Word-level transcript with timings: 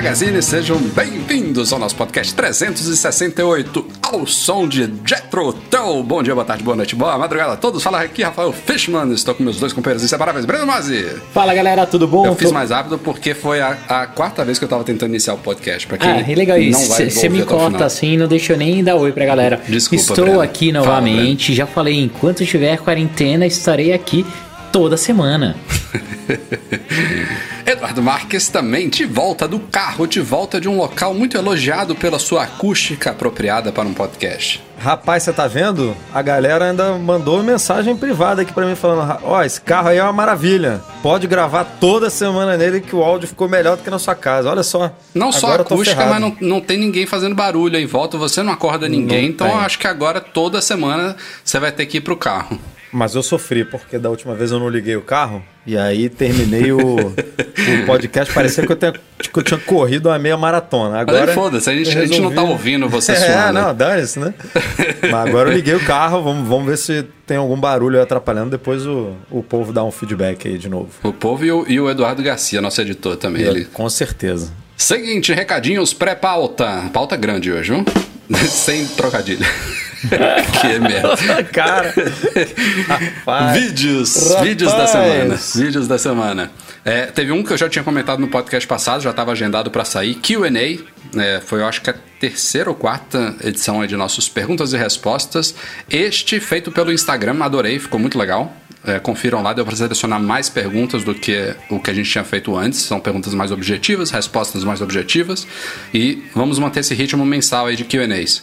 Magazine, 0.00 0.40
sejam 0.40 0.78
bem-vindos 0.78 1.74
ao 1.74 1.78
nosso 1.78 1.94
podcast 1.94 2.32
368, 2.34 3.86
ao 4.00 4.26
som 4.26 4.66
de 4.66 4.90
Jethro 5.04 5.52
Tull. 5.52 6.02
Bom 6.02 6.22
dia, 6.22 6.32
boa 6.34 6.42
tarde, 6.42 6.62
boa 6.64 6.74
noite, 6.74 6.96
boa 6.96 7.18
madrugada 7.18 7.52
a 7.52 7.56
todos. 7.58 7.82
Fala 7.82 8.00
aqui, 8.00 8.22
Rafael 8.22 8.50
Fishman, 8.50 9.12
estou 9.12 9.34
com 9.34 9.42
meus 9.42 9.60
dois 9.60 9.74
companheiros 9.74 10.02
inseparáveis, 10.02 10.46
Breno 10.46 10.66
Mazzi. 10.66 11.04
Fala 11.34 11.52
galera, 11.52 11.84
tudo 11.84 12.08
bom? 12.08 12.24
Eu 12.24 12.34
fiz 12.34 12.48
Tô- 12.48 12.54
mais 12.54 12.70
rápido 12.70 12.96
porque 12.98 13.34
foi 13.34 13.60
a, 13.60 13.76
a 13.90 14.06
quarta 14.06 14.42
vez 14.42 14.58
que 14.58 14.64
eu 14.64 14.68
tava 14.70 14.84
tentando 14.84 15.10
iniciar 15.10 15.34
o 15.34 15.38
podcast. 15.38 15.86
Pra 15.86 15.98
quem 15.98 16.10
Ah, 16.10 16.24
é 16.26 16.34
legal 16.34 16.56
isso. 16.56 16.94
Você 16.94 17.28
me 17.28 17.42
corta 17.44 17.84
assim, 17.84 18.16
não 18.16 18.26
deixou 18.26 18.56
nem 18.56 18.82
dar 18.82 18.96
oi 18.96 19.12
pra 19.12 19.26
galera. 19.26 19.60
Desculpa, 19.68 20.00
Estou 20.02 20.24
Breno. 20.24 20.40
aqui 20.40 20.72
Fala, 20.72 20.86
novamente. 20.86 21.52
Já 21.54 21.66
falei, 21.66 22.00
enquanto 22.00 22.46
tiver 22.46 22.78
quarentena, 22.78 23.46
estarei 23.46 23.92
aqui 23.92 24.24
toda 24.72 24.96
semana. 24.96 25.56
Eduardo 27.70 28.02
Marques 28.02 28.48
também 28.48 28.88
de 28.88 29.04
volta 29.04 29.46
do 29.46 29.58
carro, 29.60 30.06
de 30.06 30.20
volta 30.20 30.60
de 30.60 30.68
um 30.68 30.76
local 30.76 31.14
muito 31.14 31.36
elogiado 31.36 31.94
pela 31.94 32.18
sua 32.18 32.42
acústica 32.44 33.10
apropriada 33.10 33.70
para 33.70 33.86
um 33.88 33.94
podcast. 33.94 34.62
Rapaz, 34.78 35.22
você 35.22 35.32
tá 35.32 35.46
vendo? 35.46 35.94
A 36.12 36.22
galera 36.22 36.70
ainda 36.70 36.94
mandou 36.98 37.42
mensagem 37.42 37.94
privada 37.96 38.42
aqui 38.42 38.52
pra 38.52 38.66
mim 38.66 38.74
falando: 38.74 39.06
"Ra- 39.06 39.20
Ó, 39.22 39.42
esse 39.42 39.60
carro 39.60 39.88
aí 39.88 39.98
é 39.98 40.02
uma 40.02 40.12
maravilha. 40.12 40.80
Pode 41.02 41.26
gravar 41.26 41.64
toda 41.78 42.08
semana 42.10 42.56
nele 42.56 42.80
que 42.80 42.96
o 42.96 43.02
áudio 43.02 43.28
ficou 43.28 43.48
melhor 43.48 43.76
do 43.76 43.82
que 43.82 43.90
na 43.90 43.98
sua 43.98 44.14
casa. 44.14 44.50
Olha 44.50 44.62
só. 44.62 44.90
Não 45.14 45.30
só 45.30 45.48
Agora 45.48 45.64
tô 45.64 45.74
acústica, 45.74 46.06
mas 46.06 46.20
não, 46.20 46.36
não 46.40 46.60
tem 46.60 46.78
ninguém 46.78 47.04
fazendo 47.06 47.34
barulho 47.34 47.76
aí 47.76 47.84
em 47.84 47.86
volta, 47.86 48.16
você 48.16 48.42
não 48.42 48.52
acorda 48.52 48.88
ninguém, 48.88 49.22
Não 49.24 49.28
então 49.28 49.58
acho 49.58 49.78
que 49.78 49.86
agora 49.86 50.20
toda 50.20 50.60
semana 50.62 51.14
você 51.44 51.58
vai 51.60 51.70
ter 51.70 51.84
que 51.86 51.98
ir 51.98 52.00
pro 52.00 52.16
carro. 52.16 52.58
Mas 52.92 53.14
eu 53.14 53.22
sofri, 53.22 53.64
porque 53.64 53.98
da 53.98 54.10
última 54.10 54.34
vez 54.34 54.50
eu 54.50 54.58
não 54.58 54.68
liguei 54.68 54.96
o 54.96 55.00
carro. 55.02 55.42
E 55.64 55.76
aí 55.78 56.08
terminei 56.08 56.72
o, 56.72 56.96
o 56.96 57.86
podcast. 57.86 58.32
Parecia 58.34 58.66
que 58.66 58.72
eu, 58.72 58.76
tenha- 58.76 58.92
que 58.92 59.38
eu 59.38 59.42
tinha 59.44 59.60
corrido 59.60 60.08
uma 60.08 60.18
meia 60.18 60.36
maratona. 60.36 60.98
Agora. 61.00 61.32
foda-se, 61.32 61.70
a 61.70 61.74
gente, 61.74 61.94
eu 61.96 62.02
a 62.02 62.06
gente 62.06 62.20
não 62.20 62.30
tá 62.30 62.40
resolvi- 62.40 62.52
ouvindo 62.52 62.88
você 62.88 63.12
É, 63.12 63.16
suando. 63.16 63.52
não, 63.60 63.74
dane-se, 63.74 64.18
né? 64.18 64.34
Mas 65.02 65.14
agora 65.28 65.50
eu 65.50 65.54
liguei 65.54 65.74
o 65.74 65.84
carro, 65.84 66.20
vamos, 66.22 66.48
vamos 66.48 66.66
ver 66.66 66.76
se 66.78 67.04
tem 67.26 67.36
algum 67.36 67.56
barulho 67.60 67.96
aí 67.98 68.02
atrapalhando. 68.02 68.50
Depois 68.50 68.84
o, 68.86 69.14
o 69.30 69.40
povo 69.42 69.72
dá 69.72 69.84
um 69.84 69.92
feedback 69.92 70.48
aí 70.48 70.58
de 70.58 70.68
novo. 70.68 70.88
O 71.04 71.12
povo 71.12 71.44
e 71.44 71.52
o, 71.52 71.64
e 71.68 71.78
o 71.78 71.88
Eduardo 71.88 72.22
Garcia, 72.24 72.60
nosso 72.60 72.80
editor 72.80 73.16
também. 73.16 73.42
Ele... 73.42 73.66
Com 73.66 73.88
certeza. 73.88 74.50
Seguinte, 74.76 75.32
recadinhos 75.32 75.92
pré-pauta. 75.94 76.90
Pauta 76.92 77.14
grande 77.14 77.52
hoje, 77.52 77.70
viu? 77.72 77.84
Sem 78.48 78.84
trocadilho. 78.86 79.46
que 80.60 80.78
merda. 80.78 81.44
Cara. 81.52 81.92
Rapaz. 82.88 83.58
Vídeos, 83.60 84.28
Rapaz. 84.28 84.48
vídeos 84.48 84.72
da 84.72 84.86
semana. 84.86 85.38
Vídeos 85.54 85.88
da 85.88 85.98
semana. 85.98 86.50
É, 86.84 87.06
teve 87.06 87.32
um 87.32 87.42
que 87.42 87.52
eu 87.52 87.58
já 87.58 87.68
tinha 87.68 87.84
comentado 87.84 88.18
no 88.18 88.28
podcast 88.28 88.66
passado, 88.66 89.02
já 89.02 89.10
estava 89.10 89.32
agendado 89.32 89.70
para 89.70 89.84
sair, 89.84 90.14
Q&A. 90.14 91.20
É, 91.20 91.40
foi, 91.40 91.60
eu 91.60 91.66
acho 91.66 91.82
que 91.82 91.90
a 91.90 91.94
terceira 92.18 92.70
ou 92.70 92.76
quarta 92.76 93.34
edição 93.44 93.84
de 93.86 93.96
nossos 93.96 94.28
perguntas 94.28 94.72
e 94.72 94.76
respostas. 94.76 95.54
Este 95.90 96.40
feito 96.40 96.70
pelo 96.70 96.92
Instagram, 96.92 97.42
adorei, 97.42 97.78
ficou 97.78 98.00
muito 98.00 98.18
legal. 98.18 98.54
É, 98.82 98.98
confiram 98.98 99.42
lá, 99.42 99.52
deu 99.52 99.64
para 99.64 99.76
selecionar 99.76 100.18
mais 100.18 100.48
perguntas 100.48 101.04
do 101.04 101.14
que 101.14 101.54
o 101.68 101.78
que 101.78 101.90
a 101.90 101.94
gente 101.94 102.10
tinha 102.10 102.24
feito 102.24 102.56
antes. 102.56 102.80
São 102.80 102.98
perguntas 102.98 103.34
mais 103.34 103.50
objetivas, 103.50 104.10
respostas 104.10 104.64
mais 104.64 104.80
objetivas. 104.80 105.46
E 105.92 106.24
vamos 106.34 106.58
manter 106.58 106.80
esse 106.80 106.94
ritmo 106.94 107.26
mensal 107.26 107.66
aí 107.66 107.76
de 107.76 107.84
Q&As. 107.84 108.42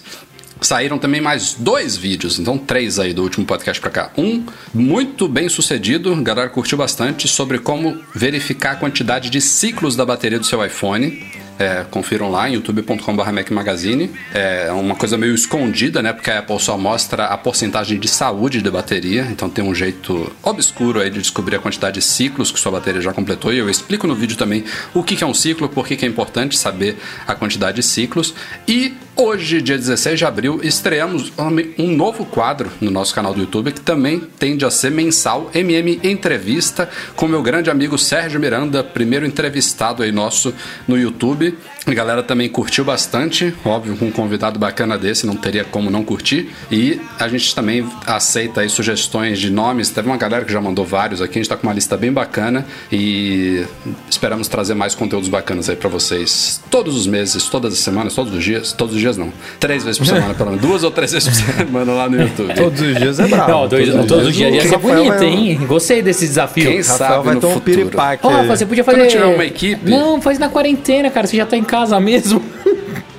Saíram 0.61 0.97
também 0.97 1.21
mais 1.21 1.53
dois 1.53 1.95
vídeos, 1.95 2.39
então 2.39 2.57
três 2.57 2.99
aí 2.99 3.13
do 3.13 3.23
último 3.23 3.45
podcast 3.45 3.79
pra 3.79 3.89
cá. 3.89 4.11
Um 4.17 4.43
muito 4.73 5.27
bem 5.27 5.49
sucedido, 5.49 6.13
a 6.13 6.21
galera 6.21 6.49
curtiu 6.49 6.77
bastante, 6.77 7.27
sobre 7.27 7.59
como 7.59 7.99
verificar 8.13 8.71
a 8.71 8.75
quantidade 8.75 9.29
de 9.29 9.39
ciclos 9.39 9.95
da 9.95 10.05
bateria 10.05 10.39
do 10.39 10.45
seu 10.45 10.63
iPhone. 10.65 11.23
É, 11.59 11.83
confiram 11.89 12.29
lá 12.29 12.47
em 12.47 12.53
youtube.com.br 12.53 13.51
Magazine. 13.51 14.11
É 14.33 14.71
uma 14.71 14.95
coisa 14.95 15.17
meio 15.17 15.33
escondida, 15.33 16.03
né? 16.03 16.13
Porque 16.13 16.29
a 16.29 16.39
Apple 16.39 16.59
só 16.59 16.77
mostra 16.77 17.25
a 17.25 17.37
porcentagem 17.37 17.99
de 17.99 18.07
saúde 18.07 18.61
da 18.61 18.69
bateria. 18.69 19.27
Então 19.31 19.49
tem 19.49 19.65
um 19.65 19.73
jeito 19.73 20.31
obscuro 20.43 20.99
aí 20.99 21.09
de 21.09 21.19
descobrir 21.19 21.55
a 21.55 21.59
quantidade 21.59 21.95
de 21.95 22.05
ciclos 22.05 22.51
que 22.51 22.59
sua 22.59 22.71
bateria 22.71 23.01
já 23.01 23.11
completou. 23.11 23.51
E 23.51 23.57
eu 23.57 23.69
explico 23.69 24.05
no 24.05 24.13
vídeo 24.13 24.37
também 24.37 24.65
o 24.93 25.01
que 25.03 25.23
é 25.23 25.25
um 25.25 25.33
ciclo, 25.33 25.67
por 25.67 25.87
que 25.87 26.05
é 26.05 26.07
importante 26.07 26.55
saber 26.55 26.97
a 27.25 27.33
quantidade 27.33 27.77
de 27.77 27.83
ciclos. 27.83 28.35
E 28.67 28.93
hoje, 29.17 29.61
dia 29.61 29.77
16 29.77 30.19
de 30.19 30.25
abril, 30.25 30.59
estreamos 30.63 31.33
um 31.77 31.95
novo 31.95 32.25
quadro 32.25 32.71
no 32.79 32.91
nosso 32.91 33.13
canal 33.13 33.33
do 33.33 33.41
YouTube 33.41 33.71
que 33.71 33.81
também 33.81 34.19
tende 34.19 34.63
a 34.63 34.69
ser 34.69 34.91
mensal, 34.91 35.49
MM 35.53 35.99
Entrevista, 36.03 36.89
com 37.15 37.27
meu 37.27 37.41
grande 37.41 37.69
amigo 37.69 37.97
Sérgio 37.97 38.39
Miranda, 38.39 38.83
primeiro 38.83 39.25
entrevistado 39.25 40.03
aí 40.03 40.11
nosso 40.11 40.53
no 40.87 40.97
YouTube. 40.97 41.57
A 41.87 41.93
galera 41.93 42.21
também 42.21 42.49
curtiu 42.49 42.83
bastante, 42.83 43.53
óbvio, 43.63 43.95
com 43.95 44.05
um 44.07 44.11
convidado 44.11 44.59
bacana 44.59 44.97
desse, 44.97 45.25
não 45.25 45.35
teria 45.37 45.63
como 45.63 45.89
não 45.89 46.03
curtir. 46.03 46.49
E 46.69 46.99
a 47.17 47.29
gente 47.29 47.55
também 47.55 47.87
aceita 48.05 48.59
aí 48.61 48.69
sugestões 48.69 49.39
de 49.39 49.49
nomes. 49.49 49.89
Teve 49.89 50.07
uma 50.09 50.17
galera 50.17 50.43
que 50.43 50.51
já 50.51 50.59
mandou 50.59 50.83
vários 50.85 51.21
aqui, 51.21 51.39
a 51.39 51.41
gente 51.41 51.47
tá 51.49 51.55
com 51.55 51.65
uma 51.65 51.73
lista 51.73 51.95
bem 51.95 52.11
bacana 52.11 52.65
e 52.91 53.63
esperamos 54.09 54.49
trazer 54.49 54.73
mais 54.73 54.93
conteúdos 54.93 55.29
bacanas 55.29 55.69
aí 55.69 55.77
pra 55.77 55.87
vocês 55.89 56.61
todos 56.69 56.93
os 56.95 57.07
meses, 57.07 57.45
todas 57.45 57.71
as 57.73 57.79
semanas, 57.79 58.13
todos 58.13 58.33
os 58.33 58.43
dias. 58.43 58.73
Todos 58.73 58.93
os 58.93 58.99
dias 58.99 59.15
não. 59.15 59.31
Três 59.57 59.83
vezes 59.85 59.97
por 59.97 60.05
semana, 60.07 60.33
pelo 60.33 60.49
menos. 60.51 60.65
Duas 60.65 60.83
ou 60.83 60.91
três 60.91 61.13
vezes 61.13 61.29
por 61.41 61.53
semana 61.65 61.93
lá 61.93 62.09
no 62.09 62.21
YouTube. 62.21 62.53
Todos 62.53 62.81
os 62.81 62.95
dias 62.97 63.19
é 63.19 63.27
bravo. 63.27 63.49
Não, 63.51 63.67
dois, 63.67 63.89
todos, 64.07 64.27
os 64.27 64.35
dias 64.35 64.53
ia 64.53 64.59
o 64.59 64.61
ser 64.63 64.71
Rafael 64.75 64.95
bonito, 65.05 65.17
vai- 65.19 65.25
hein? 65.25 65.59
Gostei 65.65 66.01
desse 66.01 66.27
desafio. 66.27 66.65
Quem 66.65 66.77
Rafael 66.81 66.97
sabe 66.97 67.25
vai 67.25 67.35
no 67.35 67.39
ter 67.41 67.47
um 67.47 67.51
futuro. 67.51 67.91
Ó. 68.23 68.27
Rafa, 68.29 68.57
você 68.57 68.65
podia 68.65 68.83
Quando 68.83 68.97
fazer. 68.97 69.09
tiver 69.09 69.25
uma 69.25 69.45
equipe- 69.45 69.89
Não, 69.89 70.21
faz 70.21 70.37
na 70.37 70.49
quarentena, 70.49 71.09
cara. 71.09 71.25
Você 71.25 71.37
já 71.37 71.45
tá 71.45 71.55
em 71.55 71.63
casa 71.63 71.76
mesmo. 71.99 72.41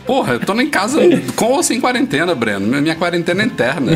Porra, 0.08 0.32
eu 0.32 0.40
tô 0.40 0.58
em 0.58 0.70
casa 0.70 0.98
com 1.36 1.52
ou 1.52 1.62
sem 1.62 1.78
quarentena, 1.78 2.34
Breno. 2.34 2.66
Minha 2.80 2.94
quarentena 2.94 3.42
é 3.42 3.44
interna. 3.46 3.92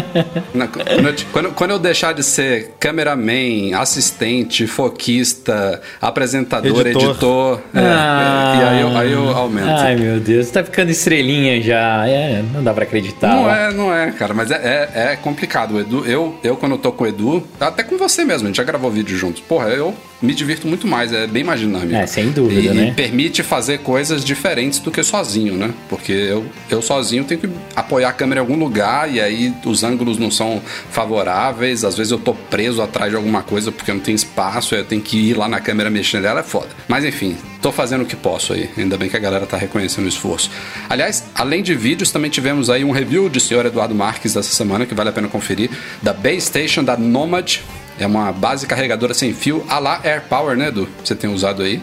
Na- 0.54 0.66
quando, 0.66 1.06
eu, 1.08 1.14
quando- 1.32 1.50
quando 1.52 1.70
eu 1.72 1.78
deixar 1.78 2.14
de 2.14 2.22
ser 2.22 2.72
cameraman, 2.80 3.74
assistente, 3.74 4.66
foquista, 4.66 5.80
apresentador, 6.00 6.86
editor, 6.86 7.10
Editor. 7.10 7.60
é, 7.74 7.80
e 7.80 8.62
aí 8.64 8.80
eu, 8.80 8.96
aí 8.96 9.12
eu 9.12 9.28
aumento. 9.36 9.68
Ai, 9.68 9.96
meu 9.96 10.18
Deus. 10.18 10.46
Você 10.46 10.52
tá 10.54 10.64
ficando 10.64 10.90
estrelinha 10.90 11.60
já. 11.60 12.08
É, 12.08 12.42
não 12.54 12.64
dá 12.64 12.72
pra 12.72 12.84
acreditar. 12.84 13.28
Não 13.28 13.42
ó. 13.44 13.50
é, 13.54 13.72
não 13.74 13.94
é, 13.94 14.10
cara, 14.12 14.32
mas 14.32 14.50
é, 14.50 14.88
é, 14.94 15.12
é 15.12 15.16
complicado. 15.16 15.74
O 15.74 15.80
Edu, 15.80 16.06
eu, 16.06 16.38
eu, 16.42 16.56
quando 16.56 16.72
eu 16.72 16.78
tô 16.78 16.90
com 16.90 17.04
o 17.04 17.06
Edu, 17.06 17.46
até 17.60 17.82
com 17.82 17.98
você 17.98 18.24
mesmo, 18.24 18.44
a 18.46 18.46
gente 18.48 18.56
já 18.56 18.64
gravou 18.64 18.90
vídeo 18.90 19.14
juntos. 19.16 19.42
Porra, 19.42 19.68
eu 19.68 19.94
me 20.22 20.34
divirto 20.34 20.66
muito 20.66 20.86
mais, 20.86 21.12
é 21.12 21.26
bem 21.26 21.42
mais 21.44 21.60
dinâmico. 21.60 21.94
É, 21.94 22.06
sem 22.06 22.30
dúvida, 22.30 22.60
e, 22.72 22.74
né? 22.74 22.88
E 22.88 22.92
permite 22.92 23.42
fazer 23.42 23.78
coisas 23.78 24.24
diferentes 24.24 24.78
do 24.78 24.90
que 24.90 25.02
sozinho, 25.02 25.49
né? 25.56 25.72
Porque 25.88 26.12
eu, 26.12 26.46
eu 26.68 26.82
sozinho 26.82 27.24
tenho 27.24 27.40
que 27.40 27.50
apoiar 27.74 28.10
a 28.10 28.12
câmera 28.12 28.40
em 28.40 28.42
algum 28.42 28.56
lugar 28.56 29.12
e 29.12 29.20
aí 29.20 29.54
os 29.64 29.84
ângulos 29.84 30.18
não 30.18 30.30
são 30.30 30.60
favoráveis. 30.90 31.84
Às 31.84 31.96
vezes 31.96 32.10
eu 32.10 32.18
tô 32.18 32.34
preso 32.34 32.82
atrás 32.82 33.10
de 33.10 33.16
alguma 33.16 33.42
coisa 33.42 33.70
porque 33.72 33.92
não 33.92 34.00
tem 34.00 34.14
espaço, 34.14 34.74
eu 34.74 34.84
tenho 34.84 35.02
que 35.02 35.30
ir 35.30 35.36
lá 35.36 35.48
na 35.48 35.60
câmera 35.60 35.90
mexendo 35.90 36.22
nela, 36.22 36.40
é 36.40 36.42
foda. 36.42 36.68
Mas 36.88 37.04
enfim, 37.04 37.36
tô 37.60 37.72
fazendo 37.72 38.02
o 38.02 38.06
que 38.06 38.16
posso 38.16 38.52
aí. 38.52 38.70
Ainda 38.76 38.96
bem 38.96 39.08
que 39.08 39.16
a 39.16 39.20
galera 39.20 39.46
tá 39.46 39.56
reconhecendo 39.56 40.04
o 40.04 40.08
esforço. 40.08 40.50
Aliás, 40.88 41.24
além 41.34 41.62
de 41.62 41.74
vídeos, 41.74 42.10
também 42.10 42.30
tivemos 42.30 42.70
aí 42.70 42.84
um 42.84 42.90
review 42.90 43.28
de 43.28 43.40
senhor 43.40 43.66
Eduardo 43.66 43.94
Marques 43.94 44.34
dessa 44.34 44.52
semana 44.52 44.86
que 44.86 44.94
vale 44.94 45.10
a 45.10 45.12
pena 45.12 45.28
conferir, 45.28 45.70
da 46.02 46.12
Base 46.12 46.42
Station 46.42 46.84
da 46.84 46.96
Nomad. 46.96 47.58
É 47.98 48.06
uma 48.06 48.32
base 48.32 48.66
carregadora 48.66 49.12
sem 49.12 49.34
fio, 49.34 49.64
a 49.68 49.78
lá 49.78 50.00
Air 50.02 50.22
Power, 50.22 50.56
né, 50.56 50.68
Edu? 50.68 50.88
Você 51.04 51.14
tem 51.14 51.28
usado 51.28 51.62
aí. 51.62 51.82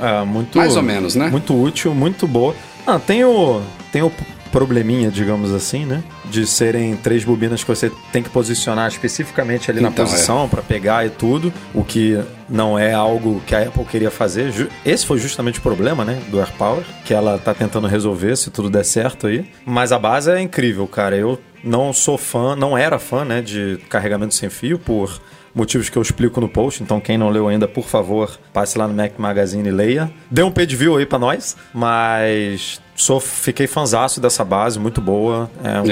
É, 0.00 0.24
muito, 0.24 0.56
Mais 0.56 0.76
ou 0.76 0.82
menos, 0.82 1.14
né? 1.14 1.28
Muito 1.28 1.60
útil, 1.60 1.94
muito 1.94 2.26
boa. 2.26 2.54
Ah, 2.86 2.98
tem 2.98 3.24
o, 3.24 3.60
tem 3.90 4.02
o 4.02 4.12
probleminha, 4.52 5.10
digamos 5.10 5.52
assim, 5.52 5.84
né? 5.84 6.02
De 6.24 6.46
serem 6.46 6.96
três 6.96 7.24
bobinas 7.24 7.62
que 7.62 7.68
você 7.68 7.90
tem 8.12 8.22
que 8.22 8.30
posicionar 8.30 8.88
especificamente 8.88 9.70
ali 9.70 9.80
na 9.80 9.88
Então, 9.88 10.06
posição 10.06 10.48
para 10.48 10.62
pegar 10.62 11.04
e 11.04 11.10
tudo, 11.10 11.52
o 11.74 11.84
que 11.84 12.18
não 12.48 12.78
é 12.78 12.94
algo 12.94 13.42
que 13.46 13.54
a 13.54 13.62
Apple 13.62 13.84
queria 13.84 14.10
fazer. 14.10 14.52
Esse 14.84 15.04
foi 15.04 15.18
justamente 15.18 15.58
o 15.58 15.62
problema, 15.62 16.04
né, 16.04 16.22
do 16.28 16.38
AirPower, 16.38 16.84
que 17.04 17.12
ela 17.12 17.38
tá 17.38 17.52
tentando 17.52 17.86
resolver 17.86 18.36
se 18.36 18.50
tudo 18.50 18.70
der 18.70 18.84
certo 18.84 19.26
aí. 19.26 19.44
Mas 19.64 19.92
a 19.92 19.98
base 19.98 20.30
é 20.30 20.40
incrível, 20.40 20.86
cara. 20.86 21.16
Eu 21.16 21.38
não 21.62 21.92
sou 21.92 22.16
fã, 22.16 22.56
não 22.56 22.78
era 22.78 22.98
fã, 22.98 23.24
né, 23.24 23.42
de 23.42 23.78
carregamento 23.88 24.34
sem 24.34 24.48
fio 24.48 24.78
por 24.78 25.20
motivos 25.56 25.88
que 25.88 25.96
eu 25.96 26.02
explico 26.02 26.38
no 26.40 26.48
post. 26.48 26.82
Então, 26.82 27.00
quem 27.00 27.16
não 27.16 27.30
leu 27.30 27.48
ainda, 27.48 27.66
por 27.66 27.86
favor, 27.88 28.38
passe 28.52 28.76
lá 28.76 28.86
no 28.86 28.94
Mac 28.94 29.12
Magazine 29.16 29.66
e 29.66 29.72
leia. 29.72 30.10
Dê 30.30 30.42
um 30.42 30.50
page 30.50 30.76
view 30.76 30.96
aí 30.96 31.06
pra 31.06 31.18
nós, 31.18 31.56
mas 31.72 32.80
sou, 32.94 33.18
fiquei 33.18 33.66
fanzaço 33.66 34.20
dessa 34.20 34.44
base, 34.44 34.78
muito 34.78 35.00
boa. 35.00 35.50
É 35.64 35.80
um 35.80 35.86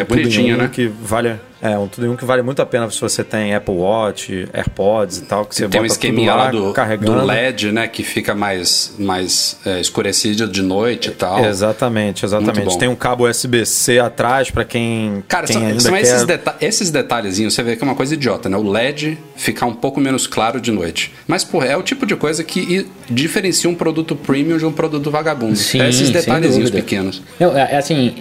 É 0.52 0.54
um 0.54 0.58
né? 0.58 0.68
que 0.68 0.86
vale, 0.86 1.40
é 1.64 1.78
um 1.78 1.88
tudo 1.88 2.06
em 2.06 2.10
um 2.10 2.16
que 2.16 2.26
vale 2.26 2.42
muito 2.42 2.60
a 2.60 2.66
pena 2.66 2.90
se 2.90 3.00
você 3.00 3.24
tem 3.24 3.54
Apple 3.54 3.74
Watch, 3.74 4.46
AirPods 4.52 5.18
e 5.18 5.22
tal, 5.22 5.46
que 5.46 5.54
você 5.54 5.66
Tem 5.66 5.80
um 5.80 5.86
esqueminha 5.86 6.32
tudo 6.32 6.38
lá 6.38 6.44
lá, 6.44 6.50
do, 6.50 6.72
carregando. 6.74 7.20
do 7.20 7.24
LED, 7.24 7.72
né? 7.72 7.88
Que 7.88 8.02
fica 8.02 8.34
mais, 8.34 8.94
mais 8.98 9.58
é, 9.64 9.80
escurecido 9.80 10.46
de 10.46 10.60
noite 10.60 11.08
e 11.08 11.12
tal. 11.12 11.42
Exatamente, 11.42 12.22
exatamente. 12.22 12.78
Tem 12.78 12.88
um 12.88 12.94
cabo 12.94 13.26
USB-C 13.26 13.98
atrás 13.98 14.50
pra 14.50 14.62
quem, 14.62 15.24
Cara, 15.26 15.46
quem 15.46 15.56
são, 15.56 15.66
ainda 15.66 15.80
são 15.80 15.92
quer... 15.92 16.02
esses, 16.02 16.24
deta 16.24 16.56
esses 16.60 16.90
detalhezinhos, 16.90 17.54
você 17.54 17.62
vê 17.62 17.76
que 17.76 17.82
é 17.82 17.86
uma 17.86 17.94
coisa 17.94 18.12
idiota, 18.12 18.50
né? 18.50 18.58
O 18.58 18.70
LED 18.70 19.16
ficar 19.34 19.64
um 19.64 19.74
pouco 19.74 20.00
menos 20.00 20.26
claro 20.26 20.60
de 20.60 20.70
noite. 20.70 21.14
Mas, 21.26 21.44
porra, 21.44 21.66
é 21.66 21.76
o 21.76 21.82
tipo 21.82 22.04
de 22.04 22.14
coisa 22.14 22.44
que 22.44 22.86
diferencia 23.08 23.70
um 23.70 23.74
produto 23.74 24.14
premium 24.14 24.58
de 24.58 24.66
um 24.66 24.72
produto 24.72 25.10
vagabundo. 25.10 25.56
Sim, 25.56 25.80
é 25.80 25.88
esses 25.88 26.10
detalhezinhos 26.10 26.70
pequenos. 26.70 27.22
Não, 27.40 27.56
é, 27.56 27.72
é 27.72 27.76
assim, 27.78 28.14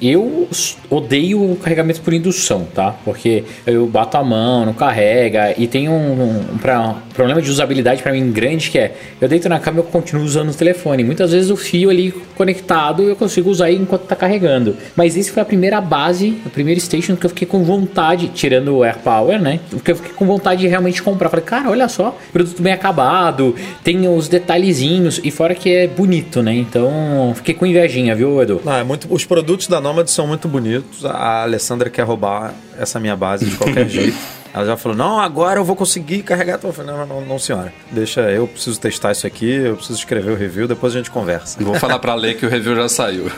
eu 0.00 0.48
odeio 0.90 1.52
o 1.52 1.56
carregamento 1.56 2.00
por 2.00 2.12
indução, 2.12 2.66
tá? 2.74 2.94
Porque 3.04 3.44
eu 3.66 3.86
bato 3.86 4.16
a 4.16 4.22
mão, 4.24 4.66
não 4.66 4.72
carrega 4.72 5.54
e 5.58 5.66
tem 5.66 5.88
um, 5.88 6.40
um 6.52 6.58
pra- 6.58 6.96
problema 7.14 7.40
de 7.40 7.50
usabilidade 7.50 8.02
pra 8.02 8.12
mim 8.12 8.30
grande 8.30 8.70
que 8.70 8.78
é 8.78 8.94
eu 9.20 9.28
deito 9.28 9.48
na 9.48 9.58
cama 9.58 9.78
e 9.78 9.80
eu 9.80 9.84
continuo 9.84 10.24
usando 10.24 10.50
o 10.50 10.54
telefone. 10.54 11.02
Muitas 11.04 11.32
vezes 11.32 11.50
o 11.50 11.56
fio 11.56 11.88
ali 11.90 12.12
conectado 12.36 13.02
eu 13.02 13.16
consigo 13.16 13.50
usar 13.50 13.70
enquanto 13.70 14.02
tá 14.02 14.14
carregando. 14.16 14.76
Mas 14.94 15.16
esse 15.16 15.30
foi 15.30 15.42
a 15.42 15.46
primeira 15.46 15.80
base, 15.80 16.36
a 16.44 16.50
primeira 16.50 16.78
station 16.80 17.16
que 17.16 17.24
eu 17.24 17.30
fiquei 17.30 17.46
com 17.48 17.64
vontade, 17.64 18.28
tirando 18.28 18.76
o 18.76 18.84
AirPower, 18.84 19.40
né? 19.40 19.60
Que 19.84 19.90
eu 19.92 19.96
fiquei 19.96 20.12
com 20.12 20.26
vontade 20.26 20.60
de 20.60 20.66
realmente 20.68 21.02
comprar. 21.02 21.28
Falei, 21.30 21.44
cara, 21.44 21.70
olha 21.70 21.88
só, 21.88 22.16
produto 22.32 22.60
bem 22.62 22.72
acabado, 22.72 23.54
tem 23.82 24.06
os 24.08 24.28
detalhezinhos 24.28 25.20
e 25.24 25.30
fora 25.30 25.54
que 25.54 25.72
é 25.72 25.86
bonito, 25.86 26.42
né? 26.42 26.54
Então 26.54 27.32
fiquei 27.34 27.54
com 27.54 27.64
invejinha, 27.64 28.14
viu, 28.14 28.42
Edu? 28.42 28.60
Não, 28.64 28.74
é 28.74 28.84
muito, 28.84 29.06
os 29.10 29.24
produtos 29.24 29.55
da 29.68 29.80
Nomad 29.80 30.08
são 30.08 30.26
muito 30.26 30.46
bonitos. 30.46 31.04
A 31.04 31.42
Alessandra 31.42 31.88
quer 31.88 32.02
roubar 32.02 32.54
essa 32.78 33.00
minha 33.00 33.16
base 33.16 33.46
de 33.46 33.56
qualquer 33.56 33.88
jeito. 33.88 34.18
Ela 34.56 34.64
já 34.64 34.76
falou: 34.78 34.96
Não, 34.96 35.20
agora 35.20 35.60
eu 35.60 35.64
vou 35.64 35.76
conseguir 35.76 36.22
carregar. 36.22 36.58
Eu 36.62 36.72
falei: 36.72 36.90
Não, 36.90 37.06
não, 37.06 37.20
não, 37.20 37.38
senhora. 37.38 37.70
Deixa 37.90 38.22
eu 38.22 38.48
preciso 38.48 38.80
testar 38.80 39.12
isso 39.12 39.26
aqui, 39.26 39.50
eu 39.50 39.76
preciso 39.76 39.98
escrever 39.98 40.30
o 40.30 40.34
review, 40.34 40.66
depois 40.66 40.94
a 40.94 40.96
gente 40.96 41.10
conversa. 41.10 41.62
Vou 41.62 41.74
falar 41.74 41.98
pra 41.98 42.14
Lê 42.14 42.32
que 42.32 42.46
o 42.46 42.48
review 42.48 42.74
já 42.74 42.88
saiu. 42.88 43.30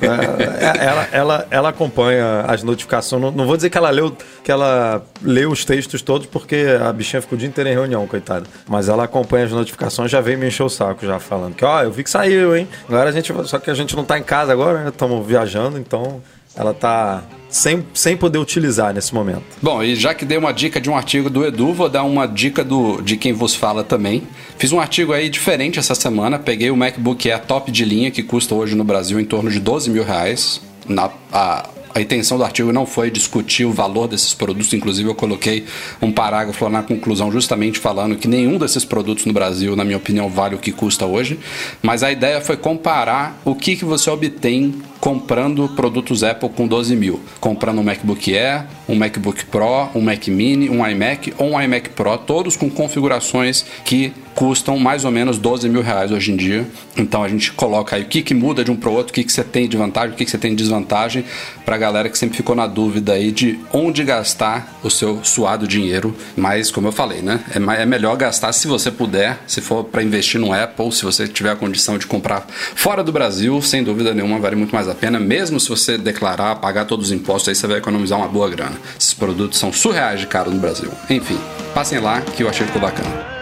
É, 0.00 0.84
ela, 0.84 1.08
ela, 1.12 1.46
ela 1.50 1.68
acompanha 1.68 2.42
as 2.48 2.62
notificações. 2.62 3.20
Não, 3.20 3.30
não 3.30 3.46
vou 3.46 3.56
dizer 3.56 3.68
que 3.68 3.76
ela 3.76 3.90
leu 3.90 4.16
que 4.42 4.50
ela 4.50 5.02
leu 5.22 5.50
os 5.50 5.64
textos 5.64 6.00
todos, 6.00 6.26
porque 6.26 6.66
a 6.82 6.92
bichinha 6.92 7.20
ficou 7.20 7.36
o 7.36 7.38
dia 7.38 7.48
inteiro 7.48 7.68
em 7.68 7.74
reunião, 7.74 8.06
coitada. 8.06 8.46
Mas 8.66 8.88
ela 8.88 9.04
acompanha 9.04 9.44
as 9.44 9.52
notificações, 9.52 10.10
já 10.10 10.20
veio 10.20 10.38
me 10.38 10.46
encher 10.46 10.62
o 10.62 10.68
saco, 10.70 11.04
já 11.04 11.18
falando 11.18 11.54
que, 11.54 11.64
ó, 11.64 11.82
eu 11.82 11.90
vi 11.90 12.02
que 12.02 12.10
saiu, 12.10 12.56
hein? 12.56 12.66
Agora 12.88 13.10
a 13.10 13.12
gente. 13.12 13.32
Só 13.44 13.58
que 13.58 13.70
a 13.70 13.74
gente 13.74 13.94
não 13.94 14.04
tá 14.04 14.18
em 14.18 14.22
casa 14.22 14.52
agora, 14.52 14.84
né? 14.84 14.88
Estamos 14.88 15.26
viajando, 15.26 15.78
então 15.78 16.22
ela 16.56 16.72
tá 16.72 17.24
sem, 17.54 17.84
sem 17.94 18.16
poder 18.16 18.38
utilizar 18.38 18.92
nesse 18.92 19.14
momento. 19.14 19.42
Bom, 19.62 19.82
e 19.82 19.94
já 19.94 20.12
que 20.12 20.24
dei 20.24 20.36
uma 20.36 20.52
dica 20.52 20.80
de 20.80 20.90
um 20.90 20.96
artigo 20.96 21.30
do 21.30 21.44
Edu, 21.44 21.72
vou 21.72 21.88
dar 21.88 22.02
uma 22.02 22.26
dica 22.26 22.64
do, 22.64 23.00
de 23.00 23.16
quem 23.16 23.32
vos 23.32 23.54
fala 23.54 23.84
também. 23.84 24.22
Fiz 24.58 24.72
um 24.72 24.80
artigo 24.80 25.12
aí 25.12 25.30
diferente 25.30 25.78
essa 25.78 25.94
semana. 25.94 26.38
Peguei 26.38 26.70
o 26.70 26.76
MacBook 26.76 27.30
Air 27.30 27.42
top 27.46 27.70
de 27.70 27.84
linha, 27.84 28.10
que 28.10 28.22
custa 28.22 28.54
hoje 28.54 28.74
no 28.74 28.82
Brasil 28.82 29.20
em 29.20 29.24
torno 29.24 29.50
de 29.50 29.60
12 29.60 29.88
mil 29.90 30.04
reais. 30.04 30.60
Na, 30.88 31.10
a, 31.32 31.68
a 31.94 32.00
intenção 32.00 32.36
do 32.36 32.42
artigo 32.42 32.72
não 32.72 32.84
foi 32.84 33.08
discutir 33.08 33.64
o 33.64 33.72
valor 33.72 34.08
desses 34.08 34.34
produtos, 34.34 34.72
inclusive 34.74 35.08
eu 35.08 35.14
coloquei 35.14 35.64
um 36.02 36.10
parágrafo 36.10 36.64
lá 36.64 36.70
na 36.70 36.82
conclusão 36.82 37.30
justamente 37.30 37.78
falando 37.78 38.16
que 38.16 38.26
nenhum 38.26 38.58
desses 38.58 38.84
produtos 38.84 39.26
no 39.26 39.32
Brasil, 39.32 39.76
na 39.76 39.84
minha 39.84 39.96
opinião, 39.96 40.28
vale 40.28 40.56
o 40.56 40.58
que 40.58 40.72
custa 40.72 41.06
hoje. 41.06 41.38
Mas 41.80 42.02
a 42.02 42.10
ideia 42.10 42.40
foi 42.40 42.56
comparar 42.56 43.40
o 43.44 43.54
que, 43.54 43.76
que 43.76 43.84
você 43.84 44.10
obtém 44.10 44.74
comprando 45.04 45.68
produtos 45.68 46.24
Apple 46.24 46.48
com 46.48 46.66
12 46.66 46.96
mil. 46.96 47.20
Comprando 47.38 47.78
um 47.78 47.82
MacBook 47.82 48.34
Air, 48.34 48.64
um 48.88 48.94
MacBook 48.94 49.44
Pro, 49.44 49.90
um 49.94 50.00
Mac 50.00 50.26
Mini, 50.28 50.70
um 50.70 50.86
iMac 50.86 51.34
ou 51.36 51.50
um 51.50 51.60
iMac 51.60 51.90
Pro, 51.90 52.16
todos 52.16 52.56
com 52.56 52.70
configurações 52.70 53.66
que 53.84 54.14
custam 54.34 54.78
mais 54.78 55.04
ou 55.04 55.10
menos 55.10 55.38
12 55.38 55.68
mil 55.68 55.82
reais 55.82 56.10
hoje 56.10 56.32
em 56.32 56.36
dia. 56.36 56.66
Então 56.96 57.22
a 57.22 57.28
gente 57.28 57.52
coloca 57.52 57.96
aí 57.96 58.02
o 58.02 58.06
que, 58.06 58.22
que 58.22 58.34
muda 58.34 58.64
de 58.64 58.70
um 58.70 58.76
para 58.76 58.90
o 58.90 58.92
outro, 58.92 59.12
o 59.12 59.14
que, 59.14 59.24
que 59.24 59.32
você 59.32 59.44
tem 59.44 59.68
de 59.68 59.76
vantagem, 59.76 60.10
o 60.10 60.16
que, 60.16 60.24
que 60.24 60.30
você 60.30 60.38
tem 60.38 60.50
de 60.50 60.56
desvantagem, 60.56 61.24
para 61.64 61.76
a 61.76 61.78
galera 61.78 62.08
que 62.08 62.18
sempre 62.18 62.36
ficou 62.36 62.54
na 62.54 62.66
dúvida 62.66 63.12
aí 63.12 63.30
de 63.30 63.58
onde 63.72 64.02
gastar 64.04 64.78
o 64.82 64.90
seu 64.90 65.22
suado 65.22 65.66
dinheiro. 65.66 66.14
Mas, 66.36 66.70
como 66.70 66.88
eu 66.88 66.92
falei, 66.92 67.22
né? 67.22 67.40
É, 67.50 67.82
é 67.82 67.86
melhor 67.86 68.16
gastar 68.16 68.52
se 68.52 68.66
você 68.66 68.90
puder, 68.90 69.38
se 69.46 69.60
for 69.60 69.84
para 69.84 70.02
investir 70.02 70.40
no 70.40 70.52
Apple, 70.52 70.90
se 70.92 71.04
você 71.04 71.28
tiver 71.28 71.50
a 71.50 71.56
condição 71.56 71.98
de 71.98 72.06
comprar 72.06 72.46
fora 72.74 73.04
do 73.04 73.12
Brasil, 73.12 73.60
sem 73.62 73.82
dúvida 73.82 74.12
nenhuma, 74.14 74.38
vale 74.38 74.56
muito 74.56 74.74
mais 74.74 74.88
a 74.88 74.93
pena. 74.94 75.18
Mesmo 75.18 75.60
se 75.60 75.68
você 75.68 75.98
declarar, 75.98 76.56
pagar 76.56 76.84
todos 76.84 77.06
os 77.06 77.12
impostos, 77.12 77.48
aí 77.48 77.54
você 77.54 77.66
vai 77.66 77.78
economizar 77.78 78.18
uma 78.18 78.28
boa 78.28 78.48
grana. 78.48 78.76
Esses 78.98 79.14
produtos 79.14 79.58
são 79.58 79.72
surreais 79.72 80.20
de 80.20 80.26
caro 80.26 80.50
no 80.50 80.60
Brasil. 80.60 80.90
Enfim, 81.10 81.38
passem 81.74 81.98
lá 81.98 82.20
que 82.20 82.42
eu 82.42 82.48
achei 82.48 82.66
que 82.66 82.72
ficou 82.72 82.82
bacana. 82.82 83.34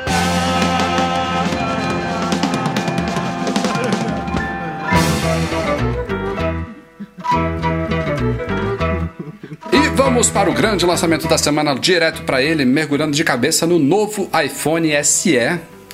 Vamos 10.23 10.31
para 10.31 10.49
o 10.49 10.53
grande 10.53 10.87
lançamento 10.87 11.27
da 11.27 11.37
semana, 11.37 11.75
direto 11.75 12.23
para 12.23 12.41
ele, 12.41 12.65
mergulhando 12.65 13.13
de 13.13 13.25
cabeça 13.25 13.67
no 13.67 13.79
novo 13.79 14.31
iPhone 14.45 14.93
SE. 15.03 15.37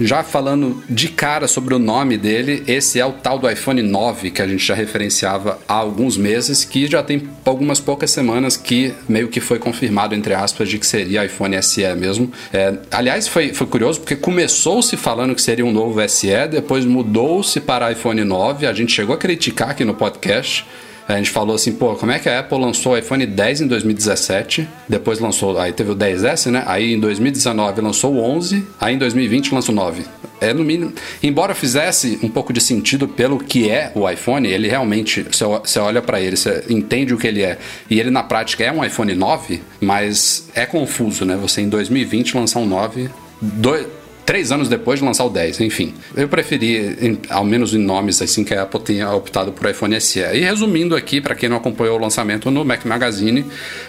Já 0.01 0.23
falando 0.23 0.83
de 0.89 1.09
cara 1.09 1.49
sobre 1.49 1.75
o 1.75 1.79
nome 1.79 2.17
dele, 2.17 2.63
esse 2.69 3.01
é 3.01 3.05
o 3.05 3.13
tal 3.13 3.39
do 3.39 3.51
iPhone 3.51 3.83
9 3.83 4.31
que 4.31 4.41
a 4.41 4.47
gente 4.47 4.65
já 4.65 4.75
referenciava 4.75 5.59
há 5.67 5.75
alguns 5.75 6.17
meses, 6.17 6.65
que 6.65 6.87
já 6.87 7.03
tem 7.03 7.29
algumas 7.45 7.81
poucas 7.81 8.11
semanas 8.11 8.57
que 8.57 8.95
meio 9.09 9.29
que 9.29 9.41
foi 9.41 9.59
confirmado, 9.59 10.15
entre 10.15 10.35
aspas, 10.35 10.69
de 10.69 10.79
que 10.79 10.87
seria 10.87 11.25
iPhone 11.25 11.61
SE 11.63 11.95
mesmo. 11.95 12.31
É, 12.53 12.75
aliás, 12.93 13.27
foi, 13.27 13.53
foi 13.53 13.67
curioso 13.67 14.01
porque 14.01 14.15
começou-se 14.15 14.97
falando 14.97 15.35
que 15.35 15.43
seria 15.43 15.67
um 15.67 15.73
novo 15.73 16.01
SE, 16.09 16.47
depois 16.49 16.85
mudou-se 16.85 17.61
para 17.61 17.91
iPhone 17.91 18.23
9, 18.23 18.67
a 18.67 18.73
gente 18.73 18.93
chegou 18.93 19.15
a 19.15 19.19
criticar 19.19 19.71
aqui 19.71 19.85
no 19.85 19.95
podcast. 19.95 20.65
A 21.09 21.17
gente 21.17 21.31
falou 21.31 21.57
assim, 21.57 21.73
pô, 21.73 21.95
como 21.95 22.13
é 22.13 22.19
que 22.19 22.29
a 22.29 22.41
Apple 22.41 22.61
lançou 22.61 22.93
o 22.93 22.99
iPhone 22.99 23.25
10 23.25 23.63
em 23.63 23.67
2017, 23.67 24.69
depois 24.87 25.19
lançou, 25.19 25.59
aí 25.59 25.73
teve 25.73 25.91
o 25.91 25.97
10S, 25.97 26.51
né? 26.51 26.63
Aí 26.67 26.93
em 26.93 27.01
2019 27.01 27.81
lançou 27.81 28.13
o 28.13 28.21
11, 28.23 28.63
aí 28.79 28.95
em 28.95 28.99
2020 28.99 29.55
lançou 29.55 29.75
o 29.75 29.77
9. 29.77 30.05
É 30.39 30.53
no 30.53 30.63
mínimo, 30.63 30.93
embora 31.23 31.55
fizesse 31.55 32.19
um 32.23 32.29
pouco 32.29 32.53
de 32.53 32.61
sentido 32.61 33.09
pelo 33.09 33.39
que 33.39 33.71
é 33.71 33.91
o 33.95 34.09
iPhone, 34.09 34.47
ele 34.47 34.69
realmente, 34.69 35.23
você, 35.23 35.79
olha 35.79 36.03
para 36.03 36.21
ele, 36.21 36.37
você 36.37 36.63
entende 36.69 37.15
o 37.15 37.19
que 37.19 37.27
ele 37.27 37.43
é, 37.43 37.59
e 37.89 37.99
ele 37.99 38.11
na 38.11 38.23
prática 38.23 38.63
é 38.63 38.71
um 38.71 38.85
iPhone 38.85 39.15
9, 39.15 39.63
mas 39.81 40.49
é 40.55 40.67
confuso, 40.67 41.25
né? 41.25 41.37
Você 41.41 41.63
em 41.63 41.71
2020 41.71 42.37
lançar 42.37 42.61
um 42.61 42.67
9, 42.67 43.09
dois, 43.41 43.87
três 44.29 44.53
anos 44.53 44.69
depois 44.69 44.99
de 44.99 45.07
lançar 45.07 45.25
o 45.25 45.31
10, 45.31 45.59
enfim. 45.61 45.95
Eu 46.15 46.29
preferi, 46.29 47.19
ao 47.31 47.43
menos 47.43 47.73
em 47.73 47.79
nomes, 47.79 48.21
assim, 48.21 48.45
que 48.45 48.53
a 48.53 48.65
Apple 48.65 48.79
tenha 48.79 49.11
optado 49.11 49.53
por 49.53 49.71
iPhone 49.71 49.99
SE. 49.99 50.21
E 50.21 50.41
resumindo 50.41 50.95
aqui, 50.95 51.19
para 51.19 51.35
quem 51.35 51.49
não 51.49 51.57
acompanhou 51.57 51.97
o 51.97 51.99
lançamento 51.99 52.51
no 52.51 52.63
Mac 52.63 52.85
Magazine, 52.85 53.47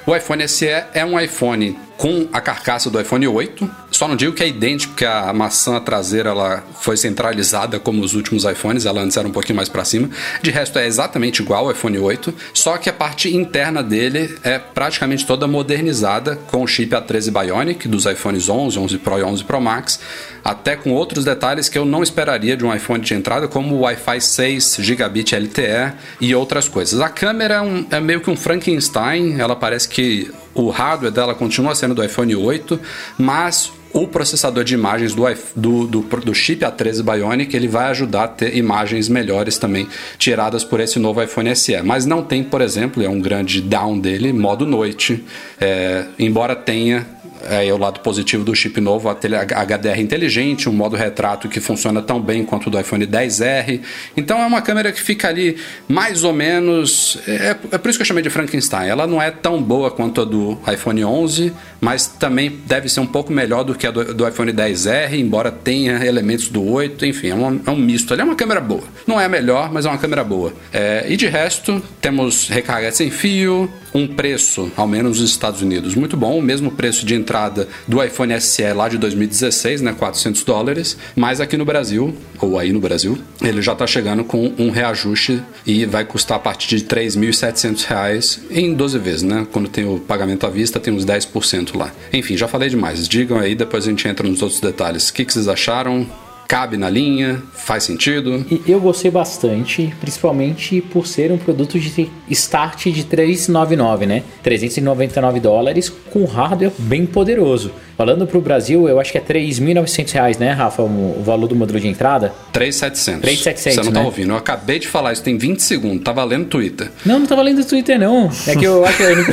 o 0.07 0.15
iPhone 0.15 0.47
SE 0.47 0.65
é 0.65 1.03
um 1.03 1.19
iPhone 1.19 1.77
com 1.97 2.29
a 2.31 2.39
carcaça 2.39 2.89
do 2.89 3.01
iPhone 3.01 3.27
8. 3.27 3.69
Só 3.99 4.07
não 4.07 4.15
digo 4.15 4.31
que 4.31 4.41
é 4.41 4.47
idêntico, 4.47 4.93
porque 4.93 5.03
a 5.03 5.33
maçã 5.33 5.77
traseira 5.77 6.29
ela 6.29 6.63
foi 6.79 6.95
centralizada 6.95 7.77
como 7.81 8.01
os 8.01 8.13
últimos 8.13 8.45
iPhones, 8.45 8.85
ela 8.85 9.01
antes 9.01 9.17
era 9.17 9.27
um 9.27 9.31
pouquinho 9.31 9.57
mais 9.57 9.67
para 9.67 9.83
cima. 9.83 10.09
De 10.41 10.49
resto 10.51 10.79
é 10.79 10.87
exatamente 10.87 11.41
igual 11.41 11.65
ao 11.65 11.71
iPhone 11.73 11.99
8, 11.99 12.33
só 12.53 12.77
que 12.77 12.89
a 12.89 12.93
parte 12.93 13.35
interna 13.35 13.83
dele 13.83 14.39
é 14.41 14.57
praticamente 14.57 15.25
toda 15.25 15.45
modernizada 15.47 16.37
com 16.47 16.63
o 16.63 16.67
chip 16.67 16.95
A13 16.95 17.29
Bionic 17.29 17.89
dos 17.89 18.05
iPhones 18.05 18.47
11, 18.47 18.79
11 18.79 18.97
Pro 18.99 19.19
e 19.19 19.23
11 19.23 19.43
Pro 19.43 19.59
Max, 19.59 19.99
até 20.45 20.77
com 20.77 20.93
outros 20.93 21.25
detalhes 21.25 21.67
que 21.67 21.77
eu 21.77 21.83
não 21.83 22.01
esperaria 22.01 22.55
de 22.55 22.63
um 22.63 22.73
iPhone 22.73 23.03
de 23.03 23.13
entrada, 23.13 23.49
como 23.49 23.75
o 23.75 23.79
Wi-Fi 23.81 24.21
6, 24.21 24.77
Gigabit 24.79 25.35
LTE 25.35 25.91
e 26.21 26.33
outras 26.33 26.69
coisas. 26.69 27.01
A 27.01 27.09
câmera 27.09 27.55
é, 27.55 27.61
um- 27.61 27.85
é 27.91 27.99
meio 27.99 28.21
que 28.21 28.31
um 28.31 28.37
Frankenstein, 28.37 29.37
ela 29.41 29.57
parece 29.57 29.89
que 29.89 30.31
o 30.53 30.69
hardware 30.69 31.11
dela 31.11 31.35
continua 31.35 31.75
sendo 31.75 31.93
do 31.93 32.01
iPhone 32.01 32.33
8, 32.33 32.79
mas 33.17 33.73
o 33.91 34.07
processador 34.07 34.63
de 34.63 34.73
imagens 34.73 35.13
do, 35.13 35.23
do, 35.55 35.87
do, 35.87 36.01
do 36.01 36.33
chip 36.33 36.63
A13 36.63 37.01
Bionic 37.03 37.55
ele 37.55 37.67
vai 37.67 37.85
ajudar 37.87 38.23
a 38.23 38.27
ter 38.27 38.55
imagens 38.55 39.09
melhores 39.09 39.57
também 39.57 39.87
tiradas 40.17 40.63
por 40.63 40.79
esse 40.79 40.99
novo 40.99 41.21
iPhone 41.21 41.55
SE. 41.55 41.81
Mas 41.81 42.05
não 42.05 42.23
tem, 42.23 42.43
por 42.43 42.61
exemplo, 42.61 43.03
é 43.03 43.09
um 43.09 43.19
grande 43.19 43.61
down 43.61 43.99
dele, 43.99 44.31
modo 44.31 44.65
noite. 44.65 45.23
É, 45.59 46.05
embora 46.17 46.55
tenha 46.55 47.05
é 47.47 47.71
o 47.73 47.77
lado 47.77 47.99
positivo 48.01 48.43
do 48.43 48.55
chip 48.55 48.79
novo, 48.81 49.09
a 49.09 49.13
HDR 49.13 49.99
inteligente, 49.99 50.67
um 50.67 50.73
modo 50.73 50.95
retrato 50.95 51.47
que 51.47 51.59
funciona 51.59 52.01
tão 52.01 52.21
bem 52.21 52.43
quanto 52.43 52.67
o 52.67 52.69
do 52.69 52.79
iPhone 52.79 53.05
10R. 53.05 53.81
Então 54.15 54.41
é 54.41 54.45
uma 54.45 54.61
câmera 54.61 54.91
que 54.91 55.01
fica 55.01 55.27
ali 55.27 55.57
mais 55.87 56.23
ou 56.23 56.33
menos. 56.33 57.19
É, 57.27 57.55
é 57.71 57.77
por 57.77 57.89
isso 57.89 57.97
que 57.97 58.01
eu 58.01 58.05
chamei 58.05 58.23
de 58.23 58.29
Frankenstein. 58.29 58.87
Ela 58.87 59.07
não 59.07 59.21
é 59.21 59.31
tão 59.31 59.61
boa 59.61 59.91
quanto 59.91 60.21
a 60.21 60.25
do 60.25 60.57
iPhone 60.71 61.03
11, 61.03 61.53
mas 61.79 62.07
também 62.07 62.59
deve 62.65 62.89
ser 62.89 62.99
um 62.99 63.07
pouco 63.07 63.31
melhor 63.31 63.63
do 63.63 63.75
que 63.75 63.87
a 63.87 63.91
do, 63.91 64.13
do 64.13 64.27
iPhone 64.27 64.51
10R, 64.51 65.13
embora 65.13 65.51
tenha 65.51 66.05
elementos 66.05 66.47
do 66.47 66.65
8. 66.65 67.05
Enfim, 67.05 67.29
é 67.29 67.35
um, 67.35 67.61
é 67.65 67.71
um 67.71 67.77
misto. 67.77 68.13
Ela 68.13 68.23
é 68.23 68.25
uma 68.25 68.35
câmera 68.35 68.61
boa. 68.61 68.83
Não 69.07 69.19
é 69.19 69.25
a 69.25 69.29
melhor, 69.29 69.71
mas 69.71 69.85
é 69.85 69.89
uma 69.89 69.97
câmera 69.97 70.23
boa. 70.23 70.53
É, 70.73 71.05
e 71.07 71.15
de 71.15 71.27
resto, 71.27 71.81
temos 72.01 72.47
recarga 72.47 72.91
sem 72.91 73.09
fio, 73.09 73.71
um 73.93 74.07
preço, 74.07 74.71
ao 74.75 74.87
menos 74.87 75.19
nos 75.19 75.29
Estados 75.29 75.61
Unidos, 75.61 75.95
muito 75.95 76.15
bom, 76.15 76.37
o 76.37 76.41
mesmo 76.41 76.71
preço 76.71 77.05
de 77.05 77.15
entrada 77.15 77.67
do 77.87 78.03
iPhone 78.03 78.39
SE 78.39 78.73
lá 78.73 78.87
de 78.87 78.97
2016, 78.97 79.81
né, 79.81 79.93
400 79.97 80.43
dólares, 80.43 80.97
mas 81.15 81.41
aqui 81.41 81.57
no 81.57 81.65
Brasil, 81.65 82.15
ou 82.39 82.57
aí 82.57 82.71
no 82.71 82.79
Brasil, 82.79 83.17
ele 83.41 83.61
já 83.61 83.73
está 83.73 83.87
chegando 83.87 84.23
com 84.23 84.53
um 84.57 84.69
reajuste 84.69 85.41
e 85.65 85.85
vai 85.85 86.05
custar 86.05 86.37
a 86.37 86.39
partir 86.39 86.77
de 86.77 86.85
3.700 86.85 87.85
reais 87.85 88.39
em 88.49 88.73
12 88.73 88.99
vezes, 88.99 89.23
né, 89.23 89.47
quando 89.51 89.69
tem 89.69 89.85
o 89.85 89.99
pagamento 89.99 90.45
à 90.45 90.49
vista 90.49 90.79
tem 90.79 90.93
uns 90.93 91.05
10% 91.05 91.77
lá. 91.77 91.91
Enfim, 92.13 92.37
já 92.37 92.47
falei 92.47 92.69
demais, 92.69 93.07
digam 93.07 93.39
aí, 93.39 93.55
depois 93.55 93.85
a 93.85 93.89
gente 93.89 94.07
entra 94.07 94.27
nos 94.27 94.41
outros 94.41 94.59
detalhes. 94.59 95.09
O 95.09 95.13
que, 95.13 95.25
que 95.25 95.33
vocês 95.33 95.47
acharam? 95.47 96.07
Cabe 96.49 96.77
na 96.77 96.89
linha? 96.89 97.43
Faz 97.53 97.83
sentido? 97.83 98.43
E 98.49 98.71
eu 98.71 98.79
gostei 98.79 99.11
bastante, 99.11 99.93
principalmente 100.01 100.81
por 100.81 101.05
ser 101.05 101.31
um 101.31 101.37
produto 101.37 101.79
de 101.79 102.09
start 102.31 102.87
de 102.87 103.03
399, 103.03 104.07
né? 104.07 104.23
399 104.41 105.39
dólares 105.39 105.93
com 106.09 106.25
hardware 106.25 106.71
bem 106.79 107.05
poderoso. 107.05 107.71
Falando 107.95 108.25
para 108.25 108.37
o 108.37 108.41
Brasil, 108.41 108.87
eu 108.89 108.97
acho 108.99 109.11
que 109.11 109.17
é 109.17 109.21
3.900 109.21 110.11
reais, 110.13 110.37
né, 110.37 110.53
Rafa, 110.53 110.81
o 110.81 111.21
valor 111.21 111.47
do 111.47 111.55
modelo 111.55 111.79
de 111.81 111.87
entrada? 111.89 112.33
3.700. 112.53 113.19
3.700, 113.19 113.57
Você 113.57 113.75
não 113.83 113.83
tá 113.91 113.99
né? 113.99 114.05
ouvindo. 114.05 114.31
Eu 114.31 114.37
acabei 114.37 114.79
de 114.79 114.87
falar 114.87 115.11
isso 115.13 115.21
tem 115.21 115.37
20 115.37 115.59
segundos. 115.59 116.03
Tá 116.03 116.13
valendo 116.13 116.45
Twitter. 116.47 116.89
Não, 117.05 117.19
não 117.19 117.25
tava 117.27 117.41
lendo 117.43 117.59
o 117.59 117.65
Twitter, 117.65 117.99
não. 117.99 118.31
É 118.47 118.55
que 118.55 118.63
eu 118.65 118.83
acho 118.87 118.97
que... 118.97 119.03
eu 119.03 119.15
não- 119.17 119.25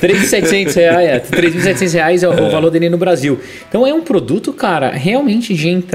3.700 0.00 0.74
reais, 0.74 1.08
é, 1.08 1.20
3.700 1.20 1.92
reais 1.94 2.22
é 2.24 2.28
o 2.28 2.32
o 2.34 2.50
valor 2.50 2.70
dele 2.70 2.90
no 2.90 2.98
Brasil. 2.98 3.38
Então 3.68 3.86
é 3.86 3.94
um 3.94 4.02
produto, 4.02 4.52
cara, 4.52 4.90
realmente 4.90 5.54
de 5.54 5.68
entrada. 5.68 5.93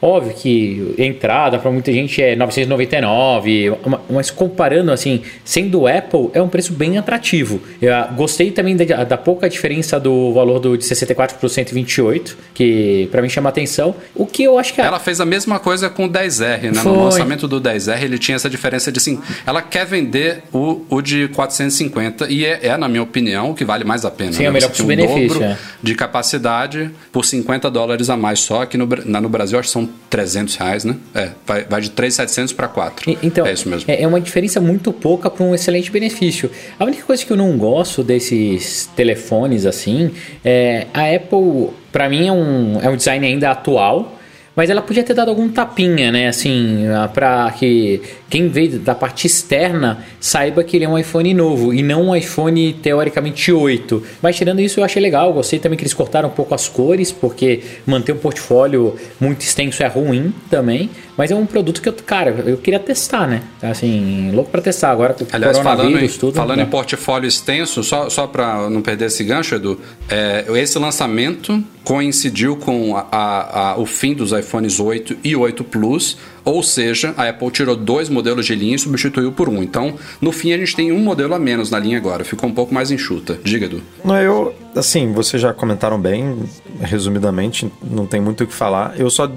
Óbvio 0.00 0.34
que 0.34 0.94
entrada 0.98 1.58
para 1.58 1.70
muita 1.70 1.92
gente 1.92 2.20
é 2.22 2.34
999, 2.36 3.70
uma- 3.84 4.00
mas 4.10 4.30
comparando 4.30 4.90
assim, 4.92 5.22
sendo 5.44 5.86
Apple, 5.86 6.30
é 6.34 6.40
um 6.42 6.48
preço 6.48 6.72
bem 6.72 6.98
atrativo. 6.98 7.60
Eu 7.80 7.94
ah, 7.94 8.08
gostei 8.14 8.50
também 8.50 8.76
da, 8.76 9.04
da 9.04 9.16
pouca 9.16 9.48
diferença 9.48 9.98
do 9.98 10.32
valor 10.32 10.58
do 10.58 10.76
de 10.76 10.84
64 10.84 11.36
para 11.38 11.48
128, 11.48 12.36
que 12.54 13.08
para 13.10 13.22
mim 13.22 13.28
chama 13.28 13.48
atenção. 13.48 13.94
O 14.14 14.26
que 14.26 14.42
eu 14.44 14.58
acho 14.58 14.74
que 14.74 14.80
a- 14.80 14.84
Ela 14.86 14.98
fez 14.98 15.20
a 15.20 15.24
mesma 15.26 15.58
coisa 15.58 15.88
com 15.90 16.04
o 16.06 16.08
10R, 16.08 16.70
né? 16.70 16.74
Foi. 16.82 16.92
No 16.92 17.04
lançamento 17.04 17.46
do 17.48 17.60
10R, 17.60 18.02
ele 18.02 18.18
tinha 18.18 18.36
essa 18.36 18.48
diferença 18.50 18.90
de 18.90 18.98
assim. 18.98 19.20
Ela 19.46 19.62
quer 19.62 19.86
vender 19.86 20.42
o, 20.52 20.82
o 20.88 21.00
de 21.02 21.28
450 21.28 22.26
e 22.30 22.44
é, 22.44 22.60
é, 22.68 22.76
na 22.76 22.88
minha 22.88 23.02
opinião, 23.02 23.50
o 23.50 23.54
que 23.54 23.64
vale 23.64 23.84
mais 23.84 24.04
a 24.04 24.10
pena. 24.10 24.32
Sim, 24.32 24.40
né? 24.40 24.44
é 24.46 24.50
o 24.50 24.52
melhor 24.52 24.66
um 24.66 24.70
custo-benefício, 24.70 25.42
é. 25.42 25.56
de 25.82 25.94
capacidade 25.94 26.90
por 27.10 27.24
50 27.24 27.70
dólares 27.70 28.08
a 28.10 28.16
mais 28.16 28.40
só. 28.40 28.62
Aqui 28.62 28.76
no, 28.76 28.88
na- 29.04 29.20
no 29.20 29.28
Brasil, 29.32 29.58
acho 29.58 29.68
que 29.68 29.72
são 29.72 29.88
300 30.08 30.54
reais, 30.56 30.84
né? 30.84 30.94
É, 31.14 31.30
vai, 31.46 31.64
vai 31.64 31.80
de 31.80 31.90
3,700 31.90 32.52
para 32.52 32.68
4. 32.68 33.10
E- 33.10 33.18
Então, 33.22 33.44
é 33.46 33.52
isso 33.52 33.68
mesmo. 33.68 33.90
É, 33.90 34.02
é 34.02 34.06
uma 34.06 34.20
diferença 34.20 34.60
muito 34.60 34.92
pouca 34.92 35.28
para 35.28 35.44
um 35.44 35.54
excelente 35.54 35.90
benefício. 35.90 36.50
A 36.78 36.84
única 36.84 37.02
coisa 37.04 37.24
que 37.24 37.32
eu 37.32 37.36
não 37.36 37.56
gosto 37.58 38.04
desses 38.04 38.88
telefones 38.94 39.66
assim 39.66 40.10
é 40.44 40.86
a 40.94 41.14
Apple, 41.14 41.70
para 41.90 42.08
mim 42.08 42.28
é 42.28 42.32
um, 42.32 42.78
é 42.80 42.88
um 42.88 42.96
design 42.96 43.26
ainda 43.26 43.50
atual. 43.50 44.18
Mas 44.54 44.68
ela 44.68 44.82
podia 44.82 45.02
ter 45.02 45.14
dado 45.14 45.30
algum 45.30 45.48
tapinha, 45.48 46.12
né? 46.12 46.28
Assim, 46.28 46.84
para 47.14 47.50
que 47.52 48.02
quem 48.32 48.48
veio 48.48 48.78
da 48.78 48.94
parte 48.94 49.26
externa 49.26 50.02
saiba 50.18 50.64
que 50.64 50.74
ele 50.74 50.86
é 50.86 50.88
um 50.88 50.98
iPhone 50.98 51.34
novo 51.34 51.74
e 51.74 51.82
não 51.82 52.08
um 52.08 52.16
iPhone 52.16 52.72
teoricamente 52.82 53.52
8. 53.52 54.02
Mas 54.22 54.36
tirando 54.36 54.58
isso, 54.60 54.80
eu 54.80 54.84
achei 54.84 55.02
legal. 55.02 55.30
Gostei 55.34 55.58
também 55.58 55.76
que 55.76 55.82
eles 55.82 55.92
cortaram 55.92 56.30
um 56.30 56.32
pouco 56.32 56.54
as 56.54 56.66
cores, 56.66 57.12
porque 57.12 57.60
manter 57.86 58.12
um 58.12 58.16
portfólio 58.16 58.96
muito 59.20 59.42
extenso 59.42 59.82
é 59.82 59.86
ruim 59.86 60.32
também. 60.48 60.88
Mas 61.14 61.30
é 61.30 61.34
um 61.34 61.44
produto 61.44 61.82
que 61.82 61.90
eu, 61.90 61.92
cara, 61.92 62.30
eu 62.46 62.56
queria 62.56 62.78
testar, 62.80 63.28
né? 63.28 63.42
Assim, 63.60 64.30
louco 64.32 64.50
pra 64.50 64.62
testar. 64.62 64.92
Agora 64.92 65.12
com 65.12 65.26
Aliás, 65.30 65.58
falando, 65.58 65.98
em, 65.98 66.08
tudo. 66.08 66.32
falando 66.34 66.56
né? 66.56 66.62
em 66.62 66.66
portfólio 66.66 67.28
extenso, 67.28 67.84
só, 67.84 68.08
só 68.08 68.26
para 68.26 68.70
não 68.70 68.80
perder 68.80 69.06
esse 69.08 69.22
gancho, 69.22 69.56
Edu, 69.56 69.78
é, 70.08 70.46
esse 70.54 70.78
lançamento 70.78 71.62
coincidiu 71.84 72.56
com 72.56 72.96
a- 72.96 73.06
a- 73.12 73.72
a- 73.72 73.76
o 73.78 73.84
fim 73.84 74.14
dos 74.14 74.32
iPhones 74.32 74.80
8 74.80 75.14
e 75.22 75.36
8 75.36 75.62
Plus, 75.64 76.16
ou 76.44 76.62
seja, 76.62 77.14
a 77.16 77.28
Apple 77.28 77.50
tirou 77.50 77.76
dois 77.76 78.08
modelos 78.08 78.46
de 78.46 78.54
linha 78.54 78.76
e 78.76 78.78
substituiu 78.78 79.32
por 79.32 79.48
um. 79.48 79.62
Então, 79.62 79.94
no 80.20 80.32
fim, 80.32 80.52
a 80.52 80.58
gente 80.58 80.74
tem 80.74 80.92
um 80.92 80.98
modelo 80.98 81.34
a 81.34 81.38
menos 81.38 81.70
na 81.70 81.78
linha 81.78 81.98
agora, 81.98 82.24
ficou 82.24 82.48
um 82.48 82.54
pouco 82.54 82.74
mais 82.74 82.90
enxuta. 82.90 83.38
Diga, 83.42 83.66
Edu. 83.66 83.82
Não, 84.04 84.16
eu, 84.18 84.54
assim, 84.74 85.12
vocês 85.12 85.40
já 85.40 85.52
comentaram 85.52 86.00
bem, 86.00 86.38
resumidamente, 86.80 87.70
não 87.82 88.06
tem 88.06 88.20
muito 88.20 88.44
o 88.44 88.46
que 88.46 88.54
falar. 88.54 88.98
Eu 88.98 89.10
só, 89.10 89.30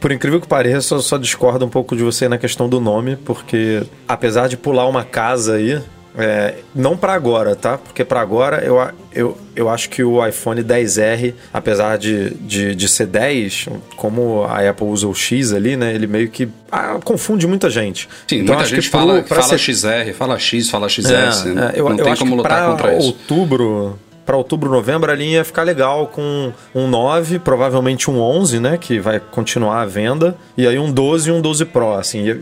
por 0.00 0.12
incrível 0.12 0.40
que 0.40 0.46
pareça, 0.46 0.94
eu 0.94 1.00
só 1.00 1.18
discordo 1.18 1.64
um 1.64 1.70
pouco 1.70 1.96
de 1.96 2.02
você 2.02 2.28
na 2.28 2.38
questão 2.38 2.68
do 2.68 2.80
nome, 2.80 3.16
porque 3.16 3.82
apesar 4.06 4.48
de 4.48 4.56
pular 4.56 4.86
uma 4.86 5.04
casa 5.04 5.54
aí, 5.54 5.80
é, 6.16 6.54
não 6.74 6.96
para 6.96 7.12
agora, 7.14 7.56
tá? 7.56 7.76
Porque 7.78 8.04
para 8.04 8.20
agora 8.20 8.58
eu, 8.64 8.78
a- 8.80 8.92
eu, 9.12 9.36
eu 9.56 9.68
acho 9.68 9.88
que 9.90 10.02
o 10.04 10.24
iPhone 10.26 10.62
10R, 10.62 11.34
apesar 11.52 11.98
de, 11.98 12.30
de, 12.34 12.74
de 12.74 12.88
ser 12.88 13.06
10, 13.06 13.68
como 13.96 14.44
a 14.44 14.68
Apple 14.68 14.86
usa 14.86 15.06
o 15.08 15.14
X 15.14 15.52
ali, 15.52 15.76
né? 15.76 15.92
Ele 15.94 16.06
meio 16.06 16.28
que 16.28 16.48
ah, 16.70 16.98
confunde 17.02 17.46
muita 17.46 17.68
gente. 17.68 18.08
Sim, 18.28 18.36
Então, 18.36 18.54
muita 18.54 18.62
acho 18.62 18.74
gente 18.76 18.84
que 18.84 18.90
pro- 18.90 19.00
fala, 19.00 19.22
fala 19.24 19.42
ser- 19.42 19.58
XR, 19.58 20.12
fala 20.16 20.38
X, 20.38 20.70
fala 20.70 20.88
XS. 20.88 21.10
é, 21.10 21.48
né? 21.50 21.72
é, 21.74 21.80
eu, 21.80 21.88
não 21.88 21.96
eu 21.98 22.04
tem 22.04 22.12
acho 22.12 22.20
como 22.20 22.32
que 22.32 22.36
lutar 22.38 22.70
contra 22.70 22.96
isso. 22.96 23.06
outubro, 23.08 23.98
para 24.24 24.36
outubro, 24.36 24.70
novembro, 24.70 25.10
a 25.10 25.14
linha 25.14 25.38
ia 25.38 25.44
ficar 25.44 25.64
legal 25.64 26.06
com 26.06 26.52
um 26.74 26.86
9, 26.88 27.38
provavelmente 27.40 28.10
um 28.10 28.18
11, 28.20 28.58
né, 28.58 28.78
que 28.80 28.98
vai 28.98 29.20
continuar 29.20 29.82
à 29.82 29.84
venda, 29.84 30.34
e 30.56 30.66
aí 30.66 30.78
um 30.78 30.90
12 30.90 31.28
e 31.28 31.32
um 31.32 31.40
12 31.42 31.64
Pro, 31.66 31.92
assim, 31.94 32.22
ia, 32.22 32.40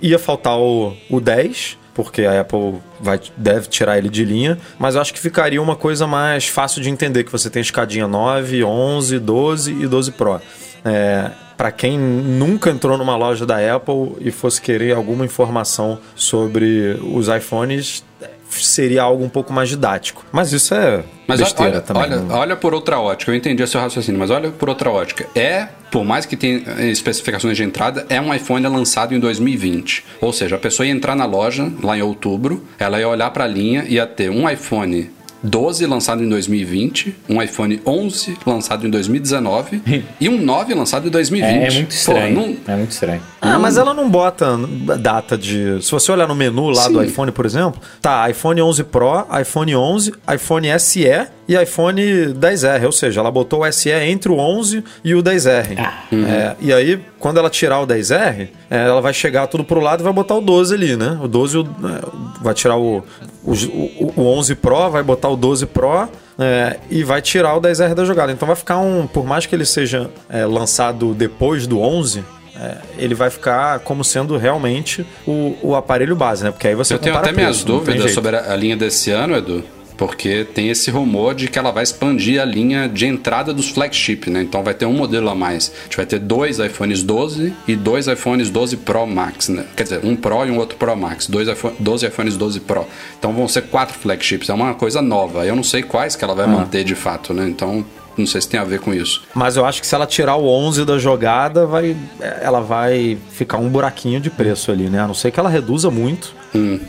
ia 0.00 0.18
faltar 0.18 0.56
o, 0.58 0.94
o 1.10 1.20
10, 1.20 1.76
porque 2.02 2.22
a 2.22 2.40
Apple 2.40 2.80
vai, 2.98 3.20
deve 3.36 3.68
tirar 3.68 3.98
ele 3.98 4.08
de 4.08 4.24
linha, 4.24 4.58
mas 4.78 4.94
eu 4.94 5.02
acho 5.02 5.12
que 5.12 5.20
ficaria 5.20 5.60
uma 5.60 5.76
coisa 5.76 6.06
mais 6.06 6.46
fácil 6.46 6.80
de 6.80 6.88
entender, 6.88 7.24
que 7.24 7.32
você 7.32 7.50
tem 7.50 7.60
escadinha 7.60 8.08
9, 8.08 8.64
11, 8.64 9.18
12 9.18 9.72
e 9.72 9.86
12 9.86 10.12
Pro. 10.12 10.40
É, 10.82 11.30
para 11.58 11.70
quem 11.70 11.98
nunca 11.98 12.70
entrou 12.70 12.96
numa 12.96 13.16
loja 13.16 13.44
da 13.44 13.56
Apple 13.74 14.16
e 14.18 14.30
fosse 14.30 14.62
querer 14.62 14.94
alguma 14.94 15.26
informação 15.26 15.98
sobre 16.14 16.98
os 17.02 17.28
iPhones, 17.28 18.02
seria 18.50 19.02
algo 19.02 19.24
um 19.24 19.28
pouco 19.28 19.52
mais 19.52 19.68
didático. 19.68 20.24
Mas 20.32 20.52
isso 20.52 20.74
é 20.74 21.02
Mas 21.26 21.40
besteira 21.40 21.72
olha, 21.72 21.80
também. 21.80 22.02
olha, 22.02 22.16
não- 22.16 22.34
olha 22.36 22.56
por 22.56 22.74
outra 22.74 22.98
ótica, 22.98 23.30
eu 23.30 23.34
entendi 23.34 23.62
o 23.62 23.66
seu 23.66 23.80
raciocínio, 23.80 24.18
mas 24.18 24.30
olha 24.30 24.50
por 24.50 24.68
outra 24.68 24.90
ótica. 24.90 25.26
É, 25.34 25.68
por 25.90 26.04
mais 26.04 26.24
que 26.26 26.36
tenha 26.36 26.62
eh, 26.78 26.86
especificações 26.88 27.56
de 27.56 27.62
entrada, 27.64 28.06
é 28.08 28.20
um 28.20 28.32
iPhone 28.34 28.66
lançado 28.68 29.14
em 29.14 29.18
2020. 29.20 30.04
Ou 30.20 30.32
seja, 30.32 30.56
a 30.56 30.58
pessoa 30.58 30.86
ia 30.86 30.92
entrar 30.92 31.14
na 31.16 31.24
loja 31.24 31.70
lá 31.82 31.96
em 31.96 32.02
outubro, 32.02 32.64
ela 32.78 32.98
ia 33.00 33.08
olhar 33.08 33.30
para 33.30 33.44
a 33.44 33.48
linha 33.48 33.84
e 33.88 33.94
ia 33.94 34.06
ter 34.06 34.30
um 34.30 34.48
iPhone 34.48 35.10
12 35.42 35.86
lançado 35.86 36.22
em 36.22 36.28
2020, 36.28 37.16
um 37.28 37.40
iPhone 37.42 37.80
11 37.86 38.36
lançado 38.46 38.86
em 38.86 38.90
2019 38.90 39.82
e 40.20 40.28
um 40.28 40.38
9 40.42 40.74
lançado 40.74 41.08
em 41.08 41.10
2020. 41.10 41.50
É, 41.52 41.66
é 41.66 41.70
muito 41.72 41.88
Pô, 41.88 41.94
estranho. 41.94 42.34
não- 42.34 42.56
É 42.74 42.76
muito 42.76 42.90
estranho. 42.90 43.22
Ah, 43.40 43.58
mas 43.58 43.78
ela 43.78 43.94
não 43.94 44.08
bota 44.10 44.58
data 45.00 45.36
de. 45.38 45.82
Se 45.82 45.90
você 45.90 46.12
olhar 46.12 46.28
no 46.28 46.34
menu 46.34 46.68
lá 46.68 46.88
do 46.88 47.00
Sim. 47.00 47.06
iPhone, 47.06 47.32
por 47.32 47.46
exemplo, 47.46 47.80
tá 48.02 48.28
iPhone 48.28 48.60
11 48.60 48.84
Pro, 48.84 49.26
iPhone 49.40 49.74
11, 49.74 50.12
iPhone 50.34 50.68
SE 50.78 51.06
e 51.48 51.56
iPhone 51.62 52.00
10R. 52.34 52.84
Ou 52.84 52.92
seja, 52.92 53.20
ela 53.20 53.30
botou 53.30 53.62
o 53.64 53.72
SE 53.72 53.88
entre 53.90 54.30
o 54.30 54.36
11 54.38 54.84
e 55.02 55.14
o 55.14 55.22
10R. 55.22 55.74
Ah. 55.78 56.02
É, 56.12 56.54
e 56.60 56.70
aí, 56.72 57.00
quando 57.20 57.38
ela 57.38 57.48
tirar 57.50 57.78
o 57.80 57.86
10R, 57.86 58.48
é, 58.68 58.76
ela 58.86 59.00
vai 59.00 59.12
chegar 59.14 59.46
tudo 59.46 59.62
pro 59.62 59.78
lado 59.80 60.00
e 60.00 60.04
vai 60.04 60.12
botar 60.12 60.34
o 60.34 60.40
12 60.40 60.74
ali, 60.74 60.96
né? 60.96 61.18
O 61.22 61.28
12 61.28 61.58
o- 61.58 61.62
é, 61.62 62.42
vai 62.42 62.54
tirar 62.54 62.76
o, 62.76 63.04
o, 63.44 63.52
o, 63.52 64.12
o 64.16 64.26
11 64.38 64.54
Pro, 64.56 64.90
vai 64.90 65.02
botar 65.02 65.28
o 65.28 65.36
12 65.36 65.66
Pro. 65.66 66.08
é, 66.38 66.78
e 66.90 67.04
vai 67.04 67.20
tirar 67.22 67.54
o 67.56 67.60
10R 67.60 67.94
da 67.94 68.04
jogada. 68.04 68.32
Então 68.32 68.46
vai 68.46 68.56
ficar 68.56 68.78
um. 68.78 69.06
Por 69.06 69.24
mais 69.26 69.44
que 69.46 69.54
ele 69.54 69.66
seja 69.66 70.10
é, 70.28 70.44
lançado 70.46 71.12
depois 71.14 71.66
do 71.66 71.78
11, 71.80 72.24
é, 72.56 72.76
ele 72.98 73.14
vai 73.14 73.28
ficar 73.30 73.78
como 73.80 74.02
sendo 74.02 74.36
realmente 74.38 75.06
o, 75.26 75.54
o 75.62 75.76
aparelho 75.76 76.16
base, 76.16 76.42
né? 76.44 76.50
Porque 76.50 76.66
aí 76.68 76.74
você 76.74 76.94
Eu 76.94 76.98
tenho 76.98 77.16
até 77.16 77.32
minhas 77.32 77.62
preço, 77.62 77.66
dúvidas 77.66 78.12
sobre 78.12 78.36
a, 78.36 78.52
a 78.52 78.56
linha 78.56 78.76
desse 78.76 79.10
ano, 79.10 79.36
Edu. 79.36 79.62
Porque 80.00 80.46
tem 80.54 80.70
esse 80.70 80.90
rumor 80.90 81.34
de 81.34 81.46
que 81.46 81.58
ela 81.58 81.70
vai 81.70 81.82
expandir 81.82 82.40
a 82.40 82.44
linha 82.46 82.88
de 82.88 83.04
entrada 83.04 83.52
dos 83.52 83.68
flagship, 83.68 84.30
né? 84.30 84.40
Então 84.40 84.62
vai 84.62 84.72
ter 84.72 84.86
um 84.86 84.94
modelo 84.94 85.28
a 85.28 85.34
mais. 85.34 85.70
A 85.78 85.82
gente 85.84 85.96
vai 85.98 86.06
ter 86.06 86.18
dois 86.18 86.58
iPhones 86.58 87.02
12 87.02 87.52
e 87.68 87.76
dois 87.76 88.06
iPhones 88.06 88.48
12 88.48 88.78
Pro 88.78 89.06
Max, 89.06 89.50
né? 89.50 89.66
Quer 89.76 89.82
dizer, 89.82 90.00
um 90.02 90.16
Pro 90.16 90.46
e 90.46 90.50
um 90.50 90.56
outro 90.56 90.78
Pro 90.78 90.96
Max. 90.96 91.26
Dois 91.26 91.48
iPhone, 91.48 91.74
12 91.78 92.06
iPhones 92.06 92.38
12 92.38 92.60
Pro. 92.60 92.86
Então 93.18 93.34
vão 93.34 93.46
ser 93.46 93.64
quatro 93.64 93.94
flagships. 93.98 94.48
É 94.48 94.54
uma 94.54 94.72
coisa 94.72 95.02
nova. 95.02 95.44
Eu 95.44 95.54
não 95.54 95.62
sei 95.62 95.82
quais 95.82 96.16
que 96.16 96.24
ela 96.24 96.34
vai 96.34 96.46
manter 96.46 96.82
de 96.82 96.94
fato, 96.94 97.34
né? 97.34 97.46
Então 97.46 97.84
não 98.16 98.26
sei 98.26 98.40
se 98.40 98.48
tem 98.48 98.58
a 98.60 98.64
ver 98.64 98.80
com 98.80 98.92
isso. 98.92 99.22
Mas 99.34 99.56
eu 99.56 99.64
acho 99.64 99.80
que 99.80 99.86
se 99.86 99.94
ela 99.94 100.06
tirar 100.06 100.36
o 100.36 100.46
11 100.46 100.84
da 100.84 100.98
jogada, 100.98 101.66
vai, 101.66 101.96
ela 102.42 102.60
vai 102.60 103.16
ficar 103.30 103.58
um 103.58 103.68
buraquinho 103.68 104.20
de 104.20 104.28
preço 104.30 104.70
ali, 104.70 104.88
né? 104.90 105.00
A 105.00 105.06
não 105.06 105.14
ser 105.14 105.30
que 105.30 105.40
ela 105.40 105.48
reduza 105.48 105.90
muito. 105.90 106.34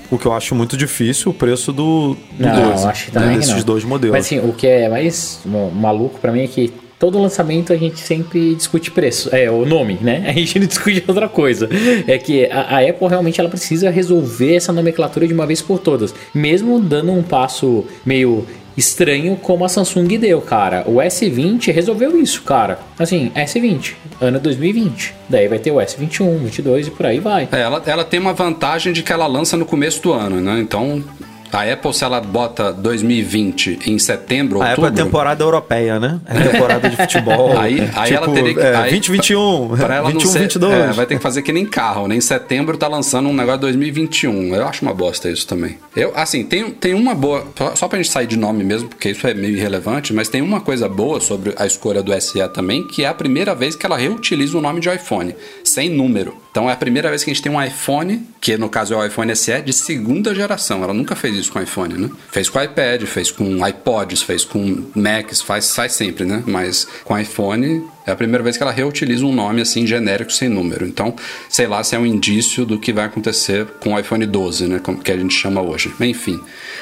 O 0.10 0.18
que 0.18 0.26
eu 0.26 0.34
acho 0.34 0.56
muito 0.56 0.76
difícil, 0.76 1.32
o 1.32 1.34
preço 1.34 1.72
do, 1.72 2.16
do 2.32 2.44
Não, 2.48 2.72
12. 2.72 2.88
acho 2.88 3.06
que 3.06 3.12
também 3.12 3.40
que 3.40 3.46
desses 3.46 3.64
dois 3.64 3.84
modelos. 3.84 4.16
Mas 4.18 4.26
assim, 4.26 4.40
o 4.40 4.52
que 4.54 4.66
é 4.66 4.90
mais 4.90 5.40
ma- 5.46 5.70
maluco 5.70 6.20
pra 6.20 6.32
mim 6.32 6.42
é 6.42 6.48
que 6.48 6.74
todo 7.02 7.20
lançamento 7.20 7.74
a 7.74 7.76
gente 7.76 8.00
sempre 8.00 8.54
discute 8.54 8.92
preço. 8.92 9.36
É, 9.36 9.50
o 9.50 9.66
nome, 9.66 9.98
né? 10.00 10.24
A 10.30 10.34
gente 10.34 10.60
não 10.60 10.68
discute 10.68 11.04
outra 11.08 11.28
coisa. 11.28 11.68
É 12.08 12.18
que 12.20 12.46
a, 12.46 12.78
a 12.78 12.90
Apple 12.90 13.08
realmente 13.08 13.40
ela 13.40 13.50
precisa 13.50 13.90
resolver 13.90 14.56
essa 14.56 14.72
nomenclatura 14.72 15.28
de 15.28 15.34
uma 15.34 15.48
vez 15.48 15.64
por 15.64 15.80
todas. 15.80 16.14
Mesmo 16.34 16.80
dando 16.80 17.12
um 17.12 17.24
passo 17.24 17.86
meio 18.06 18.46
estranho 18.78 19.36
como 19.36 19.66
a 19.66 19.70
Samsung 19.70 20.08
deu, 20.20 20.42
cara. 20.42 20.84
O 20.88 20.98
S20 20.98 21.74
resolveu 21.74 22.22
isso, 22.22 22.44
cara. 22.44 22.80
Assim, 23.00 23.32
S20, 23.36 23.94
ano 24.22 24.40
2020. 24.40 25.16
Daí 25.28 25.48
vai 25.48 25.58
ter 25.58 25.72
o 25.72 25.78
S21, 25.78 26.38
22 26.38 26.88
e 26.88 26.92
por 26.92 27.06
aí 27.08 27.20
vai. 27.20 27.50
É, 27.52 27.62
ela, 27.62 27.82
ela 27.86 28.04
tem 28.04 28.20
uma 28.20 28.34
vantagem 28.34 28.94
de 28.94 29.02
que 29.02 29.12
ela 29.12 29.26
lança 29.26 29.58
no 29.58 29.66
começo 29.66 30.02
do 30.04 30.14
ano, 30.14 30.40
né? 30.40 30.60
Então, 30.60 31.04
a 31.52 31.74
Apple, 31.74 31.94
se 31.94 32.04
ela 32.04 32.20
bota 32.22 32.72
2020 32.74 33.80
em 33.86 34.00
setembro, 34.00 34.62
A 34.62 34.72
Apple 34.72 34.84
é 34.84 34.86
outubro... 34.88 35.06
temporada 35.06 35.44
europeia, 35.44 36.00
né? 36.00 36.20
É 36.26 36.40
temporada 36.50 36.90
de 36.90 36.96
futebol. 36.96 37.58
Aí, 37.60 37.82
aí 37.96 38.12
tipo, 38.12 38.24
ela 38.24 38.34
teria 38.34 38.54
que. 38.54 38.60
é, 38.60 38.76
aí, 38.76 38.92
2021, 38.92 39.78
pra 39.78 39.96
ela 39.96 40.10
21, 40.10 40.26
não 40.26 40.32
ser, 40.34 40.40
22. 40.40 40.74
é, 40.74 40.88
vai 40.94 41.06
ter 41.06 41.16
que 41.18 41.22
fazer 41.22 41.42
que 41.42 41.52
nem 41.52 41.66
carro, 41.66 42.08
né? 42.08 42.16
Em 42.16 42.22
setembro 42.22 42.78
tá 42.78 42.88
lançando 42.88 43.30
um 43.30 43.34
negócio 43.34 43.62
2021. 43.62 44.56
Eu 44.56 44.68
acho 44.68 44.84
uma 44.84 44.94
bosta 44.94 45.30
isso 45.30 45.46
também. 45.48 45.78
Eu, 45.96 46.12
assim, 46.16 46.44
tem, 46.44 46.72
tem 46.72 46.94
uma 46.94 47.14
boa. 47.14 47.46
só- 47.58 47.76
Só 47.76 47.88
pra 47.88 47.98
gente 47.98 48.10
sair 48.12 48.28
de 48.28 48.38
nome 48.38 48.64
mesmo, 48.64 48.90
porque 48.90 49.10
isso 49.10 49.26
é 49.28 49.34
meio 49.34 49.56
irrelevante, 49.58 50.14
mas 50.14 50.30
tem 50.30 50.42
uma 50.42 50.62
coisa 50.62 50.88
boa 50.88 51.20
sobre 51.20 51.54
a 51.58 51.66
escolha 51.66 52.02
do 52.02 52.14
SE 52.22 52.40
também, 52.50 52.88
que 52.88 53.04
é 53.04 53.08
a 53.08 53.14
primeira 53.14 53.54
vez 53.54 53.76
que 53.76 53.86
ela 53.86 53.98
reutiliza 53.98 54.58
o 54.58 54.62
nome 54.62 54.80
de 54.80 54.90
iPhone, 54.90 55.36
sem 55.64 55.90
número. 55.90 56.36
Então 56.52 56.70
é 56.70 56.74
a 56.74 56.76
primeira 56.76 57.08
vez 57.08 57.24
que 57.24 57.32
a 57.32 57.34
gente 57.34 57.42
tem 57.42 57.52
um 57.52 57.64
iPhone, 57.64 58.28
que 58.42 58.58
no 58.58 58.70
caso 58.70 58.94
é 58.94 58.98
o 58.98 59.06
iPhone 59.06 59.34
SE, 59.36 59.62
de 59.62 59.72
segunda 59.72 60.36
geração. 60.36 60.84
Ela 60.84 60.94
nunca 60.94 61.16
fez 61.16 61.34
isso 61.38 61.52
com 61.52 61.62
iPhone, 61.62 61.94
né? 61.94 62.10
Fez 62.30 62.50
com 62.50 62.62
iPad, 62.62 63.04
fez 63.04 63.32
com 63.32 63.66
iPods, 63.66 64.22
fez 64.22 64.44
com 64.44 64.84
Macs, 64.94 65.42
faz, 65.42 65.74
faz 65.74 65.94
sempre, 65.94 66.26
né? 66.26 66.44
Mas 66.46 66.86
com 67.06 67.18
iPhone 67.18 67.86
é 68.06 68.12
a 68.12 68.16
primeira 68.18 68.44
vez 68.44 68.58
que 68.58 68.64
ela 68.64 68.72
reutiliza 68.72 69.26
um 69.26 69.34
nome 69.34 69.62
assim 69.62 69.88
genérico 69.88 70.32
sem 70.32 70.50
número. 70.50 70.86
Então, 70.86 71.16
sei 71.48 71.68
lá 71.68 71.84
se 71.86 71.96
é 71.96 72.00
um 72.00 72.06
indício 72.06 72.66
do 72.66 72.78
que 72.78 72.92
vai 72.92 73.06
acontecer 73.06 73.66
com 73.80 73.94
o 73.94 74.00
iPhone 74.00 74.26
12, 74.26 74.68
né? 74.68 74.80
Como 74.80 74.98
que 74.98 75.12
a 75.12 75.18
gente 75.18 75.34
chama 75.34 75.62
hoje. 75.62 75.94
Enfim. 76.02 76.42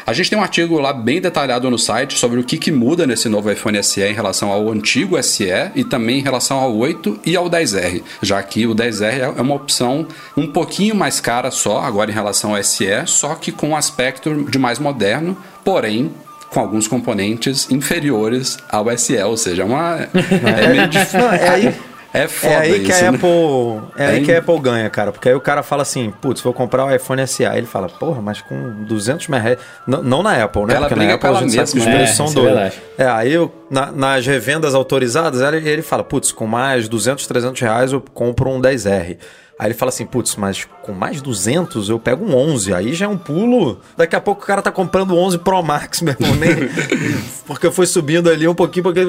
A 0.10 0.14
gente 0.14 0.28
tem 0.28 0.40
um 0.40 0.42
artigo 0.42 0.80
lá 0.80 0.92
bem 0.92 1.22
detalhado 1.22 1.70
no 1.70 1.78
site 1.78 2.18
sobre 2.18 2.40
o 2.40 2.44
que, 2.44 2.58
que 2.58 2.72
muda 2.72 3.06
nesse 3.06 3.30
novo 3.30 3.52
iPhone 3.52 3.84
SE 3.84 4.02
em 4.02 4.12
relação 4.12 4.52
ao 4.52 4.68
antigo 4.72 5.22
SE 5.22 5.48
e 5.76 5.84
também 5.84 6.18
em 6.18 6.24
relação 6.24 6.58
ao 6.58 6.76
8 6.76 7.20
e 7.28 7.36
ao 7.36 7.48
10R, 7.48 8.02
já 8.20 8.42
que 8.42 8.66
o 8.66 8.74
10R 8.74 9.36
é 9.38 9.40
uma 9.40 9.54
opção 9.54 10.08
um 10.36 10.48
pouquinho 10.48 10.96
mais 10.96 11.20
cara 11.20 11.52
só, 11.52 11.82
agora 11.82 12.10
em 12.10 12.14
relação 12.16 12.56
ao 12.56 12.64
SE, 12.64 12.88
só 13.06 13.36
que 13.36 13.52
com 13.52 13.70
um 13.70 13.76
aspecto 13.76 14.46
de 14.50 14.58
mais 14.58 14.80
moderno, 14.80 15.38
porém 15.64 16.12
com 16.50 16.60
alguns 16.60 16.88
componentes 16.88 17.70
inferiores 17.70 18.58
ao 18.68 18.90
SE, 18.98 19.16
ou 19.22 19.38
seja, 19.38 19.62
é 19.62 19.66
uma 19.66 20.08
é 20.60 20.68
meio 20.70 20.88
difícil. 20.88 21.20
Não, 21.20 21.32
é 21.32 21.50
aí- 21.50 21.76
É 22.14 22.28
foda 22.28 22.54
É 22.54 22.58
aí 22.58 22.80
que 22.84 22.92
isso, 22.92 23.06
a 23.06 23.12
né? 23.12 23.18
Apple. 23.18 23.92
É, 23.98 24.06
aí 24.08 24.24
que 24.26 24.32
a 24.34 24.40
Apple 24.40 24.60
ganha, 24.60 24.90
cara. 24.90 25.12
Porque 25.12 25.30
aí 25.30 25.36
o 25.36 25.40
cara 25.42 25.62
fala 25.62 25.84
assim, 25.84 26.12
putz, 26.22 26.42
vou 26.42 26.54
comprar 26.54 26.86
o 26.86 26.94
iPhone 26.96 27.26
SE. 27.28 27.46
Aí 27.46 27.58
ele 27.60 27.68
fala, 27.68 27.88
porra, 27.88 28.22
mas 28.22 28.42
com 28.42 28.84
200 28.84 29.28
MHz. 29.30 29.58
Não, 29.86 30.02
não 30.02 30.24
na 30.24 30.44
Apple, 30.44 30.66
né? 30.66 30.74
Ela 30.76 30.88
porque 30.88 30.96
briga 30.96 31.10
na 31.10 31.16
Apple 31.16 31.30
com 31.30 31.38
a 31.38 31.40
gente 31.42 31.54
sabe 31.54 31.72
que 31.72 31.78
os 31.78 31.84
preços 31.86 32.10
é, 32.10 32.14
são 32.14 32.26
é 32.26 32.32
doidos. 32.34 32.74
É, 32.98 33.08
aí 33.08 33.32
eu, 33.34 33.54
na- 33.70 33.92
nas 33.92 34.26
revendas 34.26 34.74
autorizadas, 34.74 35.40
ele, 35.42 35.70
ele 35.70 35.82
fala, 35.84 36.04
putz, 36.04 36.32
com 36.32 36.48
mais 36.48 36.88
200, 36.88 37.28
300 37.28 37.62
reais 37.62 37.92
eu 37.94 38.02
compro 38.14 38.50
um 38.50 38.60
10R. 38.60 39.18
Aí 39.60 39.68
ele 39.68 39.74
fala 39.74 39.90
assim, 39.90 40.06
putz, 40.06 40.38
mas 40.38 40.66
com 40.82 40.94
mais 40.94 41.22
200 41.22 41.90
eu 41.90 42.00
pego 42.00 42.24
um 42.26 42.34
11. 42.34 42.74
Aí 42.74 42.94
já 42.94 43.08
é 43.08 43.10
um 43.10 43.18
pulo. 43.18 43.82
Daqui 43.98 44.16
a 44.16 44.22
pouco 44.22 44.42
o 44.42 44.46
cara 44.46 44.62
tá 44.62 44.72
comprando 44.72 45.12
o 45.12 45.18
11 45.18 45.40
Pro 45.40 45.62
Max, 45.62 46.00
meu 46.02 46.16
irmão. 46.18 46.34
Nem... 46.36 46.56
porque 47.46 47.70
foi 47.70 47.86
subindo 47.86 48.30
ali 48.30 48.48
um 48.48 48.56
pouquinho, 48.56 48.84
porque 48.84 49.02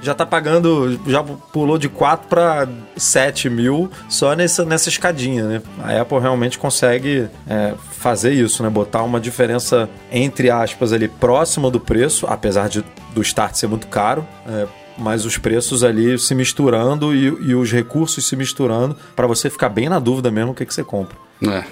já 0.00 0.14
tá 0.14 0.24
pagando, 0.24 0.98
já 1.06 1.22
pulou 1.22 1.76
de 1.76 1.90
4 1.90 2.26
para 2.26 2.66
7 2.96 3.50
mil 3.50 3.90
só 4.08 4.34
nessa, 4.34 4.64
nessa 4.64 4.88
escadinha, 4.88 5.44
né? 5.44 5.62
A 5.82 6.00
Apple 6.00 6.18
realmente 6.18 6.58
consegue 6.58 7.28
é, 7.46 7.74
fazer 7.90 8.32
isso, 8.32 8.62
né? 8.62 8.70
Botar 8.70 9.02
uma 9.02 9.20
diferença, 9.20 9.90
entre 10.10 10.50
aspas, 10.50 10.94
ali 10.94 11.06
próxima 11.06 11.70
do 11.70 11.78
preço, 11.78 12.26
apesar 12.26 12.70
de, 12.70 12.82
do 13.14 13.20
start 13.20 13.56
ser 13.56 13.66
muito 13.66 13.88
caro. 13.88 14.26
é, 14.48 14.81
mas 14.98 15.24
os 15.24 15.38
preços 15.38 15.84
ali 15.84 16.18
se 16.18 16.34
misturando 16.34 17.14
e, 17.14 17.26
e 17.26 17.54
os 17.54 17.70
recursos 17.70 18.26
se 18.26 18.36
misturando 18.36 18.96
para 19.14 19.26
você 19.26 19.48
ficar 19.48 19.68
bem 19.68 19.88
na 19.88 19.98
dúvida 19.98 20.30
mesmo 20.30 20.52
o 20.52 20.54
que, 20.54 20.66
que 20.66 20.74
você 20.74 20.84
compra. 20.84 21.16
É. 21.42 21.64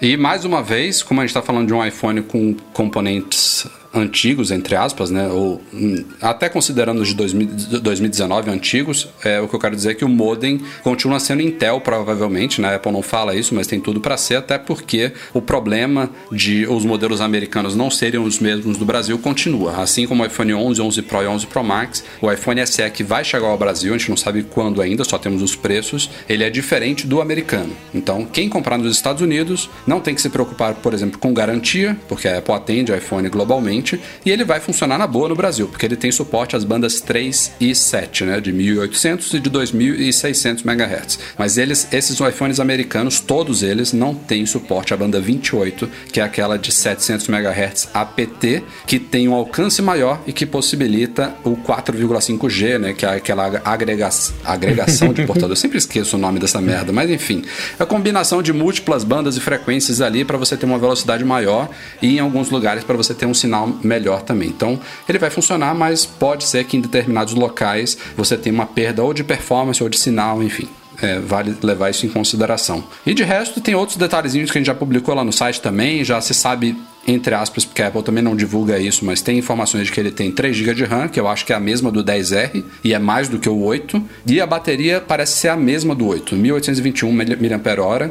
E 0.00 0.16
mais 0.16 0.44
uma 0.44 0.62
vez, 0.62 1.02
como 1.02 1.20
a 1.20 1.24
gente 1.24 1.30
está 1.30 1.42
falando 1.42 1.66
de 1.66 1.74
um 1.74 1.84
iPhone 1.84 2.22
com 2.22 2.54
componentes 2.72 3.53
antigos, 3.94 4.50
entre 4.50 4.74
aspas, 4.74 5.10
né? 5.10 5.28
Ou 5.28 5.60
hum, 5.72 6.04
até 6.20 6.48
considerando 6.48 7.00
os 7.00 7.08
de 7.08 7.14
2000 7.14 7.46
de 7.46 7.80
2019 7.80 8.50
antigos, 8.50 9.08
é, 9.24 9.40
o 9.40 9.48
que 9.48 9.54
eu 9.54 9.60
quero 9.60 9.76
dizer 9.76 9.92
é 9.92 9.94
que 9.94 10.04
o 10.04 10.08
modem 10.08 10.60
continua 10.82 11.20
sendo 11.20 11.42
Intel, 11.42 11.80
provavelmente, 11.80 12.60
né? 12.60 12.68
A 12.68 12.74
Apple 12.76 12.92
não 12.92 13.02
fala 13.02 13.34
isso, 13.34 13.54
mas 13.54 13.66
tem 13.66 13.80
tudo 13.80 14.00
para 14.00 14.16
ser, 14.16 14.36
até 14.36 14.58
porque 14.58 15.12
o 15.32 15.40
problema 15.40 16.10
de 16.32 16.66
os 16.66 16.84
modelos 16.84 17.20
americanos 17.20 17.76
não 17.76 17.90
serem 17.90 18.20
os 18.20 18.38
mesmos 18.38 18.76
do 18.76 18.84
Brasil 18.84 19.18
continua. 19.18 19.76
Assim 19.80 20.06
como 20.06 20.22
o 20.22 20.26
iPhone 20.26 20.54
11, 20.54 20.80
11 20.80 21.02
Pro 21.02 21.22
e 21.22 21.26
11 21.26 21.46
Pro 21.46 21.62
Max, 21.62 22.04
o 22.20 22.30
iPhone 22.30 22.66
SE 22.66 22.90
que 22.90 23.04
vai 23.04 23.24
chegar 23.24 23.46
ao 23.46 23.58
Brasil, 23.58 23.94
a 23.94 23.98
gente 23.98 24.10
não 24.10 24.16
sabe 24.16 24.42
quando 24.42 24.82
ainda, 24.82 25.04
só 25.04 25.18
temos 25.18 25.42
os 25.42 25.54
preços, 25.54 26.10
ele 26.28 26.42
é 26.42 26.50
diferente 26.50 27.06
do 27.06 27.20
americano. 27.20 27.72
Então, 27.94 28.24
quem 28.24 28.48
comprar 28.48 28.78
nos 28.78 28.94
Estados 28.94 29.22
Unidos 29.22 29.70
não 29.86 30.00
tem 30.00 30.14
que 30.14 30.22
se 30.22 30.28
preocupar, 30.28 30.74
por 30.74 30.92
exemplo, 30.94 31.18
com 31.18 31.32
garantia, 31.32 31.96
porque 32.08 32.26
a 32.26 32.38
Apple 32.38 32.54
atende 32.54 32.92
iPhone 32.92 33.28
globalmente, 33.54 34.00
e 34.24 34.30
ele 34.30 34.44
vai 34.44 34.60
funcionar 34.60 34.98
na 34.98 35.06
boa 35.06 35.28
no 35.28 35.34
Brasil, 35.34 35.68
porque 35.68 35.86
ele 35.86 35.96
tem 35.96 36.10
suporte 36.10 36.56
às 36.56 36.64
bandas 36.64 37.00
3 37.00 37.52
e 37.60 37.74
7, 37.74 38.24
né, 38.24 38.40
de 38.40 38.52
1800 38.52 39.34
e 39.34 39.40
de 39.40 39.50
2600 39.50 40.64
MHz. 40.64 41.18
Mas 41.38 41.58
eles, 41.58 41.88
esses 41.92 42.18
iPhones 42.20 42.58
americanos, 42.60 43.20
todos 43.20 43.62
eles 43.62 43.92
não 43.92 44.14
têm 44.14 44.46
suporte 44.46 44.92
à 44.92 44.96
banda 44.96 45.20
28, 45.20 45.88
que 46.12 46.20
é 46.20 46.22
aquela 46.22 46.58
de 46.58 46.72
700 46.72 47.28
MHz 47.28 47.88
APT, 47.94 48.62
que 48.86 48.98
tem 48.98 49.28
um 49.28 49.34
alcance 49.34 49.80
maior 49.82 50.20
e 50.26 50.32
que 50.32 50.46
possibilita 50.46 51.34
o 51.44 51.56
4,5G, 51.56 52.78
né, 52.78 52.92
que 52.92 53.06
é 53.06 53.10
aquela 53.10 53.60
agrega 53.64 54.08
agregação 54.44 55.12
de 55.12 55.24
portador. 55.26 55.50
Eu 55.50 55.56
sempre 55.56 55.78
esqueço 55.78 56.16
o 56.16 56.18
nome 56.18 56.38
dessa 56.38 56.60
merda, 56.60 56.92
mas 56.92 57.10
enfim, 57.10 57.42
é 57.78 57.82
a 57.82 57.86
combinação 57.86 58.42
de 58.42 58.52
múltiplas 58.52 59.04
bandas 59.04 59.36
e 59.36 59.40
frequências 59.40 60.00
ali 60.00 60.24
para 60.24 60.36
você 60.36 60.56
ter 60.56 60.66
uma 60.66 60.78
velocidade 60.78 61.24
maior 61.24 61.68
e 62.02 62.16
em 62.16 62.18
alguns 62.18 62.50
lugares 62.50 62.84
para 62.84 62.96
você 62.96 63.14
ter 63.14 63.26
um 63.26 63.34
sinal 63.44 63.68
melhor 63.82 64.22
também. 64.22 64.48
Então, 64.48 64.78
ele 65.08 65.18
vai 65.18 65.30
funcionar, 65.30 65.74
mas 65.74 66.04
pode 66.04 66.44
ser 66.44 66.64
que 66.64 66.76
em 66.76 66.80
determinados 66.80 67.34
locais 67.34 67.96
você 68.16 68.36
tenha 68.36 68.54
uma 68.54 68.66
perda 68.66 69.02
ou 69.02 69.12
de 69.12 69.24
performance 69.24 69.82
ou 69.82 69.88
de 69.88 69.98
sinal, 69.98 70.42
enfim. 70.42 70.68
É, 71.02 71.18
vale 71.18 71.56
levar 71.60 71.90
isso 71.90 72.06
em 72.06 72.08
consideração. 72.08 72.84
E 73.04 73.12
de 73.14 73.24
resto, 73.24 73.60
tem 73.60 73.74
outros 73.74 73.98
detalhezinhos 73.98 74.50
que 74.50 74.58
a 74.58 74.60
gente 74.60 74.68
já 74.68 74.74
publicou 74.74 75.14
lá 75.14 75.24
no 75.24 75.32
site 75.32 75.60
também, 75.60 76.04
já 76.04 76.20
se 76.20 76.32
sabe 76.32 76.76
entre 77.06 77.34
aspas, 77.34 77.66
porque 77.66 77.82
a 77.82 77.88
Apple 77.88 78.02
também 78.02 78.24
não 78.24 78.34
divulga 78.34 78.78
isso, 78.78 79.04
mas 79.04 79.20
tem 79.20 79.38
informações 79.38 79.86
de 79.86 79.92
que 79.92 80.00
ele 80.00 80.10
tem 80.10 80.30
3 80.30 80.56
GB 80.56 80.74
de 80.74 80.84
RAM, 80.84 81.08
que 81.08 81.20
eu 81.20 81.28
acho 81.28 81.44
que 81.44 81.52
é 81.52 81.56
a 81.56 81.60
mesma 81.60 81.90
do 81.90 82.02
10R, 82.02 82.64
e 82.82 82.94
é 82.94 82.98
mais 82.98 83.28
do 83.28 83.38
que 83.38 83.48
o 83.48 83.60
8, 83.60 84.02
e 84.26 84.40
a 84.40 84.46
bateria 84.46 85.02
parece 85.06 85.36
ser 85.36 85.48
a 85.48 85.56
mesma 85.56 85.94
do 85.94 86.06
8, 86.06 86.34
1821 86.34 87.12
mAh, 87.12 88.10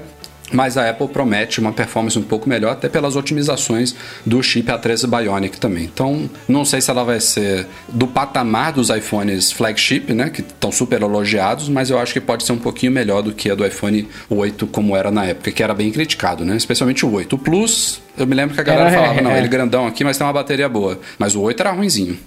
mas 0.51 0.77
a 0.77 0.89
Apple 0.89 1.07
promete 1.07 1.59
uma 1.59 1.71
performance 1.71 2.17
um 2.17 2.23
pouco 2.23 2.47
melhor, 2.47 2.71
até 2.71 2.89
pelas 2.89 3.15
otimizações 3.15 3.95
do 4.25 4.41
chip 4.43 4.69
A13 4.69 5.07
Bionic 5.07 5.59
também. 5.59 5.85
Então, 5.85 6.29
não 6.47 6.65
sei 6.65 6.81
se 6.81 6.91
ela 6.91 7.03
vai 7.03 7.19
ser 7.19 7.67
do 7.87 8.07
patamar 8.07 8.73
dos 8.73 8.89
iPhones 8.89 9.51
flagship, 9.51 10.13
né, 10.13 10.29
que 10.29 10.41
estão 10.41 10.71
super 10.71 11.01
elogiados, 11.01 11.69
mas 11.69 11.89
eu 11.89 11.97
acho 11.97 12.13
que 12.13 12.19
pode 12.21 12.43
ser 12.43 12.51
um 12.53 12.57
pouquinho 12.57 12.91
melhor 12.91 13.21
do 13.21 13.33
que 13.33 13.49
a 13.49 13.55
do 13.55 13.65
iPhone 13.65 14.07
8, 14.29 14.67
como 14.67 14.95
era 14.95 15.11
na 15.11 15.25
época, 15.25 15.51
que 15.51 15.63
era 15.63 15.73
bem 15.73 15.91
criticado, 15.91 16.43
né, 16.45 16.55
especialmente 16.55 17.05
o 17.05 17.11
8. 17.11 17.35
O 17.35 17.39
Plus, 17.39 18.01
eu 18.17 18.27
me 18.27 18.35
lembro 18.35 18.53
que 18.53 18.61
a 18.61 18.63
galera 18.63 18.89
Era, 18.89 19.01
falava, 19.01 19.19
é, 19.19 19.23
não, 19.23 19.31
é. 19.31 19.39
ele 19.39 19.47
grandão 19.47 19.87
aqui, 19.87 20.03
mas 20.03 20.17
tem 20.17 20.25
uma 20.25 20.33
bateria 20.33 20.69
boa. 20.69 20.99
Mas 21.17 21.35
o 21.35 21.41
8 21.41 21.59
era 21.59 21.71
ruinzinho. 21.71 22.17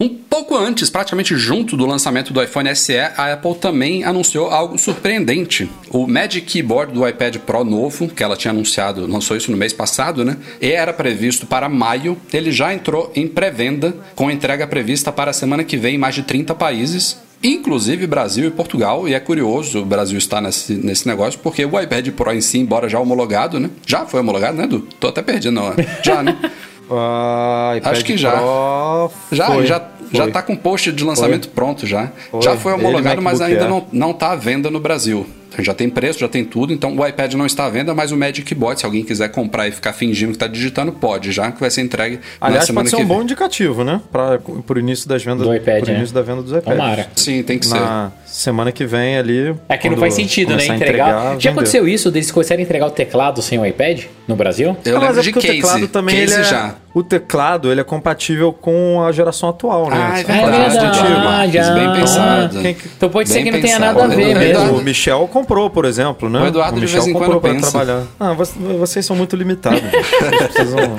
Um 0.00 0.10
pouco 0.10 0.56
antes, 0.56 0.88
praticamente 0.88 1.36
junto 1.36 1.76
do 1.76 1.84
lançamento 1.84 2.32
do 2.32 2.40
iPhone 2.40 2.72
SE, 2.76 2.96
a 2.96 3.32
Apple 3.32 3.56
também 3.56 4.04
anunciou 4.04 4.48
algo 4.48 4.78
surpreendente. 4.78 5.68
O 5.90 6.06
Magic 6.06 6.46
Keyboard 6.46 6.92
do 6.92 7.08
iPad 7.08 7.38
Pro 7.38 7.64
novo, 7.64 8.06
que 8.06 8.22
ela 8.22 8.36
tinha 8.36 8.52
anunciado, 8.52 9.08
lançou 9.08 9.36
isso 9.36 9.50
no 9.50 9.56
mês 9.56 9.72
passado, 9.72 10.24
né? 10.24 10.36
E 10.60 10.70
era 10.70 10.92
previsto 10.92 11.46
para 11.46 11.68
maio, 11.68 12.16
ele 12.32 12.52
já 12.52 12.72
entrou 12.72 13.10
em 13.16 13.26
pré-venda, 13.26 13.92
com 14.14 14.30
entrega 14.30 14.68
prevista 14.68 15.10
para 15.10 15.32
a 15.32 15.34
semana 15.34 15.64
que 15.64 15.76
vem 15.76 15.96
em 15.96 15.98
mais 15.98 16.14
de 16.14 16.22
30 16.22 16.54
países. 16.54 17.18
Inclusive 17.42 18.06
Brasil 18.06 18.46
e 18.46 18.50
Portugal, 18.52 19.08
e 19.08 19.14
é 19.14 19.20
curioso 19.20 19.80
o 19.80 19.84
Brasil 19.84 20.18
estar 20.18 20.40
nesse, 20.40 20.74
nesse 20.74 21.08
negócio, 21.08 21.40
porque 21.40 21.64
o 21.64 21.80
iPad 21.80 22.08
Pro 22.10 22.32
em 22.32 22.40
si, 22.40 22.58
embora 22.58 22.88
já 22.88 23.00
homologado, 23.00 23.58
né? 23.58 23.68
Já 23.84 24.06
foi 24.06 24.20
homologado, 24.20 24.56
né, 24.56 24.64
Edu? 24.64 24.86
Tô 25.00 25.08
até 25.08 25.22
perdido, 25.22 25.52
não. 25.52 25.74
Já, 26.04 26.22
né? 26.22 26.38
Ah, 26.90 27.78
Acho 27.84 28.04
que 28.04 28.16
já. 28.16 28.32
Pro 28.32 29.10
Já, 29.32 29.46
foi, 29.46 29.66
já, 29.66 29.88
já 30.12 30.22
foi. 30.24 30.32
tá 30.32 30.42
com 30.42 30.56
post 30.56 30.90
de 30.92 31.04
lançamento 31.04 31.48
pronto 31.50 31.86
já. 31.86 32.10
Foi. 32.30 32.42
Já 32.42 32.56
foi 32.56 32.72
homologado, 32.72 33.20
mas 33.22 33.40
ainda 33.40 33.68
não, 33.68 33.86
não 33.92 34.12
tá 34.12 34.32
à 34.32 34.36
venda 34.36 34.70
no 34.70 34.80
Brasil. 34.80 35.26
Já 35.60 35.74
tem 35.74 35.88
preço, 35.90 36.18
já 36.20 36.28
tem 36.28 36.44
tudo, 36.44 36.72
então 36.72 36.96
o 36.96 37.06
iPad 37.06 37.34
não 37.34 37.44
está 37.46 37.66
à 37.66 37.68
venda, 37.70 37.94
mas 37.94 38.12
o 38.12 38.16
Magic 38.16 38.42
Keyboard, 38.42 38.80
se 38.80 38.86
alguém 38.86 39.02
quiser 39.04 39.28
comprar 39.30 39.66
e 39.68 39.72
ficar 39.72 39.92
fingindo 39.92 40.32
que 40.32 40.38
tá 40.38 40.46
digitando, 40.46 40.92
pode, 40.92 41.32
já 41.32 41.50
que 41.50 41.60
vai 41.60 41.70
ser 41.70 41.80
entregue 41.82 42.20
na 42.40 42.46
Aliás, 42.46 42.64
semana 42.66 42.84
pode 42.84 42.90
ser 42.90 42.96
que 42.96 43.02
um 43.02 43.06
vem. 43.08 43.16
bom 43.16 43.22
indicativo, 43.22 43.82
né? 43.84 44.00
Para 44.12 44.38
pro 44.38 44.78
início 44.78 45.08
das 45.08 45.22
vendas 45.24 45.46
Do 45.46 45.54
iPad, 45.54 45.82
pro 45.82 45.92
né? 45.92 45.98
início 45.98 46.14
da 46.14 46.22
venda 46.22 46.42
dos 46.42 46.52
iPads. 46.52 46.78
Tomara. 46.78 47.06
Sim, 47.16 47.42
tem 47.42 47.58
que 47.58 47.66
ser. 47.66 47.74
Na 47.80 48.12
semana 48.26 48.70
que 48.72 48.84
vem 48.86 49.16
ali. 49.18 49.54
É 49.68 49.76
que 49.76 49.88
não 49.90 49.96
faz 49.96 50.14
sentido, 50.14 50.54
né? 50.56 50.62
a 50.68 50.74
Entregar. 50.76 51.40
Já 51.40 51.50
aconteceu 51.50 51.88
isso 51.88 52.10
deles 52.10 52.30
começarem 52.30 52.62
a 52.62 52.64
entregar 52.64 52.86
o 52.86 52.90
teclado 52.90 53.42
sem 53.42 53.58
o 53.58 53.66
iPad 53.66 54.04
no 54.26 54.36
Brasil? 54.36 54.76
Eu 54.84 54.96
Ah, 54.96 55.00
mas 55.00 55.16
lembro 55.16 55.20
é 55.20 55.22
de 55.24 55.32
case. 55.32 55.46
o 55.48 55.50
teclado 55.54 55.88
também 55.88 56.16
case 56.16 56.32
ele 56.34 56.40
é, 56.42 56.44
já. 56.44 56.74
O 56.94 57.02
teclado 57.02 57.70
ele 57.70 57.80
é 57.80 57.84
compatível 57.84 58.52
com 58.52 59.02
a 59.04 59.12
geração 59.12 59.50
atual, 59.50 59.88
né? 59.90 60.10
Ah, 60.12 60.20
é 60.20 60.24
verdade. 60.24 60.78
Marcos, 61.24 61.52
já. 61.52 61.74
bem 61.74 61.92
pensado. 61.92 62.60
Quem 62.62 62.74
que- 62.74 62.88
Então 62.96 63.08
pode 63.08 63.28
ser 63.28 63.42
que 63.42 63.50
não 63.50 63.60
tenha 63.60 63.78
nada 63.78 64.04
a 64.04 64.06
ver 64.08 64.14
O 64.14 64.18
mesmo. 64.38 64.42
Eduardo- 64.42 64.74
O 64.78 64.82
Michel 64.82 65.28
comprou, 65.28 65.68
por 65.70 65.84
exemplo, 65.84 66.28
né? 66.30 66.40
O 66.42 66.46
Eduardo 66.46 66.74
de 66.76 66.80
Michel 66.86 67.02
vez 67.02 67.14
em 67.14 67.18
comprou 67.18 67.40
pensa. 67.40 67.70
trabalhar. 67.70 68.02
Ah, 68.18 68.32
vo- 68.32 68.78
vocês 68.78 69.04
são 69.04 69.14
muito 69.14 69.36
limitados. 69.36 69.80
Vocês 69.80 70.46
precisam 70.52 70.96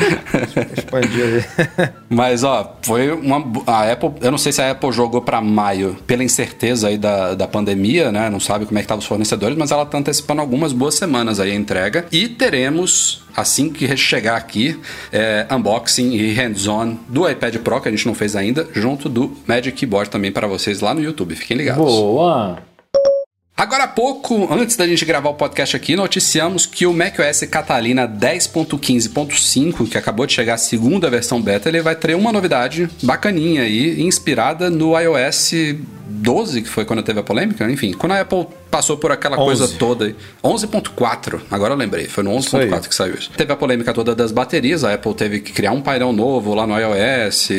expandir 0.78 1.23
aí. 1.25 1.89
Mas, 2.10 2.43
ó, 2.43 2.78
foi 2.84 3.12
uma. 3.12 3.43
A 3.67 3.91
Apple. 3.91 4.12
Eu 4.21 4.32
não 4.32 4.38
sei 4.38 4.52
se 4.52 4.62
a 4.62 4.71
Apple 4.71 4.91
jogou 4.91 5.21
pra 5.21 5.41
maio 5.41 5.97
pela 6.08 6.23
incerteza 6.23 6.88
aí 6.88 6.97
da, 6.97 7.34
da 7.36 7.47
pandemia, 7.47 8.12
né? 8.12 8.30
Não 8.30 8.39
sabe 8.39 8.65
como 8.65 8.78
é 8.78 8.82
que 8.82 8.86
estavam 8.86 8.99
os 9.02 9.06
fornecedores, 9.08 9.58
mas 9.58 9.71
ela 9.71 9.86
tá 9.86 9.97
antecipando 9.97 10.39
algumas 10.41 10.71
boas 10.71 10.95
semanas 10.95 11.39
aí 11.39 11.52
a 11.52 11.56
entrega. 11.56 12.06
E 12.12 12.28
teremos, 12.28 13.23
assim 13.36 13.69
que 13.69 13.95
chegar 13.97 14.36
aqui, 14.38 14.80
é, 15.12 15.45
unboxing 15.52 15.88
e 15.97 16.34
hands-on 16.34 16.97
do 17.08 17.30
iPad 17.30 17.56
Pro, 17.58 17.82
que 17.82 17.88
a 17.88 17.91
gente 17.91 18.06
não 18.06 18.13
fez 18.13 18.36
ainda, 18.36 18.67
junto 18.73 19.10
do 19.10 19.36
Magic 19.47 19.75
Keyboard 19.78 20.10
também 20.10 20.32
para 20.32 20.47
vocês 20.47 20.82
lá 20.82 20.93
no 20.93 21.02
YouTube. 21.02 21.36
Fiquem 21.36 21.58
ligados. 21.58 21.84
Boa! 21.84 22.69
Agora 23.60 23.84
há 23.84 23.88
pouco, 23.89 24.47
antes 24.54 24.78
da 24.78 24.88
gente 24.88 25.04
gravar 25.04 25.32
o 25.32 25.34
podcast 25.34 25.75
aqui, 25.75 25.93
noticiamos 25.93 26.65
que 26.65 26.86
o 26.86 26.93
macOS 26.93 27.41
Catalina 27.41 28.08
10.15.5, 28.08 29.89
que 29.89 29.97
acabou 29.97 30.25
de 30.25 30.32
chegar 30.32 30.54
a 30.54 30.58
segunda 30.58 31.10
versão 31.10 31.41
beta, 31.41 31.67
ele 31.67 31.82
vai 31.82 31.93
ter 31.93 32.15
uma 32.15 32.32
novidade 32.32 32.89
bacaninha 33.04 33.63
aí, 33.63 34.02
inspirada 34.02 34.69
no 34.69 34.97
iOS 34.97 35.75
12, 36.08 36.62
que 36.62 36.69
foi 36.69 36.86
quando 36.86 37.04
teve 37.04 37.19
a 37.19 37.23
polêmica, 37.23 37.69
enfim, 37.69 37.91
quando 37.91 38.13
a 38.13 38.21
Apple 38.21 38.47
passou 38.69 38.97
por 38.97 39.12
aquela 39.12 39.38
11. 39.39 39.45
coisa 39.45 39.77
toda. 39.77 40.05
aí. 40.05 40.15
11.4, 40.43 41.41
agora 41.49 41.73
eu 41.73 41.77
lembrei, 41.77 42.08
foi 42.08 42.23
no 42.23 42.38
Isso 42.38 42.55
aí. 42.58 42.69
11.4 42.69 42.88
que 42.88 42.95
saiu 42.95 43.15
isso. 43.15 43.32
Teve 43.36 43.51
a 43.51 43.55
polêmica 43.55 43.93
toda 43.93 44.15
das 44.15 44.32
baterias, 44.32 44.84
a 44.84 44.93
Apple 44.93 45.13
teve 45.13 45.39
que 45.39 45.51
criar 45.51 45.71
um 45.71 45.82
painel 45.82 46.13
novo 46.13 46.53
lá 46.53 46.65
no 46.65 46.75
iOS, 46.77 47.49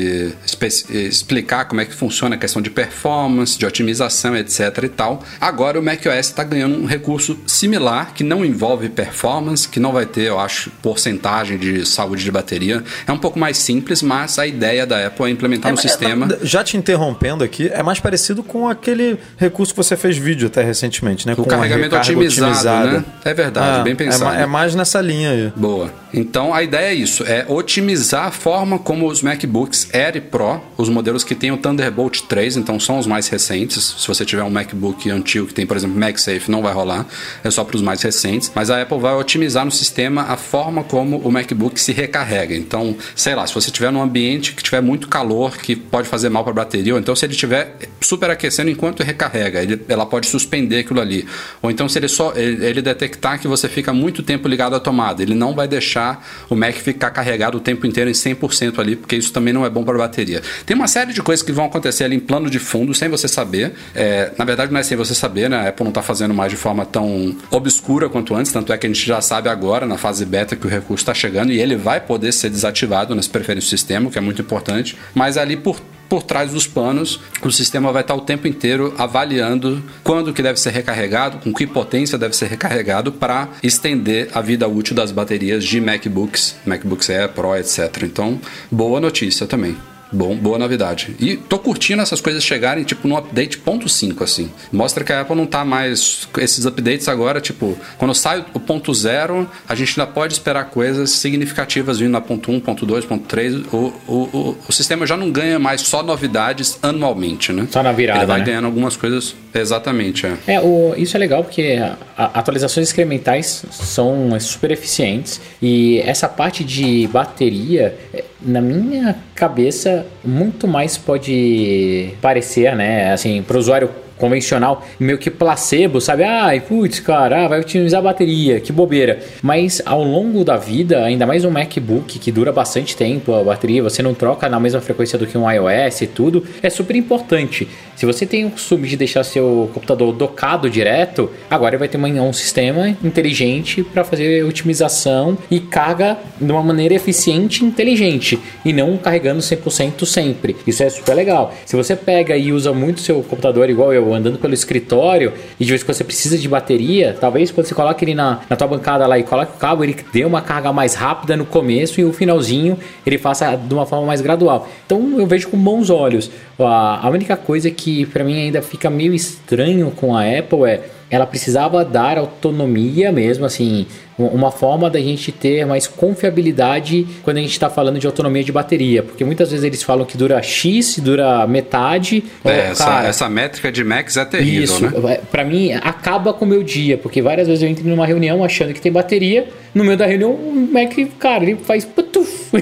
explicar 0.89 1.67
como 1.67 1.81
é 1.81 1.85
que 1.85 1.95
funciona 1.95 2.35
a 2.35 2.39
questão 2.39 2.61
de 2.63 2.71
performance, 2.71 3.59
de 3.59 3.67
otimização, 3.67 4.37
etc 4.37 4.85
e 4.85 4.89
tal. 4.89 5.23
Agora 5.41 5.79
o 5.79 5.83
macOS 5.83 6.19
está 6.19 6.45
ganhando 6.45 6.77
um 6.77 6.87
recurso 6.87 7.39
similar, 7.47 8.13
que 8.15 8.23
não 8.25 8.45
envolve 8.45 8.89
performance, 8.89 9.69
que 9.69 9.81
não 9.81 9.93
vai 9.93 10.07
ter, 10.07 10.23
eu 10.23 10.39
acho, 10.39 10.71
porcentagem 10.83 11.59
de 11.59 11.87
saúde 11.87 12.25
de 12.25 12.31
bateria. 12.31 12.83
É 13.07 13.13
um 13.13 13.19
pouco 13.19 13.39
mais 13.39 13.59
simples, 13.59 14.03
mas 14.03 14.39
a 14.39 14.47
ideia 14.47 14.87
da 14.87 15.07
Apple 15.07 15.27
é 15.27 15.31
implementar 15.31 15.73
no 15.73 15.79
É, 15.79 15.83
sistema... 15.83 16.29
Já 16.43 16.63
te 16.65 16.77
interrompendo 16.77 17.45
aqui, 17.45 17.69
é 17.69 17.83
mais 17.83 18.01
parecido 18.01 18.43
com 18.43 18.69
aquele 18.69 19.19
recurso 19.37 19.73
que 19.73 19.77
você 19.77 19.97
fez 19.97 20.17
vídeo 20.17 20.47
até 20.47 20.63
recentemente, 20.63 21.00
né? 21.27 21.35
O 21.37 21.45
carregamento 21.45 21.97
otimizado, 21.97 22.51
otimizada. 22.51 22.91
né? 22.99 23.05
É 23.25 23.35
verdade, 23.35 23.81
Ah, 23.81 23.83
bem 23.83 23.93
é 23.93 23.97
pensado. 23.97 24.25
ma- 24.25 24.37
É, 24.41 24.47
mais 24.47 24.75
nessa 24.75 25.01
linha 25.01 25.31
aí. 25.31 25.53
Boa. 25.57 25.93
Então 26.13 26.53
a 26.53 26.63
ideia 26.63 26.89
é 26.91 26.95
isso, 26.95 27.23
é 27.25 27.45
otimizar 27.49 28.27
a 28.27 28.31
forma 28.31 28.79
como 28.79 29.07
os 29.07 29.23
MacBooks 29.23 29.89
Air 29.95 30.17
e 30.17 30.21
Pro, 30.21 30.61
os 30.77 30.89
modelos 30.89 31.23
que 31.23 31.35
têm 31.35 31.53
o 31.53 31.57
Thunderbolt 31.57 32.23
3, 32.29 32.57
então 32.57 32.81
são 32.81 32.99
os 32.99 33.07
mais 33.07 33.29
recentes. 33.29 33.95
Se 33.99 34.09
você 34.09 34.25
tiver 34.25 34.43
um 34.43 34.51
MacBook 34.51 35.09
antigo 35.11 35.47
que 35.47 35.55
tem, 35.55 35.67
por 35.67 35.77
exemplo, 35.77 35.97
MagSafe, 35.97 36.51
não 36.51 36.63
vai 36.63 36.73
rolar, 36.73 37.07
é 37.45 37.51
só 37.51 37.63
para 37.63 37.77
os 37.77 37.83
mais 37.83 38.03
recentes. 38.03 38.51
Mas 38.55 38.71
a 38.71 38.83
Apple 38.83 38.99
vai 38.99 39.15
otimizar 39.15 39.65
no 39.65 39.71
sistema 39.71 40.23
a 40.23 40.37
forma 40.37 40.83
como 40.83 41.19
o 41.19 41.31
MacBook 41.31 41.81
se 41.81 41.93
recarrega. 41.93 42.55
Então, 42.57 42.97
sei 43.15 43.35
lá, 43.35 43.47
se 43.47 43.55
você 43.55 43.71
tiver 43.71 43.93
num 43.93 44.03
ambiente 44.03 44.53
que 44.53 44.63
tiver 44.63 44.81
muito 44.81 45.07
calor, 45.09 45.57
que 45.59 45.77
pode 45.77 46.09
fazer 46.09 46.29
mal 46.29 46.43
para 46.43 46.53
a 46.53 46.57
bateria, 46.57 46.95
ou 46.95 46.99
então 46.99 47.15
se 47.15 47.25
ele 47.25 47.33
estiver 47.35 47.77
superaquecendo 48.01 48.71
enquanto 48.71 49.03
recarrega, 49.03 49.63
ele- 49.63 49.81
ela 49.89 50.05
pode 50.07 50.27
suspender 50.27 50.83
aquilo 50.91 51.01
ali. 51.01 51.27
Ou 51.63 51.71
então 51.71 51.89
se 51.89 51.99
ele 51.99 52.09
só 52.09 52.33
ele, 52.35 52.83
detectar 52.83 53.39
que 53.39 53.47
você 53.47 53.69
fica 53.69 53.93
muito 53.93 54.23
tempo 54.23 54.49
ligado 54.49 54.75
à 54.75 54.81
tomada, 54.81 55.23
ele 55.23 55.35
não 55.35 55.55
vai 55.55 55.69
deixar 55.69 56.27
o 56.49 56.57
Mac 56.57 56.75
ficar 56.75 57.11
carregado 57.11 57.59
o 57.59 57.61
tempo 57.61 57.87
inteiro 57.87 58.11
em 58.11 58.13
100% 58.13 58.79
ali, 58.79 58.97
porque 58.97 59.17
isso 59.17 59.33
também 59.33 59.53
não 59.53 59.65
é 59.65 59.71
bom 59.71 59.85
para 59.85 59.95
a 59.95 59.99
bateria. 59.99 60.43
Tem 60.67 60.77
uma 60.77 60.89
série 60.89 61.13
de 61.13 61.23
coisas 61.23 61.45
que 61.45 61.53
vão 61.53 61.67
acontecer 61.67 62.05
ali 62.05 62.17
em 62.17 62.21
plano 62.21 62.51
de 62.51 62.59
fundo 62.59 62.93
sem 62.95 63.09
você 63.09 63.29
saber. 63.29 63.73
É, 63.95 64.33
na 64.37 64.45
verdade 64.45 64.73
não 64.73 64.81
é 64.81 64.83
sem 64.83 64.97
você 64.97 65.15
saber, 65.15 65.49
né? 65.49 65.57
A 65.57 65.69
Apple 65.69 65.85
não 65.85 65.91
está 65.91 66.03
fazendo 66.03 66.35
mais 66.35 66.51
de 66.51 66.57
forma 66.57 66.85
tão 66.85 67.35
obscura 67.51 68.09
quanto 68.09 68.35
antes, 68.35 68.53
tanto 68.53 68.73
é 68.73 68.79
que 68.79 68.87
a 68.87 68.91
gente 68.91 69.07
já 69.07 69.21
sabe 69.21 69.49
agora 69.49 69.87
na 69.87 69.97
fase 69.97 70.25
beta 70.25 70.57
que 70.57 70.67
o 70.67 70.71
recurso 70.71 71.03
está 71.03 71.15
chegando 71.15 71.53
e 71.53 71.61
ele 71.61 71.77
vai 71.77 72.01
poder 72.01 72.33
ser 72.33 72.51
desativado 72.51 73.15
nas 73.15 73.29
preferências 73.29 73.71
do 73.71 73.79
sistema, 73.79 74.09
o 74.09 74.11
que 74.11 74.19
é 74.19 74.21
muito 74.21 74.41
importante. 74.41 74.97
Mas 75.15 75.37
ali 75.37 75.57
por 75.57 75.81
por 76.11 76.25
trás 76.25 76.51
dos 76.51 76.67
panos, 76.67 77.21
o 77.41 77.53
sistema 77.53 77.93
vai 77.93 78.03
estar 78.03 78.17
o 78.17 78.21
tempo 78.21 78.49
inteiro 78.49 78.93
avaliando 78.99 79.83
quando 80.03 80.35
que 80.35 80.43
deve 80.43 80.59
ser 80.59 80.71
recarregado, 80.71 81.39
com 81.39 81.55
que 81.55 81.69
potência 81.69 82.19
deve 82.19 82.37
ser 82.37 82.49
recarregado 82.49 83.13
para 83.13 83.49
estender 83.63 84.29
a 84.35 84.41
vida 84.41 84.67
útil 84.67 84.97
das 84.97 85.13
baterias 85.13 85.65
de 85.65 85.81
MacBooks, 85.81 86.57
MacBooks 86.67 87.09
Air, 87.11 87.29
Pro, 87.29 87.57
etc. 87.57 88.03
Então, 88.03 88.41
boa 88.71 89.01
notícia 89.01 89.47
também. 89.47 89.77
Bom, 90.13 90.35
boa 90.37 90.59
novidade. 90.59 91.15
E 91.21 91.37
tô 91.37 91.59
curtindo 91.59 92.03
essas 92.03 92.21
coisas 92.21 92.43
chegarem, 92.43 92.83
tipo, 92.85 93.07
no 93.07 93.17
update 93.17 93.59
ponto 93.59 93.87
.5, 93.87 94.23
assim. 94.23 94.51
Mostra 94.73 95.05
que 95.05 95.13
a 95.13 95.21
Apple 95.21 95.37
não 95.37 95.47
tá 95.47 95.65
mais... 95.65 96.29
Esses 96.39 96.67
updates 96.67 97.09
agora, 97.09 97.41
tipo, 97.41 97.77
quando 97.99 98.15
sai 98.15 98.45
o 98.53 98.59
ponto 98.61 98.93
zero, 98.93 99.49
a 99.69 99.75
gente 99.75 99.99
ainda 100.01 100.11
pode 100.13 100.33
esperar 100.33 100.65
coisas 100.67 101.11
significativas 101.11 101.99
vindo 101.99 102.11
na 102.11 102.21
ponto 102.21 102.51
1, 102.51 102.61
ponto 102.61 102.85
2, 102.85 103.05
ponto 103.05 103.25
3. 103.27 103.55
O, 103.73 103.93
o, 104.07 104.13
o, 104.33 104.57
o 104.69 104.73
sistema 104.73 105.07
já 105.07 105.17
não 105.17 105.31
ganha 105.31 105.59
mais 105.59 105.81
só 105.83 106.03
novidades 106.03 106.79
anualmente, 106.83 107.53
né? 107.53 107.69
Só 107.71 107.83
na 107.83 107.93
virada, 107.93 108.21
Ele 108.21 108.27
vai 108.27 108.41
né? 108.41 108.47
ganhando 108.47 108.65
algumas 108.67 108.97
coisas... 108.97 109.35
Exatamente, 109.53 110.27
é. 110.27 110.37
É, 110.47 110.61
o, 110.61 110.95
isso 110.97 111.17
é 111.17 111.21
legal 111.21 111.43
porque 111.43 111.77
a- 111.83 111.97
a- 112.17 112.39
atualizações 112.39 112.91
incrementais 112.93 113.65
são 113.73 114.39
super 114.39 114.71
eficientes 114.71 115.41
e 115.61 115.99
essa 116.05 116.29
parte 116.29 116.63
de 116.63 117.09
bateria, 117.13 117.97
é, 118.15 118.23
na 118.43 118.61
minha 118.61 119.17
cabeça, 119.35 120.07
muito 120.25 120.67
mais 120.67 120.97
pode 120.97 122.15
parecer, 122.21 122.75
né, 122.75 123.13
assim, 123.13 123.43
para 123.43 123.57
o 123.57 123.61
usuário 123.61 123.91
convencional, 124.21 124.87
meio 124.99 125.19
que 125.19 125.31
placebo, 125.31 126.01
sabe? 126.01 126.23
Ai, 126.23 126.61
putz, 126.61 127.01
cara, 127.01 127.45
ah, 127.45 127.49
vai 127.49 127.61
otimizar 127.61 128.01
a 128.01 128.05
bateria, 128.05 128.61
que 128.61 128.73
bobeira. 128.73 129.19
Mas 129.43 129.83
ao 129.85 130.05
longo 130.05 130.45
da 130.45 130.57
vida, 130.57 131.03
ainda 131.05 131.27
mais 131.27 131.45
um 131.45 131.51
MacBook 131.51 132.19
que 132.19 132.31
dura 132.31 132.53
bastante 132.53 132.97
tempo, 132.97 133.35
a 133.35 133.43
bateria, 133.43 133.83
você 133.83 134.03
não 134.03 134.15
troca 134.15 134.49
na 134.49 134.61
mesma 134.61 134.81
frequência 134.81 135.19
do 135.19 135.27
que 135.27 135.37
um 135.37 135.51
iOS 135.51 136.03
e 136.03 136.07
tudo, 136.07 136.45
é 136.63 136.71
super 136.71 136.95
importante. 136.95 137.67
Se 137.97 138.07
você 138.07 138.25
tem 138.25 138.47
o 138.47 138.51
costume 138.51 138.89
de 138.89 138.97
deixar 138.97 139.25
seu 139.25 139.71
computador 139.75 140.13
docado 140.13 140.71
direto, 140.71 141.31
agora 141.51 141.77
vai 141.77 141.89
ter 141.89 141.99
um 141.99 142.33
sistema 142.33 142.89
inteligente 143.05 143.83
para 143.83 144.05
fazer 144.05 144.45
otimização 144.45 145.37
e 145.51 145.61
carga 145.61 146.17
de 146.41 146.51
uma 146.51 146.63
maneira 146.63 146.95
eficiente 146.95 147.63
e 147.63 147.67
inteligente 147.67 148.39
e 148.65 148.73
não 148.73 148.97
carregando 148.97 149.41
100% 149.41 150.05
sempre. 150.07 150.57
Isso 150.67 150.83
é 150.83 150.89
super 150.89 151.15
legal. 151.15 151.55
Se 151.67 151.77
você 151.77 151.95
pega 151.95 152.37
e 152.37 152.53
usa 152.53 152.73
muito 152.73 153.01
seu 153.01 153.23
computador 153.23 153.69
igual 153.69 153.93
eu, 153.93 154.10
andando 154.15 154.39
pelo 154.39 154.55
escritório 154.55 155.33
e 155.59 155.65
de 155.65 155.71
vez 155.71 155.83
em 155.83 155.85
quando 155.85 155.97
você 155.97 156.05
precisa 156.05 156.39
de 156.39 156.49
bateria, 156.49 157.17
talvez 157.19 157.51
quando 157.51 157.67
você 157.67 157.75
coloca 157.75 158.05
ele 158.05 158.15
na, 158.15 158.41
na 158.49 158.57
tua 158.57 158.67
bancada 158.67 159.07
lá 159.07 159.19
e 159.19 159.23
coloca 159.23 159.53
o 159.55 159.59
cabo, 159.59 159.85
ele 159.85 159.97
dê 160.13 160.25
uma 160.25 160.41
carga 160.41 160.73
mais 160.73 160.95
rápida 160.95 161.37
no 161.37 161.45
começo 161.45 162.01
e 162.01 162.05
o 162.05 162.13
finalzinho 162.13 162.79
ele 163.07 163.19
faça 163.19 163.57
de 163.57 163.75
uma 163.75 163.87
forma 163.87 164.07
mais 164.07 164.21
gradual. 164.21 164.69
Então 164.87 165.19
eu 165.19 165.27
vejo 165.27 165.49
com 165.49 165.57
bons 165.57 165.91
olhos. 165.91 166.31
A, 166.59 167.09
única 167.09 167.37
coisa 167.37 167.71
que 167.71 168.05
para 168.07 168.23
mim 168.23 168.35
ainda 168.35 168.61
fica 168.61 168.91
meio 168.91 169.15
estranho 169.15 169.91
com 169.91 170.17
a 170.17 170.23
Apple 170.23 170.65
é 170.65 170.83
ela 171.11 171.27
precisava 171.27 171.85
dar 171.85 172.17
autonomia 172.19 173.11
mesmo, 173.11 173.45
assim, 173.45 173.87
um- 174.19 174.27
uma 174.27 174.51
forma 174.51 174.89
da 174.89 175.01
gente 175.01 175.33
ter 175.33 175.67
mais 175.67 175.87
confiabilidade 175.87 177.07
quando 177.23 177.39
a 177.39 177.41
gente 177.41 177.53
está 177.53 177.69
falando 177.69 177.99
de 177.99 178.07
autonomia 178.07 178.45
de 178.45 178.53
bateria, 178.53 179.03
porque 179.03 179.25
muitas 179.25 179.51
vezes 179.51 179.65
eles 179.65 179.83
falam 179.83 180.05
que 180.05 180.17
dura 180.17 180.41
X, 180.43 180.99
dura 180.99 181.47
metade. 181.47 182.23
É, 182.45 182.49
Ó, 182.49 182.51
essa, 182.53 182.85
cara, 182.85 183.09
essa 183.09 183.29
métrica 183.29 183.73
de 183.73 183.83
Max 183.83 184.17
é 184.17 184.25
terrível, 184.25 184.63
isso, 184.65 184.85
né? 185.01 185.19
pra 185.31 185.45
mim, 185.45 185.73
acaba 185.73 186.33
com 186.33 186.45
o 186.45 186.49
meu 186.49 186.63
dia, 186.63 186.97
porque 186.97 187.21
várias 187.21 187.49
vezes 187.49 187.63
eu 187.63 187.69
entro 187.69 187.87
numa 187.89 188.07
reunião 188.07 188.45
achando 188.45 188.73
que 188.73 188.81
tem 188.81 188.93
bateria, 188.93 189.49
no 189.75 189.85
meio 189.85 189.97
da 189.97 190.07
reunião 190.07 190.31
o 190.33 190.69
Mac, 190.73 190.93
cara, 191.19 191.45
ele 191.45 191.57
faz 191.57 191.85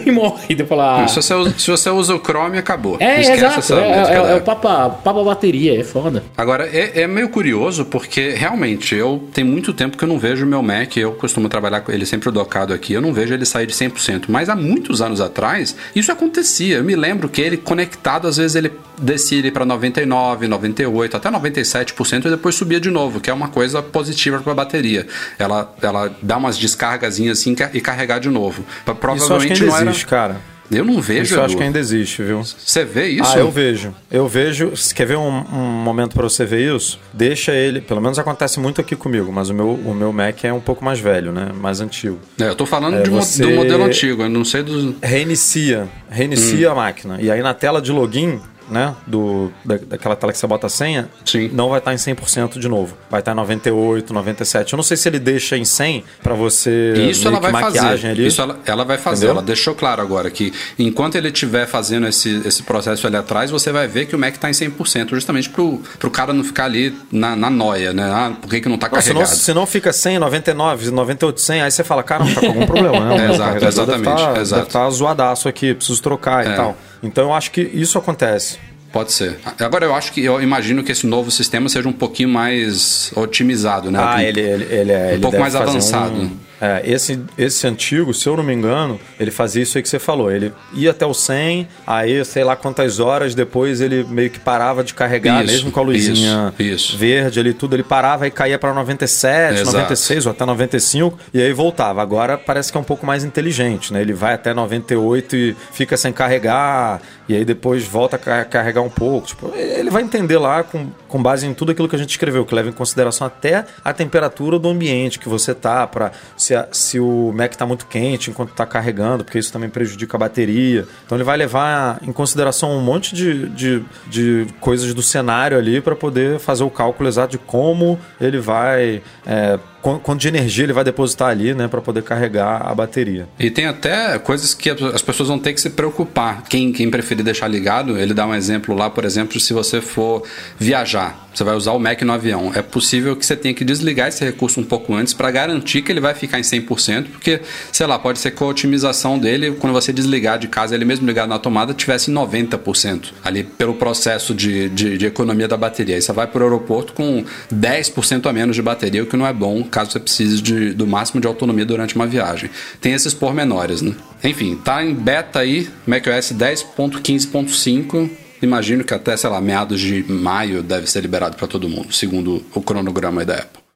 e 0.05 0.11
morre. 0.11 0.57
Eu 0.59 0.67
falo, 0.67 0.81
ah, 0.83 1.09
Se 1.09 1.17
você, 1.17 1.35
usa, 1.35 1.55
se 1.59 1.71
você 1.71 1.91
usa 1.91 2.15
o 2.15 2.19
Chrome, 2.19 2.59
acabou. 2.59 2.97
é, 3.01 3.21
Esquece 3.21 3.39
exato, 3.39 3.59
essa 3.59 3.75
é, 3.75 4.15
é, 4.15 4.33
é 4.33 4.35
o 4.37 4.41
papa, 4.43 4.91
papa 4.91 5.25
bateria, 5.25 5.81
é 5.81 5.85
foda. 5.85 6.25
Agora, 6.37 6.67
é, 6.67 7.03
é 7.03 7.07
meio 7.07 7.29
curioso 7.29 7.85
porque 7.85 8.31
realmente 8.31 8.95
eu 8.95 9.29
tem 9.33 9.45
muito 9.45 9.73
tempo 9.73 9.97
que 9.97 10.05
eu 10.05 10.09
não 10.09 10.19
vejo 10.19 10.45
meu 10.47 10.63
Mac, 10.63 10.97
eu 10.97 11.13
costumo 11.13 11.49
trabalhar 11.49 11.81
com 11.81 11.93
ele 11.93 12.05
sempre 12.07 12.31
docado 12.31 12.73
aqui, 12.73 12.93
eu 12.93 13.01
não 13.01 13.13
vejo 13.13 13.35
ele 13.35 13.45
sair 13.45 13.67
de 13.67 13.75
100%, 13.75 14.25
mas 14.29 14.49
há 14.49 14.57
muitos 14.57 15.01
anos 15.01 15.21
atrás 15.21 15.75
isso 15.95 16.11
acontecia. 16.13 16.77
Eu 16.77 16.85
me 16.85 16.95
lembro 16.97 17.29
que 17.29 17.41
ele 17.41 17.57
conectado, 17.57 18.29
às 18.29 18.37
vezes 18.37 18.55
ele 18.57 18.73
descia 19.01 19.39
ele 19.39 19.51
para 19.51 19.65
99, 19.65 20.49
98, 20.49 21.17
até 21.17 21.31
97% 21.31 22.27
e 22.27 22.31
depois 22.31 22.55
subia 22.55 22.81
de 22.81 22.91
novo, 22.91 23.21
que 23.21 23.31
é 23.31 23.33
uma 23.33 23.49
coisa 23.49 23.83
positiva 23.83 24.39
para 24.41 24.53
a 24.53 24.55
bateria. 24.55 25.07
Ela, 25.39 25.73
ela 25.81 26.13
dá 26.21 26.37
umas 26.37 26.59
descargazinhas 26.59 27.39
assim 27.39 27.55
e 27.73 27.81
carregar 27.81 28.19
de 28.19 28.29
novo. 28.29 28.63
Isso 28.63 28.83
eu 28.87 28.93
acho 28.93 28.97
que 28.97 29.01
Provavelmente 29.01 29.63
ainda 29.63 29.67
não 29.67 29.78
era. 29.81 29.91
existe, 29.91 30.07
cara. 30.07 30.37
Eu 30.71 30.85
não 30.85 31.01
vejo. 31.01 31.23
Isso 31.23 31.35
eu 31.35 31.43
acho 31.43 31.57
que 31.57 31.63
ainda 31.63 31.79
existe, 31.79 32.23
viu? 32.23 32.43
Você 32.45 32.85
vê 32.85 33.09
isso? 33.09 33.33
Ah, 33.35 33.39
eu 33.39 33.51
vejo. 33.51 33.95
Eu 34.11 34.29
vejo. 34.29 34.71
Quer 34.95 35.07
ver 35.07 35.17
um, 35.17 35.27
um 35.51 35.83
momento 35.83 36.13
pra 36.13 36.25
você 36.25 36.45
ver 36.45 36.77
isso? 36.77 37.01
Deixa 37.11 37.53
ele. 37.55 37.81
Pelo 37.81 38.03
menos 38.03 38.19
acontece 38.19 38.61
muito 38.61 38.79
aqui 38.79 38.95
comigo, 38.95 39.33
mas 39.33 39.49
o 39.49 39.55
meu, 39.55 39.71
o 39.71 39.95
meu 39.95 40.13
Mac 40.13 40.45
é 40.45 40.53
um 40.53 40.61
pouco 40.61 40.85
mais 40.85 41.01
velho, 41.01 41.33
né? 41.33 41.53
Mais 41.59 41.81
antigo. 41.81 42.19
É, 42.39 42.49
eu 42.51 42.55
tô 42.55 42.67
falando 42.67 42.99
É, 42.99 43.03
de 43.03 43.09
você- 43.09 43.43
do 43.43 43.51
modelo 43.53 43.83
antigo, 43.85 44.23
eu 44.25 44.29
não 44.29 44.45
sei 44.45 44.63
dos. 44.63 44.95
Reinicia. 45.03 45.89
Reinicia 46.11 46.71
a 46.71 46.75
máquina. 46.75 47.17
E 47.19 47.31
aí 47.31 47.41
na 47.41 47.55
tela 47.55 47.81
de 47.81 47.91
login. 47.91 48.39
Né? 48.71 48.95
Do, 49.07 49.51
da, 49.65 49.77
daquela 49.79 50.15
tela 50.15 50.33
que 50.33 50.39
você 50.39 50.47
bota 50.47 50.67
a 50.67 50.71
senha, 50.71 51.09
Sim. 51.25 51.49
não 51.53 51.71
vai 51.71 51.79
estar 51.79 51.93
em 51.95 51.97
100% 51.97 52.59
de 52.59 52.69
novo. 52.69 52.97
Vai 53.11 53.21
estar 53.21 53.33
em 53.33 53.35
98, 53.37 54.13
97. 54.13 54.73
Eu 54.73 54.77
não 54.77 54.83
sei 54.83 54.97
se 54.97 55.09
ele 55.09 55.19
deixa 55.19 55.57
em 55.57 55.65
100 55.65 56.05
pra 56.23 56.35
você 56.35 56.93
Isso 57.11 57.27
ela 57.27 57.41
vai 57.41 57.51
fazer. 57.53 57.79
ali. 58.09 58.27
Isso 58.27 58.41
ela, 58.43 58.59
ela 58.67 58.85
vai 58.85 58.99
fazer. 58.99 59.27
Entendeu? 59.27 59.37
Ela 59.39 59.43
deixou 59.43 59.75
claro 59.75 60.03
agora 60.03 60.31
que 60.31 60.53
enquanto 60.79 61.15
ele 61.17 61.29
estiver 61.29 61.67
fazendo 61.67 62.07
esse, 62.07 62.43
esse 62.45 62.63
processo 62.63 63.07
ali 63.07 63.17
atrás, 63.17 63.51
você 63.51 63.73
vai 63.73 63.87
ver 63.89 64.07
que 64.07 64.15
o 64.15 64.19
Mac 64.19 64.35
está 64.35 64.49
em 64.49 64.53
100%, 64.53 65.11
justamente 65.11 65.49
pro, 65.49 65.81
pro 65.99 66.11
cara 66.11 66.33
não 66.33 66.45
ficar 66.45 66.65
ali 66.67 66.95
na, 67.11 67.35
na 67.35 67.49
noia, 67.49 67.93
né? 67.93 68.05
Ah, 68.05 68.33
por 68.41 68.51
que, 68.51 68.61
que 68.61 68.69
não 68.69 68.75
está 68.77 68.89
Não, 68.89 69.01
senão, 69.01 69.21
carregado? 69.23 69.39
senão 69.39 69.67
fica 69.67 69.93
100, 69.93 70.19
99, 70.19 70.91
98, 70.91 71.41
100, 71.41 71.63
aí 71.63 71.71
você 71.71 71.83
fala, 71.85 72.03
cara, 72.03 72.25
não 72.25 72.35
tá 72.35 72.41
com 72.41 72.47
algum 72.49 72.67
problema, 72.67 73.01
né? 73.01 73.15
O 73.17 73.21
É, 73.21 73.25
exato, 73.35 73.39
carregador 73.39 73.69
exatamente, 73.69 74.05
Deve 74.05 74.35
tá, 74.35 74.41
exato. 74.41 74.63
deve 74.63 74.73
tá 74.73 74.91
zoadaço 74.91 75.49
aqui, 75.49 75.75
preciso 75.75 76.03
trocar 76.03 76.47
É. 76.47 76.53
e 76.53 76.57
tal. 76.57 76.77
Então 77.03 77.25
eu 77.25 77.35
acho 77.35 77.51
que 77.51 77.61
isso 77.61 77.99
acontece. 77.99 78.59
Pode 78.93 79.13
ser. 79.13 79.39
Agora 79.61 79.85
eu 79.85 79.95
acho 79.95 80.13
que 80.13 80.25
eu 80.25 80.41
imagino 80.43 80.83
que 80.83 80.91
esse 80.91 81.07
novo 81.07 81.31
sistema 81.31 81.69
seja 81.69 81.89
um 81.89 81.93
pouquinho 81.93 82.29
mais 82.31 83.13
otimizado, 83.15 83.91
né? 83.91 83.99
Ah, 84.03 84.23
ele, 84.25 84.41
ele, 84.41 84.65
ele 84.75 84.93
é. 84.93 85.05
um 85.07 85.09
ele 85.11 85.21
pouco 85.23 85.39
mais 85.39 85.55
avançado. 85.55 86.15
um- 86.15 86.31
é, 86.61 86.83
esse, 86.85 87.21
esse 87.37 87.67
antigo, 87.67 88.13
se 88.13 88.29
eu 88.29 88.37
não 88.37 88.43
me 88.45 88.53
engano, 88.53 88.99
ele 89.19 89.31
fazia 89.31 89.63
isso 89.63 89.79
aí 89.79 89.83
que 89.83 89.89
você 89.89 89.99
falou. 89.99 90.31
Ele 90.31 90.53
ia 90.73 90.91
até 90.91 91.07
o 91.07 91.15
100, 91.15 91.69
aí 91.87 92.25
sei 92.25 92.45
lá 92.45 92.57
quantas 92.57 92.99
horas 93.01 93.35
depois 93.35 93.81
ele 93.81 94.05
meio 94.05 94.31
que 94.31 94.39
parava 94.41 94.83
de 94.83 94.95
carregar, 94.95 95.45
Isso, 95.45 95.53
mesmo 95.53 95.71
com 95.71 95.81
a 95.81 95.83
luzinha 95.83 96.53
isso, 96.59 96.75
isso. 96.75 96.97
verde 96.99 97.39
ali, 97.41 97.53
tudo. 97.55 97.75
Ele 97.77 97.83
parava 97.83 98.27
e 98.27 98.31
caía 98.31 98.59
para 98.59 98.73
97, 98.75 99.55
Exato. 99.61 99.73
96 99.77 100.27
ou 100.27 100.33
até 100.33 100.45
95 100.45 101.19
e 101.33 101.41
aí 101.41 101.53
voltava. 101.53 102.03
Agora 102.03 102.37
parece 102.37 102.71
que 102.73 102.77
é 102.79 102.81
um 102.81 102.85
pouco 102.85 103.07
mais 103.07 103.25
inteligente, 103.25 103.93
né? 103.93 104.01
Ele 104.01 104.13
vai 104.13 104.35
até 104.35 104.53
98 104.53 105.37
e 105.37 105.57
fica 105.73 105.97
sem 105.97 106.13
carregar, 106.13 107.01
e 107.29 107.35
aí 107.35 107.45
depois 107.45 107.85
volta 107.85 108.17
a 108.17 108.19
car- 108.19 108.49
carregar 108.49 108.83
um 108.83 108.91
pouco. 108.91 109.27
Tipo, 109.29 109.53
ele 109.55 109.91
vai 109.91 110.03
entender 110.03 110.39
lá 110.39 110.63
com, 110.63 110.89
com 111.09 111.23
base 111.23 111.47
em 111.47 111.55
tudo 111.55 111.73
aquilo 111.73 111.89
que 111.89 111.97
a 111.97 111.99
gente 111.99 112.11
escreveu, 112.11 112.45
que 112.45 112.55
leva 112.55 112.69
em 112.69 112.73
consideração 112.73 113.27
até 113.27 113.65
a 113.85 113.93
temperatura 113.93 114.59
do 114.59 114.69
ambiente 114.69 115.19
que 115.19 115.29
você 115.29 115.55
tá, 115.55 115.87
para 115.87 116.13
se, 116.37 116.55
se 116.71 117.01
o 117.01 117.33
Mac 117.35 117.55
tá 117.55 117.67
muito 117.67 117.87
quente 117.87 118.31
enquanto 118.31 118.53
tá 118.53 118.67
carregando, 118.67 119.25
porque 119.25 119.39
isso 119.39 119.53
também 119.53 119.69
prejudica 119.69 120.17
a 120.17 120.21
bateria. 120.21 120.87
Então 121.05 121.17
ele 121.17 121.25
vai 121.25 121.37
levar 121.37 121.99
em 122.03 122.13
consideração 122.13 122.71
um 122.77 122.81
monte 122.81 123.15
de, 123.15 123.49
de, 123.49 123.85
de 124.07 124.47
coisas 124.61 124.93
do 124.95 125.03
cenário 125.03 125.57
ali 125.57 125.81
para 125.81 125.97
poder 125.97 126.39
fazer 126.39 126.65
o 126.65 126.71
cálculo 126.71 127.09
exato 127.09 127.33
de 127.33 127.39
como 127.39 127.99
ele 128.21 128.39
vai. 128.39 129.03
é, 129.27 129.59
quanto 129.81 130.17
de 130.21 130.29
energia 130.29 130.65
ele 130.65 130.73
vai 130.73 130.85
depositar 130.85 131.29
ali, 131.29 131.55
né, 131.55 131.69
para 131.69 131.81
poder 131.81 132.03
carregar 132.03 132.67
a 132.67 132.75
bateria. 132.75 133.29
E 133.39 133.51
tem 133.51 133.67
até 133.67 134.19
coisas 134.19 134.55
que 134.55 134.71
as 134.71 135.03
pessoas 135.03 135.29
vão 135.29 135.39
ter 135.39 135.53
que 135.53 135.61
se 135.61 135.71
preocupar. 135.71 136.43
Quem, 136.49 136.73
quem 136.73 136.91
preferir 136.91 137.25
deixar 137.25 137.49
ligado, 137.49 137.99
ele 137.99 138.15
dá 138.15 138.27
um 138.27 138.35
exemplo 138.35 138.75
lá, 138.75 138.91
por 138.91 139.05
exemplo, 139.05 139.39
se 139.39 139.53
você 139.53 139.81
for 139.81 140.23
viajar, 140.59 141.28
você 141.39 141.45
vai 141.45 141.55
usar 141.55 141.73
o 141.73 141.79
Mac 141.79 142.03
no 142.03 142.13
avião. 142.13 142.53
É 142.55 142.63
possível 142.63 143.15
que 143.15 143.25
você 143.25 143.37
tenha 143.37 143.55
que 143.55 143.65
desligar 143.65 144.09
esse 144.09 144.25
recurso 144.25 144.61
um 144.61 144.65
pouco 144.65 144.93
antes 144.95 145.15
para 145.15 145.31
garantir 145.31 145.83
que 145.83 145.93
ele 145.93 146.01
vai 146.01 146.13
ficar 146.13 146.39
em 146.39 146.43
100%, 146.43 147.07
porque, 147.13 147.41
sei 147.73 147.87
lá, 147.87 147.99
pode 147.99 148.19
ser 148.19 148.33
que 148.33 148.43
a 148.43 148.47
otimização 148.47 149.19
dele, 149.19 149.53
quando 149.53 149.73
você 149.73 149.93
desligar 149.93 150.39
de 150.39 150.49
casa, 150.49 150.75
ele 150.75 150.85
mesmo 150.85 151.07
ligado 151.07 151.29
na 151.29 151.39
tomada, 151.39 151.73
tivesse 151.73 152.11
em 152.11 152.15
90% 152.15 153.13
ali 153.25 153.45
pelo 153.45 153.75
processo 153.75 154.35
de, 154.35 154.69
de, 154.69 154.99
de 154.99 155.07
economia 155.07 155.47
da 155.47 155.57
bateria. 155.57 155.95
Aí 155.95 156.03
você 156.03 156.13
vai 156.13 156.27
para 156.27 156.41
o 156.41 156.45
aeroporto 156.45 156.93
com 156.93 157.25
10% 157.55 158.27
a 158.27 158.33
menos 158.33 158.57
de 158.57 158.63
bateria, 158.63 159.03
o 159.03 159.07
que 159.07 159.17
não 159.17 159.27
é 159.27 159.33
bom 159.33 159.63
caso 159.63 159.93
você 159.93 160.01
precise 160.01 160.43
de, 160.43 160.75
do 160.75 160.87
máximo 160.87 161.21
de 161.21 161.27
autonomia 161.27 161.65
durante 161.65 161.95
uma 161.95 162.07
viagem. 162.07 162.51
Tem 162.81 162.93
esses 162.93 163.15
pormenores, 163.15 163.81
né? 163.81 163.95
Enfim, 164.25 164.57
tá 164.57 164.85
em 164.85 164.93
beta 164.93 165.39
aí, 165.39 165.69
macOS 165.87 166.33
10.15.5. 166.33 168.28
Imagino 168.41 168.85
que 168.85 168.95
até, 168.95 169.17
sei 169.17 169.31
lá, 169.31 169.41
meados 169.41 169.81
de 169.81 170.05
maio 170.05 170.63
deve 170.63 170.87
ser 170.89 171.01
liberado 171.01 171.37
para 171.37 171.47
todo 171.49 171.69
mundo, 171.69 171.93
segundo 171.93 172.45
o 172.55 172.63
cronograma 172.63 173.25
da 173.25 173.35
Apple. 173.35 173.68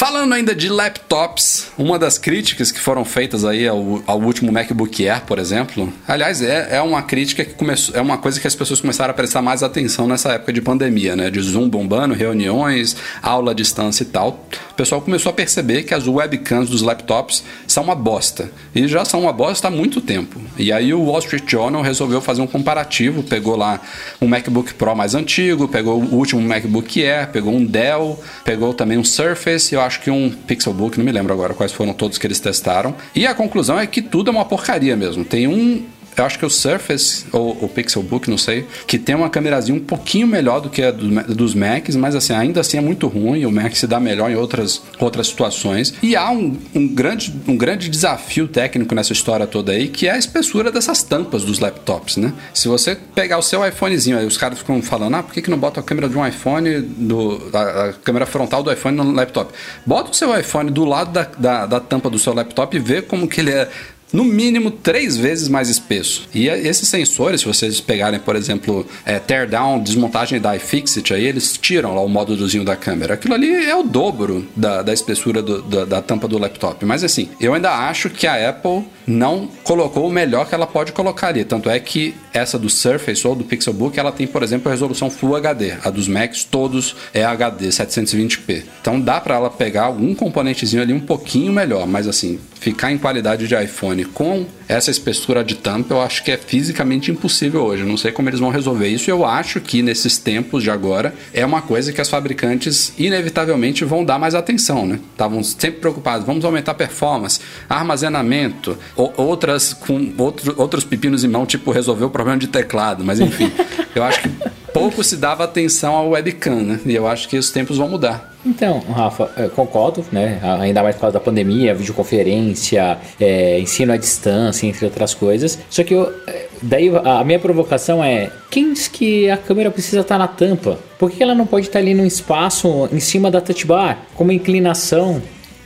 Falando 0.00 0.32
ainda 0.32 0.54
de 0.54 0.70
laptops, 0.70 1.72
uma 1.76 1.98
das 1.98 2.16
críticas 2.16 2.72
que 2.72 2.80
foram 2.80 3.04
feitas 3.04 3.44
aí 3.44 3.68
ao, 3.68 4.02
ao 4.06 4.18
último 4.18 4.50
MacBook 4.50 5.06
Air, 5.06 5.26
por 5.26 5.38
exemplo, 5.38 5.92
aliás, 6.08 6.40
é, 6.40 6.76
é 6.76 6.80
uma 6.80 7.02
crítica 7.02 7.44
que 7.44 7.52
começou, 7.52 7.94
é 7.94 8.00
uma 8.00 8.16
coisa 8.16 8.40
que 8.40 8.46
as 8.46 8.54
pessoas 8.54 8.80
começaram 8.80 9.10
a 9.10 9.14
prestar 9.14 9.42
mais 9.42 9.62
atenção 9.62 10.08
nessa 10.08 10.32
época 10.32 10.54
de 10.54 10.62
pandemia, 10.62 11.14
né? 11.14 11.28
De 11.28 11.38
Zoom 11.42 11.68
bombando, 11.68 12.14
reuniões, 12.14 12.96
aula 13.22 13.50
à 13.50 13.54
distância 13.54 14.02
e 14.02 14.06
tal. 14.06 14.42
O 14.70 14.74
pessoal 14.74 15.02
começou 15.02 15.28
a 15.28 15.34
perceber 15.34 15.82
que 15.82 15.92
as 15.92 16.08
webcams 16.08 16.70
dos 16.70 16.80
laptops 16.80 17.44
são 17.66 17.84
uma 17.84 17.94
bosta. 17.94 18.50
E 18.74 18.88
já 18.88 19.04
são 19.04 19.20
uma 19.20 19.34
bosta 19.34 19.68
há 19.68 19.70
muito 19.70 20.00
tempo. 20.00 20.40
E 20.56 20.72
aí 20.72 20.94
o 20.94 21.02
Wall 21.02 21.18
Street 21.18 21.44
Journal 21.46 21.82
resolveu 21.82 22.22
fazer 22.22 22.40
um 22.40 22.46
comparativo, 22.46 23.22
pegou 23.22 23.54
lá 23.54 23.78
um 24.18 24.26
MacBook 24.26 24.72
Pro 24.72 24.96
mais 24.96 25.14
antigo, 25.14 25.68
pegou 25.68 26.00
o 26.00 26.14
último 26.14 26.40
MacBook 26.40 27.04
Air, 27.04 27.28
pegou 27.28 27.52
um 27.52 27.66
Dell, 27.66 28.18
pegou 28.46 28.72
também 28.72 28.96
um 28.96 29.04
Surface, 29.04 29.74
eu 29.74 29.80
acho 29.82 29.89
que 29.98 30.10
um 30.10 30.30
Pixelbook, 30.30 30.96
não 30.98 31.04
me 31.04 31.10
lembro 31.10 31.32
agora 31.32 31.54
quais 31.54 31.72
foram 31.72 31.92
todos 31.92 32.18
que 32.18 32.26
eles 32.26 32.38
testaram. 32.38 32.94
E 33.14 33.26
a 33.26 33.34
conclusão 33.34 33.78
é 33.78 33.86
que 33.86 34.00
tudo 34.00 34.28
é 34.28 34.30
uma 34.30 34.44
porcaria 34.44 34.96
mesmo. 34.96 35.24
Tem 35.24 35.48
um 35.48 35.84
eu 36.16 36.24
acho 36.24 36.38
que 36.38 36.44
o 36.44 36.50
Surface 36.50 37.24
ou 37.32 37.52
o 37.64 37.68
Pixelbook, 37.68 38.28
não 38.28 38.36
sei, 38.38 38.66
que 38.86 38.98
tem 38.98 39.14
uma 39.14 39.30
câmerazinha 39.30 39.76
um 39.76 39.80
pouquinho 39.82 40.26
melhor 40.26 40.60
do 40.60 40.68
que 40.68 40.82
a 40.82 40.90
do- 40.90 41.34
dos 41.34 41.54
Macs, 41.54 41.96
mas 41.96 42.14
assim, 42.14 42.32
ainda 42.32 42.60
assim 42.60 42.76
é 42.76 42.80
muito 42.80 43.06
ruim. 43.06 43.44
O 43.46 43.50
Mac 43.52 43.74
se 43.74 43.86
dá 43.86 43.98
melhor 43.98 44.30
em 44.30 44.34
outras, 44.34 44.82
outras 44.98 45.28
situações. 45.28 45.94
E 46.02 46.14
há 46.16 46.30
um, 46.30 46.56
um 46.74 46.86
grande, 46.88 47.34
um 47.48 47.56
grande 47.56 47.88
desafio 47.88 48.46
técnico 48.48 48.94
nessa 48.94 49.12
história 49.12 49.46
toda 49.46 49.72
aí, 49.72 49.88
que 49.88 50.06
é 50.06 50.12
a 50.12 50.18
espessura 50.18 50.70
dessas 50.70 51.02
tampas 51.02 51.42
dos 51.44 51.58
laptops, 51.58 52.16
né? 52.16 52.32
Se 52.52 52.68
você 52.68 52.96
pegar 53.14 53.38
o 53.38 53.42
seu 53.42 53.66
iPhonezinho, 53.66 54.18
aí 54.18 54.26
os 54.26 54.36
caras 54.36 54.58
ficam 54.58 54.80
falando, 54.82 55.14
ah, 55.16 55.22
por 55.22 55.32
que, 55.32 55.40
que 55.42 55.50
não 55.50 55.58
bota 55.58 55.80
a 55.80 55.82
câmera 55.82 56.08
de 56.08 56.16
um 56.18 56.26
iPhone, 56.26 56.80
do, 56.80 57.50
a, 57.52 57.84
a 57.88 57.92
câmera 57.92 58.26
frontal 58.26 58.62
do 58.62 58.72
iPhone 58.72 58.96
no 58.96 59.12
laptop? 59.12 59.52
Bota 59.86 60.10
o 60.10 60.14
seu 60.14 60.38
iPhone 60.38 60.70
do 60.70 60.84
lado 60.84 61.12
da, 61.12 61.22
da, 61.38 61.66
da 61.66 61.80
tampa 61.80 62.10
do 62.10 62.18
seu 62.18 62.34
laptop 62.34 62.76
e 62.76 62.80
vê 62.80 63.00
como 63.00 63.26
que 63.28 63.40
ele 63.40 63.50
é 63.52 63.68
no 64.12 64.24
mínimo 64.24 64.70
três 64.70 65.16
vezes 65.16 65.48
mais 65.48 65.68
espesso. 65.68 66.28
E 66.34 66.48
é- 66.48 66.58
esses 66.66 66.88
sensores, 66.88 67.40
se 67.40 67.46
vocês 67.46 67.80
pegarem, 67.80 68.18
por 68.20 68.36
exemplo, 68.36 68.86
é, 69.04 69.18
teardown, 69.18 69.80
desmontagem 69.82 70.40
da 70.40 70.56
iFixit, 70.56 71.12
aí 71.14 71.24
eles 71.24 71.56
tiram 71.56 71.94
lá 71.94 72.00
o 72.00 72.08
módulozinho 72.08 72.64
da 72.64 72.76
câmera. 72.76 73.14
Aquilo 73.14 73.34
ali 73.34 73.52
é 73.64 73.74
o 73.76 73.82
dobro 73.82 74.46
da, 74.56 74.82
da 74.82 74.92
espessura 74.92 75.42
do- 75.42 75.62
da, 75.62 75.84
da 75.84 76.02
tampa 76.02 76.26
do 76.28 76.38
laptop. 76.38 76.84
Mas 76.84 77.04
assim, 77.04 77.28
eu 77.40 77.54
ainda 77.54 77.70
acho 77.88 78.10
que 78.10 78.26
a 78.26 78.48
Apple 78.48 78.84
não 79.06 79.48
colocou 79.64 80.06
o 80.08 80.12
melhor 80.12 80.48
que 80.48 80.54
ela 80.54 80.66
pode 80.66 80.92
colocar 80.92 81.28
ali. 81.28 81.44
Tanto 81.44 81.68
é 81.68 81.78
que 81.80 82.14
essa 82.32 82.58
do 82.58 82.68
Surface 82.70 83.26
ou 83.26 83.34
do 83.34 83.44
Pixelbook, 83.44 83.98
ela 83.98 84.12
tem, 84.12 84.26
por 84.26 84.42
exemplo, 84.42 84.68
a 84.68 84.72
resolução 84.72 85.10
Full 85.10 85.36
HD. 85.36 85.72
A 85.84 85.90
dos 85.90 86.06
Macs, 86.08 86.44
todos 86.44 86.94
é 87.12 87.24
HD, 87.24 87.68
720p. 88.04 88.62
Então 88.80 89.00
dá 89.00 89.20
para 89.20 89.34
ela 89.34 89.50
pegar 89.50 89.84
algum 89.84 90.14
componentezinho 90.14 90.82
ali 90.82 90.92
um 90.92 91.00
pouquinho 91.00 91.52
melhor, 91.52 91.86
mas 91.86 92.06
assim, 92.06 92.38
ficar 92.60 92.92
em 92.92 92.98
qualidade 92.98 93.46
de 93.48 93.54
iPhone 93.54 93.99
iPhone 94.00 94.20
com 94.20 94.46
essa 94.68 94.90
espessura 94.90 95.42
de 95.42 95.56
tampa, 95.56 95.94
eu 95.94 96.00
acho 96.00 96.22
que 96.22 96.30
é 96.30 96.36
fisicamente 96.36 97.10
impossível 97.10 97.62
hoje. 97.62 97.82
Eu 97.82 97.88
não 97.88 97.96
sei 97.96 98.12
como 98.12 98.28
eles 98.28 98.38
vão 98.38 98.50
resolver 98.50 98.88
isso. 98.88 99.10
Eu 99.10 99.24
acho 99.24 99.60
que 99.60 99.82
nesses 99.82 100.18
tempos 100.18 100.62
de 100.62 100.70
agora 100.70 101.14
é 101.32 101.44
uma 101.44 101.62
coisa 101.62 101.92
que 101.92 102.00
as 102.00 102.08
fabricantes 102.08 102.92
inevitavelmente 102.98 103.84
vão 103.84 104.04
dar 104.04 104.18
mais 104.18 104.34
atenção, 104.34 104.86
né? 104.86 105.00
Estavam 105.12 105.42
sempre 105.42 105.80
preocupados, 105.80 106.26
vamos 106.26 106.44
aumentar 106.44 106.74
performance, 106.74 107.40
armazenamento, 107.68 108.78
ou, 108.94 109.12
outras 109.16 109.72
com 109.72 110.12
outro, 110.18 110.54
outros 110.56 110.84
pepinos 110.84 111.24
em 111.24 111.28
mão, 111.28 111.44
tipo 111.44 111.70
resolver 111.72 112.04
o 112.04 112.10
problema 112.10 112.38
de 112.38 112.46
teclado, 112.46 113.04
mas 113.04 113.18
enfim, 113.20 113.50
eu 113.94 114.04
acho 114.04 114.22
que 114.22 114.30
pouco 114.72 115.02
se 115.04 115.16
dava 115.16 115.44
atenção 115.44 115.94
ao 115.94 116.10
webcam, 116.10 116.62
né? 116.62 116.80
E 116.84 116.94
eu 116.94 117.06
acho 117.06 117.28
que 117.28 117.36
os 117.36 117.50
tempos 117.50 117.78
vão 117.78 117.88
mudar. 117.88 118.30
Então, 118.44 118.80
Rafa, 118.80 119.26
concordo, 119.54 120.04
né? 120.10 120.40
Ainda 120.60 120.82
mais 120.82 120.94
por 120.94 121.02
causa 121.02 121.14
da 121.14 121.20
pandemia, 121.20 121.74
videoconferência, 121.74 122.98
é, 123.20 123.60
ensino 123.60 123.92
à 123.92 123.96
distância, 123.96 124.66
entre 124.66 124.84
outras 124.86 125.12
coisas. 125.12 125.58
Só 125.68 125.84
que 125.84 125.94
eu, 125.94 126.10
é, 126.26 126.46
daí 126.62 126.90
a 127.04 127.22
minha 127.22 127.38
provocação 127.38 128.02
é: 128.02 128.30
quem 128.50 128.72
diz 128.72 128.88
que 128.88 129.28
a 129.28 129.36
câmera 129.36 129.70
precisa 129.70 130.00
estar 130.00 130.18
na 130.18 130.26
tampa? 130.26 130.78
Por 130.98 131.10
que 131.10 131.22
ela 131.22 131.34
não 131.34 131.46
pode 131.46 131.66
estar 131.66 131.78
ali 131.80 131.92
num 131.92 132.06
espaço 132.06 132.88
em 132.92 133.00
cima 133.00 133.30
da 133.30 133.40
touch 133.40 133.66
bar, 133.66 133.98
com 134.14 134.24
uma 134.24 134.34
inclinação? 134.34 135.20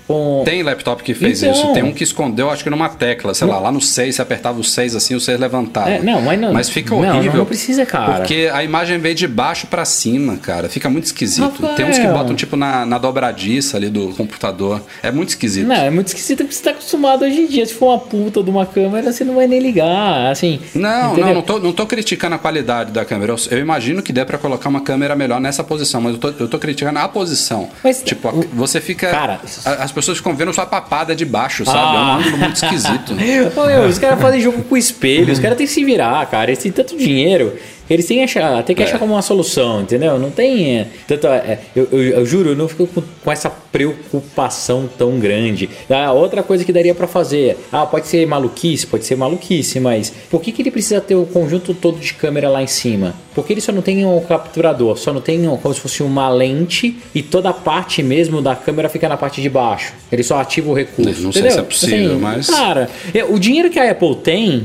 Com... 0.06 0.42
Tem 0.44 0.62
laptop 0.62 1.02
que 1.02 1.14
fez 1.14 1.42
Então. 1.42 1.54
isso. 1.54 1.72
Tem 1.72 1.82
um 1.82 1.92
que 1.92 2.04
escondeu, 2.04 2.50
acho 2.50 2.62
que 2.62 2.68
numa 2.70 2.88
tecla, 2.88 3.32
sei 3.34 3.46
lá, 3.46 3.58
lá 3.58 3.72
no 3.72 3.80
6, 3.80 4.14
você 4.16 4.20
apertava 4.22 4.60
o 4.60 4.64
6 4.64 4.94
assim, 4.94 5.14
o 5.14 5.20
6 5.20 5.40
levantava. 5.40 5.90
É, 5.90 6.02
não, 6.02 6.20
mas 6.20 6.38
não. 6.38 6.52
Mas 6.52 6.68
fica 6.68 6.90
não, 6.94 6.98
horrível. 7.00 7.32
Não, 7.32 7.38
não 7.38 7.46
precisa, 7.46 7.86
cara. 7.86 8.16
Porque 8.18 8.50
a 8.52 8.62
imagem 8.62 8.98
veio 8.98 9.14
de 9.14 9.26
baixo 9.26 9.66
pra 9.66 9.84
cima, 9.84 10.36
cara. 10.36 10.68
Fica 10.68 10.90
muito 10.90 11.04
esquisito. 11.06 11.44
Rafael. 11.44 11.74
Tem 11.74 11.86
uns 11.86 11.98
que 11.98 12.06
botam 12.06 12.34
tipo 12.34 12.56
na, 12.56 12.84
na 12.84 12.98
dobradiça 12.98 13.76
ali 13.76 13.88
do 13.88 14.08
computador. 14.14 14.82
É 15.02 15.10
muito 15.10 15.30
esquisito. 15.30 15.66
Não, 15.66 15.74
é 15.76 15.90
muito 15.90 16.08
esquisito 16.08 16.38
porque 16.38 16.54
você 16.54 16.62
tá 16.62 16.70
acostumado 16.72 17.24
hoje 17.24 17.40
em 17.40 17.46
dia. 17.46 17.64
Se 17.64 17.72
for 17.74 17.86
uma 17.88 17.98
puta 17.98 18.42
de 18.42 18.50
uma 18.50 18.66
câmera, 18.66 19.12
você 19.12 19.24
não 19.24 19.34
vai 19.36 19.46
nem 19.46 19.58
ligar. 19.60 20.30
Assim. 20.30 20.60
Não, 20.74 21.12
entendeu? 21.12 21.26
não, 21.28 21.34
não 21.36 21.42
tô, 21.42 21.58
não 21.58 21.72
tô 21.72 21.86
criticando 21.86 22.34
a 22.34 22.38
qualidade 22.38 22.92
da 22.92 23.04
câmera. 23.04 23.32
Eu, 23.32 23.36
eu 23.50 23.58
imagino 23.58 24.02
que 24.02 24.12
dê 24.12 24.24
pra 24.24 24.36
colocar 24.38 24.68
uma 24.68 24.80
câmera 24.82 25.16
melhor 25.16 25.40
nessa 25.40 25.64
posição, 25.64 26.00
mas 26.00 26.12
eu 26.12 26.18
tô, 26.18 26.28
eu 26.40 26.48
tô 26.48 26.58
criticando 26.58 26.98
a 26.98 27.08
posição. 27.08 27.68
Mas, 27.82 28.02
tipo, 28.02 28.28
a- 28.28 28.32
o- 28.34 28.44
você 28.52 28.80
fica. 28.80 29.08
Cara, 29.10 29.40
as 29.78 29.93
pessoas 29.94 30.18
ficam 30.18 30.34
vendo 30.34 30.52
sua 30.52 30.66
papada 30.66 31.14
de 31.16 31.24
baixo, 31.24 31.64
sabe? 31.64 31.78
É 31.78 31.82
um 31.82 32.02
Ah. 32.02 32.16
ângulo 32.18 32.36
muito 32.38 32.56
esquisito. 32.56 33.14
Os 33.88 33.98
caras 33.98 34.20
fazem 34.20 34.40
jogo 34.40 34.62
com 34.64 34.76
espelho, 34.76 35.32
os 35.32 35.38
caras 35.38 35.56
têm 35.56 35.66
que 35.66 35.72
se 35.72 35.84
virar, 35.84 36.24
cara. 36.26 36.50
Eles 36.50 36.62
têm 36.62 36.70
tanto 36.72 36.96
dinheiro, 36.96 37.56
eles 37.88 38.06
têm, 38.06 38.18
que 38.18 38.24
achar, 38.24 38.62
que 38.64 38.82
É. 38.82 38.84
achar 38.84 38.98
como 38.98 39.12
uma 39.14 39.22
solução, 39.22 39.82
entendeu? 39.82 40.18
Não 40.18 40.30
tem. 40.30 40.78
é, 40.78 40.86
tanto, 41.06 41.26
é, 41.26 41.58
eu, 41.74 41.88
eu- 41.92 42.02
eu 42.02 42.26
juro, 42.26 42.50
eu 42.50 42.56
não 42.56 42.68
fico 42.68 42.86
com, 42.86 43.02
com 43.22 43.32
essa 43.32 43.50
preocupação 43.50 44.88
tão 44.98 45.18
grande. 45.18 45.68
Ah, 45.90 46.12
outra 46.12 46.42
coisa 46.42 46.64
que 46.64 46.72
daria 46.72 46.94
pra 46.94 47.06
fazer. 47.06 47.56
Ah, 47.72 47.86
pode 47.86 48.06
ser 48.06 48.26
maluquice, 48.26 48.86
pode 48.86 49.04
ser 49.04 49.16
maluquice, 49.16 49.80
mas 49.80 50.12
por 50.30 50.40
que, 50.40 50.52
que 50.52 50.62
ele 50.62 50.70
precisa 50.70 51.00
ter 51.00 51.14
o 51.14 51.26
conjunto 51.26 51.74
todo 51.74 51.98
de 51.98 52.14
câmera 52.14 52.48
lá 52.48 52.62
em 52.62 52.66
cima? 52.66 53.14
Porque 53.34 53.52
ele 53.52 53.60
só 53.60 53.72
não 53.72 53.82
tem 53.82 54.04
um 54.06 54.20
capturador, 54.20 54.96
só 54.96 55.12
não 55.12 55.20
tem 55.20 55.46
um- 55.48 55.56
como 55.56 55.74
se 55.74 55.80
fosse 55.80 56.02
uma 56.02 56.28
lente 56.28 56.96
e 57.14 57.22
toda 57.22 57.48
a 57.50 57.52
parte 57.52 58.02
mesmo 58.02 58.40
da 58.40 58.54
câmera 58.54 58.88
fica 58.88 59.08
na 59.08 59.16
parte 59.16 59.40
de 59.42 59.48
baixo. 59.48 59.92
Ele 60.10 60.22
só 60.22 60.38
ativa 60.40 60.70
o 60.70 60.74
recurso. 60.74 61.20
Não 61.22 61.32
sei 61.32 61.42
entendeu? 61.42 61.50
se 61.52 61.58
é 61.58 61.62
possível, 61.62 62.10
Assim, 62.12 62.20
mas- 62.20 62.46
Cara, 62.46 62.88
é, 63.12 63.24
o 63.24 63.38
dinheiro 63.38 63.70
que 63.70 63.78
a 63.78 63.90
Apple 63.90 64.16
tem 64.16 64.64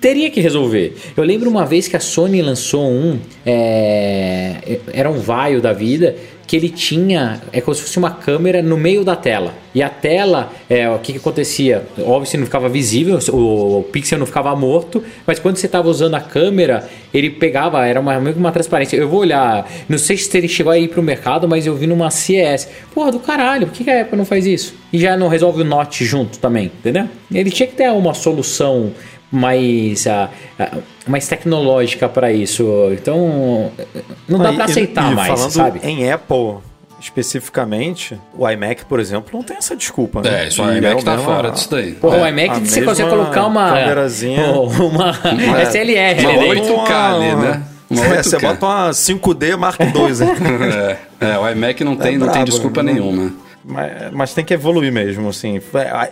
teria 0.00 0.30
que 0.30 0.40
resolver. 0.40 0.96
Eu 1.16 1.24
lembro 1.24 1.50
uma 1.50 1.64
vez 1.64 1.88
que 1.88 1.96
a 1.96 2.00
Sony 2.00 2.40
lançou 2.42 2.88
um, 2.88 3.18
é, 3.44 4.78
era 4.92 5.10
um 5.10 5.18
vaio 5.18 5.60
da 5.60 5.72
vida 5.72 6.16
que 6.48 6.56
ele 6.56 6.70
tinha, 6.70 7.42
é 7.52 7.60
como 7.60 7.74
se 7.74 7.82
fosse 7.82 7.98
uma 7.98 8.10
câmera 8.10 8.62
no 8.62 8.78
meio 8.78 9.04
da 9.04 9.14
tela. 9.14 9.52
E 9.74 9.82
a 9.82 9.90
tela, 9.90 10.50
é, 10.68 10.88
o 10.88 10.98
que, 10.98 11.12
que 11.12 11.18
acontecia? 11.18 11.86
Óbvio, 11.98 12.38
não 12.38 12.46
ficava 12.46 12.70
visível, 12.70 13.18
o, 13.30 13.80
o 13.80 13.82
pixel 13.82 14.18
não 14.18 14.24
ficava 14.24 14.56
morto, 14.56 15.04
mas 15.26 15.38
quando 15.38 15.58
você 15.58 15.66
estava 15.66 15.90
usando 15.90 16.14
a 16.14 16.22
câmera, 16.22 16.88
ele 17.12 17.28
pegava, 17.28 17.86
era 17.86 18.00
uma, 18.00 18.18
meio 18.18 18.32
que 18.32 18.40
uma 18.40 18.50
transparência. 18.50 18.96
Eu 18.96 19.10
vou 19.10 19.20
olhar, 19.20 19.70
não 19.90 19.98
sei 19.98 20.16
se 20.16 20.34
ele 20.38 20.48
chegou 20.48 20.72
aí 20.72 20.88
pro 20.88 21.02
mercado, 21.02 21.46
mas 21.46 21.66
eu 21.66 21.74
vi 21.76 21.86
numa 21.86 22.10
CES. 22.10 22.66
Porra, 22.94 23.12
do 23.12 23.20
caralho, 23.20 23.66
por 23.66 23.74
que, 23.74 23.84
que 23.84 23.90
a 23.90 24.00
Apple 24.00 24.16
não 24.16 24.24
faz 24.24 24.46
isso? 24.46 24.74
E 24.90 24.98
já 24.98 25.18
não 25.18 25.28
resolve 25.28 25.60
o 25.60 25.64
Note 25.66 26.02
junto 26.02 26.38
também, 26.38 26.72
entendeu? 26.78 27.06
Ele 27.30 27.50
tinha 27.50 27.66
que 27.66 27.74
ter 27.74 27.90
uma 27.92 28.14
solução 28.14 28.94
mais, 29.30 30.06
ah, 30.06 30.28
mais 31.06 31.26
tecnológica 31.28 32.08
para 32.08 32.32
isso. 32.32 32.64
Então, 32.92 33.70
não 34.28 34.38
dá 34.38 34.50
Ah, 34.50 34.52
para 34.54 34.62
e- 34.66 34.70
aceitar 34.70 35.12
e 35.12 35.14
mais, 35.14 35.28
falando 35.28 35.50
sabe? 35.50 35.80
Em 35.82 36.10
Apple, 36.10 36.56
especificamente, 37.00 38.18
o 38.36 38.48
iMac, 38.48 38.84
por 38.86 39.00
exemplo, 39.00 39.30
não 39.32 39.42
tem 39.42 39.56
essa 39.56 39.76
desculpa. 39.76 40.22
né? 40.22 40.44
É, 40.44 40.48
isso 40.48 40.62
O 40.62 40.66
o 40.66 40.72
iMac 40.76 41.00
é 41.00 41.04
tá 41.04 41.18
fora 41.18 41.50
disso 41.50 41.70
daí. 41.70 41.92
Porra, 41.92 42.16
É, 42.16 42.22
o 42.22 42.26
iMac 42.28 42.60
você 42.68 42.82
consegue 42.82 43.08
colocar 43.10 43.46
uma. 43.46 43.70
câmerazinha. 43.72 44.46
Uma 44.52 45.10
É, 45.58 45.62
SLR 45.62 46.20
Uma 46.26 46.32
dentro. 46.32 46.74
8K 46.74 47.14
ali, 47.14 47.34
né? 47.36 47.62
É, 47.90 48.22
você 48.22 48.36
8K. 48.36 48.40
bota 48.40 48.66
uma 48.66 48.90
5D 48.92 49.56
Mark 49.56 49.80
II. 49.80 49.86
né? 49.88 50.98
É, 51.20 51.30
é, 51.32 51.38
o 51.38 51.48
iMac 51.50 51.82
não 51.84 51.96
tem, 51.96 52.14
É 52.14 52.18
não 52.18 52.28
tem 52.28 52.44
desculpa 52.44 52.82
né? 52.82 52.92
nenhuma. 52.92 53.32
Mas, 53.64 54.12
mas 54.12 54.34
tem 54.34 54.44
que 54.44 54.54
evoluir 54.54 54.92
mesmo, 54.92 55.28
assim. 55.28 55.60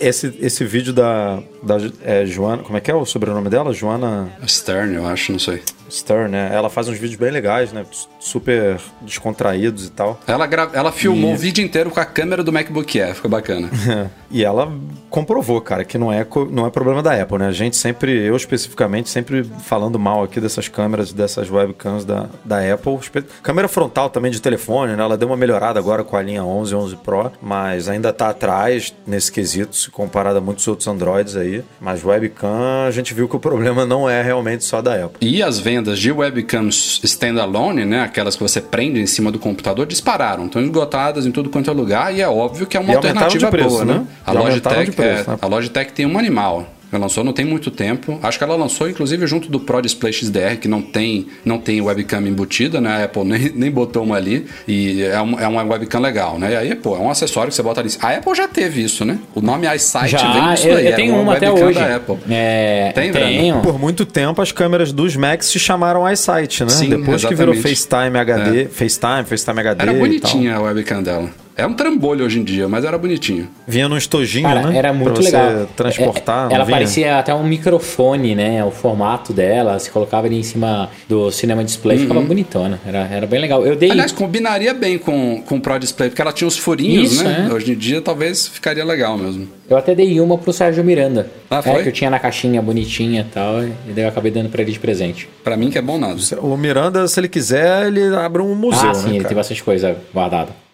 Esse, 0.00 0.36
esse 0.40 0.64
vídeo 0.64 0.92
da, 0.92 1.42
da 1.62 1.76
é, 2.02 2.26
Joana... 2.26 2.62
Como 2.62 2.76
é 2.76 2.80
que 2.80 2.90
é 2.90 2.94
o 2.94 3.04
sobrenome 3.04 3.48
dela? 3.48 3.72
Joana 3.72 4.30
Stern, 4.46 4.94
eu 4.94 5.06
acho, 5.06 5.32
não 5.32 5.38
sei. 5.38 5.62
Stern, 5.90 6.30
né? 6.30 6.50
Ela 6.52 6.68
faz 6.70 6.88
uns 6.88 6.98
vídeos 6.98 7.18
bem 7.18 7.30
legais, 7.30 7.72
né? 7.72 7.84
Super 8.20 8.78
descontraídos 9.02 9.86
e 9.86 9.90
tal. 9.90 10.18
Ela, 10.26 10.46
gra... 10.46 10.68
ela 10.72 10.92
filmou 10.92 11.30
E- 11.32 11.34
o 11.34 11.36
vídeo 11.36 11.64
inteiro 11.64 11.90
com 11.90 12.00
a 12.00 12.04
câmera 12.04 12.42
do 12.42 12.52
MacBook 12.52 13.00
Air, 13.00 13.14
ficou 13.14 13.30
bacana. 13.30 13.68
E 14.28 14.44
ela 14.44 14.72
comprovou, 15.08 15.60
cara, 15.60 15.84
que 15.84 15.96
não 15.96 16.12
é, 16.12 16.24
co- 16.24 16.46
não 16.50 16.66
é 16.66 16.70
problema 16.70 17.00
da 17.00 17.12
Apple, 17.22 17.38
né? 17.38 17.46
A 17.46 17.52
gente 17.52 17.76
sempre, 17.76 18.10
eu 18.26 18.34
especificamente, 18.34 19.08
sempre 19.08 19.44
falando 19.62 20.00
mal 20.00 20.24
aqui 20.24 20.40
dessas 20.40 20.66
câmeras, 20.66 21.12
dessas 21.12 21.48
webcams 21.48 22.04
da, 22.04 22.26
da 22.44 22.58
Apple. 22.74 22.98
Câmera 23.40 23.68
frontal 23.68 24.10
também 24.10 24.32
de 24.32 24.42
telefone, 24.42 24.96
né? 24.96 25.02
Ela 25.02 25.16
deu 25.16 25.28
uma 25.28 25.36
melhorada 25.36 25.78
agora 25.78 26.02
com 26.02 26.16
a 26.16 26.22
linha 26.22 26.42
11, 26.44 26.74
11 26.74 26.96
Pro, 26.96 27.30
mas 27.40 27.88
ainda 27.88 28.12
tá 28.12 28.30
atrás 28.30 28.92
nesse 29.06 29.30
quesito, 29.30 29.76
se 29.76 29.90
comparado 29.92 30.38
a 30.38 30.40
muitos 30.40 30.66
outros 30.66 30.88
Androids 30.88 31.36
aí. 31.36 31.62
Mas 31.80 32.04
webcam, 32.04 32.84
a 32.86 32.90
gente 32.90 33.14
viu 33.14 33.28
que 33.28 33.36
o 33.36 33.40
problema 33.40 33.86
não 33.86 34.10
é 34.10 34.22
realmente 34.22 34.64
só 34.64 34.82
da 34.82 35.04
Apple. 35.04 35.18
E 35.26 35.40
as 35.40 35.60
vendas 35.60 35.75
de 35.82 36.12
webcams 36.12 37.00
standalone, 37.04 37.84
né, 37.84 38.02
aquelas 38.02 38.36
que 38.36 38.42
você 38.42 38.60
prende 38.60 39.00
em 39.00 39.06
cima 39.06 39.30
do 39.30 39.38
computador, 39.38 39.86
dispararam. 39.86 40.46
Estão 40.46 40.62
esgotadas 40.62 41.26
em 41.26 41.30
tudo 41.30 41.50
quanto 41.50 41.70
é 41.70 41.72
lugar 41.72 42.14
e 42.14 42.20
é 42.20 42.28
óbvio 42.28 42.66
que 42.66 42.76
é 42.76 42.80
uma 42.80 42.92
E 42.92 42.96
alternativa 42.96 43.50
preço, 43.50 43.68
boa, 43.68 43.84
né? 43.84 43.94
né? 43.94 44.06
A 44.24 44.32
Logitech, 44.32 44.92
preço, 44.92 45.30
é, 45.30 45.32
né? 45.32 45.38
a 45.40 45.46
Logitech 45.46 45.92
tem 45.92 46.06
um 46.06 46.18
animal. 46.18 46.66
Ela 46.96 47.04
lançou 47.04 47.22
não 47.22 47.32
tem 47.32 47.44
muito 47.44 47.70
tempo. 47.70 48.18
Acho 48.22 48.38
que 48.38 48.44
ela 48.44 48.56
lançou, 48.56 48.88
inclusive, 48.88 49.26
junto 49.26 49.48
do 49.50 49.60
Pro 49.60 49.80
Display 49.82 50.12
XDR, 50.12 50.56
que 50.60 50.66
não 50.68 50.80
tem, 50.82 51.26
não 51.44 51.58
tem 51.58 51.80
webcam 51.80 52.20
embutida, 52.26 52.80
né? 52.80 53.02
A 53.02 53.04
Apple 53.04 53.24
nem, 53.28 53.52
nem 53.54 53.70
botou 53.70 54.02
uma 54.02 54.16
ali. 54.16 54.46
E 54.66 55.02
é, 55.02 55.20
um- 55.20 55.38
é 55.38 55.46
uma 55.46 55.62
webcam 55.62 56.00
legal, 56.00 56.38
né? 56.38 56.52
E 56.52 56.56
aí, 56.56 56.74
pô, 56.74 56.96
é 56.96 56.98
um 57.00 57.10
acessório 57.10 57.50
que 57.50 57.54
você 57.54 57.62
bota 57.62 57.80
ali. 57.80 57.90
A 58.00 58.10
Apple 58.12 58.34
já 58.34 58.48
teve 58.48 58.82
isso, 58.82 59.04
né? 59.04 59.18
O 59.34 59.40
nome 59.40 59.66
iSight 59.74 60.00
vem 60.00 60.08
Já, 60.08 60.54
disso 60.54 60.66
eu, 60.68 60.74
daí. 60.74 60.86
eu 60.86 60.96
tenho 60.96 61.16
uma 61.20 61.34
até 61.34 61.48
webcam 61.50 61.68
hoje. 61.68 61.78
da 61.78 61.96
Apple. 61.96 62.16
É, 62.30 62.92
Tem, 62.94 63.12
tenho. 63.12 63.60
Por 63.60 63.78
muito 63.78 64.04
tempo, 64.06 64.40
as 64.40 64.50
câmeras 64.52 64.92
dos 64.92 65.14
Macs 65.16 65.46
se 65.48 65.58
chamaram 65.58 66.10
iSight, 66.10 66.64
né? 66.64 66.70
Sim, 66.70 66.88
Depois 66.88 67.24
que 67.24 67.34
virou 67.34 67.54
exatamente. 67.54 67.76
FaceTime 67.86 68.18
HD, 68.18 68.64
FaceTime, 68.68 69.24
FaceTime 69.24 69.60
HD 69.60 69.82
Era 69.82 69.90
e 69.92 69.94
tal. 69.94 70.00
bonitinha 70.06 70.54
a 70.56 70.60
webcam 70.60 71.02
dela. 71.02 71.30
É 71.58 71.66
um 71.66 71.72
trambolho 71.72 72.22
hoje 72.24 72.38
em 72.38 72.44
dia, 72.44 72.68
mas 72.68 72.84
era 72.84 72.98
bonitinho. 72.98 73.48
Vinha 73.66 73.88
num 73.88 73.96
estojinho, 73.96 74.46
Cara, 74.46 74.66
né? 74.68 74.76
era 74.76 74.92
muito 74.92 75.14
pra 75.14 75.22
você 75.22 75.30
legal. 75.34 75.66
transportar. 75.74 76.50
É, 76.50 76.54
ela 76.54 76.64
vinha? 76.64 76.76
parecia 76.76 77.18
até 77.18 77.34
um 77.34 77.44
microfone, 77.44 78.34
né? 78.34 78.62
O 78.62 78.70
formato 78.70 79.32
dela, 79.32 79.78
se 79.78 79.90
colocava 79.90 80.26
ali 80.26 80.38
em 80.38 80.42
cima 80.42 80.90
do 81.08 81.30
cinema 81.30 81.64
display, 81.64 81.98
ficava 81.98 82.20
bonitona. 82.20 82.78
Era, 82.86 82.98
era 83.10 83.26
bem 83.26 83.40
legal. 83.40 83.64
Eu 83.66 83.74
dei. 83.74 83.88
Uhum. 83.88 83.94
Aliás, 83.94 84.12
combinaria 84.12 84.74
bem 84.74 84.98
com, 84.98 85.42
com 85.46 85.56
o 85.56 85.60
Pro 85.60 85.78
Display, 85.78 86.10
porque 86.10 86.20
ela 86.20 86.32
tinha 86.32 86.46
os 86.46 86.58
furinhos, 86.58 87.12
Isso, 87.12 87.24
né? 87.24 87.46
é. 87.50 87.52
Hoje 87.54 87.72
em 87.72 87.74
dia 87.76 88.02
talvez 88.02 88.46
ficaria 88.48 88.84
legal 88.84 89.16
mesmo. 89.16 89.48
Eu 89.68 89.78
até 89.78 89.94
dei 89.94 90.20
uma 90.20 90.36
pro 90.36 90.52
Sérgio 90.52 90.84
Miranda. 90.84 91.30
Ah, 91.50 91.58
É, 91.58 91.62
foi? 91.62 91.82
que 91.82 91.88
eu 91.88 91.92
tinha 91.92 92.10
na 92.10 92.18
caixinha 92.18 92.60
bonitinha 92.60 93.22
e 93.22 93.32
tal. 93.32 93.62
E 93.64 93.72
daí 93.94 94.04
eu 94.04 94.08
acabei 94.08 94.30
dando 94.30 94.50
pra 94.50 94.60
ele 94.60 94.72
de 94.72 94.78
presente. 94.78 95.26
Pra 95.42 95.56
mim 95.56 95.70
que 95.70 95.78
é 95.78 95.82
bom 95.82 95.96
nada. 95.98 96.20
O 96.42 96.54
Miranda, 96.56 97.08
se 97.08 97.18
ele 97.18 97.28
quiser, 97.28 97.86
ele 97.86 98.14
abre 98.14 98.42
um 98.42 98.54
museu, 98.54 98.90
ah, 98.90 98.94
sim, 98.94 99.04
né, 99.04 99.08
ele 99.12 99.16
cara? 99.20 99.28
tem 99.28 99.36
bastante 99.36 99.62
coisa 99.64 99.96
guardada. 100.12 100.65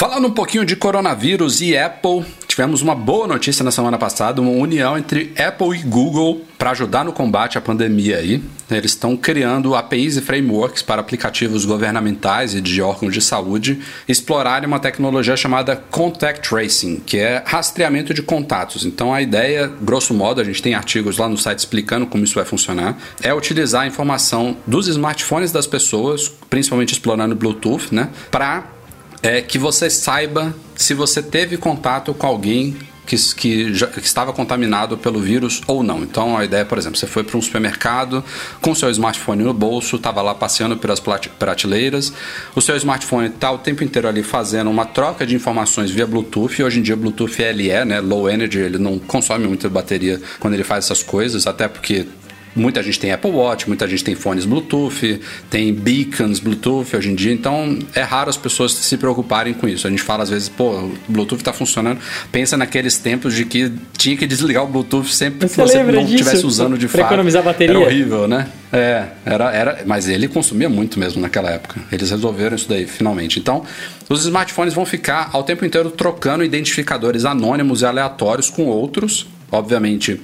Falando 0.00 0.28
um 0.28 0.30
pouquinho 0.30 0.64
de 0.64 0.76
coronavírus 0.76 1.60
e 1.60 1.76
Apple, 1.76 2.24
tivemos 2.48 2.80
uma 2.80 2.94
boa 2.94 3.26
notícia 3.26 3.62
na 3.62 3.70
semana 3.70 3.98
passada, 3.98 4.40
uma 4.40 4.50
união 4.50 4.96
entre 4.96 5.34
Apple 5.38 5.78
e 5.78 5.82
Google 5.82 6.40
para 6.56 6.70
ajudar 6.70 7.04
no 7.04 7.12
combate 7.12 7.58
à 7.58 7.60
pandemia 7.60 8.16
aí. 8.16 8.42
Eles 8.70 8.92
estão 8.92 9.14
criando 9.14 9.74
APIs 9.74 10.16
e 10.16 10.22
frameworks 10.22 10.80
para 10.80 11.02
aplicativos 11.02 11.66
governamentais 11.66 12.54
e 12.54 12.62
de 12.62 12.80
órgãos 12.80 13.12
de 13.12 13.20
saúde 13.20 13.80
explorarem 14.08 14.66
uma 14.66 14.80
tecnologia 14.80 15.36
chamada 15.36 15.76
Contact 15.76 16.48
Tracing, 16.48 17.02
que 17.04 17.18
é 17.18 17.42
rastreamento 17.44 18.14
de 18.14 18.22
contatos. 18.22 18.86
Então 18.86 19.12
a 19.12 19.20
ideia, 19.20 19.70
grosso 19.82 20.14
modo, 20.14 20.40
a 20.40 20.44
gente 20.44 20.62
tem 20.62 20.72
artigos 20.72 21.18
lá 21.18 21.28
no 21.28 21.36
site 21.36 21.58
explicando 21.58 22.06
como 22.06 22.24
isso 22.24 22.36
vai 22.36 22.46
funcionar, 22.46 22.96
é 23.22 23.34
utilizar 23.34 23.82
a 23.82 23.86
informação 23.86 24.56
dos 24.66 24.88
smartphones 24.88 25.52
das 25.52 25.66
pessoas, 25.66 26.32
principalmente 26.48 26.94
explorando 26.94 27.36
Bluetooth, 27.36 27.94
né, 27.94 28.08
para 28.30 28.79
é 29.22 29.40
que 29.40 29.58
você 29.58 29.90
saiba 29.90 30.54
se 30.76 30.94
você 30.94 31.22
teve 31.22 31.56
contato 31.56 32.14
com 32.14 32.26
alguém 32.26 32.76
que, 33.10 33.16
que, 33.34 33.74
já, 33.74 33.88
que 33.88 33.98
estava 33.98 34.32
contaminado 34.32 34.96
pelo 34.96 35.18
vírus 35.20 35.62
ou 35.66 35.82
não. 35.82 36.02
Então 36.02 36.36
a 36.36 36.44
ideia, 36.44 36.64
por 36.64 36.78
exemplo, 36.78 36.96
você 36.96 37.08
foi 37.08 37.24
para 37.24 37.36
um 37.36 37.42
supermercado 37.42 38.24
com 38.60 38.72
seu 38.72 38.88
smartphone 38.90 39.42
no 39.42 39.52
bolso, 39.52 39.96
estava 39.96 40.22
lá 40.22 40.32
passeando 40.32 40.76
pelas 40.76 41.00
prateleiras, 41.00 42.12
o 42.54 42.60
seu 42.60 42.76
smartphone 42.76 43.28
está 43.28 43.50
o 43.50 43.58
tempo 43.58 43.82
inteiro 43.82 44.06
ali 44.06 44.22
fazendo 44.22 44.70
uma 44.70 44.84
troca 44.84 45.26
de 45.26 45.34
informações 45.34 45.90
via 45.90 46.06
Bluetooth. 46.06 46.62
Hoje 46.62 46.78
em 46.78 46.82
dia 46.82 46.96
Bluetooth 46.96 47.42
é 47.42 47.52
LE, 47.52 47.84
né? 47.84 48.00
Low 48.00 48.30
Energy, 48.30 48.58
ele 48.58 48.78
não 48.78 48.98
consome 48.98 49.46
muita 49.46 49.68
bateria 49.68 50.20
quando 50.38 50.54
ele 50.54 50.64
faz 50.64 50.84
essas 50.84 51.02
coisas, 51.02 51.48
até 51.48 51.66
porque 51.66 52.06
Muita 52.54 52.82
gente 52.82 52.98
tem 52.98 53.12
Apple 53.12 53.30
Watch, 53.30 53.68
muita 53.68 53.86
gente 53.86 54.02
tem 54.02 54.14
fones 54.14 54.44
Bluetooth, 54.44 55.20
tem 55.48 55.72
beacons 55.72 56.40
Bluetooth 56.40 56.96
hoje 56.96 57.10
em 57.10 57.14
dia, 57.14 57.32
então 57.32 57.78
é 57.94 58.02
raro 58.02 58.28
as 58.28 58.36
pessoas 58.36 58.72
se 58.72 58.96
preocuparem 58.96 59.54
com 59.54 59.68
isso. 59.68 59.86
A 59.86 59.90
gente 59.90 60.02
fala 60.02 60.24
às 60.24 60.30
vezes, 60.30 60.48
pô, 60.48 60.70
o 60.70 60.96
Bluetooth 61.08 61.40
está 61.40 61.52
funcionando. 61.52 62.00
Pensa 62.32 62.56
naqueles 62.56 62.98
tempos 62.98 63.34
de 63.34 63.44
que 63.44 63.72
tinha 63.96 64.16
que 64.16 64.26
desligar 64.26 64.64
o 64.64 64.66
Bluetooth 64.66 65.12
sempre 65.14 65.48
que 65.48 65.56
você 65.56 65.82
não 65.82 66.02
estivesse 66.02 66.44
usando 66.44 66.76
de 66.76 66.88
fato. 66.88 67.06
economizar 67.06 67.42
bateria. 67.42 67.76
Era 67.76 67.84
horrível, 67.84 68.26
né? 68.26 68.48
É, 68.72 69.06
era, 69.24 69.52
era, 69.52 69.82
mas 69.86 70.08
ele 70.08 70.28
consumia 70.28 70.68
muito 70.68 70.98
mesmo 70.98 71.20
naquela 71.20 71.50
época. 71.50 71.80
Eles 71.90 72.10
resolveram 72.10 72.56
isso 72.56 72.68
daí, 72.68 72.86
finalmente. 72.86 73.38
Então, 73.38 73.64
os 74.08 74.24
smartphones 74.24 74.74
vão 74.74 74.84
ficar 74.84 75.30
ao 75.32 75.42
tempo 75.42 75.64
inteiro 75.64 75.90
trocando 75.90 76.44
identificadores 76.44 77.24
anônimos 77.24 77.82
e 77.82 77.86
aleatórios 77.86 78.50
com 78.50 78.66
outros, 78.66 79.26
obviamente 79.50 80.20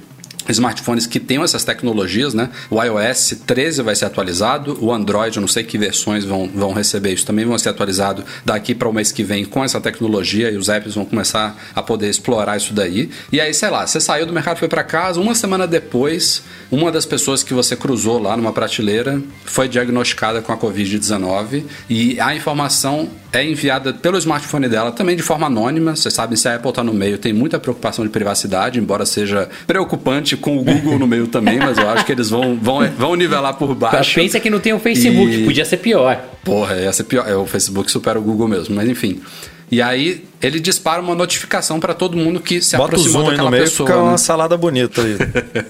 smartphones 0.49 1.05
que 1.05 1.19
tenham 1.19 1.43
essas 1.43 1.63
tecnologias, 1.63 2.33
né? 2.33 2.49
O 2.69 2.81
iOS 2.81 3.35
13 3.45 3.81
vai 3.81 3.95
ser 3.95 4.05
atualizado, 4.05 4.77
o 4.81 4.93
Android, 4.93 5.35
eu 5.35 5.41
não 5.41 5.47
sei 5.47 5.63
que 5.63 5.77
versões 5.77 6.23
vão, 6.25 6.49
vão 6.53 6.73
receber 6.73 7.13
isso, 7.13 7.25
também 7.25 7.45
vão 7.45 7.57
ser 7.57 7.69
atualizados 7.69 8.23
daqui 8.45 8.73
para 8.73 8.87
o 8.87 8.93
mês 8.93 9.11
que 9.11 9.23
vem 9.23 9.45
com 9.45 9.63
essa 9.63 9.79
tecnologia 9.79 10.51
e 10.51 10.57
os 10.57 10.69
apps 10.69 10.95
vão 10.95 11.05
começar 11.05 11.55
a 11.75 11.81
poder 11.81 12.09
explorar 12.09 12.57
isso 12.57 12.73
daí. 12.73 13.09
E 13.31 13.39
aí, 13.39 13.53
sei 13.53 13.69
lá, 13.69 13.85
você 13.85 13.99
saiu 13.99 14.25
do 14.25 14.33
mercado, 14.33 14.57
foi 14.57 14.67
para 14.67 14.83
casa, 14.83 15.19
uma 15.19 15.35
semana 15.35 15.67
depois, 15.67 16.43
uma 16.71 16.91
das 16.91 17.05
pessoas 17.05 17.43
que 17.43 17.53
você 17.53 17.75
cruzou 17.75 18.21
lá 18.21 18.35
numa 18.35 18.53
prateleira 18.53 19.21
foi 19.45 19.67
diagnosticada 19.67 20.41
com 20.41 20.51
a 20.51 20.57
Covid-19 20.57 21.63
e 21.89 22.19
a 22.19 22.35
informação 22.35 23.09
é 23.37 23.45
enviada 23.45 23.93
pelo 23.93 24.17
smartphone 24.17 24.67
dela 24.67 24.91
também 24.91 25.15
de 25.15 25.21
forma 25.21 25.47
anônima. 25.47 25.95
Você 25.95 26.09
sabe, 26.09 26.35
se 26.37 26.47
a 26.47 26.55
Apple 26.55 26.69
está 26.69 26.83
no 26.83 26.93
meio, 26.93 27.17
tem 27.17 27.33
muita 27.33 27.59
preocupação 27.59 28.03
de 28.05 28.11
privacidade, 28.11 28.79
embora 28.79 29.05
seja 29.05 29.49
preocupante 29.65 30.35
com 30.35 30.57
o 30.57 30.63
Google 30.63 30.99
no 30.99 31.07
meio 31.07 31.27
também, 31.27 31.59
mas 31.59 31.77
eu 31.77 31.89
acho 31.89 32.05
que 32.05 32.11
eles 32.11 32.29
vão, 32.29 32.57
vão, 32.57 32.79
vão 32.97 33.15
nivelar 33.15 33.53
por 33.55 33.73
baixo. 33.75 34.15
Pensa 34.15 34.39
que 34.39 34.49
não 34.49 34.59
tem 34.59 34.73
o 34.73 34.79
Facebook, 34.79 35.31
e... 35.31 35.45
podia 35.45 35.65
ser 35.65 35.77
pior. 35.77 36.21
Porra, 36.43 36.75
ia 36.75 36.91
ser 36.91 37.03
pior. 37.03 37.27
É, 37.27 37.35
o 37.35 37.45
Facebook 37.45 37.91
supera 37.91 38.17
o 38.17 38.21
Google 38.21 38.47
mesmo, 38.47 38.75
mas 38.75 38.89
enfim. 38.89 39.21
E 39.69 39.81
aí 39.81 40.23
ele 40.41 40.59
dispara 40.59 41.01
uma 41.01 41.15
notificação 41.15 41.79
para 41.79 41.93
todo 41.93 42.15
mundo 42.15 42.39
que 42.39 42.61
se 42.61 42.77
Bota 42.77 42.95
aproximou 42.95 43.23
o 43.23 43.29
daquela 43.31 43.45
no 43.45 43.51
meio, 43.51 43.63
pessoa. 43.63 43.87
Fica 43.87 43.99
né? 43.99 44.07
uma 44.09 44.17
salada 44.17 44.55
bonita 44.55 45.01
aí. 45.01 45.17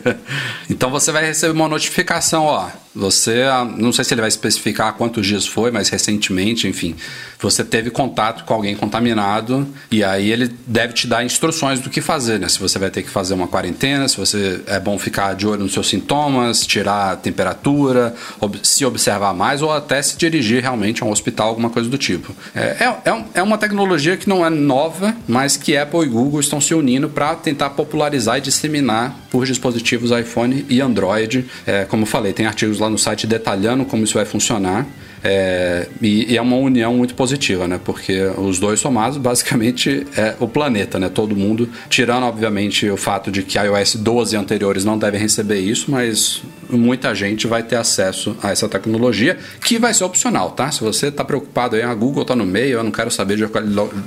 então 0.70 0.90
você 0.90 1.12
vai 1.12 1.26
receber 1.26 1.54
uma 1.54 1.68
notificação, 1.68 2.44
ó. 2.44 2.70
Você, 2.94 3.44
ah, 3.44 3.64
não 3.64 3.94
sei 3.94 4.04
se 4.04 4.14
ele 4.14 4.22
vai 4.22 4.28
especificar 4.28 4.94
quantos 4.94 5.26
dias 5.26 5.46
foi, 5.46 5.70
mas 5.70 5.88
recentemente, 5.88 6.68
enfim, 6.68 6.96
você 7.40 7.64
teve 7.64 7.92
contato 7.92 8.44
com 8.44 8.56
alguém 8.56 8.76
contaminado 8.76 9.68
e 9.92 10.04
aí 10.04 10.32
ele 10.32 10.50
deve 10.66 10.94
te 10.94 11.06
dar 11.06 11.24
instruções 11.24 11.80
do 11.80 11.92
que 11.92 12.02
fazer, 12.02 12.40
né? 12.40 12.50
Se 12.50 12.60
você 12.60 12.80
vai 12.80 12.90
ter 12.90 13.04
que 13.04 13.10
fazer 13.10 13.36
uma 13.36 13.48
quarentena, 13.48 14.08
se 14.08 14.18
você 14.18 14.62
é 14.66 14.80
bom 14.80 14.98
ficar 14.98 15.36
de 15.36 15.46
olho 15.46 15.62
nos 15.62 15.74
seus 15.74 15.88
sintomas, 15.88 16.66
tirar 16.66 17.12
a 17.12 17.16
temperatura, 17.16 18.16
ob 18.42 18.60
se 18.64 18.84
observar 18.84 19.32
mais 19.32 19.62
ou 19.62 19.72
até 19.72 20.02
se 20.02 20.18
dirigir 20.18 20.64
realmente 20.64 21.04
a 21.04 21.06
um 21.06 21.12
hospital, 21.12 21.50
alguma 21.50 21.70
coisa 21.70 21.88
do 21.88 22.00
tipo. 22.00 22.36
É, 22.56 22.62
é, 22.80 23.12
é, 23.12 23.24
é 23.36 23.44
uma 23.44 23.60
tecnologia 23.60 24.18
que 24.18 24.28
não 24.28 24.44
é 24.44 24.50
nova, 24.58 25.16
mas 25.28 25.56
que 25.56 25.78
Apple 25.78 26.02
e 26.02 26.08
Google 26.08 26.40
estão 26.40 26.60
se 26.60 26.74
unindo 26.74 27.08
para 27.08 27.36
tentar 27.36 27.70
popularizar 27.72 28.38
e 28.38 28.42
disseminar 28.42 29.16
por 29.30 29.46
dispositivos 29.46 30.12
iPhone 30.12 30.66
e 30.68 30.82
Android. 30.82 31.46
É, 31.66 31.86
como 31.86 32.06
falei, 32.06 32.34
tem 32.34 32.46
artigos 32.46 32.80
lá 32.80 32.90
no 32.90 32.98
site 32.98 33.26
detalhando 33.26 33.86
como 33.86 34.04
isso 34.04 34.16
vai 34.16 34.26
funcionar. 34.26 34.86
É, 35.30 35.88
e, 36.02 36.32
e, 36.32 36.38
é 36.38 36.42
uma 36.42 36.56
união 36.56 36.96
muito 36.96 37.14
positiva, 37.14 37.68
né? 37.68 37.78
Porque 37.84 38.22
os 38.38 38.60
dois 38.60 38.80
somados 38.80 39.18
basicamente 39.18 40.08
é 40.16 40.36
o 40.40 40.48
planeta, 40.48 40.98
né? 40.98 41.10
Todo 41.10 41.36
mundo, 41.36 41.70
tirando 41.90 42.24
obviamente 42.24 42.90
o 42.90 42.96
fato 42.96 43.30
de 43.30 43.44
que 43.44 43.58
iOS 43.60 43.96
12 43.96 44.38
anteriores 44.38 44.86
não 44.86 44.98
devem 44.98 45.20
receber 45.20 45.60
isso, 45.60 45.92
mas 45.92 46.42
muita 46.70 47.14
gente 47.14 47.46
vai 47.46 47.62
ter 47.62 47.76
acesso 47.76 48.38
a 48.42 48.52
essa 48.52 48.70
tecnologia 48.70 49.38
que 49.62 49.78
vai 49.78 49.94
ser 49.94 50.06
opcional, 50.06 50.52
tá? 50.52 50.72
Se 50.72 50.82
você 50.82 51.08
está 51.08 51.26
preocupado 51.26 51.76
aí, 51.76 51.82
a 51.82 51.94
Google 51.94 52.22
está 52.22 52.36
no 52.36 52.46
meio, 52.46 52.78
eu 52.78 52.84
não 52.84 52.92
quero 52.92 53.12
saber 53.12 53.36
de 53.36 53.46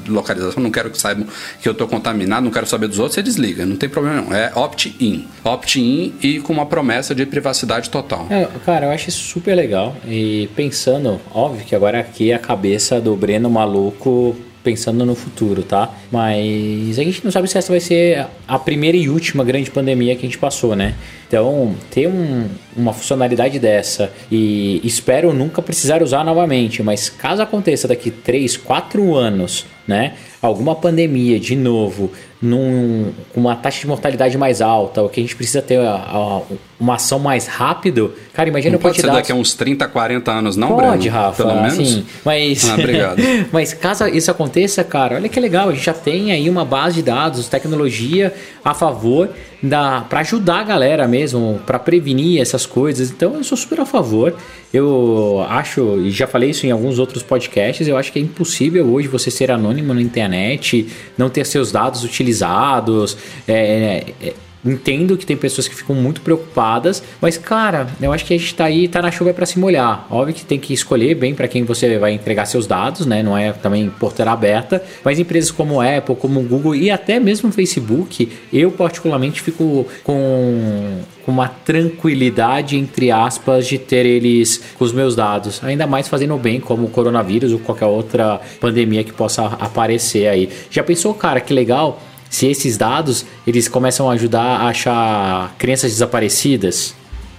localização, 0.09 0.63
não 0.63 0.71
quero 0.71 0.91
que 0.91 0.99
saibam 0.99 1.27
que 1.61 1.69
eu 1.69 1.73
estou 1.73 1.87
contaminado, 1.87 2.45
não 2.45 2.51
quero 2.51 2.67
saber 2.67 2.89
dos 2.89 2.99
outros, 2.99 3.17
você 3.17 3.23
desliga, 3.23 3.67
não 3.67 3.77
tem 3.77 3.91
problema 3.91 4.23
não. 4.23 4.35
É 4.35 4.53
opt-in. 4.55 5.27
Opt-in 5.45 6.15
e 6.23 6.41
com 6.41 6.53
uma 6.53 6.65
promessa 6.65 7.15
de 7.15 7.27
privacidade 7.27 7.91
total. 7.91 8.27
É, 8.31 8.49
cara, 8.65 8.87
eu 8.87 8.91
acho 8.91 9.11
isso 9.11 9.23
super 9.23 9.55
legal 9.55 9.95
e 10.07 10.49
pensando 10.57 11.10
óbvio 11.35 11.65
que 11.65 11.75
agora 11.75 12.01
aqui 12.01 12.31
é 12.31 12.35
a 12.35 12.39
cabeça 12.39 13.01
do 13.01 13.17
Breno 13.17 13.49
maluco 13.49 14.37
pensando 14.63 15.07
no 15.07 15.15
futuro, 15.15 15.63
tá? 15.63 15.91
Mas 16.11 16.99
a 16.99 17.03
gente 17.03 17.25
não 17.25 17.31
sabe 17.31 17.49
se 17.49 17.57
essa 17.57 17.73
vai 17.73 17.81
ser 17.81 18.27
a 18.47 18.59
primeira 18.59 18.97
e 18.97 19.09
última 19.09 19.43
grande 19.43 19.71
pandemia 19.71 20.15
que 20.15 20.27
a 20.27 20.29
gente 20.29 20.39
passou, 20.39 20.77
né? 20.77 20.95
Então, 21.27 21.75
ter 21.91 22.09
um, 22.09 22.47
uma 22.77 22.93
funcionalidade 22.93 23.59
dessa 23.59 24.13
e 24.31 24.81
espero 24.85 25.33
nunca 25.33 25.63
precisar 25.63 26.03
usar 26.03 26.25
novamente, 26.25 26.83
mas 26.83 27.09
caso 27.09 27.41
aconteça 27.41 27.89
daqui 27.89 28.11
3, 28.11 28.57
4 28.57 29.15
anos, 29.15 29.65
né? 29.91 30.15
Alguma 30.41 30.77
pandemia 30.77 31.41
de 31.41 31.57
novo, 31.57 32.13
num, 32.41 33.13
com 33.35 33.41
uma 33.41 33.57
taxa 33.57 33.81
de 33.81 33.89
mortalidade 33.89 34.39
mais 34.39 34.63
alta, 34.63 35.03
ou 35.03 35.09
que 35.09 35.19
a 35.19 35.23
gente 35.23 35.35
precisa 35.35 35.61
ter 35.61 35.81
a, 35.81 35.95
a, 35.95 36.41
uma 36.79 36.95
ação 36.95 37.19
mais 37.19 37.49
rápido, 37.49 38.15
cara, 38.33 38.49
imagina 38.49 38.73
não 38.73 38.79
o 38.79 38.81
pode 38.81 39.01
ser 39.01 39.09
daqui 39.09 39.33
a 39.33 39.35
uns 39.35 39.53
30, 39.53 39.89
40 39.89 40.31
anos, 40.31 40.57
não, 40.57 40.69
Pode, 40.69 41.09
Breno? 41.09 41.15
Rafa, 41.15 41.45
Pelo 41.45 41.61
menos? 41.61 41.77
Sim, 41.77 42.07
mas... 42.25 42.71
Ah, 42.71 42.75
obrigado. 42.75 43.21
mas 43.53 43.75
caso 43.75 44.07
isso 44.07 44.31
aconteça, 44.31 44.85
cara, 44.85 45.17
olha 45.17 45.29
que 45.29 45.41
legal, 45.41 45.69
a 45.69 45.73
gente 45.73 45.85
já 45.85 45.93
tem 45.93 46.31
aí 46.31 46.49
uma 46.49 46.65
base 46.65 46.95
de 46.95 47.03
dados, 47.03 47.49
tecnologia 47.49 48.33
a 48.65 48.73
favor 48.73 49.29
da 49.63 50.03
para 50.03 50.21
ajudar 50.21 50.61
a 50.61 50.65
galera 50.65 51.07
mesmo, 51.07 51.61
para 51.67 51.79
prevenir 51.79 52.41
essas 52.41 52.67
coisas. 52.67 53.11
Então 53.11 53.35
eu 53.35 53.45
sou 53.45 53.57
super 53.57 53.81
a 53.81 53.87
favor. 53.87 54.35
Eu 54.73 55.45
acho, 55.49 55.99
e 56.01 56.11
já 56.11 56.27
falei 56.27 56.51
isso 56.51 56.65
em 56.67 56.71
alguns 56.71 56.99
outros 56.99 57.23
podcasts, 57.23 57.89
eu 57.89 57.97
acho 57.97 58.13
que 58.13 58.19
é 58.19 58.23
impossível 58.23 58.87
hoje 58.87 59.09
você 59.09 59.31
ser 59.31 59.51
anônimo 59.51 59.93
na 59.93 60.01
internet, 60.01 60.87
não 61.19 61.29
ter 61.29 61.45
seus 61.45 61.73
dados 61.73 62.05
utilizados. 62.05 63.17
É, 63.49 64.05
é, 64.23 64.35
Entendo 64.65 65.17
que 65.17 65.25
tem 65.25 65.37
pessoas 65.37 65.67
que 65.67 65.75
ficam 65.75 65.97
muito 65.97 66.21
preocupadas, 66.21 67.03
mas 67.21 67.39
cara, 67.39 67.87
eu 68.01 68.13
acho 68.13 68.25
que 68.25 68.35
a 68.35 68.39
gente 68.39 68.55
tá 68.55 68.65
aí, 68.65 68.89
tá 68.89 69.01
na 69.01 69.11
chuva 69.11 69.33
para 69.33 69.47
se 69.47 69.59
molhar. 69.59 70.07
Óbvio 70.11 70.35
que 70.35 70.45
tem 70.45 70.59
que 70.59 70.75
escolher 70.75 71.15
bem 71.15 71.35
para 71.35 71.49
quem 71.49 71.65
você 71.65 71.99
vai 71.99 72.13
entregar 72.13 72.45
seus 72.45 72.67
dados, 72.67 73.07
né? 73.07 73.23
Não 73.23 73.37
é 73.37 73.53
também 73.53 73.89
porteira 73.89 74.33
aberta, 74.33 74.83
mas 75.03 75.19
empresas 75.19 75.51
como 75.51 75.81
Apple, 75.81 76.15
como 76.17 76.43
Google 76.43 76.75
e 76.75 76.91
até 76.91 77.19
mesmo 77.19 77.51
Facebook, 77.51 78.31
eu 78.53 78.71
particularmente 78.71 79.41
fico 79.41 79.87
com 80.05 81.01
uma 81.27 81.49
tranquilidade 81.49 82.77
entre 82.77 83.11
aspas 83.11 83.67
de 83.67 83.79
ter 83.79 84.05
eles 84.05 84.61
com 84.77 84.85
os 84.85 84.93
meus 84.93 85.15
dados, 85.15 85.63
ainda 85.63 85.87
mais 85.87 86.09
fazendo 86.09 86.37
bem 86.37 86.61
como 86.61 86.87
o 86.87 86.91
coronavírus 86.91 87.53
ou 87.53 87.59
qualquer 87.61 87.87
outra 87.87 88.41
pandemia 88.61 89.05
que 89.05 89.13
possa 89.13 89.47
aparecer 89.47 90.27
aí. 90.27 90.49
Já 90.71 90.83
pensou, 90.83 91.15
cara, 91.15 91.41
que 91.41 91.55
legal? 91.55 92.03
Se 92.31 92.47
esses 92.47 92.79
dados 92.79 93.27
eles 93.47 93.69
começam 93.69 94.09
a 94.09 94.15
ajudar 94.15 94.61
a 94.61 94.69
achar 94.69 95.55
crianças 95.59 95.91
desaparecidas 95.91 96.95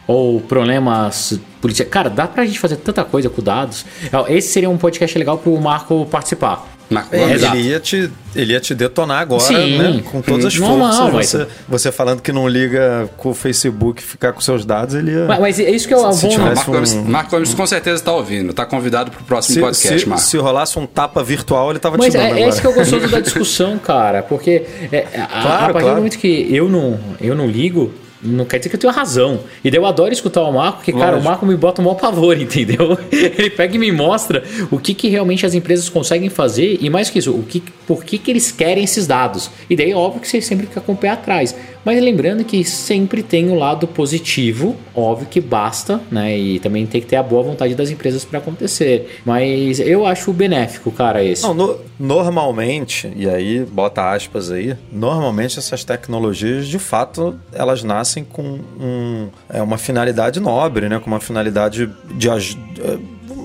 ou 0.06 0.42
problemas 0.42 1.40
políticos. 1.62 1.92
Cara, 1.92 2.10
dá 2.10 2.28
pra 2.28 2.46
gente 2.46 2.60
fazer 2.60 2.76
tanta 2.76 3.04
coisa 3.04 3.30
com 3.30 3.42
dados. 3.42 3.86
Esse 4.28 4.50
seria 4.50 4.70
um 4.70 4.78
podcast 4.78 5.18
legal 5.18 5.38
pro 5.38 5.60
Marco 5.60 6.06
participar. 6.12 6.68
É, 7.12 7.34
ele, 7.34 7.62
ia 7.70 7.80
te, 7.80 8.12
ele 8.36 8.54
ia 8.54 8.60
te 8.60 8.76
detonar 8.76 9.22
agora, 9.22 9.42
Sim. 9.42 9.78
né? 9.78 10.04
Com 10.12 10.22
todas 10.22 10.46
as 10.46 10.56
Normal, 10.58 11.12
forças. 11.12 11.14
mas- 11.14 11.30
Você, 11.30 11.48
você 11.68 11.92
falando 11.92 12.22
que 12.22 12.32
não 12.32 12.48
liga 12.48 13.10
com 13.18 13.30
o 13.30 13.34
Facebook 13.34 14.02
ficar 14.04 14.34
com 14.34 14.42
seus 14.42 14.66
dados, 14.66 14.94
ele 14.96 15.12
ia. 15.12 15.26
Mas, 15.26 15.40
mas 15.40 15.60
é 15.60 15.70
isso 15.70 15.88
que 15.88 15.94
eu 15.94 16.12
Se 16.14 16.28
tivesse 16.28 16.40
Marco, 16.56 16.72
um- 16.72 16.74
Gomes, 16.74 16.94
Marco 16.94 17.32
Gomes 17.32 17.54
com 17.54 17.66
certeza 17.66 17.96
está 17.98 18.12
ouvindo. 18.14 18.52
Está 18.52 18.66
convidado 18.66 19.10
para 19.12 19.22
o 19.22 19.24
próximo 19.24 19.56
se, 19.56 19.62
podcast, 19.62 20.00
se, 20.02 20.10
Marco. 20.10 20.24
se 20.26 20.38
rolasse 20.38 20.78
um 20.80 20.86
tapa 20.86 21.24
virtual, 21.24 21.70
ele 21.70 21.80
tava 21.80 21.98
Mas 21.98 22.08
te 22.14 22.18
dando 22.18 22.38
é, 22.38 22.42
é 22.42 22.50
isso 22.50 22.60
que 22.62 22.68
eu 22.68 22.74
gostoso 22.74 23.08
da 23.10 23.20
discussão, 23.20 23.78
cara. 23.80 24.22
Porque 24.24 24.66
é, 24.92 25.06
a, 25.16 25.24
a 25.24 25.28
partir 25.28 25.72
claro. 25.72 25.88
do 25.90 25.96
momento 25.96 26.18
que 26.18 26.48
eu 26.54 26.68
não, 26.70 27.00
eu 27.22 27.36
não 27.36 27.48
ligo, 27.48 27.94
não 28.24 28.46
quer 28.46 28.58
dizer 28.58 28.70
que 28.70 28.76
eu 28.76 28.80
tenho 28.80 28.94
razão. 28.94 29.42
E 29.64 29.72
daí 29.72 29.80
eu 29.80 29.86
adoro 29.86 30.14
escutar 30.14 30.42
o 30.42 30.52
Marco, 30.52 30.78
porque, 30.78 30.92
cara, 30.92 31.04
o 31.04 31.10
Lógico. 31.12 31.30
Marco 31.30 31.46
me 31.46 31.56
bota 31.56 31.82
o 31.82 31.86
maior 31.86 31.96
pavor, 31.96 32.38
entendeu? 32.40 32.98
Ele 33.12 33.50
pega 33.50 33.76
e 33.76 33.80
me 33.80 33.92
mostra 33.92 34.44
o 34.70 34.78
que, 34.78 34.94
que 34.94 35.10
realmente 35.10 35.46
as 35.46 35.54
empresas 35.54 35.90
conseguem 35.90 36.30
fazer 36.30 36.78
e 36.82 36.90
mais 36.90 37.10
que 37.10 37.20
isso, 37.20 37.32
o 37.32 37.44
que, 37.44 37.64
por 37.88 38.04
que, 38.04 38.18
que 38.18 38.32
eles 38.32 38.52
querem 38.52 38.84
esses 38.84 39.08
dados. 39.08 39.50
E 39.70 39.76
daí, 39.76 39.94
óbvio 39.94 40.22
que 40.22 40.28
você 40.28 40.42
sempre 40.42 40.68
fica 40.68 40.82
com 40.82 40.94
o 40.94 40.98
pé 40.98 41.10
atrás. 41.10 41.56
Mas 41.84 42.02
lembrando 42.02 42.44
que 42.44 42.64
sempre 42.64 43.24
tem 43.24 43.50
o 43.50 43.56
lado 43.56 43.88
positivo, 43.88 44.76
óbvio 44.96 45.28
que 45.28 45.42
basta, 45.42 46.00
né? 46.12 46.38
E 46.38 46.60
também 46.60 46.86
tem 46.86 47.02
que 47.02 47.08
ter 47.08 47.16
a 47.16 47.24
boa 47.24 47.42
vontade 47.44 47.74
das 47.76 47.90
empresas 47.90 48.24
para 48.24 48.40
acontecer. 48.40 49.20
Mas 49.26 49.80
eu 49.80 50.06
acho 50.06 50.32
benéfico, 50.32 50.92
cara, 50.92 51.24
esse. 51.24 51.44
Não, 51.44 51.54
no- 51.54 51.78
normalmente, 52.00 53.12
e 53.16 53.28
aí 53.28 53.66
bota 53.66 54.12
aspas 54.12 54.52
aí, 54.52 54.76
normalmente 54.92 55.58
essas 55.60 55.84
tecnologias, 55.84 56.68
de 56.68 56.78
fato, 56.80 57.36
elas 57.52 57.84
nascem 57.84 58.24
com 58.24 58.60
um, 58.80 59.28
é, 59.50 59.62
uma 59.62 59.78
finalidade 59.78 60.40
nobre, 60.40 60.88
né? 60.88 61.00
Com 61.00 61.08
uma 61.08 61.20
finalidade 61.20 61.90
de 62.16 62.30
aj- 62.30 62.58
eh, 62.80 62.98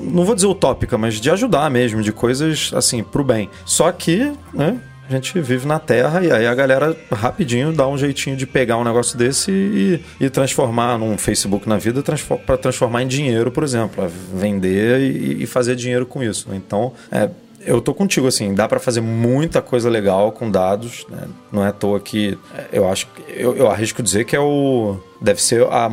não 0.03 0.25
vou 0.25 0.35
dizer 0.35 0.47
utópica, 0.47 0.97
mas 0.97 1.15
de 1.21 1.31
ajudar 1.31 1.71
mesmo, 1.71 2.03
de 2.03 2.13
coisas 2.13 2.71
assim, 2.75 3.03
pro 3.03 3.25
bem. 3.25 3.49
Só 3.65 3.91
que, 3.93 4.31
né? 4.55 4.79
A 5.09 5.13
gente 5.13 5.41
vive 5.41 5.67
na 5.67 5.79
Terra 5.79 6.25
e 6.25 6.33
aí 6.33 6.47
a 6.47 6.55
galera 6.55 6.97
rapidinho 7.13 7.73
dá 7.73 7.87
um 7.87 7.97
jeitinho 7.97 8.37
de 8.37 8.47
pegar 8.47 8.77
um 8.77 8.85
negócio 8.85 9.17
desse 9.17 9.53
e, 9.53 10.01
e 10.21 10.29
transformar 10.29 10.99
num 10.99 11.17
Facebook 11.17 11.69
na 11.69 11.77
vida 11.79 12.03
para 12.45 12.57
transformar 12.59 13.03
em 13.03 13.07
dinheiro, 13.07 13.53
por 13.53 13.63
exemplo, 13.63 14.11
vender 14.35 15.01
e, 15.01 15.45
e 15.45 15.47
fazer 15.47 15.77
dinheiro 15.77 16.07
com 16.07 16.23
isso. 16.23 16.49
Então, 16.53 16.93
é, 17.13 17.31
eu 17.67 17.81
tô 17.81 17.93
contigo, 17.93 18.27
assim, 18.27 18.55
dá 18.55 18.67
para 18.69 18.79
fazer 18.81 19.01
muita 19.01 19.61
coisa 19.61 19.91
legal 19.91 20.33
com 20.33 20.51
dados, 20.51 21.05
né? 21.11 21.25
Não 21.53 21.65
é 21.65 21.69
à 21.69 21.73
toa 21.73 21.99
que 22.01 22.39
é, 22.57 22.67
eu 22.73 22.89
acho 22.89 23.07
eu, 23.29 23.57
eu 23.57 23.71
arrisco 23.71 24.03
dizer 24.03 24.25
que 24.25 24.35
é 24.37 24.41
o 24.41 24.97
deve 25.21 25.43
ser 25.43 25.63
a, 25.63 25.89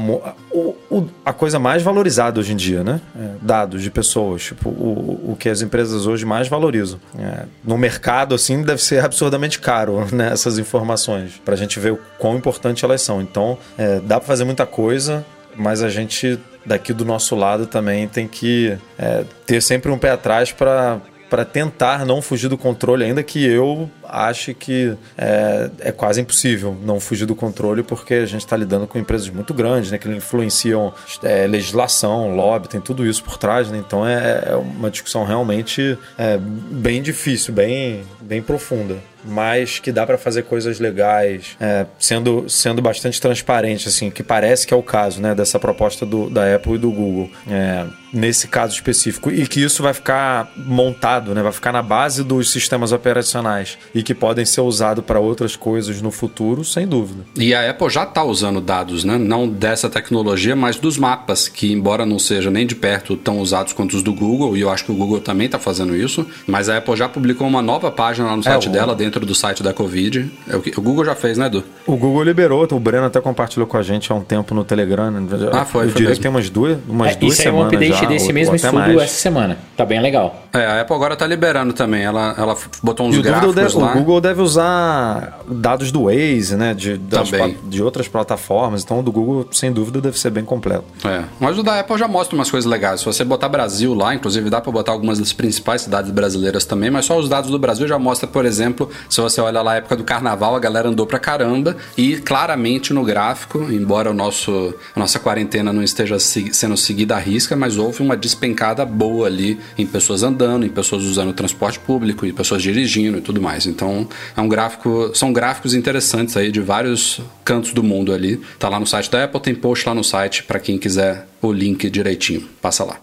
o- 0.52 0.76
o- 0.92 1.08
a 1.26 1.32
coisa 1.34 1.58
mais 1.58 1.82
valorizada 1.82 2.40
hoje 2.40 2.54
em 2.54 2.56
dia, 2.56 2.84
né? 2.84 3.02
É, 3.18 3.30
dados 3.42 3.82
de 3.82 3.90
pessoas, 3.90 4.44
tipo 4.44 4.70
o, 4.70 5.32
o 5.32 5.36
que 5.40 5.50
as 5.50 5.62
empresas 5.62 6.06
hoje 6.06 6.26
mais 6.26 6.48
valorizam. 6.48 7.00
É, 7.18 7.46
no 7.64 7.78
mercado, 7.78 8.36
assim, 8.36 8.62
deve 8.62 8.82
ser 8.84 9.04
absurdamente 9.04 9.60
caro, 9.60 10.06
né? 10.14 10.30
Essas 10.32 10.58
informações 10.60 11.42
para 11.44 11.54
a 11.54 11.58
gente 11.58 11.80
ver 11.80 11.94
o 11.94 12.00
quão 12.20 12.36
importante 12.38 12.86
elas 12.86 13.02
são. 13.02 13.22
Então, 13.22 13.58
é, 13.78 14.00
dá 14.00 14.20
para 14.20 14.28
fazer 14.28 14.44
muita 14.44 14.66
coisa, 14.66 15.26
mas 15.56 15.82
a 15.82 15.90
gente 15.90 16.40
daqui 16.66 16.94
do 16.94 17.04
nosso 17.04 17.36
lado 17.36 17.66
também 17.68 18.08
tem 18.08 18.26
que 18.28 18.78
é, 18.98 19.24
ter 19.46 19.62
sempre 19.62 19.92
um 19.92 19.98
pé 19.98 20.12
atrás 20.12 20.52
para 20.52 21.00
para 21.34 21.44
tentar 21.44 22.06
não 22.06 22.22
fugir 22.22 22.48
do 22.48 22.56
controle, 22.56 23.04
ainda 23.04 23.24
que 23.24 23.44
eu 23.44 23.90
ache 24.14 24.53
que 24.53 24.95
é, 25.18 25.70
é 25.80 25.91
quase 25.91 26.22
impossível 26.22 26.78
não 26.84 26.99
fugir 26.99 27.26
do 27.26 27.36
controle, 27.36 27.82
porque 27.82 28.14
a 28.14 28.26
gente 28.26 28.41
está 28.41 28.55
lidando 28.55 28.86
com 28.86 28.99
empresas 28.99 29.30
muito 29.30 29.53
grandes, 29.53 29.91
né, 29.91 29.97
que 29.97 30.07
influenciam 30.09 30.93
é, 31.24 31.47
legislação, 31.47 32.36
lobby, 32.36 32.68
tem 32.68 32.80
tudo 32.80 33.05
isso 33.05 33.24
por 33.24 33.38
trás, 33.38 33.70
né, 33.70 33.78
então 33.78 34.07
é, 34.07 34.43
é 34.51 34.55
uma 34.55 34.91
discussão 34.91 35.24
realmente 35.26 35.97
é, 36.18 36.38
bem 36.38 37.01
difícil, 37.01 37.53
bem, 37.53 38.03
bem 38.22 38.41
profunda. 38.41 38.97
Mas 39.26 39.80
que 39.80 39.89
dá 39.89 40.05
para 40.05 40.18
fazer 40.18 40.43
coisas 40.43 40.82
legais, 40.82 41.55
é, 41.57 41.86
sendo, 41.97 42.49
sendo 42.49 42.82
bastante 42.82 43.22
transparente, 43.22 43.88
assim, 43.88 44.11
que 44.11 44.22
parece 44.22 44.68
que 44.68 44.74
é 44.74 44.78
o 44.78 44.84
caso, 44.84 45.22
né, 45.22 45.34
dessa 45.34 45.57
proposta 45.57 46.05
do, 46.05 46.30
da 46.30 46.53
Apple 46.53 46.74
e 46.74 46.78
do 46.78 46.91
Google, 46.91 47.32
é, 47.47 47.86
nesse 48.11 48.49
caso 48.49 48.74
específico, 48.74 49.32
e 49.32 49.47
que 49.47 49.64
isso 49.64 49.82
vai 49.82 49.93
ficar 49.93 50.51
montado, 50.57 51.34
né, 51.34 51.41
vai 51.41 51.53
ficar 51.53 51.72
na 51.72 51.82
base 51.82 52.22
dos 52.22 52.51
sistemas 52.51 52.91
operacionais 52.91 53.78
e 53.95 54.03
que 54.04 54.14
podem 54.14 54.45
ser 54.45 54.62
usados 54.62 55.04
para 55.04 55.20
outras 55.20 55.56
coisas 55.56 56.01
no 56.01 56.12
futuro, 56.12 56.64
sem 56.64 56.88
dúvida. 56.88 57.24
E 57.38 57.54
a 57.54 57.70
Apple 57.70 57.89
já 57.89 58.04
está 58.04 58.24
usando 58.24 58.60
dados, 58.62 59.04
né? 59.04 59.18
Não 59.18 59.47
dessa 59.47 59.89
tecnologia, 59.89 60.56
mas 60.56 60.76
dos 60.78 60.97
mapas, 60.97 61.47
que 61.47 61.72
embora 61.72 62.06
não 62.06 62.20
seja 62.20 62.51
nem 62.51 62.66
de 62.68 62.76
perto 62.76 63.16
tão 63.16 63.39
usados 63.39 63.74
quanto 63.74 63.95
os 63.95 64.04
do 64.04 64.14
Google, 64.14 64.56
e 64.58 64.62
eu 64.62 64.70
acho 64.70 64.86
que 64.86 64.91
o 64.91 64.95
Google 64.95 65.20
também 65.22 65.45
está 65.45 65.58
fazendo 65.60 65.95
isso, 65.95 66.26
mas 66.45 66.70
a 66.70 66.78
Apple 66.78 66.95
já 66.95 67.08
publicou 67.08 67.47
uma 67.47 67.62
nova 67.62 67.89
página 67.91 68.28
lá 68.28 68.36
no 68.36 68.43
site 68.43 68.68
o- 68.68 68.72
dela, 68.72 68.95
dentro 68.95 69.26
do 69.26 69.34
site 69.34 69.64
da 69.64 69.74
Covid. 69.74 70.32
É 70.49 70.56
o 70.56 70.62
que- 70.62 70.74
O 70.78 70.82
Google 70.82 71.06
já 71.06 71.16
fez, 71.16 71.38
né, 71.38 71.45
Edu? 71.47 71.64
O 71.86 71.95
Google 71.95 72.24
liberou, 72.24 72.68
o 72.70 72.80
Breno 72.80 73.06
até 73.06 73.22
compartilhou 73.22 73.68
com 73.68 73.78
a 73.78 73.84
gente 73.84 74.12
há 74.12 74.16
um 74.16 74.22
tempo 74.22 74.54
no 74.54 74.64
Telegram. 74.64 75.12
né? 75.12 75.28
Ah, 75.51 75.64
foi, 75.66 75.86
Eu 75.86 75.89
foi 75.89 75.93
diria 75.93 76.10
mesmo. 76.10 76.16
que 76.16 76.22
tem 76.22 76.32
umas 76.32 76.49
duas, 76.49 76.78
umas 76.88 77.12
É, 77.12 77.16
duas 77.16 77.34
isso 77.34 77.41
é 77.47 77.51
um 77.51 77.56
semanas 77.56 77.74
update 77.74 77.99
já, 78.01 78.06
desse 78.08 78.28
ou- 78.28 78.34
mesmo 78.34 78.49
ou 78.51 78.56
estudo 78.56 78.74
mais. 78.74 79.01
essa 79.01 79.14
semana. 79.16 79.58
Tá 79.78 79.86
bem 79.86 80.01
legal. 80.01 80.43
É, 80.54 80.66
a 80.66 80.82
Apple 80.82 80.95
agora 80.95 81.16
tá 81.16 81.26
liberando 81.28 81.74
também. 81.74 82.04
Ela, 82.04 82.36
ela 82.38 82.58
botou 82.82 83.08
uns 83.08 83.16
E 83.16 83.20
o, 83.20 83.24
Google 83.24 83.32
gráficos 83.54 83.56
deve, 83.88 83.98
o. 83.98 84.02
Google 84.02 84.22
deve 84.22 84.42
usar 84.42 85.40
dados 85.48 85.92
do 85.92 86.04
Waze, 86.06 86.56
né? 86.56 86.74
De, 86.74 86.98
das 86.98 87.30
Também. 87.30 87.58
de 87.66 87.82
outras 87.82 88.08
plataformas. 88.08 88.84
Então 88.84 89.00
o 89.00 89.04
do 89.04 89.12
Google, 89.12 89.48
sem 89.52 89.72
dúvida, 89.72 90.02
deve 90.02 90.18
ser 90.20 90.30
bem 90.30 90.44
completo. 90.44 90.84
É, 91.06 91.24
mas 91.40 91.58
o 91.58 91.64
da 91.64 91.80
Apple 91.80 91.98
já 91.98 92.08
mostra 92.08 92.36
umas 92.36 92.50
coisas 92.50 92.70
legais. 92.70 93.00
Se 93.02 93.06
você 93.06 93.24
botar 93.24 93.50
Brasil 93.50 93.94
lá, 93.94 94.14
inclusive 94.16 94.50
dá 94.50 94.60
para 94.62 94.72
botar 94.72 94.92
algumas 94.92 95.20
das 95.20 95.34
principais 95.34 95.82
cidades 95.84 96.12
brasileiras 96.12 96.66
também, 96.66 96.90
mas 96.90 97.06
só 97.06 97.18
os 97.18 97.28
dados 97.30 97.50
do 97.50 97.60
Brasil 97.60 97.88
já 97.88 98.00
mostra, 98.00 98.28
por 98.28 98.46
exemplo, 98.46 98.90
se 99.10 99.20
você 99.22 99.42
olha 99.42 99.62
lá 99.62 99.74
a 99.74 99.76
época 99.76 99.96
do 99.96 100.04
carnaval, 100.04 100.56
a 100.56 100.60
galera 100.60 100.90
andou 100.90 101.06
pra 101.06 101.20
caramba 101.20 101.76
e 101.98 102.18
claramente 102.18 102.94
no 102.94 103.04
gráfico, 103.04 103.60
embora 103.72 104.10
o 104.12 104.14
nosso, 104.14 104.74
a 104.96 105.00
nossa 105.00 105.20
quarentena 105.20 105.72
não 105.74 105.84
esteja 105.84 106.20
se- 106.20 106.54
sendo 106.54 106.76
seguida 106.78 107.16
à 107.16 107.20
risca, 107.20 107.56
mas 107.56 107.78
houve 107.78 108.02
uma 108.02 108.16
despencada 108.18 108.86
boa 108.86 109.28
ali 109.28 109.60
em 109.78 109.86
pessoas 109.86 110.24
andando, 110.24 110.66
em 110.66 110.70
pessoas 110.70 111.04
usando 111.04 111.30
o 111.30 111.34
transporte 111.34 111.80
público, 111.80 112.26
em 112.26 112.34
pessoas 112.34 112.62
dirigindo 112.62 113.18
e 113.18 113.22
tudo 113.22 113.42
mais. 113.42 113.66
Então, 113.74 114.08
é 114.38 114.42
um 114.42 114.48
gráfico, 114.48 115.12
são 115.14 115.34
gráficos 115.34 115.74
interessantes 115.74 116.38
aí 116.38 116.52
de 116.52 116.62
vários 116.62 117.20
cantos 117.44 117.74
do 117.74 117.84
mundo 117.84 118.14
ali. 118.14 118.40
Tá 118.60 118.70
lá 118.70 118.80
no 118.80 118.88
site 118.88 119.10
da 119.10 119.24
Apple, 119.24 119.42
tem 119.42 119.56
post 119.56 119.88
lá 119.88 119.96
no 119.96 120.04
site 120.04 120.44
para 120.44 120.60
quem 120.60 120.78
quiser 120.78 121.28
o 121.42 121.52
link 121.52 121.90
direitinho. 121.90 122.48
Passa 122.62 122.84
lá. 122.84 123.00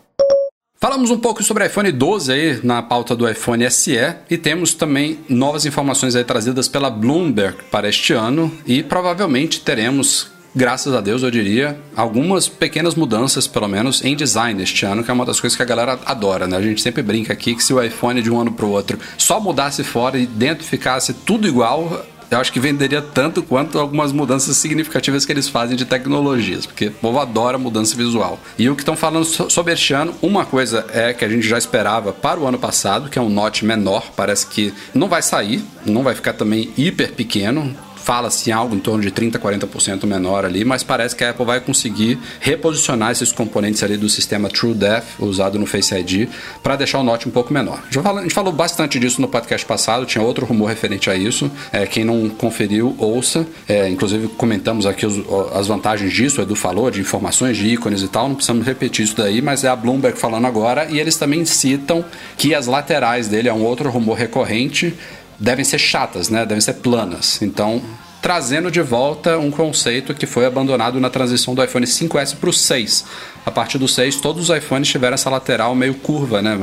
Falamos 0.82 1.10
um 1.10 1.18
pouco 1.18 1.42
sobre 1.42 1.66
iPhone 1.66 1.92
12 1.92 2.32
aí 2.32 2.60
na 2.62 2.80
pauta 2.80 3.14
do 3.14 3.28
iPhone 3.28 3.70
SE 3.70 3.98
e 4.30 4.38
temos 4.38 4.72
também 4.72 5.18
novas 5.28 5.66
informações 5.66 6.16
aí 6.16 6.24
trazidas 6.24 6.68
pela 6.68 6.88
Bloomberg 6.88 7.58
para 7.70 7.86
este 7.86 8.14
ano 8.14 8.50
e 8.64 8.82
provavelmente 8.82 9.60
teremos 9.60 10.30
Graças 10.54 10.92
a 10.92 11.00
Deus, 11.00 11.22
eu 11.22 11.30
diria, 11.30 11.78
algumas 11.94 12.48
pequenas 12.48 12.96
mudanças, 12.96 13.46
pelo 13.46 13.68
menos, 13.68 14.04
em 14.04 14.16
design 14.16 14.60
este 14.60 14.84
ano, 14.84 15.04
que 15.04 15.10
é 15.10 15.14
uma 15.14 15.24
das 15.24 15.40
coisas 15.40 15.56
que 15.56 15.62
a 15.62 15.66
galera 15.66 15.98
adora, 16.04 16.46
né? 16.48 16.56
A 16.56 16.62
gente 16.62 16.82
sempre 16.82 17.02
brinca 17.02 17.32
aqui 17.32 17.54
que 17.54 17.62
se 17.62 17.72
o 17.72 17.80
iPhone 17.80 18.20
de 18.20 18.30
um 18.30 18.40
ano 18.40 18.50
para 18.50 18.66
o 18.66 18.70
outro 18.70 18.98
só 19.16 19.38
mudasse 19.38 19.84
fora 19.84 20.18
e 20.18 20.26
dentro 20.26 20.64
ficasse 20.64 21.12
tudo 21.14 21.46
igual, 21.46 22.04
eu 22.28 22.38
acho 22.38 22.52
que 22.52 22.58
venderia 22.58 23.00
tanto 23.00 23.44
quanto 23.44 23.78
algumas 23.78 24.10
mudanças 24.10 24.56
significativas 24.56 25.24
que 25.24 25.32
eles 25.32 25.48
fazem 25.48 25.76
de 25.76 25.84
tecnologias, 25.84 26.66
porque 26.66 26.86
o 26.88 26.92
povo 26.92 27.20
adora 27.20 27.56
mudança 27.56 27.94
visual. 27.96 28.38
E 28.58 28.68
o 28.68 28.74
que 28.74 28.82
estão 28.82 28.96
falando 28.96 29.24
so- 29.24 29.48
sobre 29.48 29.72
este 29.72 29.92
ano, 29.92 30.14
uma 30.20 30.44
coisa 30.44 30.84
é 30.92 31.12
que 31.12 31.24
a 31.24 31.28
gente 31.28 31.46
já 31.46 31.58
esperava 31.58 32.12
para 32.12 32.40
o 32.40 32.46
ano 32.46 32.58
passado, 32.58 33.08
que 33.08 33.20
é 33.20 33.22
um 33.22 33.28
note 33.30 33.64
menor, 33.64 34.10
parece 34.16 34.48
que 34.48 34.74
não 34.92 35.08
vai 35.08 35.22
sair, 35.22 35.64
não 35.86 36.02
vai 36.02 36.14
ficar 36.16 36.32
também 36.32 36.70
hiper 36.76 37.12
pequeno. 37.12 37.72
Fala-se 38.02 38.50
algo 38.50 38.74
em 38.74 38.78
torno 38.78 39.02
de 39.02 39.10
30, 39.10 39.38
40% 39.38 40.04
menor 40.06 40.44
ali, 40.44 40.64
mas 40.64 40.82
parece 40.82 41.14
que 41.14 41.22
a 41.22 41.30
Apple 41.30 41.44
vai 41.44 41.60
conseguir 41.60 42.18
reposicionar 42.40 43.12
esses 43.12 43.30
componentes 43.30 43.82
ali 43.82 43.96
do 43.96 44.08
sistema 44.08 44.48
TrueDepth 44.48 45.04
usado 45.20 45.58
no 45.58 45.66
Face 45.66 45.94
ID 45.94 46.28
para 46.62 46.76
deixar 46.76 46.98
o 46.98 47.02
Note 47.02 47.28
um 47.28 47.30
pouco 47.30 47.52
menor. 47.52 47.80
A 47.88 48.22
gente 48.22 48.34
falou 48.34 48.52
bastante 48.52 48.98
disso 48.98 49.20
no 49.20 49.28
podcast 49.28 49.64
passado, 49.66 50.06
tinha 50.06 50.22
outro 50.24 50.44
rumor 50.46 50.66
referente 50.68 51.08
a 51.10 51.14
isso. 51.14 51.50
É, 51.72 51.86
quem 51.86 52.04
não 52.04 52.28
conferiu, 52.28 52.94
ouça. 52.98 53.46
É, 53.68 53.88
inclusive 53.88 54.28
comentamos 54.28 54.86
aqui 54.86 55.06
os- 55.06 55.20
as 55.54 55.66
vantagens 55.66 56.12
disso, 56.12 56.40
o 56.40 56.42
Edu 56.42 56.56
falou, 56.56 56.90
de 56.90 57.00
informações, 57.00 57.56
de 57.56 57.66
ícones 57.68 58.02
e 58.02 58.08
tal, 58.08 58.28
não 58.28 58.34
precisamos 58.34 58.66
repetir 58.66 59.04
isso 59.04 59.16
daí, 59.16 59.40
mas 59.42 59.62
é 59.64 59.68
a 59.68 59.76
Bloomberg 59.76 60.18
falando 60.18 60.46
agora 60.46 60.86
e 60.90 60.98
eles 60.98 61.16
também 61.16 61.44
citam 61.44 62.04
que 62.36 62.54
as 62.54 62.66
laterais 62.66 63.28
dele 63.28 63.48
é 63.48 63.52
um 63.52 63.62
outro 63.62 63.90
rumor 63.90 64.16
recorrente 64.16 64.94
devem 65.40 65.64
ser 65.64 65.78
chatas, 65.78 66.28
né? 66.28 66.44
Devem 66.44 66.60
ser 66.60 66.74
planas. 66.74 67.40
Então, 67.40 67.82
trazendo 68.20 68.70
de 68.70 68.82
volta 68.82 69.38
um 69.38 69.50
conceito 69.50 70.14
que 70.14 70.26
foi 70.26 70.44
abandonado 70.44 71.00
na 71.00 71.08
transição 71.08 71.54
do 71.54 71.64
iPhone 71.64 71.86
5S 71.86 72.36
para 72.36 72.50
o 72.50 72.52
6. 72.52 73.04
A 73.44 73.50
partir 73.50 73.78
do 73.78 73.88
6, 73.88 74.16
todos 74.16 74.50
os 74.50 74.56
iPhones 74.56 74.88
tiveram 74.88 75.14
essa 75.14 75.30
lateral 75.30 75.74
meio 75.74 75.94
curva, 75.94 76.42
né? 76.42 76.58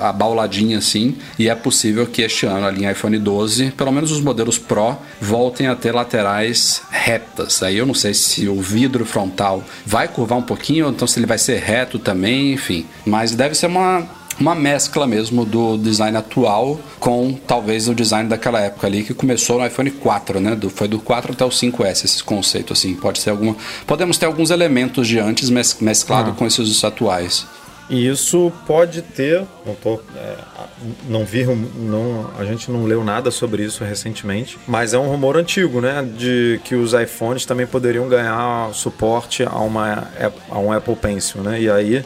Abauladinha 0.00 0.78
assim. 0.78 1.16
E 1.36 1.48
é 1.48 1.54
possível 1.54 2.06
que 2.06 2.22
este 2.22 2.46
ano 2.46 2.64
a 2.64 2.70
linha 2.70 2.92
iPhone 2.92 3.18
12, 3.18 3.72
pelo 3.72 3.90
menos 3.90 4.12
os 4.12 4.20
modelos 4.20 4.56
Pro, 4.56 4.96
voltem 5.20 5.66
a 5.66 5.74
ter 5.74 5.92
laterais 5.92 6.82
retas. 6.90 7.62
Aí 7.62 7.76
eu 7.76 7.84
não 7.84 7.94
sei 7.94 8.14
se 8.14 8.48
o 8.48 8.62
vidro 8.62 9.04
frontal 9.04 9.64
vai 9.84 10.06
curvar 10.06 10.38
um 10.38 10.42
pouquinho, 10.42 10.86
ou 10.86 10.92
então 10.92 11.08
se 11.08 11.18
ele 11.18 11.26
vai 11.26 11.38
ser 11.38 11.58
reto 11.60 11.98
também, 11.98 12.52
enfim. 12.52 12.86
Mas 13.04 13.34
deve 13.34 13.56
ser 13.56 13.66
uma 13.66 14.06
uma 14.40 14.54
mescla 14.54 15.06
mesmo 15.06 15.44
do 15.44 15.76
design 15.76 16.16
atual 16.16 16.80
com 16.98 17.32
talvez 17.46 17.88
o 17.88 17.94
design 17.94 18.28
daquela 18.28 18.60
época 18.60 18.86
ali 18.86 19.02
que 19.02 19.14
começou 19.14 19.58
no 19.58 19.66
iPhone 19.66 19.90
4, 19.90 20.40
né? 20.40 20.54
Do, 20.54 20.70
foi 20.70 20.88
do 20.88 20.98
4 20.98 21.32
até 21.32 21.44
o 21.44 21.48
5S 21.48 22.04
esse 22.04 22.24
conceito 22.24 22.72
assim. 22.72 22.94
Pode 22.94 23.18
ser 23.18 23.30
alguma, 23.30 23.56
podemos 23.86 24.16
ter 24.18 24.26
alguns 24.26 24.50
elementos 24.50 25.06
de 25.08 25.18
antes 25.18 25.50
mes, 25.50 25.76
mesclado 25.80 26.32
com 26.32 26.46
esses 26.46 26.82
atuais. 26.84 27.46
E 27.92 28.08
isso 28.08 28.50
pode 28.66 29.02
ter, 29.02 29.42
não 29.66 29.74
tô, 29.74 30.00
é, 30.16 30.36
não 31.10 31.26
vi, 31.26 31.44
não, 31.44 32.30
a 32.38 32.44
gente 32.46 32.70
não 32.70 32.86
leu 32.86 33.04
nada 33.04 33.30
sobre 33.30 33.62
isso 33.62 33.84
recentemente, 33.84 34.58
mas 34.66 34.94
é 34.94 34.98
um 34.98 35.06
rumor 35.08 35.36
antigo, 35.36 35.78
né, 35.78 36.02
de 36.16 36.58
que 36.64 36.74
os 36.74 36.94
iPhones 36.94 37.44
também 37.44 37.66
poderiam 37.66 38.08
ganhar 38.08 38.72
suporte 38.72 39.42
a 39.44 39.58
uma 39.58 40.08
a 40.48 40.58
um 40.58 40.72
Apple 40.72 40.96
Pencil, 40.96 41.42
né? 41.42 41.60
E 41.60 41.70
aí 41.70 42.02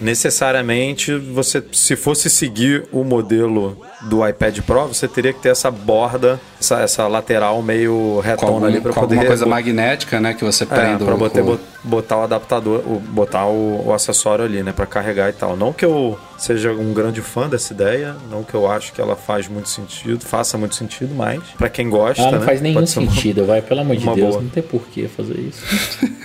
necessariamente 0.00 1.14
você, 1.14 1.62
se 1.70 1.94
fosse 1.94 2.28
seguir 2.28 2.88
o 2.90 3.04
modelo 3.04 3.80
do 4.04 4.26
iPad 4.26 4.60
Pro, 4.60 4.88
você 4.88 5.08
teria 5.08 5.32
que 5.32 5.40
ter 5.40 5.48
essa 5.50 5.70
borda, 5.70 6.40
essa, 6.60 6.80
essa 6.80 7.06
lateral 7.06 7.60
meio 7.62 8.20
retona 8.20 8.52
algum, 8.52 8.66
ali 8.66 8.80
para 8.80 8.92
poder 8.92 9.14
alguma 9.14 9.26
coisa 9.26 9.46
magnética, 9.46 10.20
né? 10.20 10.34
Que 10.34 10.44
você 10.44 10.64
é, 10.64 10.66
prende 10.66 11.04
pra 11.04 11.14
o- 11.14 11.18
botar, 11.18 11.40
o- 11.40 11.44
bot- 11.44 11.62
botar 11.82 12.16
o 12.18 12.22
adaptador, 12.22 12.80
o- 12.86 13.00
botar 13.00 13.46
o, 13.46 13.86
o 13.88 13.92
acessório 13.94 14.44
ali, 14.44 14.62
né, 14.62 14.72
Pra 14.72 14.86
carregar 14.86 15.28
e 15.30 15.32
tal. 15.32 15.56
Não 15.56 15.72
que 15.72 15.84
eu 15.84 16.18
seja 16.38 16.72
um 16.72 16.92
grande 16.92 17.20
fã 17.20 17.48
dessa 17.48 17.72
ideia, 17.72 18.14
não 18.30 18.42
que 18.42 18.54
eu 18.54 18.70
acho 18.70 18.92
que 18.92 19.00
ela 19.00 19.16
faz 19.16 19.48
muito 19.48 19.68
sentido, 19.68 20.24
faça 20.24 20.56
muito 20.58 20.74
sentido, 20.74 21.14
mas 21.14 21.42
pra 21.58 21.68
quem 21.68 21.88
gosta, 21.88 22.22
Ah, 22.22 22.30
não 22.32 22.40
né, 22.40 22.44
faz 22.46 22.60
nenhum 22.60 22.74
pode 22.74 22.90
ser 22.90 22.98
uma- 23.00 23.10
sentido, 23.12 23.44
vai, 23.46 23.62
pelo 23.62 23.80
amor 23.80 23.96
de 23.96 24.02
uma 24.04 24.14
Deus, 24.14 24.30
boa. 24.30 24.42
não 24.42 24.50
tem 24.50 24.62
por 24.62 24.82
que 24.88 25.06
fazer 25.08 25.38
isso. 25.40 25.62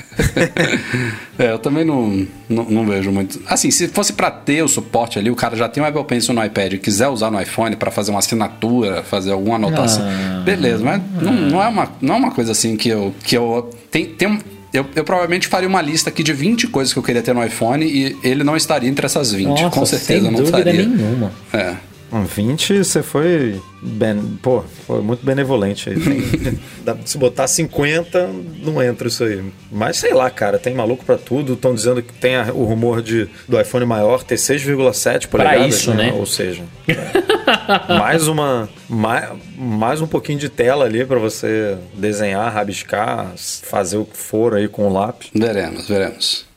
É, 1.38 1.52
eu 1.52 1.60
também 1.60 1.86
não, 1.86 2.28
não, 2.50 2.66
não 2.66 2.86
vejo 2.86 3.10
muito. 3.12 3.40
Assim, 3.48 3.72
se 3.72 3.88
fosse 3.88 4.12
pra 4.14 4.30
ter 4.30 4.62
o 4.62 4.68
suporte 4.68 5.18
ali, 5.18 5.32
o 5.32 5.36
cara 5.36 5.56
já 5.56 5.70
tem 5.70 5.82
um 5.82 5.86
Apple 5.86 6.04
Pencil 6.04 6.34
no 6.34 6.44
iPad 6.44 6.74
e 6.74 6.78
quiser 6.78 7.08
usar 7.08 7.32
no 7.32 7.42
iPhone 7.42 7.76
pra 7.78 7.90
fazer 7.90 8.12
uma 8.12 8.20
assinatura, 8.20 9.02
fazer 9.04 9.32
alguma 9.32 9.56
anotação, 9.56 10.04
Ah. 10.06 10.42
beleza, 10.44 10.84
mas 10.84 11.02
não, 11.22 11.32
não, 11.34 11.64
é 11.64 11.68
uma, 11.68 11.90
não 12.02 12.16
é 12.16 12.18
uma 12.18 12.32
coisa 12.32 12.52
assim 12.52 12.76
que 12.76 12.90
eu. 12.90 13.14
Que 13.24 13.38
eu 13.38 13.70
tem, 13.90 14.06
tem 14.08 14.28
um- 14.28 14.40
eu, 14.74 14.86
eu 14.96 15.04
provavelmente 15.04 15.48
faria 15.48 15.68
uma 15.68 15.82
lista 15.82 16.10
aqui 16.10 16.24
de 16.24 16.34
20 16.34 16.68
coisas 16.68 16.94
que 16.94 17.00
eu 17.00 17.04
queria 17.04 17.22
ter 17.22 17.34
no 17.34 17.44
iPhone 17.44 17.86
e 17.86 18.18
ele 18.24 18.44
não 18.44 18.56
estaria 18.56 18.90
entre 18.90 19.06
essas 19.06 19.32
20. 19.32 19.48
Nossa, 19.48 19.70
com 19.70 19.86
certeza 19.86 20.22
sem 20.22 20.32
não 20.32 20.40
dúvida 20.40 20.60
estaria. 20.60 20.86
nenhuma. 20.86 21.32
É. 21.54 21.76
Um 22.12 22.24
20, 22.24 22.78
você 22.84 23.04
foi. 23.04 23.62
Ben... 23.82 24.20
Pô, 24.42 24.64
foi 24.88 25.02
muito 25.02 25.26
benevolente 25.26 25.90
aí. 25.90 26.00
Tem- 26.00 27.00
Se 27.06 27.18
botar 27.18 27.48
50, 27.48 28.28
não 28.64 28.82
entra 28.82 29.08
isso 29.08 29.24
aí. 29.24 29.44
Mas 29.72 29.98
sei 29.98 30.14
lá, 30.14 30.30
cara, 30.30 30.58
tem 30.58 30.74
maluco 30.74 31.06
pra 31.06 31.18
tudo. 31.18 31.54
Estão 31.54 31.74
dizendo 31.76 32.02
que 32.02 32.12
tem 32.14 32.36
a- 32.36 32.52
o 32.54 32.64
rumor 32.66 33.02
de, 33.02 33.28
do 33.48 33.60
iPhone 33.60 33.86
maior 33.86 34.24
ter 34.24 34.36
6,7 34.36 35.28
polegadas. 35.28 35.76
isso, 35.76 35.94
né? 35.94 36.12
Ou 36.14 36.26
seja, 36.26 36.64
é, 36.88 37.94
mais 37.98 38.28
uma. 38.28 38.68
Mais, 38.90 39.30
mais 39.56 40.02
um 40.02 40.08
pouquinho 40.08 40.40
de 40.40 40.50
tela 40.50 40.86
ali 40.86 41.06
pra 41.06 41.20
você 41.20 41.78
desenhar, 41.94 42.52
rabiscar, 42.52 43.32
fazer 43.36 43.98
o 43.98 44.06
que 44.06 44.18
for 44.18 44.56
aí 44.56 44.68
com 44.68 44.88
o 44.88 44.92
lápis. 44.94 45.30
Veremos, 45.34 45.88
veremos. 45.88 46.49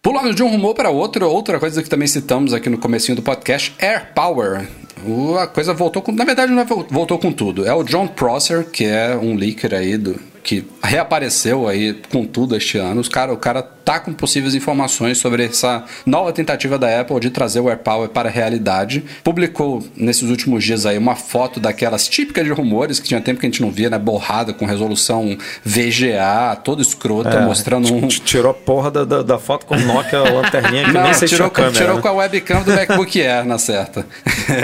Pulando 0.00 0.32
de 0.32 0.42
um 0.42 0.48
rumor 0.48 0.74
para 0.74 0.90
outro, 0.90 1.28
outra 1.28 1.58
coisa 1.58 1.82
que 1.82 1.90
também 1.90 2.06
citamos 2.06 2.54
aqui 2.54 2.68
no 2.70 2.78
comecinho 2.78 3.16
do 3.16 3.22
podcast, 3.22 3.74
Air 3.80 4.12
Power. 4.14 4.66
O- 5.04 5.36
A 5.36 5.46
coisa 5.46 5.74
voltou 5.74 6.00
com. 6.00 6.12
Na 6.12 6.24
verdade, 6.24 6.52
não 6.52 6.62
é 6.62 6.64
vol- 6.64 6.86
voltou 6.88 7.18
com 7.18 7.32
tudo. 7.32 7.66
É 7.66 7.74
o 7.74 7.82
John 7.82 8.06
Prosser, 8.06 8.64
que 8.70 8.84
é 8.84 9.16
um 9.16 9.34
leaker 9.34 9.74
aí 9.74 9.96
do. 9.96 10.18
Que 10.42 10.64
reapareceu 10.82 11.68
aí 11.68 11.94
com 12.10 12.24
tudo 12.24 12.56
este 12.56 12.78
ano. 12.78 13.00
Os 13.00 13.08
cara, 13.08 13.32
o 13.32 13.36
cara 13.36 13.68
tá 13.88 13.98
com 13.98 14.12
possíveis 14.12 14.54
informações 14.54 15.16
sobre 15.16 15.46
essa 15.46 15.82
nova 16.04 16.30
tentativa 16.30 16.78
da 16.78 17.00
Apple 17.00 17.18
de 17.20 17.30
trazer 17.30 17.60
o 17.60 17.70
AirPower 17.70 18.10
para 18.10 18.28
a 18.28 18.30
realidade. 18.30 19.02
Publicou 19.24 19.82
nesses 19.96 20.28
últimos 20.28 20.62
dias 20.62 20.84
aí 20.84 20.98
uma 20.98 21.16
foto 21.16 21.58
daquelas 21.58 22.06
típicas 22.06 22.44
de 22.44 22.52
rumores 22.52 23.00
que 23.00 23.08
tinha 23.08 23.18
tempo 23.18 23.40
que 23.40 23.46
a 23.46 23.48
gente 23.48 23.62
não 23.62 23.70
via, 23.70 23.88
né? 23.88 23.98
Borrada 23.98 24.52
com 24.52 24.66
resolução 24.66 25.38
VGA, 25.64 26.54
toda 26.62 26.82
escrota, 26.82 27.30
É, 27.30 27.40
mostrando 27.46 27.90
um, 27.94 28.08
Tirou 28.08 28.50
a 28.50 28.54
porra 28.54 28.90
da, 28.90 29.04
da, 29.06 29.22
da 29.22 29.38
foto 29.38 29.64
com 29.64 29.74
o 29.74 29.80
Nokia 29.80 30.18
lanterninha 30.34 30.84
que 30.84 30.92
nem 30.92 31.14
sei 31.14 31.26
se 31.26 31.34
tirou, 31.34 31.48
câmera. 31.48 31.72
tirou 31.72 31.96
né? 31.96 32.02
com 32.02 32.08
a 32.08 32.12
webcam 32.12 32.62
do 32.62 32.74
MacBook 32.74 33.22
Air 33.22 33.46
na 33.46 33.56
certa. 33.56 34.04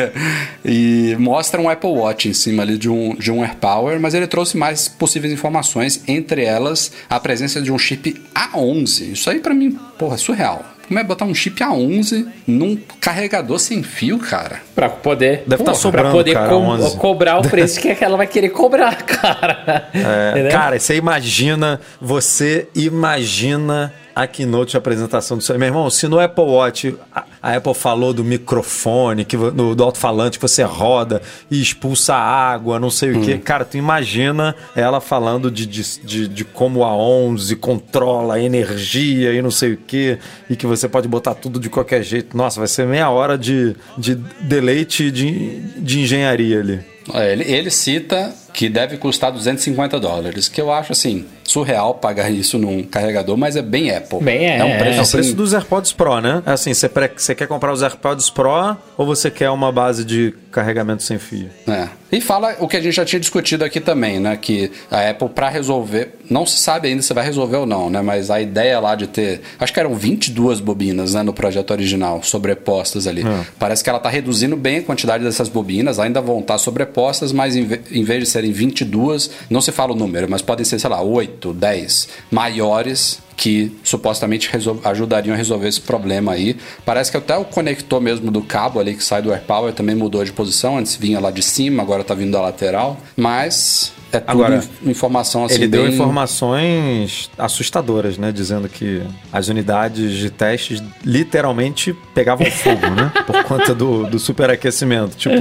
e 0.63 1.17
mostra 1.19 1.59
um 1.63 1.71
Apple 1.71 1.89
Watch 1.89 2.29
em 2.29 2.35
cima 2.35 2.63
ali 2.63 2.77
de 2.77 2.91
um, 2.91 3.15
de 3.15 3.33
um 3.33 3.43
AirPower, 3.43 3.99
mas 3.99 4.13
ele 4.13 4.27
trouxe 4.27 4.59
mais 4.59 4.87
possíveis 4.87 5.33
informações, 5.33 6.03
entre 6.07 6.45
elas 6.45 6.93
a 7.09 7.19
presença 7.19 7.63
de 7.63 7.73
um 7.73 7.79
chip 7.79 8.23
A11. 8.35 9.14
Isso 9.15 9.31
aí 9.31 9.41
pra 9.41 9.55
mim, 9.55 9.79
porra, 9.99 10.15
é 10.15 10.19
surreal. 10.19 10.63
Como 10.87 11.01
é 11.01 11.03
botar 11.03 11.25
um 11.25 11.35
chip 11.35 11.63
A11 11.65 12.27
num 12.47 12.79
carregador 13.01 13.59
sem 13.59 13.83
fio, 13.83 14.19
cara? 14.19 14.61
Pra 14.75 14.91
poder. 14.91 15.43
Deve 15.47 15.63
tá 15.65 15.71
Porra, 15.71 15.75
sobrando, 15.75 16.09
Pra 16.09 16.19
poder 16.19 16.35
cara, 16.35 16.49
co- 16.51 16.57
11. 16.57 16.97
cobrar 16.99 17.39
o 17.39 17.43
preço 17.49 17.81
que 17.81 17.97
ela 18.05 18.19
vai 18.19 18.27
querer 18.27 18.51
cobrar, 18.51 18.95
cara. 19.03 19.89
É, 19.95 20.49
cara, 20.53 20.79
você 20.79 20.97
imagina, 20.97 21.81
você 21.99 22.69
imagina 22.75 23.95
a 24.15 24.27
keynote 24.27 24.73
de 24.73 24.77
apresentação 24.77 25.37
do 25.37 25.43
seu. 25.43 25.59
Meu 25.59 25.69
irmão, 25.69 25.91
se 25.91 26.07
no 26.07 26.21
Apple 26.21 26.45
Watch 26.45 26.97
a, 27.13 27.25
a 27.43 27.57
Apple 27.57 27.75
falou 27.75 28.13
do 28.13 28.23
microfone, 28.23 29.25
que, 29.25 29.37
do, 29.37 29.75
do 29.75 29.83
alto-falante, 29.83 30.39
que 30.39 30.43
você 30.43 30.63
roda 30.63 31.21
e 31.51 31.61
expulsa 31.61 32.15
água, 32.15 32.79
não 32.79 32.91
sei 32.91 33.13
o 33.13 33.21
que. 33.21 33.39
Cara, 33.39 33.65
tu 33.65 33.77
imagina 33.77 34.55
ela 34.77 35.01
falando 35.01 35.51
de, 35.51 35.67
de, 35.67 36.01
de, 36.01 36.29
de 36.29 36.45
como 36.45 36.85
a 36.85 36.95
11 36.95 37.57
controla 37.57 38.35
a 38.35 38.41
energia 38.41 39.33
e 39.33 39.43
não 39.43 39.51
sei 39.51 39.73
o 39.73 39.77
que, 39.77 40.19
e 40.49 40.57
que 40.57 40.67
você 40.67 40.89
pode 40.89 41.09
botar 41.09 41.35
tudo 41.35 41.59
de 41.59 41.69
qualquer 41.69 42.03
jeito. 42.03 42.37
Nossa, 42.37 42.61
vai 42.61 42.69
ser 42.69 42.87
meia 42.87 43.11
hora 43.11 43.37
de, 43.37 43.75
de 43.99 44.15
deleite 44.15 45.11
de, 45.11 45.61
de 45.79 46.01
engenharia 46.01 46.61
ali. 46.61 46.81
Ele, 47.13 47.45
ele 47.45 47.71
cita 47.71 48.33
que 48.53 48.69
deve 48.69 48.97
custar 48.97 49.33
250 49.33 49.99
dólares, 50.01 50.49
que 50.49 50.61
eu 50.61 50.73
acho 50.73 50.93
assim, 50.93 51.27
surreal 51.45 51.95
pagar 51.95 52.31
isso 52.31 52.59
num 52.59 52.83
carregador, 52.83 53.37
mas 53.37 53.55
é 53.57 53.63
bem 53.63 53.91
Apple. 53.95 54.21
Bem, 54.21 54.47
é, 54.49 54.65
um 54.65 54.79
preço 54.79 54.97
É 54.97 54.99
o 54.99 55.01
assim, 55.03 55.13
preço 55.19 55.35
dos 55.35 55.53
AirPods 55.55 55.93
Pro, 55.93 56.21
né? 56.21 56.43
É 56.47 56.53
Assim, 56.53 56.73
você, 56.73 56.89
pre- 56.89 57.11
você 57.17 57.35
quer 57.35 57.47
comprar 57.47 57.73
os 57.73 57.83
AirPods 57.83 58.31
Pro 58.31 58.77
ou 58.97 59.05
você 59.07 59.31
quer 59.31 59.51
uma 59.51 59.71
base 59.71 60.05
de 60.05 60.33
carregamento 60.55 61.03
sem 61.03 61.19
fio? 61.19 61.51
É. 61.67 61.89
E 62.13 62.21
fala 62.21 62.57
o 62.61 62.69
que 62.69 62.77
a 62.77 62.81
gente 62.81 62.95
já 62.95 63.05
tinha 63.05 63.19
discutido 63.19 63.65
aqui 63.65 63.81
também, 63.81 64.21
né? 64.21 64.37
Que 64.37 64.71
a 64.91 65.11
Apple, 65.11 65.29
para 65.29 65.49
resolver, 65.49 66.15
não 66.31 66.47
se 66.47 66.59
sabe 66.59 66.89
ainda 66.89 67.03
se 67.03 67.13
vai 67.13 67.25
resolver 67.25 67.57
ou 67.57 67.67
não, 67.67 67.91
né? 67.91 68.01
Mas 68.01 68.31
a 68.31 68.41
ideia 68.41 68.79
lá 68.79 68.95
de 68.95 69.09
ter. 69.09 69.41
Acho 69.59 69.73
que 69.73 69.81
eram 69.81 69.95
22 69.95 70.61
bobinas 70.61 71.15
né, 71.15 71.23
no 71.23 71.33
projeto 71.33 71.73
original, 71.73 72.23
sobrepostas 72.23 73.07
ali. 73.07 73.25
Parece 73.59 73.83
que 73.83 73.91
ela 73.91 73.99
tá 73.99 74.09
reduzindo 74.09 74.57
bem 74.57 74.79
a 74.79 74.83
quantidade 74.83 75.25
dessas 75.25 75.49
bobinas, 75.49 75.99
ainda 75.99 76.21
vão 76.21 76.39
estar 76.39 76.57
sobrepostas, 76.59 77.33
mas 77.33 77.57
em, 77.57 77.69
em 77.91 78.05
vez 78.05 78.21
de 78.21 78.27
serem 78.27 78.53
22, 78.53 79.31
não 79.51 79.61
se 79.61 79.73
fala 79.73 79.93
o 79.93 79.97
número, 79.97 80.29
mas 80.31 80.41
podem 80.41 80.65
ser, 80.65 80.79
sei 80.79 80.91
lá, 80.91 81.03
8, 81.03 81.53
10 81.53 82.09
maiores 82.31 83.24
que 83.37 83.77
supostamente 83.83 84.51
ajudariam 84.85 85.35
a 85.35 85.37
resolver 85.37 85.69
esse 85.69 85.81
problema 85.81 86.33
aí. 86.33 86.57
Parece 86.85 87.11
que 87.11 87.17
até 87.17 87.37
o 87.37 87.45
conector 87.45 88.01
mesmo 88.01 88.31
do 88.31 88.41
cabo 88.43 88.79
ali 88.79 88.95
que 88.95 89.03
sai 89.03 89.21
do 89.23 89.33
AirPower 89.33 89.73
também 89.73 89.95
mudou 89.95 90.25
de 90.25 90.33
posição. 90.33 90.79
Antes 90.79 90.97
vinha 90.97 91.19
lá 91.19 91.31
de 91.31 91.43
cima, 91.43 91.83
agora 91.83 92.05
tá 92.05 92.15
vindo 92.15 92.31
da 92.33 92.41
lateral. 92.41 92.97
Mas 93.17 93.93
é 94.13 94.21
tudo 94.21 94.31
Agora, 94.31 94.63
in- 94.85 94.91
informação 94.91 95.45
assim 95.45 95.55
Ele 95.57 95.67
deu 95.69 95.83
bem- 95.85 95.93
informações 95.95 97.31
assustadoras, 97.37 98.17
né? 98.19 98.31
Dizendo 98.31 98.69
que 98.69 99.03
as 99.33 99.49
unidades 99.49 100.13
de 100.13 100.31
testes 100.31 100.83
literalmente 101.05 101.93
pegavam 102.15 102.47
fogo, 102.51 102.89
né? 102.91 103.11
Por 103.27 103.43
conta 103.45 103.75
do, 103.75 104.07
do 104.07 104.19
superaquecimento. 104.19 105.17
Tipo, 105.17 105.35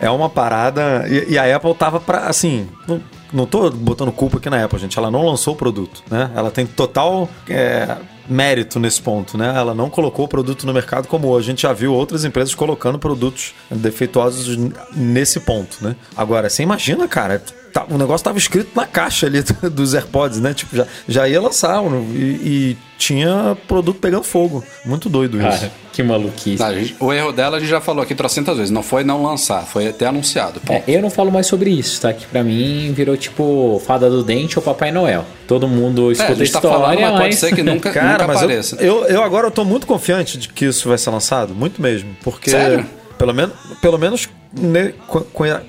é 0.00 0.10
uma 0.10 0.28
parada. 0.28 1.06
E, 1.08 1.32
e 1.34 1.38
a 1.38 1.54
Apple 1.56 1.74
tava 1.74 2.00
pra. 2.00 2.26
Assim. 2.26 2.66
Não, 3.32 3.46
tô 3.46 3.70
botando 3.70 4.12
culpa 4.12 4.38
aqui 4.38 4.50
na 4.50 4.64
Apple, 4.64 4.78
gente. 4.78 4.98
Ela 4.98 5.10
não 5.10 5.24
lançou 5.24 5.54
o 5.54 5.56
produto, 5.56 6.02
né? 6.10 6.30
Ela 6.34 6.50
tem 6.50 6.66
total. 6.66 7.28
é, 7.48 7.96
mérito 8.30 8.78
nesse 8.78 9.02
ponto, 9.02 9.36
né? 9.36 9.52
Ela 9.56 9.74
não 9.74 9.90
colocou 9.90 10.24
o 10.24 10.28
produto 10.28 10.64
no 10.64 10.72
mercado 10.72 11.08
como 11.08 11.36
a 11.36 11.42
gente 11.42 11.62
já 11.62 11.72
viu 11.72 11.92
outras 11.92 12.24
empresas 12.24 12.54
colocando 12.54 12.96
produtos 12.96 13.52
defeituosos 13.68 14.56
nesse 14.94 15.40
ponto, 15.40 15.78
né? 15.80 15.96
Agora, 16.16 16.48
você 16.48 16.62
imagina, 16.62 17.08
cara, 17.08 17.42
tá- 17.72 17.86
o 17.88 17.96
negócio 17.98 18.24
tava 18.24 18.38
escrito 18.38 18.70
na 18.74 18.86
caixa 18.86 19.26
ali 19.26 19.42
do- 19.42 19.70
dos 19.70 19.94
AirPods, 19.94 20.40
né? 20.40 20.52
Tipo, 20.54 20.76
já, 20.76 20.86
já 21.08 21.28
ia 21.28 21.40
lançar 21.40 21.82
e, 22.14 22.18
e 22.18 22.78
tinha 22.98 23.56
produto 23.66 23.98
pegando 23.98 24.24
fogo. 24.24 24.62
Muito 24.84 25.08
doido 25.08 25.38
isso. 25.38 25.46
Cara, 25.60 25.72
que 25.92 26.02
maluquice. 26.02 26.62
Gente- 26.74 26.96
o 27.00 27.12
erro 27.12 27.32
dela 27.32 27.56
a 27.56 27.60
gente 27.60 27.68
já 27.70 27.80
falou 27.80 28.02
aqui 28.02 28.14
trocentas 28.14 28.56
vezes. 28.56 28.70
Não 28.70 28.82
foi 28.82 29.02
não 29.04 29.22
lançar, 29.22 29.62
foi 29.64 29.88
até 29.88 30.06
anunciado. 30.06 30.60
É, 30.68 30.82
eu 30.86 31.00
não 31.00 31.10
falo 31.10 31.30
mais 31.32 31.46
sobre 31.46 31.70
isso, 31.70 32.00
tá? 32.00 32.12
Que 32.12 32.26
pra 32.26 32.42
mim 32.44 32.92
virou 32.94 33.16
tipo 33.16 33.80
Fada 33.86 34.10
do 34.10 34.22
Dente 34.22 34.58
ou 34.58 34.62
Papai 34.62 34.90
Noel. 34.92 35.24
Todo 35.48 35.66
mundo 35.66 36.10
É, 36.10 36.12
escuta 36.12 36.32
a 36.32 36.34
gente 36.36 36.52
tá 36.52 36.58
história, 36.58 36.78
falando, 36.78 37.00
mas 37.00 37.10
mas... 37.12 37.20
pode 37.20 37.36
ser 37.36 37.54
que 37.54 37.62
nunca, 37.62 37.90
Cara, 37.92 38.12
nunca 38.12 38.26
mas 38.26 38.36
eu, 38.36 38.44
apareça. 38.44 38.76
eu, 38.76 39.04
eu 39.06 39.22
agora 39.22 39.46
eu 39.46 39.50
tô 39.50 39.64
muito 39.64 39.86
confiante 39.86 40.36
de 40.38 40.48
que 40.48 40.66
isso 40.66 40.88
vai 40.88 40.98
ser 40.98 41.10
lançado. 41.10 41.54
Muito 41.54 41.80
mesmo. 41.80 42.14
Porque. 42.22 42.50
Sério? 42.50 42.86
Pelo 43.20 43.34
menos, 43.34 43.54
pelo 43.82 43.98
menos 43.98 44.28
ne- 44.50 44.94
com, 45.06 45.20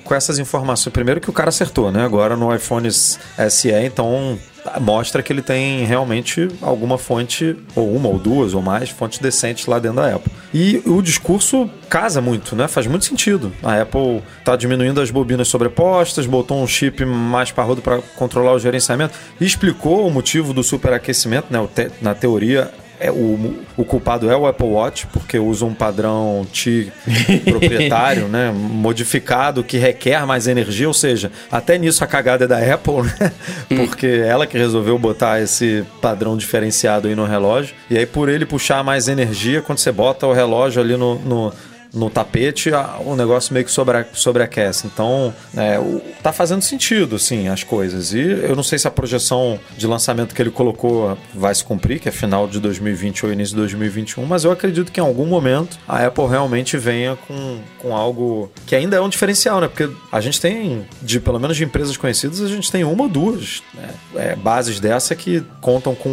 com 0.04 0.14
essas 0.14 0.38
informações. 0.38 0.90
Primeiro 0.90 1.20
que 1.20 1.28
o 1.28 1.32
cara 1.34 1.50
acertou, 1.50 1.92
né? 1.92 2.02
Agora 2.02 2.34
no 2.34 2.52
iPhone 2.54 2.90
SE, 2.90 3.70
então 3.84 4.38
mostra 4.80 5.22
que 5.22 5.30
ele 5.32 5.42
tem 5.42 5.84
realmente 5.84 6.48
alguma 6.62 6.96
fonte, 6.96 7.54
ou 7.76 7.94
uma 7.94 8.08
ou 8.08 8.18
duas 8.18 8.54
ou 8.54 8.62
mais, 8.62 8.88
fontes 8.88 9.18
decentes 9.18 9.66
lá 9.66 9.78
dentro 9.78 9.96
da 10.00 10.14
Apple. 10.14 10.32
E 10.54 10.80
o 10.86 11.02
discurso 11.02 11.68
casa 11.90 12.22
muito, 12.22 12.56
né? 12.56 12.66
Faz 12.68 12.86
muito 12.86 13.04
sentido. 13.04 13.52
A 13.62 13.82
Apple 13.82 14.22
tá 14.44 14.56
diminuindo 14.56 15.00
as 15.02 15.10
bobinas 15.10 15.48
sobrepostas, 15.48 16.24
botou 16.24 16.62
um 16.62 16.66
chip 16.66 17.04
mais 17.04 17.50
parrudo 17.52 17.82
para 17.82 18.00
controlar 18.16 18.52
o 18.54 18.58
gerenciamento, 18.58 19.12
explicou 19.38 20.06
o 20.06 20.10
motivo 20.10 20.54
do 20.54 20.62
superaquecimento, 20.62 21.48
né? 21.50 21.58
Te- 21.74 21.90
Na 22.00 22.14
teoria, 22.14 22.72
é, 23.02 23.10
o, 23.10 23.56
o 23.76 23.84
culpado 23.84 24.30
é 24.30 24.36
o 24.36 24.46
Apple 24.46 24.66
Watch, 24.66 25.08
porque 25.08 25.36
usa 25.38 25.64
um 25.64 25.74
padrão 25.74 26.46
TI 26.52 26.92
proprietário, 27.44 28.28
né? 28.28 28.52
Modificado, 28.52 29.64
que 29.64 29.76
requer 29.76 30.24
mais 30.24 30.46
energia, 30.46 30.86
ou 30.86 30.94
seja, 30.94 31.32
até 31.50 31.76
nisso 31.76 32.04
a 32.04 32.06
cagada 32.06 32.44
é 32.44 32.46
da 32.46 32.58
Apple, 32.58 33.02
né? 33.02 33.32
Porque 33.76 34.06
ela 34.06 34.46
que 34.46 34.56
resolveu 34.56 34.96
botar 34.98 35.40
esse 35.40 35.84
padrão 36.00 36.36
diferenciado 36.36 37.08
aí 37.08 37.14
no 37.16 37.24
relógio. 37.24 37.74
E 37.90 37.98
aí, 37.98 38.06
por 38.06 38.28
ele 38.28 38.46
puxar 38.46 38.84
mais 38.84 39.08
energia, 39.08 39.60
quando 39.60 39.78
você 39.78 39.90
bota 39.90 40.26
o 40.26 40.32
relógio 40.32 40.80
ali 40.80 40.96
no. 40.96 41.16
no 41.16 41.52
no 41.94 42.08
tapete, 42.08 42.70
o 43.04 43.14
negócio 43.14 43.52
meio 43.52 43.66
que 43.66 43.70
sobre, 43.72 44.04
sobreaquece. 44.14 44.86
Então, 44.86 45.32
é, 45.56 45.78
o- 45.78 46.00
tá 46.22 46.32
fazendo 46.32 46.62
sentido, 46.62 47.16
assim, 47.16 47.48
as 47.48 47.62
coisas. 47.62 48.12
E 48.14 48.20
eu 48.20 48.56
não 48.56 48.62
sei 48.62 48.78
se 48.78 48.88
a 48.88 48.90
projeção 48.90 49.58
de 49.76 49.86
lançamento 49.86 50.34
que 50.34 50.40
ele 50.40 50.50
colocou 50.50 51.16
vai 51.34 51.54
se 51.54 51.62
cumprir, 51.64 52.00
que 52.00 52.08
é 52.08 52.12
final 52.12 52.46
de 52.48 52.58
2020 52.60 53.26
ou 53.26 53.32
início 53.32 53.54
de 53.54 53.60
2021, 53.60 54.24
mas 54.24 54.44
eu 54.44 54.50
acredito 54.50 54.90
que 54.90 55.00
em 55.00 55.02
algum 55.02 55.26
momento 55.26 55.78
a 55.86 56.06
Apple 56.06 56.26
realmente 56.26 56.76
venha 56.78 57.16
com, 57.28 57.58
com 57.78 57.94
algo 57.96 58.50
que 58.66 58.74
ainda 58.74 58.96
é 58.96 59.00
um 59.00 59.08
diferencial, 59.08 59.60
né? 59.60 59.68
Porque 59.68 59.90
a 60.10 60.20
gente 60.20 60.40
tem, 60.40 60.86
de 61.02 61.20
pelo 61.20 61.38
menos 61.38 61.56
de 61.56 61.64
empresas 61.64 61.96
conhecidas, 61.96 62.40
a 62.40 62.48
gente 62.48 62.70
tem 62.72 62.84
uma 62.84 63.02
ou 63.04 63.08
duas 63.08 63.62
né? 63.74 63.90
É, 64.16 64.36
bases 64.36 64.80
dessa 64.80 65.14
que 65.14 65.42
contam 65.60 65.94
com 65.94 66.08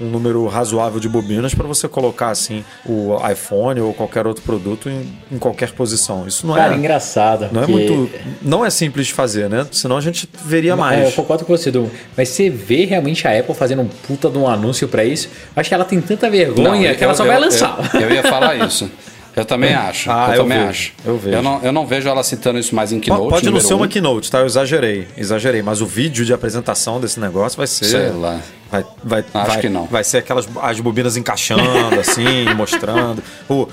um 0.00 0.08
número 0.10 0.46
razoável 0.46 0.98
de 0.98 1.08
bobinas 1.08 1.54
para 1.54 1.66
você 1.66 1.86
colocar 1.86 2.30
assim 2.30 2.64
o 2.86 3.16
iPhone 3.30 3.80
ou 3.80 3.92
qualquer 3.92 4.26
outro 4.26 4.42
produto 4.42 4.88
em, 4.88 5.09
em 5.30 5.38
qualquer 5.38 5.72
posição. 5.72 6.26
Isso 6.26 6.46
não 6.46 6.54
Cara, 6.54 6.74
é 6.74 6.76
engraçado. 6.76 7.48
não 7.52 7.62
é 7.62 7.66
que- 7.66 7.72
muito 7.72 8.10
não 8.42 8.64
é 8.64 8.70
simples 8.70 9.06
de 9.08 9.12
fazer, 9.14 9.48
né? 9.48 9.66
Senão 9.70 9.96
a 9.96 10.00
gente 10.00 10.28
veria 10.44 10.70
É, 10.70 10.74
eu 10.74 10.76
mais. 10.76 11.14
concordo 11.14 11.44
com 11.44 11.56
você, 11.56 11.70
Du. 11.70 11.90
Mas 12.16 12.28
você 12.30 12.50
vê 12.50 12.84
realmente 12.84 13.26
a 13.28 13.38
Apple 13.38 13.54
fazendo 13.54 13.82
um 13.82 13.86
puta 13.88 14.28
de 14.28 14.38
um 14.38 14.48
anúncio 14.48 14.88
pra 14.88 15.04
isso? 15.04 15.28
Acho 15.54 15.68
que 15.68 15.74
ela 15.74 15.84
tem 15.84 16.00
tanta 16.00 16.28
vergonha 16.30 16.90
Não, 16.90 16.96
que 16.96 17.04
ela 17.04 17.12
eu- 17.12 17.16
só 17.16 17.24
eu- 17.24 17.28
vai 17.28 17.38
lançar. 17.40 17.90
Eu, 17.94 18.00
eu 18.00 18.10
ia 18.10 18.22
falar 18.22 18.54
isso. 18.66 18.90
Eu 19.36 19.44
também 19.44 19.72
acho. 19.72 20.10
Ah, 20.10 20.26
eu, 20.30 20.34
eu 20.34 20.42
também 20.42 20.58
vejo, 20.58 20.70
acho. 20.70 20.92
eu 21.04 21.16
vejo. 21.16 21.40
não, 21.42 21.60
eu 21.62 21.72
não 21.72 21.86
vejo 21.86 22.08
ela 22.08 22.22
citando 22.24 22.58
isso 22.58 22.74
mais 22.74 22.90
em 22.90 22.98
Keynote. 22.98 23.30
Pode 23.30 23.48
não 23.48 23.60
ser 23.60 23.74
uma 23.74 23.86
um. 23.86 23.88
keynote, 23.88 24.28
tá? 24.28 24.40
Eu 24.40 24.46
exagerei, 24.46 25.06
exagerei. 25.16 25.62
Mas 25.62 25.80
o 25.80 25.86
vídeo 25.86 26.24
de 26.24 26.32
apresentação 26.32 27.00
desse 27.00 27.20
negócio 27.20 27.56
vai 27.56 27.66
ser. 27.68 27.84
Sei 27.84 28.08
lá. 28.10 28.40
Vai, 28.70 28.84
vai, 29.02 29.24
Acho 29.34 29.46
vai, 29.48 29.60
que 29.60 29.68
não. 29.68 29.86
Vai 29.86 30.04
ser 30.04 30.18
aquelas 30.18 30.48
as 30.62 30.78
bobinas 30.78 31.16
encaixando, 31.16 31.98
assim, 31.98 32.44
mostrando. 32.56 33.20
O, 33.48 33.66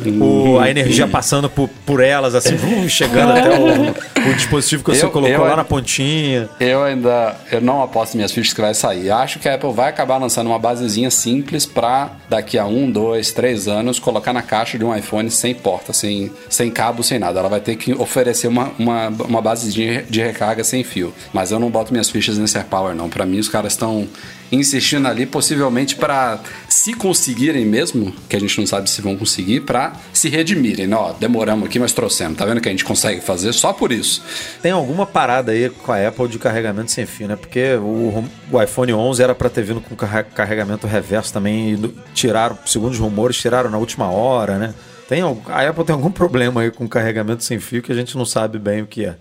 o- 0.56 0.60
a 0.60 0.70
energia 0.72 1.08
passando 1.08 1.48
por, 1.50 1.70
por 1.86 2.02
elas, 2.04 2.34
assim, 2.34 2.56
uh, 2.86 2.90
chegando 2.90 3.32
até 3.34 3.60
o, 3.60 4.30
o 4.32 4.34
dispositivo 4.34 4.84
que 4.84 4.96
você 4.96 5.06
Eu- 5.06 5.12
colocou 5.12 5.36
eu- 5.36 5.44
lá 5.44 5.56
na 5.56 5.64
pontinha. 5.64 6.50
Eu 6.60 6.84
ainda 6.84 7.36
eu 7.52 7.62
não 7.62 7.84
aposto 7.84 8.16
minhas 8.16 8.32
fichas 8.32 8.54
que 8.54 8.62
vai 8.62 8.74
sair. 8.74 9.12
Acho 9.12 9.38
que 9.38 9.48
a 9.48 9.54
Apple 9.54 9.72
vai 9.72 9.90
acabar 9.90 10.18
lançando 10.18 10.48
uma 10.48 10.58
basezinha 10.58 11.12
simples 11.12 11.64
pra 11.66 12.12
daqui 12.28 12.58
a 12.58 12.66
um, 12.66 12.90
dois, 12.90 13.32
três 13.32 13.68
anos 13.68 14.00
colocar 14.00 14.34
na 14.34 14.42
caixa 14.42 14.80
de 14.80 14.84
um 14.84 14.96
iPhone 14.96 15.30
sem 15.30 15.54
porta, 15.54 15.94
sem, 15.94 16.32
sem 16.50 16.72
cabo, 16.72 17.04
sem 17.04 17.20
nada. 17.20 17.40
Ela 17.40 17.50
vai 17.50 17.60
ter 17.60 17.76
que 17.76 17.94
oferecer 17.94 18.48
uma, 18.48 18.72
uma, 18.80 19.10
uma 19.10 19.42
basezinha 19.44 20.04
de 20.10 20.22
recarga 20.24 20.64
sem 20.64 20.84
fio. 20.84 21.14
Mas 21.32 21.52
eu 21.52 21.60
não 21.60 21.70
boto 21.70 21.92
minhas 21.92 22.10
fichas 22.10 22.38
nesse 22.40 22.58
AirPower, 22.58 22.96
não. 22.96 23.10
Pra 23.10 23.28
mim, 23.28 23.38
os 23.38 23.48
caras 23.48 23.74
estão 23.74 24.08
insistindo 24.52 24.87
ali, 24.96 25.26
possivelmente 25.26 25.96
pra 25.96 26.40
se 26.70 26.94
conseguirem 26.94 27.66
mesmo, 27.66 28.14
que 28.30 28.36
a 28.36 28.40
gente 28.40 28.58
não 28.60 28.66
sabe 28.68 28.90
se 28.90 29.02
vão 29.02 29.16
conseguir, 29.18 29.62
pra 29.62 29.94
se 30.14 30.30
redimirem. 30.30 30.88
né? 30.88 30.96
Ó, 30.96 31.14
demoramos 31.14 31.68
aqui, 31.68 31.80
mas 31.80 31.92
trouxemos. 31.94 32.38
Tá 32.38 32.46
vendo 32.46 32.62
que 32.62 32.70
a 32.70 32.72
gente 32.72 32.86
consegue 32.86 33.20
fazer 33.22 33.52
só 33.54 33.74
por 33.74 33.92
isso? 33.92 34.24
Tem 34.62 34.72
alguma 34.72 35.06
parada 35.06 35.52
aí 35.52 35.70
com 35.70 35.92
a 35.92 36.08
Apple 36.08 36.28
de 36.28 36.40
carregamento 36.40 36.92
sem 36.92 37.06
fio, 37.06 37.28
né? 37.28 37.36
Porque 37.36 37.74
o, 37.76 38.24
o 38.52 38.62
iPhone 38.62 38.94
11 38.94 39.22
era 39.24 39.36
pra 39.36 39.50
ter 39.50 39.64
vindo 39.64 39.82
com 39.82 39.96
carre- 39.96 40.24
carregamento 40.24 40.88
reverso 40.88 41.34
também. 41.34 41.74
E 41.74 41.94
tiraram, 42.14 42.58
segundo 42.66 42.92
os 42.94 43.00
rumores, 43.00 43.38
tiraram 43.38 43.70
na 43.70 43.78
última 43.78 44.10
hora, 44.10 44.58
né? 44.58 44.74
Tem, 45.10 45.22
a 45.22 45.68
Apple 45.70 45.86
tem 45.86 45.94
algum 45.96 46.12
problema 46.12 46.62
aí 46.62 46.70
com 46.72 46.88
carregamento 46.88 47.44
sem 47.44 47.60
fio 47.60 47.82
que 47.82 47.92
a 47.92 47.96
gente 47.96 48.18
não 48.18 48.26
sabe 48.26 48.60
bem 48.60 48.82
o 48.82 48.86
que 48.88 49.06
é. 49.06 49.16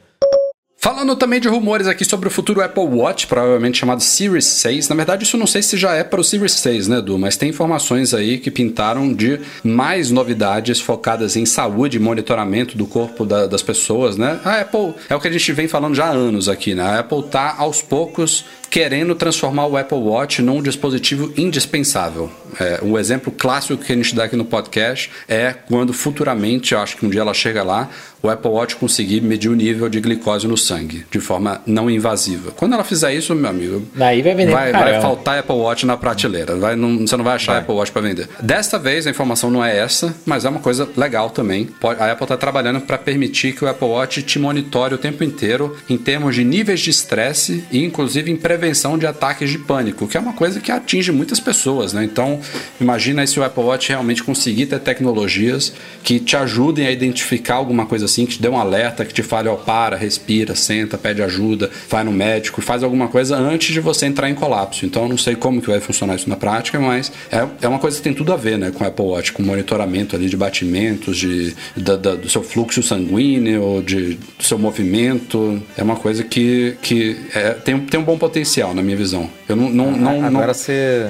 Falando 0.79 1.17
também 1.17 1.41
de 1.41 1.49
rumores 1.49 1.87
aqui 1.89 2.05
sobre 2.05 2.29
o 2.29 2.31
futuro 2.31 2.61
Apple 2.63 2.85
Watch, 2.85 3.27
provavelmente 3.27 3.79
chamado 3.79 4.03
Series 4.03 4.45
6. 4.45 4.89
Na 4.89 4.95
verdade, 4.95 5.25
isso 5.25 5.37
não 5.37 5.47
sei 5.47 5.61
se 5.63 5.77
já 5.77 5.95
é 5.95 6.05
para 6.05 6.21
o 6.21 6.25
Series 6.25 6.53
6, 6.53 6.87
né, 6.87 6.99
Edu? 6.99 7.19
Mas 7.19 7.37
tem 7.37 7.49
informações 7.49 8.15
aí 8.15 8.39
que 8.39 8.51
pintaram 8.51 9.13
de 9.13 9.41
mais 9.65 10.11
novidades 10.13 10.79
focadas 10.79 11.35
em 11.35 11.45
saúde 11.47 11.97
e 11.97 12.01
monitoramento 12.01 12.77
do 12.77 12.87
corpo 12.87 13.25
da- 13.25 13.47
das 13.47 13.63
pessoas, 13.63 14.17
né? 14.17 14.39
A 14.45 14.61
Apple 14.61 14.95
é 15.09 15.17
o 15.17 15.21
que 15.21 15.27
a 15.27 15.33
gente 15.33 15.51
vem 15.53 15.67
falando 15.67 15.95
já 15.95 16.05
há 16.07 16.11
anos 16.11 16.49
aqui, 16.49 16.75
né? 16.75 16.83
A 16.85 16.99
Apple 17.01 17.23
tá 17.25 17.57
aos 17.59 17.83
poucos 17.83 18.45
querendo 18.71 19.15
transformar 19.15 19.67
o 19.67 19.77
Apple 19.77 19.99
Watch 19.99 20.43
num 20.43 20.63
dispositivo 20.63 21.33
indispensável. 21.37 22.31
É, 22.59 22.81
um 22.83 22.99
exemplo 22.99 23.33
clássico 23.33 23.83
que 23.83 23.93
a 23.93 23.97
gente 23.97 24.15
dá 24.15 24.25
aqui 24.25 24.37
no 24.37 24.45
podcast 24.45 25.11
é 25.29 25.53
quando 25.53 25.93
futuramente, 25.93 26.73
eu 26.73 26.81
acho 26.81 26.97
que 26.97 27.05
um 27.05 27.11
dia 27.11 27.21
ela 27.21 27.35
chega 27.35 27.63
lá, 27.63 27.89
o 28.23 28.31
Apple 28.31 28.51
Watch 28.51 28.77
conseguir 28.77 29.21
medir 29.21 29.49
o 29.51 29.55
nível 29.55 29.89
de 29.89 30.01
glicose 30.01 30.49
no 30.49 30.57
sangue 30.57 31.05
de 31.11 31.21
forma 31.21 31.61
não 31.67 31.89
invasiva. 31.91 32.51
Quando 32.53 32.73
ela 32.73 32.83
fizer 32.83 33.13
isso, 33.15 33.35
meu 33.35 33.51
amigo, 33.51 33.87
Daí 33.95 34.23
vai 34.23 34.35
vender 34.35 34.53
vai, 34.53 34.73
vai 34.73 35.01
faltar 35.01 35.39
Apple 35.39 35.55
Watch 35.57 35.85
na 35.87 35.97
prateleira. 35.97 36.57
Vai, 36.57 36.75
não- 36.77 37.07
você 37.07 37.17
não 37.17 37.25
vai 37.25 37.37
achar 37.37 37.59
Apple 37.59 37.75
Watch 37.75 37.93
para 37.93 38.03
vender. 38.03 38.29
Desta 38.41 38.79
vez 38.79 39.07
a 39.07 39.11
informação 39.11 39.51
não 39.51 39.65
é 39.65 39.77
essa, 39.77 40.15
mas 40.25 40.45
é 40.45 40.49
uma 40.49 40.61
coisa 40.61 40.89
legal 40.97 41.31
também. 41.31 41.69
A 41.99 42.11
Apple 42.13 42.25
está 42.25 42.37
trabalhando 42.37 42.81
para 42.81 42.97
permitir 42.99 43.53
que 43.53 43.65
o 43.65 43.69
Apple 43.69 43.87
Watch 43.89 44.23
te 44.23 44.39
monitore 44.39 44.95
o 44.95 44.99
tempo 44.99 45.23
inteiro 45.23 45.77
em 45.89 45.97
termos 45.99 46.35
de 46.35 46.43
níveis 46.43 46.81
de 46.81 46.91
estresse 46.91 47.65
e 47.71 47.85
inclusive 47.85 48.31
em 48.31 48.37
prevenção 48.37 48.56
de 48.99 49.07
ataques 49.07 49.51
de 49.51 49.59
pânico, 49.59 50.07
que 50.09 50.17
é 50.17 50.21
uma 50.21 50.33
coisa 50.33 50.61
que 50.61 50.71
atinge 50.73 51.13
muitas 51.13 51.41
pessoas, 51.41 51.93
né? 51.93 52.05
Então, 52.05 52.41
imagina 52.81 53.27
se 53.27 53.39
o 53.39 53.45
Apple 53.45 53.63
Watch 53.65 53.89
realmente 53.89 54.23
conseguir 54.23 54.67
ter 54.67 54.79
tecnologias 54.81 55.73
que 56.03 56.19
te 56.21 56.37
ajudem 56.37 56.87
a 56.87 56.91
identificar 56.91 57.55
alguma 57.55 57.87
coisa 57.87 58.05
assim, 58.05 58.27
que 58.27 58.35
te 58.37 58.43
dê 58.43 58.49
um 58.49 58.59
alerta, 58.59 59.05
que 59.05 59.13
te 59.15 59.23
fale, 59.23 59.49
ó, 59.49 59.57
para, 59.57 59.97
respira, 59.97 60.55
senta, 60.55 60.97
pede 60.99 61.23
ajuda, 61.23 61.71
vai 61.89 62.05
no 62.05 62.13
médico, 62.13 62.61
faz 62.63 62.83
alguma 62.83 63.09
coisa 63.09 63.37
antes 63.37 63.73
de 63.73 63.81
você 63.81 64.07
entrar 64.07 64.29
em 64.31 64.35
colapso. 64.35 64.85
Então, 64.87 65.03
eu 65.05 65.09
não 65.09 65.19
sei 65.19 65.35
como 65.35 65.61
que 65.61 65.69
vai 65.69 65.81
funcionar 65.81 66.15
isso 66.17 66.29
na 66.29 66.37
prática, 66.37 66.79
mas 66.79 67.11
é, 67.31 67.47
é 67.63 67.69
uma 67.69 67.79
coisa 67.79 67.97
que 67.97 68.03
tem 68.03 68.15
tudo 68.15 68.33
a 68.33 68.37
ver, 68.37 68.59
né, 68.59 68.71
com 68.71 68.85
o 68.85 68.87
Apple 68.87 69.05
Watch, 69.05 69.33
com 69.33 69.43
monitoramento 69.43 70.15
ali 70.17 70.29
de 70.29 70.37
batimentos, 70.37 71.17
de, 71.17 71.55
da- 71.77 71.97
da- 71.97 72.15
do 72.15 72.29
seu 72.29 72.43
fluxo 72.43 72.83
sanguíneo, 72.83 73.83
de, 73.85 74.15
do 74.39 74.45
seu 74.45 74.59
movimento. 74.59 75.61
É 75.77 75.83
uma 75.83 75.97
coisa 75.97 76.23
que, 76.25 76.77
que 76.83 77.17
é, 77.35 77.51
tem, 77.51 77.79
tem 77.81 77.99
um 78.01 78.05
bom 78.05 78.19
potencial, 78.19 78.46
na 78.75 78.83
minha 78.83 78.97
visão. 78.97 79.29
Eu 79.49 79.57
não... 79.57 79.69
não, 79.71 79.91
não, 79.93 80.21
não- 80.21 80.25
Agora 80.27 80.55
você. 80.55 81.07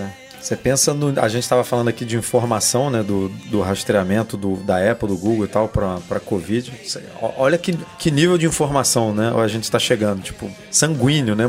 Você 0.47 0.55
pensa 0.55 0.94
no. 0.94 1.18
A 1.20 1.26
gente 1.28 1.42
estava 1.42 1.64
falando 1.64 1.88
aqui 1.88 2.05
de 2.05 2.16
informação, 2.16 2.88
né? 2.88 3.03
Do, 3.03 3.28
do 3.51 3.61
rastreamento 3.61 4.36
do, 4.36 4.55
da 4.59 4.92
Apple, 4.92 5.09
do 5.09 5.16
Google 5.16 5.44
e 5.44 5.49
tal, 5.49 5.66
para 5.66 6.20
Covid. 6.24 6.72
Cê- 6.84 7.03
Olha 7.36 7.59
que, 7.59 7.76
que 7.99 8.12
nível 8.12 8.38
de 8.38 8.47
informação, 8.47 9.12
né? 9.12 9.32
A 9.42 9.49
gente 9.49 9.64
está 9.64 9.80
chegando. 9.80 10.22
Tipo, 10.22 10.49
sanguíneo, 10.70 11.34
né? 11.34 11.47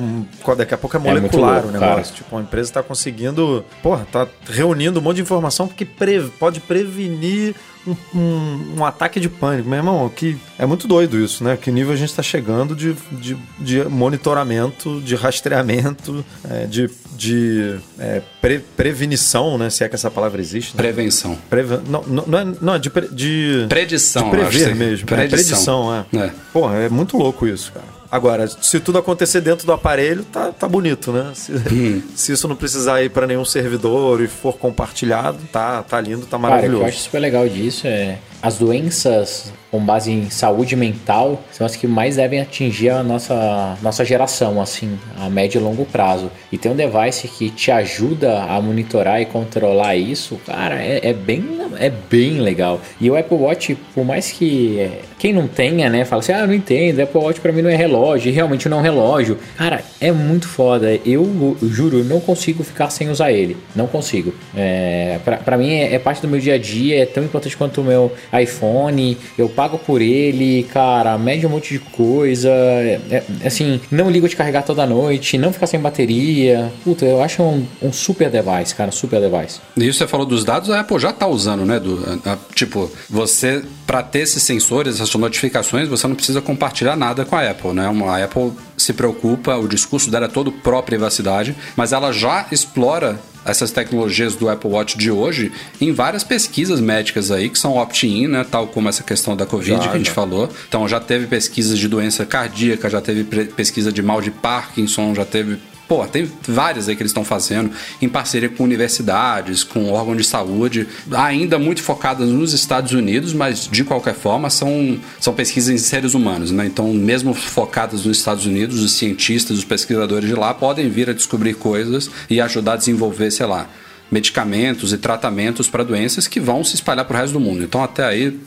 Daqui 0.57 0.73
a 0.73 0.77
pouco 0.79 0.97
é 0.97 0.99
muito 0.99 1.13
molecular 1.15 1.53
louco, 1.61 1.67
o 1.69 1.71
negócio. 1.71 1.95
cara. 1.95 2.15
Tipo, 2.15 2.37
a 2.37 2.41
empresa 2.41 2.69
está 2.71 2.81
conseguindo. 2.81 3.63
Porra, 3.83 4.07
tá 4.11 4.27
reunindo 4.49 4.99
um 4.99 5.03
monte 5.03 5.17
de 5.17 5.21
informação 5.21 5.67
porque 5.67 5.85
pre- 5.85 6.31
pode 6.39 6.59
prevenir 6.59 7.53
um, 7.85 7.95
um- 8.17 8.73
um 8.79 8.83
ataque 8.85 9.19
de 9.19 9.29
pânico. 9.29 9.69
Meu 9.69 9.77
irmão, 9.77 10.09
que 10.09 10.37
é 10.57 10.65
muito 10.65 10.87
doido 10.87 11.19
isso, 11.19 11.43
né? 11.43 11.55
Que 11.55 11.71
nível 11.71 11.93
a 11.93 11.95
gente 11.95 12.09
está 12.09 12.23
chegando 12.23 12.75
de, 12.75 12.95
de, 13.11 13.37
de 13.59 13.83
monitoramento, 13.85 14.99
de 15.01 15.13
rastreamento, 15.15 16.25
é, 16.49 16.65
de, 16.65 16.89
de 17.17 17.75
é, 17.99 18.21
pre- 18.41 18.59
prevenição, 18.75 19.57
né? 19.57 19.69
Se 19.69 19.83
é 19.83 19.89
que 19.89 19.95
essa 19.95 20.11
palavra 20.11 20.39
existe. 20.39 20.75
Né? 20.75 20.83
Prevenção. 20.83 21.37
Preve- 21.49 21.79
não, 21.89 22.03
não, 22.03 22.23
não 22.27 22.39
é, 22.39 22.45
não, 22.61 22.75
é 22.75 22.79
de, 22.79 22.89
pre- 22.89 23.07
de, 23.11 23.65
Predição, 23.67 24.25
de 24.25 24.29
prever 24.37 24.67
que- 24.69 24.73
mesmo. 24.75 25.05
predição. 25.07 25.93
É, 25.93 26.03
predição, 26.03 26.05
é. 26.23 26.27
É. 26.27 26.31
Porra, 26.53 26.75
é 26.77 26.89
muito 26.89 27.17
louco 27.17 27.47
isso, 27.47 27.71
cara. 27.71 27.97
Agora, 28.09 28.47
se 28.47 28.79
tudo 28.79 28.97
acontecer 28.97 29.41
dentro 29.41 29.65
do 29.65 29.73
aparelho, 29.73 30.23
tá, 30.23 30.49
tá 30.53 30.65
bonito, 30.65 31.11
né? 31.11 31.31
Se, 31.33 31.51
Hum. 31.51 32.01
se 32.15 32.31
isso 32.31 32.47
não 32.47 32.55
precisar 32.55 33.03
ir 33.03 33.09
para 33.09 33.27
nenhum 33.27 33.43
servidor 33.43 34.21
e 34.21 34.27
for 34.29 34.53
compartilhado, 34.57 35.37
tá, 35.51 35.83
tá 35.83 35.99
lindo, 35.99 36.25
tá 36.25 36.39
Cara, 36.39 36.55
o 36.55 36.59
que 36.59 36.65
eu 36.65 36.69
maravilhoso. 36.71 36.85
acho 36.85 36.99
super 36.99 37.19
legal 37.19 37.49
disso 37.49 37.85
é 37.85 38.17
as 38.41 38.57
doenças 38.57 39.51
com 39.71 39.79
base 39.79 40.11
em 40.11 40.29
saúde 40.29 40.75
mental 40.75 41.41
são 41.51 41.65
as 41.65 41.75
que 41.75 41.87
mais 41.87 42.15
devem 42.15 42.39
atingir 42.39 42.89
a 42.89 43.03
nossa, 43.03 43.77
nossa 43.81 44.05
geração, 44.05 44.61
assim, 44.61 44.97
a 45.19 45.29
médio 45.29 45.59
e 45.59 45.63
longo 45.63 45.85
prazo. 45.85 46.31
E 46.51 46.57
ter 46.57 46.69
um 46.69 46.75
device 46.75 47.27
que 47.27 47.49
te 47.49 47.71
ajuda 47.71 48.43
a 48.43 48.61
monitorar 48.61 49.21
e 49.21 49.25
controlar 49.25 49.95
isso, 49.95 50.39
cara, 50.45 50.75
é, 50.75 51.09
é 51.09 51.13
bem, 51.13 51.43
é 51.79 51.89
bem 51.89 52.39
legal. 52.39 52.79
E 52.99 53.09
o 53.09 53.17
Apple 53.17 53.37
Watch, 53.37 53.77
por 53.93 54.05
mais 54.05 54.31
que 54.31 54.79
é, 54.79 55.01
quem 55.19 55.33
não 55.33 55.47
tenha, 55.47 55.89
né, 55.89 56.05
fala 56.05 56.21
assim, 56.21 56.31
ah, 56.31 56.47
não 56.47 56.53
entendo, 56.53 57.01
Apple 57.01 57.19
Watch 57.19 57.41
pra 57.41 57.51
mim 57.51 57.61
não 57.61 57.69
é 57.69 57.75
relógio, 57.75 58.31
realmente 58.31 58.69
não 58.69 58.77
é 58.77 58.79
um 58.79 58.83
relógio. 58.83 59.37
Cara, 59.57 59.81
é 59.99 60.11
muito 60.11 60.47
foda. 60.47 60.93
Eu, 61.05 61.57
eu 61.61 61.69
juro, 61.69 62.03
não 62.03 62.19
consigo 62.19 62.63
ficar 62.63 62.89
sem 62.89 63.09
usar 63.09 63.31
ele. 63.31 63.57
Não 63.75 63.87
consigo. 63.87 64.33
É, 64.55 65.19
pra, 65.25 65.37
pra 65.37 65.57
mim 65.57 65.73
é, 65.73 65.93
é 65.93 65.99
parte 65.99 66.21
do 66.21 66.27
meu 66.27 66.39
dia 66.39 66.55
a 66.55 66.57
dia, 66.57 67.03
é 67.03 67.05
tão 67.05 67.23
importante 67.23 67.57
quanto 67.57 67.81
o 67.81 67.83
meu 67.83 68.11
iPhone. 68.41 69.17
Eu 69.37 69.49
pago 69.49 69.77
por 69.77 70.01
ele, 70.01 70.63
cara, 70.71 71.17
mede 71.17 71.45
um 71.45 71.49
monte 71.49 71.73
de 71.73 71.79
coisa. 71.79 72.49
é- 72.49 72.99
é- 73.11 73.23
assim, 73.47 73.79
não 73.91 74.09
ligo 74.09 74.27
de 74.27 74.35
carregar 74.35 74.63
toda 74.63 74.85
noite, 74.85 75.37
não 75.37 75.51
ficar 75.53 75.67
sem 75.67 75.79
bateria. 75.79 76.71
Puta, 76.83 77.05
eu 77.05 77.21
acho 77.21 77.41
um, 77.43 77.65
um 77.81 77.91
super 77.91 78.29
device, 78.29 78.73
cara, 78.75 78.91
super 78.91 79.19
device. 79.19 79.59
E 79.75 79.87
isso 79.87 79.99
você 79.99 80.07
falou 80.07 80.25
dos 80.25 80.43
dados, 80.43 80.69
a 80.69 80.79
Apple 80.81 80.99
já 80.99 81.09
está 81.09 81.27
usando, 81.27 81.65
né? 81.65 81.79
Do, 81.79 82.03
a- 82.25 82.33
a- 82.33 82.37
tipo, 82.53 82.91
você, 83.09 83.63
para 83.85 84.01
ter 84.03 84.19
esses 84.19 84.43
sensores, 84.43 84.95
essas 84.95 85.13
notificações, 85.15 85.87
você 85.87 86.07
não 86.07 86.15
precisa 86.15 86.41
compartilhar 86.41 86.95
nada 86.95 87.25
com 87.25 87.35
a 87.35 87.49
Apple, 87.49 87.71
né? 87.73 87.87
A 88.07 88.23
Apple 88.23 88.51
se 88.77 88.93
preocupa, 88.93 89.55
o 89.55 89.67
discurso 89.67 90.09
dela 90.11 90.25
é 90.25 90.29
todo 90.29 90.51
pró-privacidade, 90.51 91.55
mas 91.75 91.91
ela 91.93 92.11
já 92.11 92.45
explora 92.51 93.19
essas 93.47 93.71
tecnologias 93.71 94.35
do 94.35 94.49
Apple 94.49 94.69
Watch 94.69 94.97
de 94.97 95.09
hoje 95.09 95.51
em 95.79 95.91
várias 95.91 96.23
pesquisas 96.23 96.79
médicas 96.79 97.31
aí 97.31 97.49
que 97.49 97.57
são 97.57 97.77
opt-in, 97.77 98.27
né? 98.27 98.45
Tal 98.49 98.67
como 98.67 98.89
essa 98.89 99.03
questão 99.03 99.35
da 99.35 99.45
Covid 99.45 99.77
Já, 99.77 99.79
que 99.79 99.89
a 99.89 99.97
gente 99.97 100.07
já. 100.07 100.13
falou. 100.13 100.49
Então 100.67 100.87
já 100.87 100.99
teve 100.99 101.27
pesquisas 101.27 101.79
de 101.79 101.87
doença 101.87 102.25
cardíaca, 102.25 102.89
já 102.89 103.01
teve 103.01 103.23
pesquisa 103.23 103.91
de 103.91 104.01
mal 104.03 104.21
de 104.21 104.31
Parkinson, 104.31 105.15
já 105.15 105.25
teve 105.25 105.57
Pô, 105.87 106.05
tem 106.05 106.29
várias 106.45 106.89
aí 106.89 106.95
que 106.95 107.01
eles 107.01 107.11
estão 107.11 107.23
fazendo 107.23 107.71
em 108.01 108.09
parceria 108.09 108.49
com 108.49 108.63
universidades, 108.63 109.63
com 109.63 109.89
órgãos 109.89 110.17
de 110.17 110.23
saúde, 110.25 110.85
ainda 111.11 111.57
muito 111.57 111.81
focadas 111.81 112.27
nos 112.27 112.51
Estados 112.51 112.91
Unidos, 112.91 113.33
mas 113.33 113.69
de 113.71 113.85
qualquer 113.85 114.13
forma 114.13 114.49
são, 114.49 114.99
são 115.19 115.33
pesquisas 115.33 115.73
em 115.73 115.77
seres 115.77 116.13
humanos, 116.13 116.51
né? 116.51 116.65
Então, 116.65 116.93
mesmo 116.93 117.33
focadas 117.33 118.05
nos 118.05 118.17
Estados 118.17 118.45
Unidos, 118.45 118.81
os 118.81 118.91
cientistas, 118.91 119.57
os 119.57 119.63
pesquisadores 119.63 120.27
de 120.27 120.35
lá 120.35 120.53
podem 120.53 120.89
vir 120.89 121.09
a 121.09 121.13
descobrir 121.13 121.53
coisas 121.53 122.09
e 122.29 122.41
ajudar 122.41 122.73
a 122.73 122.77
desenvolver, 122.77 123.31
sei 123.31 123.45
lá, 123.45 123.69
medicamentos 124.11 124.91
e 124.91 124.97
tratamentos 124.97 125.69
para 125.69 125.83
doenças 125.83 126.27
que 126.27 126.39
vão 126.39 126.65
se 126.65 126.75
espalhar 126.75 127.05
para 127.05 127.15
o 127.15 127.19
resto 127.21 127.33
do 127.33 127.39
mundo. 127.39 127.63
Então, 127.63 127.81
até 127.81 128.03
aí, 128.03 128.37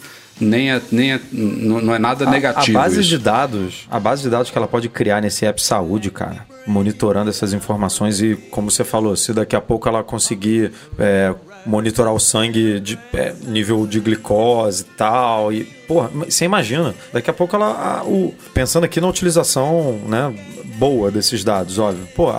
nem 0.41 0.71
é, 0.73 0.81
nem 0.91 1.13
é, 1.13 1.21
não 1.33 1.95
é 1.95 1.99
nada 1.99 2.27
A- 2.27 2.31
negativo. 2.31 2.79
A, 2.79 2.83
base 2.83 3.01
isso. 3.01 3.09
de 3.09 3.19
dados, 3.19 3.87
a 3.91 4.01
base 4.01 4.23
de 4.23 4.31
dados 4.31 4.51
que 4.51 4.57
ela 4.59 4.67
pode 4.69 4.89
criar 4.89 5.21
nesse 5.21 5.45
app 5.47 5.63
saúde, 5.63 6.11
cara, 6.11 6.47
monitorando 6.67 7.31
essas 7.31 7.53
informações 7.53 8.21
e, 8.21 8.37
como 8.51 8.71
você 8.71 8.85
falou, 8.85 9.15
se 9.17 9.33
daqui 9.33 9.55
a 9.57 9.61
pouco 9.61 9.89
ela 9.89 10.03
conseguir 10.03 10.73
é, 10.99 11.35
monitorar 11.67 12.13
o 12.15 12.19
sangue 12.19 12.81
de 12.81 12.99
é, 13.13 13.35
nível 13.47 13.87
de 13.87 14.01
glicose 14.01 14.83
e 14.83 14.97
tal, 14.97 15.53
e 15.53 15.65
porra, 15.87 16.09
você 16.27 16.45
imagina, 16.45 16.95
daqui 17.13 17.29
a 17.31 17.33
pouco 17.35 17.55
ela, 17.57 18.01
a- 18.01 18.05
o, 18.05 18.35
pensando 18.55 18.85
aqui 18.85 19.01
na 19.01 19.09
utilização, 19.09 19.99
né? 20.09 20.33
Boa 20.77 21.11
desses 21.11 21.45
dados, 21.45 21.79
óbvio. 21.79 22.07
Pô, 22.17 22.31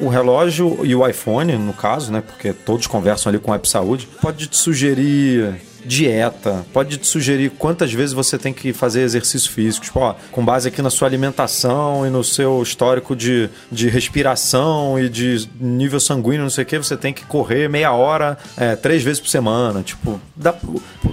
o 0.00 0.08
relógio 0.08 0.80
e 0.84 0.92
o 0.92 1.06
iPhone, 1.06 1.52
no 1.56 1.72
caso, 1.72 2.10
né? 2.10 2.20
Porque 2.20 2.52
todos 2.52 2.88
conversam 2.88 3.30
ali 3.30 3.38
com 3.38 3.52
o 3.52 3.54
app 3.54 3.68
saúde, 3.68 4.08
pode 4.20 4.48
te 4.48 4.56
sugerir 4.56 5.54
dieta, 5.86 6.64
pode 6.72 6.98
te 6.98 7.06
sugerir 7.06 7.50
quantas 7.50 7.92
vezes 7.92 8.12
você 8.12 8.36
tem 8.36 8.52
que 8.52 8.72
fazer 8.72 9.02
exercício 9.02 9.50
físico. 9.50 9.84
Tipo, 9.86 10.00
ó, 10.00 10.14
com 10.32 10.44
base 10.44 10.68
aqui 10.68 10.82
na 10.82 10.90
sua 10.90 11.08
alimentação 11.08 12.06
e 12.06 12.10
no 12.10 12.22
seu 12.24 12.62
histórico 12.62 13.14
de, 13.14 13.48
de 13.70 13.88
respiração 13.88 14.98
e 14.98 15.08
de 15.08 15.48
nível 15.60 16.00
sanguíneo, 16.00 16.42
não 16.42 16.50
sei 16.50 16.64
o 16.64 16.66
que, 16.66 16.78
você 16.78 16.96
tem 16.96 17.12
que 17.12 17.24
correr 17.24 17.68
meia 17.68 17.92
hora, 17.92 18.36
é, 18.56 18.74
três 18.76 19.02
vezes 19.02 19.20
por 19.20 19.28
semana. 19.28 19.82
Tipo, 19.82 20.20
dá- 20.34 20.54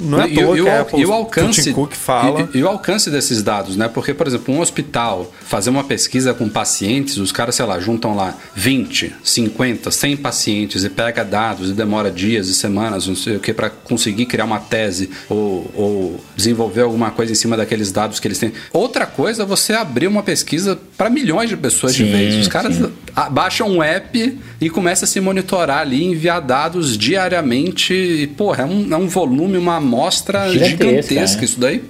não 0.02 0.22
é 0.22 0.24
à 0.24 0.28
toa 0.28 0.56
que 0.56 0.62
o, 0.62 0.70
a 0.70 0.80
Apple, 0.82 1.00
e 1.02 1.06
o 1.06 1.14
alcance 1.14 1.64
Tim 1.64 1.74
Cook 1.74 1.94
fala... 1.94 2.50
E, 2.54 2.60
e 2.60 2.64
o 2.64 2.68
alcance 2.68 3.10
desses 3.10 3.42
dados, 3.42 3.76
né? 3.76 3.88
Porque, 3.88 4.14
por 4.14 4.28
exemplo, 4.28 4.54
um 4.54 4.60
hospital 4.60 5.32
fazer 5.42 5.70
uma 5.70 5.84
pesquisa 5.84 6.34
com 6.34 6.50
pacientes, 6.50 7.18
os 7.18 7.32
caras, 7.32 7.56
sei 7.56 7.66
lá, 7.66 7.80
juntam 7.80 8.16
lá 8.16 8.36
20, 8.56 9.16
50, 9.24 9.92
100 9.92 10.18
pacientes 10.18 10.84
e 10.84 10.90
pega 10.90 11.24
dados 11.24 11.70
e 11.70 11.74
demora 11.74 12.10
dias 12.12 12.48
e 12.48 12.54
semanas, 12.54 13.08
não 13.08 13.16
sei 13.16 13.36
o 13.36 13.40
que, 13.40 13.54
para 13.54 13.70
conseguir 13.70 14.26
criar 14.26 14.46
uma 14.46 14.60
tese 14.60 15.10
ou, 15.30 15.72
ou 15.76 16.20
desenvolver 16.36 16.82
alguma 16.82 17.12
coisa 17.12 17.32
em 17.32 17.36
cima 17.36 17.58
daqueles 17.58 17.92
dados 17.92 18.20
que 18.20 18.28
eles 18.28 18.38
têm. 18.38 18.54
Outra 18.72 19.06
coisa 19.06 19.44
é 19.44 19.46
você 19.46 19.74
abrir 19.74 20.08
uma 20.08 20.24
pesquisa 20.24 20.80
para 20.98 21.10
milhões 21.10 21.50
de 21.50 21.58
pessoas 21.58 21.94
de 21.94 22.06
Sim, 22.06 22.12
vez. 22.12 22.36
Os 22.36 22.48
caras 22.48 22.76
sim. 22.76 22.92
baixam 23.32 23.70
um 23.70 23.84
app 23.84 24.40
e 24.60 24.70
começa 24.70 25.06
a 25.06 25.08
se 25.08 25.20
monitorar 25.20 25.80
ali, 25.80 26.04
enviar 26.04 26.42
dados 26.42 26.98
diariamente. 26.98 27.94
E, 27.94 28.28
porra, 28.28 28.64
é 28.64 28.66
um, 28.66 28.94
é 28.94 28.98
um 28.98 29.08
volume, 29.08 29.58
uma 29.58 29.80
amostra 29.84 30.50
Gigantesca, 30.50 30.86
gigantesca. 30.86 31.38
né? 31.40 31.46
Isso 31.46 31.60
daí 31.60 31.84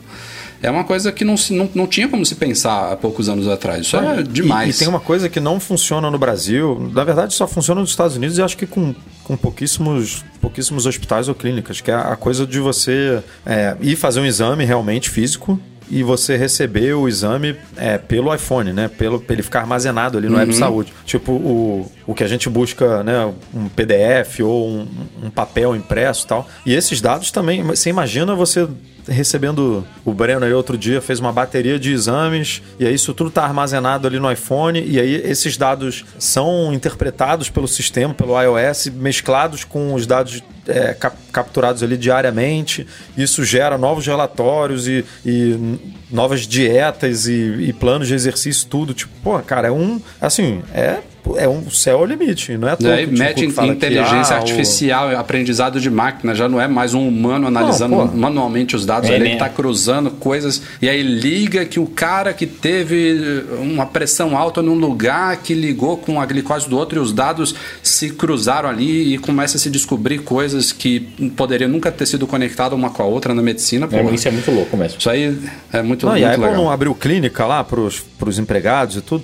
é 0.62 0.70
uma 0.72 0.84
coisa 0.86 1.12
que 1.12 1.26
não, 1.26 1.36
se- 1.36 1.54
não, 1.54 1.70
não 1.76 1.86
tinha 1.88 2.08
como 2.08 2.26
se 2.26 2.36
pensar 2.36 2.91
há 2.94 2.96
poucos 2.96 3.28
anos 3.28 3.48
atrás. 3.48 3.86
Isso 3.86 3.98
é 3.98 4.20
E- 4.22 4.24
demais. 4.24 4.76
E, 4.76 4.80
tem 4.80 4.88
uma 4.88 5.00
coisa 5.00 5.28
que 5.28 5.39
não 5.39 5.60
funciona 5.60 6.10
no 6.10 6.18
Brasil, 6.18 6.89
na 6.94 7.04
verdade 7.04 7.34
só 7.34 7.46
funciona 7.48 7.82
nos 7.82 7.89
Estados 7.89 8.16
Unidos 8.16 8.38
e 8.38 8.41
acho 8.41 8.56
que 8.58 8.66
com, 8.66 8.96
com 9.26 9.36
pouquíssimos, 9.36 10.24
pouquíssimos 10.41 10.86
hospitais 10.86 11.28
ou 11.28 11.36
clínicas, 11.36 11.82
que 11.82 11.91
é 11.91 11.96
a 11.96 12.16
coisa 12.16 12.48
de 12.48 12.60
você 12.60 13.22
é, 13.46 13.76
ir 13.82 13.96
fazer 13.98 14.20
um 14.22 14.26
exame 14.26 14.64
realmente 14.66 15.10
físico 15.10 15.60
e 15.90 16.04
você 16.04 16.38
receber 16.38 16.94
o 16.94 17.08
exame 17.08 17.56
é, 17.78 17.98
pelo 17.98 18.34
iPhone, 18.34 18.74
né? 18.74 18.88
Pelo, 18.88 19.24
ele 19.30 19.44
ficar 19.44 19.62
armazenado 19.62 20.18
ali 20.18 20.28
no 20.28 20.40
App 20.40 20.54
Saúde. 20.54 20.94
Tipo, 21.06 21.32
o, 21.34 21.92
o 22.08 22.14
que 22.14 22.24
a 22.24 22.28
gente 22.28 22.50
busca, 22.50 23.04
né? 23.04 23.34
Um 23.54 23.70
PDF 23.70 24.40
ou 24.42 24.68
um, 24.68 24.88
um 25.24 25.30
papel 25.30 25.76
impresso 25.76 26.26
e 26.26 26.28
tal. 26.28 26.48
E 26.66 26.74
esses 26.74 27.02
dados 27.02 27.32
também, 27.32 27.64
você 27.64 27.90
imagina 27.90 28.36
você 28.36 28.68
recebendo 29.08 29.86
o 30.06 30.14
Breno 30.14 30.45
aí 30.45 30.54
outro 30.54 30.78
dia 30.78 31.01
fez 31.01 31.20
uma 31.20 31.32
bateria 31.32 31.78
de 31.80 31.91
exames 31.91 32.62
e 32.80 32.86
aí 32.86 32.93
isso 32.93 33.14
tudo 33.14 33.28
está 33.30 33.43
armazenado 33.43 34.08
ali 34.08 34.20
no 34.20 34.32
iPhone 34.32 34.84
e 34.86 34.99
aí 34.99 35.16
esses 35.26 35.58
dados 35.58 36.06
são 36.18 36.74
interpretados 36.74 37.49
pelo 37.49 37.68
sistema, 37.68 38.14
pelo 38.14 38.39
iOS, 38.41 38.88
mesclados 38.88 39.64
com 39.64 39.93
os 39.93 40.06
dados 40.08 40.41
é, 40.68 40.93
cap- 40.93 41.18
capturados 41.32 41.84
ali 41.84 41.97
diariamente. 41.97 42.88
Isso 43.18 43.43
gera 43.43 43.78
novos 43.78 44.06
relatórios 44.08 44.88
e, 44.88 45.04
e 45.26 45.78
novas 46.10 46.47
dietas 46.47 47.28
e, 47.28 47.34
e 47.68 47.74
planos 47.74 48.08
de 48.08 48.14
exercício, 48.14 48.68
tudo. 48.68 48.93
Tipo, 48.93 49.12
pô, 49.22 49.39
cara, 49.39 49.68
é 49.68 49.72
um. 49.72 49.99
Assim, 50.22 50.64
é. 50.74 50.99
É 51.38 51.47
um 51.47 51.69
céu 51.71 51.99
ao 51.99 52.05
limite, 52.05 52.57
não 52.57 52.67
é 52.67 52.71
à 52.74 52.76
toa 52.76 52.89
E 52.89 52.93
aí 52.93 53.05
que 53.07 53.11
o 53.11 53.15
Tim 53.15 53.19
mete 53.19 53.43
Cook 53.45 53.53
fala 53.55 53.67
que, 53.69 53.74
inteligência 53.76 54.36
ah, 54.36 54.39
o- 54.39 54.41
artificial, 54.41 55.17
aprendizado 55.17 55.80
de 55.80 55.89
máquina, 55.89 56.36
já 56.36 56.49
não 56.49 56.59
é 56.59 56.67
mais 56.67 56.93
um 56.93 57.07
humano 57.07 57.47
analisando 57.47 57.95
Não, 57.95 58.07
manualmente 58.07 58.76
os 58.76 58.86
dados, 58.86 59.09
É, 59.09 59.15
ele 59.15 59.24
né? 59.26 59.34
está 59.34 59.47
cruzando 59.47 60.11
coisas, 60.11 60.61
e 60.82 60.89
aí 60.89 61.01
liga 61.01 61.63
que 61.65 61.80
o 61.80 61.86
cara 61.86 62.34
que 62.34 62.45
teve 62.45 63.43
uma 63.61 63.86
pressão 63.86 64.38
alta 64.38 64.61
num 64.61 64.76
lugar 64.76 65.38
que 65.38 65.53
ligou 65.53 65.95
com 65.97 66.19
a 66.19 66.26
glicose 66.26 66.67
do 66.69 66.78
outro 66.78 66.99
e 66.99 67.01
os 67.01 67.13
dados 67.13 67.55
se 67.82 68.09
cruzaram 68.09 68.67
ali 68.67 69.13
e 69.13 69.17
começa 69.17 69.55
a 69.57 69.59
se 69.59 69.69
descobrir 69.69 70.19
coisas 70.19 70.71
que 70.74 70.99
poderiam 71.38 71.69
nunca 71.69 71.91
ter 71.91 72.05
sido 72.05 72.28
conectadas 72.28 72.78
uma 72.78 72.89
com 72.89 73.01
a 73.01 73.05
outra 73.05 73.34
na 73.34 73.41
medicina. 73.41 73.88
É, 73.91 74.13
isso 74.13 74.28
é 74.28 74.32
muito 74.32 74.51
louco 74.51 74.76
mesmo. 74.76 74.97
Isso 74.99 75.09
aí 75.09 75.38
é 75.71 75.82
muito, 75.82 76.05
Não, 76.05 76.17
e 76.17 76.19
muito 76.21 76.26
a 76.26 76.34
Apple 76.34 76.45
legal. 76.47 76.57
não 76.63 76.69
abriu 76.69 76.93
clínica 76.93 77.45
lá 77.45 77.63
pros, 77.63 77.99
pros 78.19 78.38
empregados 78.38 78.97
e 78.97 79.01
tudo. 79.01 79.24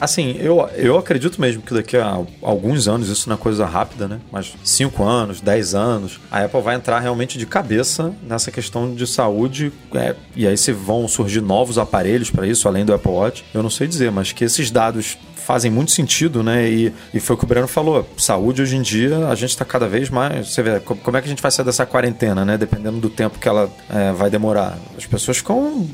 Assim, 0.00 0.36
eu, 0.40 0.68
eu 0.74 0.98
acredito 0.98 1.40
mesmo 1.40 1.62
que 1.62 1.72
daqui 1.72 1.96
a 1.96 2.18
alguns 2.42 2.88
anos, 2.88 3.08
isso 3.08 3.28
não 3.28 3.36
é 3.36 3.38
coisa 3.38 3.64
rápida, 3.64 4.06
né? 4.08 4.20
Mas 4.30 4.54
5 4.64 5.02
anos, 5.04 5.40
10 5.40 5.74
anos, 5.74 6.20
a 6.30 6.44
Apple 6.44 6.60
vai 6.60 6.74
entrar 6.74 6.98
realmente 7.00 7.38
de 7.38 7.46
cabeça 7.46 8.12
nessa 8.26 8.50
questão 8.50 8.94
de 8.94 9.06
saúde. 9.06 9.72
é, 9.94 10.14
e 10.36 10.46
aí 10.46 10.56
se 10.58 10.72
vão 10.72 11.06
surgir 11.08 11.40
novos 11.40 11.78
aparelhos 11.78 12.30
para 12.30 12.46
isso, 12.46 12.66
além 12.68 12.84
do 12.84 12.92
Apple 12.92 13.10
Watch. 13.10 13.44
Eu 13.54 13.62
não 13.62 13.70
sei 13.70 13.86
dizer, 13.86 14.10
mas 14.10 14.32
que 14.32 14.44
esses 14.44 14.70
dados 14.70 15.16
fazem 15.36 15.70
muito 15.70 15.90
sentido, 15.92 16.42
né? 16.42 16.66
E, 16.68 16.92
e 17.12 17.20
foi 17.20 17.36
o 17.36 17.38
que 17.38 17.44
o 17.44 17.46
Breno 17.46 17.68
falou. 17.68 18.08
Saúde 18.16 18.62
hoje 18.62 18.76
em 18.76 18.82
dia, 18.82 19.28
a 19.28 19.34
gente 19.34 19.50
está 19.50 19.64
cada 19.64 19.86
vez 19.86 20.08
mais. 20.08 20.48
Você 20.54 20.62
vê, 20.62 20.80
co- 20.80 20.96
como 20.96 21.16
é 21.18 21.20
que 21.20 21.26
a 21.26 21.28
gente 21.28 21.42
vai 21.42 21.50
sair 21.50 21.66
dessa 21.66 21.84
quarentena, 21.84 22.44
né? 22.46 22.56
Dependendo 22.56 22.98
do 22.98 23.10
tempo 23.10 23.38
que 23.38 23.46
ela 23.46 23.70
é, 23.90 24.10
vai 24.12 24.30
demorar. 24.30 24.78
As 24.96 25.04
pessoas 25.04 25.36
ficam 25.36 25.86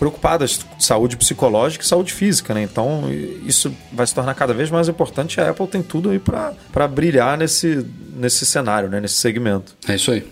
preocupadas 0.00 0.62
com 0.62 0.80
saúde 0.80 1.14
psicológica 1.14 1.84
e 1.84 1.86
saúde 1.86 2.14
física, 2.14 2.54
né? 2.54 2.62
Então 2.62 3.04
isso 3.46 3.72
vai 3.92 4.06
se 4.06 4.14
tornar 4.14 4.34
cada 4.34 4.54
vez 4.54 4.70
mais 4.70 4.88
importante. 4.88 5.38
A 5.38 5.50
Apple 5.50 5.66
tem 5.66 5.82
tudo 5.82 6.08
aí 6.08 6.18
para 6.18 6.88
brilhar 6.88 7.36
nesse, 7.36 7.86
nesse 8.16 8.46
cenário, 8.46 8.88
né? 8.88 8.98
Nesse 8.98 9.16
segmento. 9.16 9.76
É 9.86 9.94
isso 9.94 10.10
aí. 10.10 10.26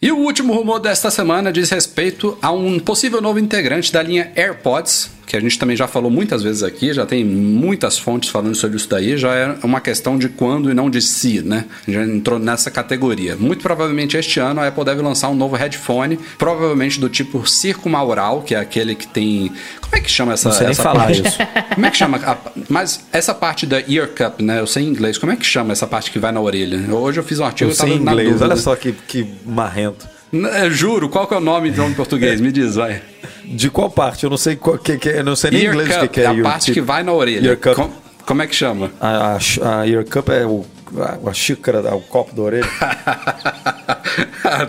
E 0.00 0.10
o 0.10 0.16
último 0.16 0.54
rumor 0.54 0.80
desta 0.80 1.10
semana 1.10 1.52
diz 1.52 1.70
respeito 1.70 2.38
a 2.40 2.50
um 2.50 2.78
possível 2.78 3.20
novo 3.20 3.38
integrante 3.38 3.92
da 3.92 4.02
linha 4.02 4.32
AirPods, 4.34 5.10
que 5.26 5.36
a 5.36 5.40
gente 5.40 5.58
também 5.58 5.76
já 5.76 5.86
falou 5.86 6.10
muitas 6.10 6.42
vezes 6.42 6.62
aqui, 6.62 6.92
já 6.92 7.06
tem 7.06 7.24
muitas 7.24 7.98
fontes 7.98 8.28
falando 8.30 8.54
sobre 8.54 8.76
isso 8.76 8.88
daí, 8.88 9.16
já 9.16 9.34
é 9.34 9.56
uma 9.62 9.80
questão 9.80 10.18
de 10.18 10.28
quando 10.28 10.70
e 10.70 10.74
não 10.74 10.90
de 10.90 11.00
se, 11.00 11.40
né? 11.42 11.64
Já 11.88 12.02
entrou 12.04 12.38
nessa 12.38 12.70
categoria. 12.70 13.36
Muito 13.36 13.62
provavelmente 13.62 14.16
este 14.16 14.38
ano 14.40 14.60
a 14.60 14.68
Apple 14.68 14.84
deve 14.84 15.02
lançar 15.02 15.28
um 15.30 15.34
novo 15.34 15.56
headphone, 15.56 16.18
provavelmente 16.38 17.00
do 17.00 17.08
tipo 17.08 17.46
circumaural, 17.48 18.42
que 18.42 18.54
é 18.54 18.58
aquele 18.58 18.94
que 18.94 19.06
tem. 19.06 19.50
Como 19.80 19.96
é 19.96 20.00
que 20.00 20.10
chama 20.10 20.32
essa, 20.34 20.48
Não 20.48 20.56
sei 20.56 20.66
essa 20.68 20.82
falar 20.82 21.04
parte? 21.04 21.26
isso. 21.26 21.38
Como 21.74 21.86
é 21.86 21.90
que 21.90 21.96
chama? 21.96 22.16
A- 22.18 22.36
Mas 22.68 23.04
essa 23.12 23.34
parte 23.34 23.66
da 23.66 23.80
ear 23.88 24.08
cup, 24.08 24.40
né? 24.40 24.60
Eu 24.60 24.66
sei 24.66 24.84
em 24.84 24.88
inglês. 24.88 25.18
Como 25.18 25.32
é 25.32 25.36
que 25.36 25.44
chama 25.46 25.72
essa 25.72 25.86
parte 25.86 26.10
que 26.10 26.18
vai 26.18 26.32
na 26.32 26.40
orelha? 26.40 26.78
Hoje 26.94 27.20
eu 27.20 27.24
fiz 27.24 27.38
um 27.40 27.44
artigo 27.44 27.70
Eu 27.70 27.74
sei 27.74 27.98
na 27.98 28.12
inglês, 28.12 28.28
dúvida. 28.28 28.44
olha 28.46 28.56
só 28.56 28.74
que, 28.76 28.92
que 28.92 29.26
marrento. 29.46 30.13
É, 30.52 30.70
Juro, 30.70 31.08
qual 31.08 31.26
que 31.26 31.34
é 31.34 31.36
o 31.36 31.40
nome 31.40 31.68
então 31.70 31.88
em 31.88 31.94
português? 31.94 32.40
Me 32.40 32.50
diz, 32.50 32.74
vai. 32.74 33.00
De 33.44 33.70
qual 33.70 33.90
parte? 33.90 34.24
Eu 34.24 34.30
não 34.30 34.36
sei 34.36 34.56
qual, 34.56 34.78
que, 34.78 34.96
que, 34.98 35.08
eu 35.08 35.24
não 35.24 35.36
sei 35.36 35.50
nem 35.50 35.64
em 35.64 35.66
inglês 35.68 35.96
o 35.96 36.00
que, 36.00 36.08
que 36.08 36.20
é 36.22 36.26
a 36.26 36.42
parte 36.42 36.72
que 36.72 36.80
vai 36.80 37.02
na 37.02 37.12
orelha. 37.12 37.48
Ear 37.48 37.56
cup. 37.56 37.74
Com- 37.76 37.90
como 38.26 38.42
é 38.42 38.46
que 38.46 38.54
chama? 38.54 38.90
A, 39.00 39.36
a, 39.36 39.80
a 39.80 39.88
ear 39.88 40.04
cup 40.04 40.28
é 40.30 40.44
o, 40.46 40.64
a, 41.02 41.30
a 41.30 41.32
xícara, 41.32 41.94
o 41.94 42.00
copo 42.00 42.34
da 42.34 42.42
orelha. 42.42 42.68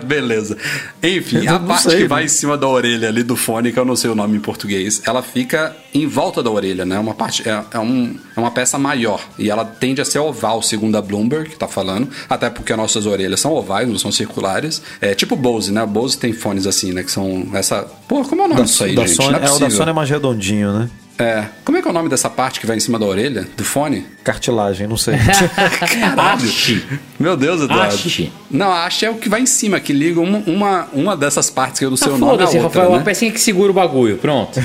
Beleza. 0.04 0.56
Enfim, 1.02 1.46
a 1.46 1.58
parte 1.58 1.82
sei, 1.82 1.96
que 1.96 2.02
né? 2.02 2.08
vai 2.08 2.24
em 2.24 2.28
cima 2.28 2.56
da 2.56 2.66
orelha 2.66 3.08
ali 3.08 3.22
do 3.22 3.36
fone, 3.36 3.72
que 3.72 3.78
eu 3.78 3.84
não 3.84 3.96
sei 3.96 4.10
o 4.10 4.14
nome 4.14 4.36
em 4.36 4.40
português, 4.40 5.02
ela 5.04 5.22
fica 5.22 5.76
em 5.94 6.06
volta 6.06 6.42
da 6.42 6.50
orelha, 6.50 6.84
né? 6.84 6.98
Uma 6.98 7.14
parte 7.14 7.48
é, 7.48 7.62
é, 7.70 7.78
um, 7.78 8.16
é 8.36 8.40
uma 8.40 8.50
peça 8.50 8.78
maior 8.78 9.20
e 9.38 9.50
ela 9.50 9.64
tende 9.64 10.00
a 10.00 10.04
ser 10.04 10.18
oval, 10.18 10.62
segundo 10.62 10.96
a 10.96 11.02
Bloomberg 11.02 11.50
que 11.50 11.56
tá 11.56 11.68
falando, 11.68 12.08
até 12.28 12.50
porque 12.50 12.72
as 12.72 12.78
nossas 12.78 13.06
orelhas 13.06 13.40
são 13.40 13.52
ovais, 13.52 13.88
não 13.88 13.98
são 13.98 14.10
circulares. 14.10 14.82
É 15.00 15.14
tipo 15.14 15.36
Bose, 15.36 15.72
né? 15.72 15.84
Bose 15.86 16.18
tem 16.18 16.32
fones 16.32 16.66
assim, 16.66 16.92
né? 16.92 17.02
Que 17.02 17.10
são 17.10 17.48
essa. 17.52 17.82
Pô, 18.08 18.24
como 18.24 18.42
é 18.42 18.44
o 18.46 18.48
nome 18.48 18.62
disso 18.62 18.84
aí, 18.84 18.94
da 18.94 19.06
gente? 19.06 19.16
Sony, 19.16 19.32
não 19.32 19.38
é 19.38 19.46
é, 19.46 19.50
o 19.50 19.58
da. 19.58 19.70
Sony 19.70 19.90
é 19.90 19.92
mais 19.92 20.10
redondinho, 20.10 20.78
né? 20.78 20.90
É. 21.18 21.46
Como 21.64 21.78
é 21.78 21.82
que 21.82 21.88
é 21.88 21.90
o 21.90 21.94
nome 21.94 22.08
dessa 22.08 22.28
parte 22.28 22.60
que 22.60 22.66
vai 22.66 22.76
em 22.76 22.80
cima 22.80 22.98
da 22.98 23.06
orelha 23.06 23.46
do 23.56 23.64
fone? 23.64 24.04
Cartilagem, 24.26 24.88
não 24.88 24.96
sei. 24.96 25.14
Ache. 26.18 26.84
Meu 27.18 27.36
Deus, 27.36 27.62
Eduardo. 27.62 27.94
Haste. 27.94 28.32
Não, 28.50 28.70
a 28.72 28.84
haste 28.84 29.04
é 29.04 29.10
o 29.10 29.14
que 29.14 29.28
vai 29.28 29.40
em 29.40 29.46
cima, 29.46 29.78
que 29.78 29.92
liga 29.92 30.20
uma, 30.20 30.38
uma, 30.46 30.88
uma 30.92 31.16
dessas 31.16 31.48
partes 31.48 31.78
que 31.78 31.84
eu 31.84 31.90
não 31.90 31.96
sei 31.96 32.08
Ah, 32.08 32.14
o 32.14 32.18
nome 32.18 32.42
à 32.42 32.46
outra, 32.46 32.62
Rafael, 32.62 32.90
né? 32.90 32.96
uma 32.96 33.04
pecinha 33.04 33.30
que 33.30 33.40
segura 33.40 33.70
o 33.70 33.74
bagulho. 33.74 34.18
Pronto. 34.18 34.60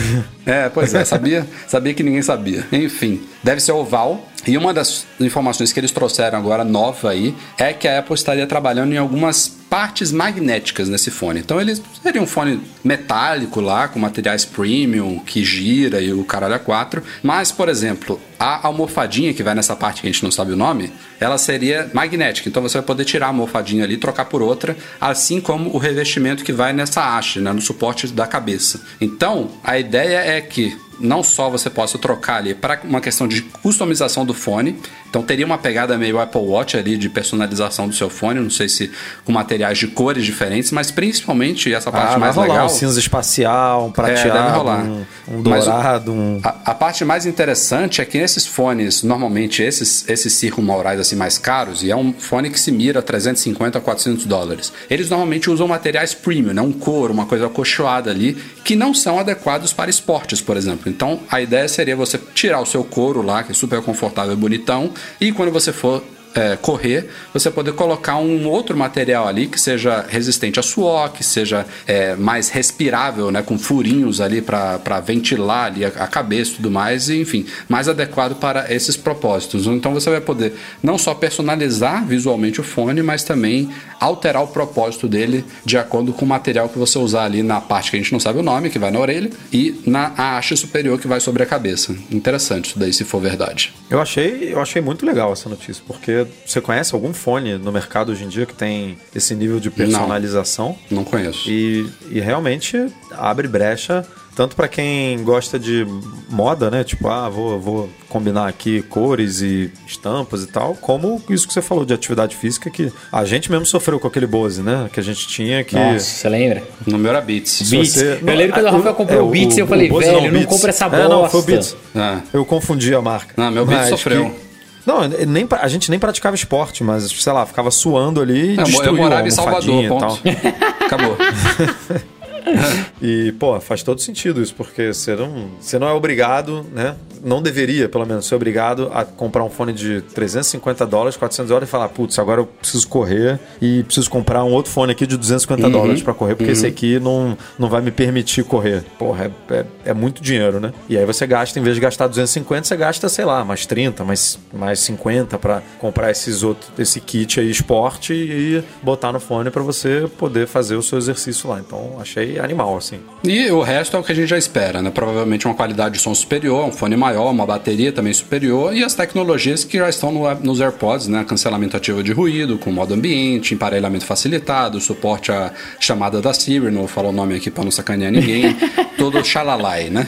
É, 0.46 0.68
pois 0.70 0.94
é, 0.96 1.06
sabia, 1.06 1.48
sabia 1.68 1.94
que 1.94 2.02
ninguém 2.02 2.22
sabia. 2.24 2.66
Enfim, 2.72 3.22
deve 3.44 3.62
ser 3.62 3.72
oval. 3.72 4.28
E 4.48 4.58
uma 4.58 4.74
das 4.74 5.06
informações 5.20 5.72
que 5.72 5.80
eles 5.80 5.92
trouxeram 5.92 6.36
agora, 6.36 6.64
nova 6.64 7.12
aí, 7.12 7.36
é 7.60 7.74
que 7.74 7.88
a 7.88 8.00
Apple 8.00 8.16
estaria 8.16 8.48
trabalhando 8.48 8.92
em 8.92 8.98
algumas 8.98 9.48
partes 9.70 10.12
magnéticas 10.12 10.90
nesse 10.90 11.12
fone. 11.12 11.40
Então 11.42 11.62
ele 11.62 11.76
seria 12.02 12.20
um 12.20 12.26
fone 12.26 12.60
metálico 12.84 13.62
lá, 13.62 13.88
com 13.88 14.00
materiais 14.00 14.44
premium, 14.44 15.20
que 15.20 15.46
gira 15.46 16.02
e 16.02 16.12
o 16.12 16.24
caralho 16.24 16.56
a 16.56 16.60
quatro. 16.60 17.04
Mas, 17.22 17.52
por 17.52 17.70
exemplo, 17.70 18.20
a 18.42 18.66
almofadinha 18.66 19.36
que 19.36 19.44
vai 19.44 19.54
nessa 19.54 19.76
parte 19.76 20.02
que 20.02 20.08
a 20.08 20.12
gente 20.12 20.24
não 20.24 20.32
sabe 20.32 20.52
o 20.52 20.56
nome, 20.56 20.92
ela 21.20 21.38
seria 21.38 21.92
magnética. 21.94 22.50
Então 22.50 22.64
você 22.64 22.80
vai 22.80 22.88
poder 22.88 23.06
tirar 23.06 23.28
a 23.28 23.30
almofadinha 23.30 23.84
ali 23.84 23.94
e 23.94 23.98
trocar 23.98 24.26
por 24.26 24.42
outra, 24.42 24.76
assim 25.00 25.40
como 25.40 25.70
o 25.70 25.78
revestimento 25.78 26.44
que 26.44 26.52
vai 26.52 26.74
nessa 26.74 27.16
haste, 27.16 27.40
né, 27.40 27.54
no 27.54 27.62
suporte 27.62 28.08
da 28.08 28.26
cabeça. 28.26 28.82
Então, 29.00 29.52
a 29.64 29.78
ideia 29.78 30.18
é 30.18 30.42
que 30.42 30.76
não 31.02 31.24
só 31.24 31.50
você 31.50 31.70
possa 31.70 31.98
trocar 31.98 32.38
ali 32.38 32.54
para 32.54 32.80
uma 32.84 33.02
questão 33.02 33.28
de 33.28 33.42
customização 33.42 34.26
do 34.26 34.34
fone, 34.34 34.76
então 35.10 35.22
teria 35.24 35.46
uma 35.46 35.58
pegada 35.58 35.98
meio 35.98 36.20
Apple 36.20 36.42
Watch 36.42 36.78
ali 36.78 36.98
de 36.98 37.10
personalização 37.10 37.88
do 37.88 37.94
seu 37.96 38.10
fone, 38.10 38.40
não 38.40 38.50
sei 38.50 38.70
se 38.70 38.92
com 39.26 39.32
materiais 39.32 39.78
de 39.78 39.88
cores 39.88 40.24
diferentes, 40.26 40.72
mas 40.72 40.90
principalmente 40.92 41.74
essa 41.74 41.92
parte 41.92 42.08
Ah, 42.08 42.12
vai 42.12 42.20
mais 42.20 42.36
rolar 42.36 42.48
legal. 42.50 42.66
um 42.66 42.70
cinza 42.70 43.00
espacial, 43.00 43.86
um 43.86 43.90
É, 43.90 43.92
prateado, 43.92 44.58
rolar. 44.58 44.84
um, 44.86 45.06
um 45.28 45.42
dourado, 45.42 46.12
um... 46.14 46.40
A, 46.44 46.72
a 46.72 46.76
parte 46.76 47.04
mais 47.04 47.26
interessante 47.26 48.02
é 48.02 48.06
que 48.06 48.18
nesses 48.20 48.46
fones, 48.46 49.04
normalmente 49.04 49.62
esses, 49.62 50.08
esses 50.08 50.34
circunmaurais 50.34 51.00
assim 51.00 51.16
mais 51.16 51.38
caros, 51.38 51.84
e 51.84 51.92
é 51.92 51.96
um 51.96 52.14
fone 52.14 52.50
que 52.50 52.60
se 52.60 52.72
mira 52.72 53.00
a 53.00 53.02
350 53.04 53.78
a 53.78 53.82
400 53.82 54.26
dólares, 54.26 54.72
eles 54.90 55.10
normalmente 55.10 55.50
usam 55.50 55.68
materiais 55.68 56.14
premium, 56.14 56.54
né? 56.54 56.62
um 56.62 56.72
couro, 56.72 57.14
uma 57.14 57.26
coisa 57.26 57.48
acolchoada 57.48 58.10
ali, 58.10 58.38
que 58.64 58.76
não 58.76 58.94
são 58.94 59.20
adequados 59.20 59.74
para 59.74 59.90
esportes, 59.90 60.40
por 60.42 60.56
exemplo. 60.58 60.91
Então 60.92 61.22
a 61.32 61.42
ideia 61.42 61.68
seria 61.68 61.96
você 61.96 62.20
tirar 62.34 62.60
o 62.60 62.66
seu 62.66 62.84
couro 62.84 63.22
lá, 63.22 63.44
que 63.44 63.52
é 63.52 63.56
super 63.56 63.82
confortável 63.82 64.34
e 64.34 64.36
bonitão, 64.36 64.92
e 65.20 65.32
quando 65.32 65.52
você 65.52 65.72
for 65.72 66.04
é, 66.36 66.56
correr, 66.56 67.10
você 67.34 67.52
poder 67.52 67.74
colocar 67.74 68.18
um 68.18 68.48
outro 68.48 68.76
material 68.78 69.28
ali 69.28 69.48
que 69.48 69.60
seja 69.60 70.06
resistente 70.08 70.60
a 70.60 70.64
suor, 70.64 71.12
que 71.12 71.24
seja 71.24 71.66
é, 71.86 72.16
mais 72.16 72.50
respirável, 72.50 73.32
né, 73.32 73.42
com 73.42 73.58
furinhos 73.58 74.22
ali 74.22 74.42
para 74.42 75.00
ventilar 75.06 75.66
ali 75.66 75.86
a, 75.86 75.90
a 75.90 76.08
cabeça 76.08 76.52
e 76.52 76.56
tudo 76.56 76.72
mais, 76.72 77.10
e, 77.10 77.20
enfim, 77.20 77.46
mais 77.68 77.88
adequado 77.88 78.36
para 78.36 78.74
esses 78.74 78.96
propósitos. 78.96 79.68
Então 79.68 79.94
você 79.94 80.10
vai 80.10 80.22
poder 80.22 80.54
não 80.82 80.98
só 80.98 81.14
personalizar 81.14 82.06
visualmente 82.06 82.60
o 82.60 82.64
fone, 82.64 83.02
mas 83.02 83.24
também 83.24 83.70
alterar 84.00 84.44
o 84.44 84.48
propósito 84.48 85.08
dele 85.08 85.46
de 85.66 85.78
acordo 85.78 86.14
com 86.14 86.26
o 86.26 86.28
material 86.28 86.70
que 86.70 86.78
você 86.78 86.98
usar 86.98 87.26
ali 87.26 87.44
na 87.44 87.62
parte 87.62 87.92
que 87.92 87.98
a 87.98 88.00
gente 88.00 88.12
não 88.12 88.20
sabe 88.20 88.40
o 88.40 88.44
nome, 88.44 88.70
que 88.70 88.80
vai 88.80 88.92
na 88.92 89.00
orelha, 89.00 89.30
e 89.52 89.80
na 89.86 90.14
haste 90.18 90.58
superior 90.58 91.00
que 91.00 91.08
vai 91.08 91.20
sobre 91.20 91.44
a 91.44 91.46
cabeça. 91.46 91.96
Interessante 92.12 92.70
isso 92.70 92.80
daí, 92.80 92.92
se 92.94 93.04
for 93.04 93.22
verdade. 93.22 93.74
Eu 93.90 94.02
achei, 94.02 94.54
eu 94.54 94.60
achei 94.60 94.82
muito 94.82 95.06
legal 95.06 95.32
essa 95.34 95.50
notícia, 95.50 95.84
porque 95.86 96.21
você 96.46 96.60
conhece 96.62 96.94
algum 96.94 97.14
fone 97.14 97.58
no 97.58 97.72
mercado 97.72 98.12
hoje 98.12 98.24
em 98.24 98.28
dia 98.30 98.46
que 98.46 98.54
tem 98.54 98.98
esse 99.16 99.34
nível 99.36 99.60
de 99.60 99.70
personalização? 99.70 100.76
Não 100.90 101.04
conheço. 101.04 101.50
E, 101.50 101.86
e 102.10 102.20
realmente 102.20 102.88
abre 103.12 103.48
brecha 103.48 104.06
tanto 104.34 104.56
para 104.56 104.70
quem 104.70 105.22
gosta 105.26 105.60
de 105.60 105.86
moda, 106.30 106.72
né? 106.72 106.86
Tipo, 106.86 107.10
ah, 107.10 107.28
vou, 107.28 107.60
vou 107.60 107.90
combinar 108.08 108.48
aqui 108.48 108.82
cores 108.84 109.42
e 109.42 109.70
estampas 109.86 110.42
e 110.44 110.48
tal, 110.48 110.74
como 110.76 111.22
isso 111.30 111.46
que 111.46 111.54
você 111.54 111.62
falou 111.62 111.84
de 111.84 111.94
atividade 111.94 112.38
física, 112.38 112.70
que 112.70 112.92
a 113.12 113.26
gente 113.26 113.52
mesmo 113.52 113.66
sofreu 113.66 114.00
com 114.00 114.08
aquele 114.08 114.26
Bose, 114.26 114.62
né? 114.62 114.90
Que 114.94 115.02
a 115.02 115.04
gente 115.04 115.28
tinha 115.28 115.66
que. 115.66 115.76
Nossa, 115.76 116.00
você 116.06 116.30
lembra? 116.30 116.64
O 116.88 116.98
meu 116.98 117.10
era 117.12 117.20
Beats. 117.20 117.70
Beats. 117.70 117.92
você- 117.94 118.20
Eu 118.26 118.36
lembro 118.36 118.54
quando 118.54 118.68
o 118.68 118.72
Rafael 118.72 118.96
comprou 118.96 119.20
é, 119.20 119.22
o 119.22 119.30
Beats, 119.30 119.58
eu 119.58 119.68
falei, 119.68 119.90
Bose 119.90 120.06
velho, 120.08 120.22
não 120.24 120.32
Beats. 120.32 120.46
compra 120.48 120.70
essa 120.70 120.86
É, 120.86 120.90
não, 121.10 121.30
foi 121.30 121.40
o 121.42 121.44
bosta. 121.44 121.52
Beats. 121.52 121.76
Ah. 121.94 122.22
Eu 122.34 122.46
confundi 122.46 122.96
a 122.96 123.02
marca. 123.02 123.34
Não, 123.36 123.52
meu 123.52 123.66
Beats 123.66 123.82
Mas 123.82 123.90
sofreu. 123.90 124.30
que- 124.30 124.51
Não, 124.86 125.08
nem, 125.08 125.48
a 125.50 125.68
gente 125.68 125.90
nem 125.90 126.00
praticava 126.00 126.36
esporte, 126.36 126.84
mas, 126.84 127.10
sei 127.12 127.34
lá, 127.34 127.46
ficava 127.46 127.70
suando 127.72 128.22
ali 128.22 128.56
e 128.56 128.86
eu 128.86 128.96
morava 128.96 129.28
em 129.28 129.32
Salvador, 129.32 129.88
ponto. 129.88 130.20
Acabou. 130.86 131.18
E, 133.04 133.32
pô, 133.40 133.60
faz 133.60 133.82
todo 133.82 134.00
sentido 134.00 134.40
isso, 134.44 134.54
porque 134.54 134.94
você 134.94 135.16
não, 135.16 135.50
você 135.60 135.80
não 135.80 135.88
é 135.88 135.92
obrigado, 135.92 136.64
né? 136.72 136.96
Não 137.24 137.42
deveria, 137.42 137.90
pelo 137.90 138.06
menos, 138.06 138.28
ser 138.28 138.36
obrigado 138.36 138.92
a 138.94 139.04
comprar 139.04 139.44
um 139.44 139.50
fone 139.50 139.74
de 139.74 140.02
350 140.14 140.86
dólares, 140.86 141.18
400 141.18 141.50
dólares 141.50 141.68
e 141.68 141.72
falar, 141.72 141.90
putz, 141.90 142.20
agora 142.20 142.42
eu 142.42 142.46
preciso 142.46 142.88
correr 142.88 143.40
e 143.60 143.82
preciso 143.84 144.08
comprar 144.10 144.44
um 144.44 144.52
outro 144.52 144.72
fone 144.72 144.92
aqui 144.92 145.08
de 145.08 145.18
250 145.18 145.66
Uhum. 145.66 145.72
dólares 145.72 146.04
pra 146.04 146.14
correr, 146.14 146.36
porque 146.36 146.52
esse 146.52 146.66
aqui 146.68 147.00
não, 147.00 147.36
não 147.58 147.70
vai 147.70 147.82
me 147.82 147.90
permitir 147.90 148.44
correr. 148.44 148.84
Porra, 149.00 149.32
é, 149.50 149.54
é, 149.56 149.66
é 149.86 149.94
muito 149.96 150.22
dinheiro, 150.22 150.60
né? 150.60 150.72
E 150.88 150.96
aí 150.96 151.06
você 151.06 151.26
gasta, 151.26 151.60
em 151.60 151.64
vez 151.64 151.76
de 151.76 151.82
gastar 151.82 152.06
250, 152.08 152.68
você 152.68 152.76
gasta, 152.78 153.10
sei 153.10 153.26
lá, 153.26 153.44
mais 153.44 153.66
30, 153.66 154.04
mais, 154.04 154.38
mais 154.54 154.80
50 154.80 155.40
pra 155.40 155.64
comprar 155.80 156.12
esses 156.12 156.44
outros, 156.44 156.72
esse 156.78 157.00
kit 157.02 157.40
aí, 157.40 157.50
esporte, 157.50 158.14
e 158.14 158.64
botar 158.84 159.12
no 159.12 159.20
fone 159.20 159.50
pra 159.50 159.64
você 159.64 160.08
poder 160.20 160.46
fazer 160.48 160.76
o 160.76 160.84
seu 160.84 161.00
exercício 161.00 161.50
lá. 161.50 161.60
Então, 161.60 161.98
achei 162.00 162.31
animal, 162.40 162.78
assim. 162.78 163.00
E 163.24 163.50
o 163.52 163.62
resto 163.62 163.96
é 163.98 164.00
o 164.00 164.04
que 164.04 164.12
a 164.12 164.16
gente 164.16 164.28
já 164.28 164.38
espera, 164.38 164.82
né? 164.82 164.90
Provavelmente 164.90 165.46
uma 165.46 165.54
qualidade 165.56 165.96
de 165.96 166.02
som 166.02 166.14
superior, 166.16 166.66
um 166.66 166.72
fone 166.72 166.96
maior, 166.98 167.30
uma 167.32 167.46
bateria 167.46 167.92
também 167.92 168.14
superior 168.14 168.76
e 168.76 168.84
as 168.84 168.94
tecnologias 168.94 169.64
que 169.64 169.78
já 169.78 169.90
estão 169.90 170.12
no- 170.12 170.34
nos 170.36 170.62
AirPods, 170.62 171.08
né? 171.08 171.24
Cancelamento 171.28 171.76
ativo 171.78 172.04
de 172.04 172.12
ruído, 172.12 172.58
com 172.58 172.72
modo 172.72 172.94
ambiente, 172.94 173.54
emparelhamento 173.54 174.06
facilitado, 174.06 174.80
suporte 174.80 175.32
à 175.32 175.52
chamada 175.80 176.22
da 176.22 176.34
Siri, 176.34 176.72
não 176.72 176.80
vou 176.80 176.88
falar 176.88 177.10
o 177.10 177.14
nome 177.14 177.36
aqui 177.36 177.50
para 177.52 177.64
não 177.64 177.72
sacanear 177.72 178.12
ninguém, 178.12 178.56
todo 178.98 179.24
xalalai, 179.26 179.90
né? 179.90 180.08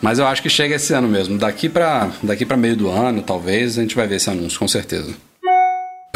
Mas 0.00 0.18
eu 0.20 0.26
acho 0.26 0.40
que 0.42 0.48
chega 0.48 0.76
esse 0.76 0.92
ano 0.92 1.08
mesmo. 1.08 1.36
Daqui 1.38 1.68
para 1.68 2.08
daqui 2.22 2.46
pra 2.46 2.56
meio 2.56 2.76
do 2.76 2.88
ano, 2.88 3.20
talvez, 3.22 3.76
a 3.78 3.82
gente 3.82 3.96
vai 3.96 4.06
ver 4.06 4.16
esse 4.16 4.30
anúncio, 4.30 4.58
com 4.58 4.68
certeza. 4.68 5.12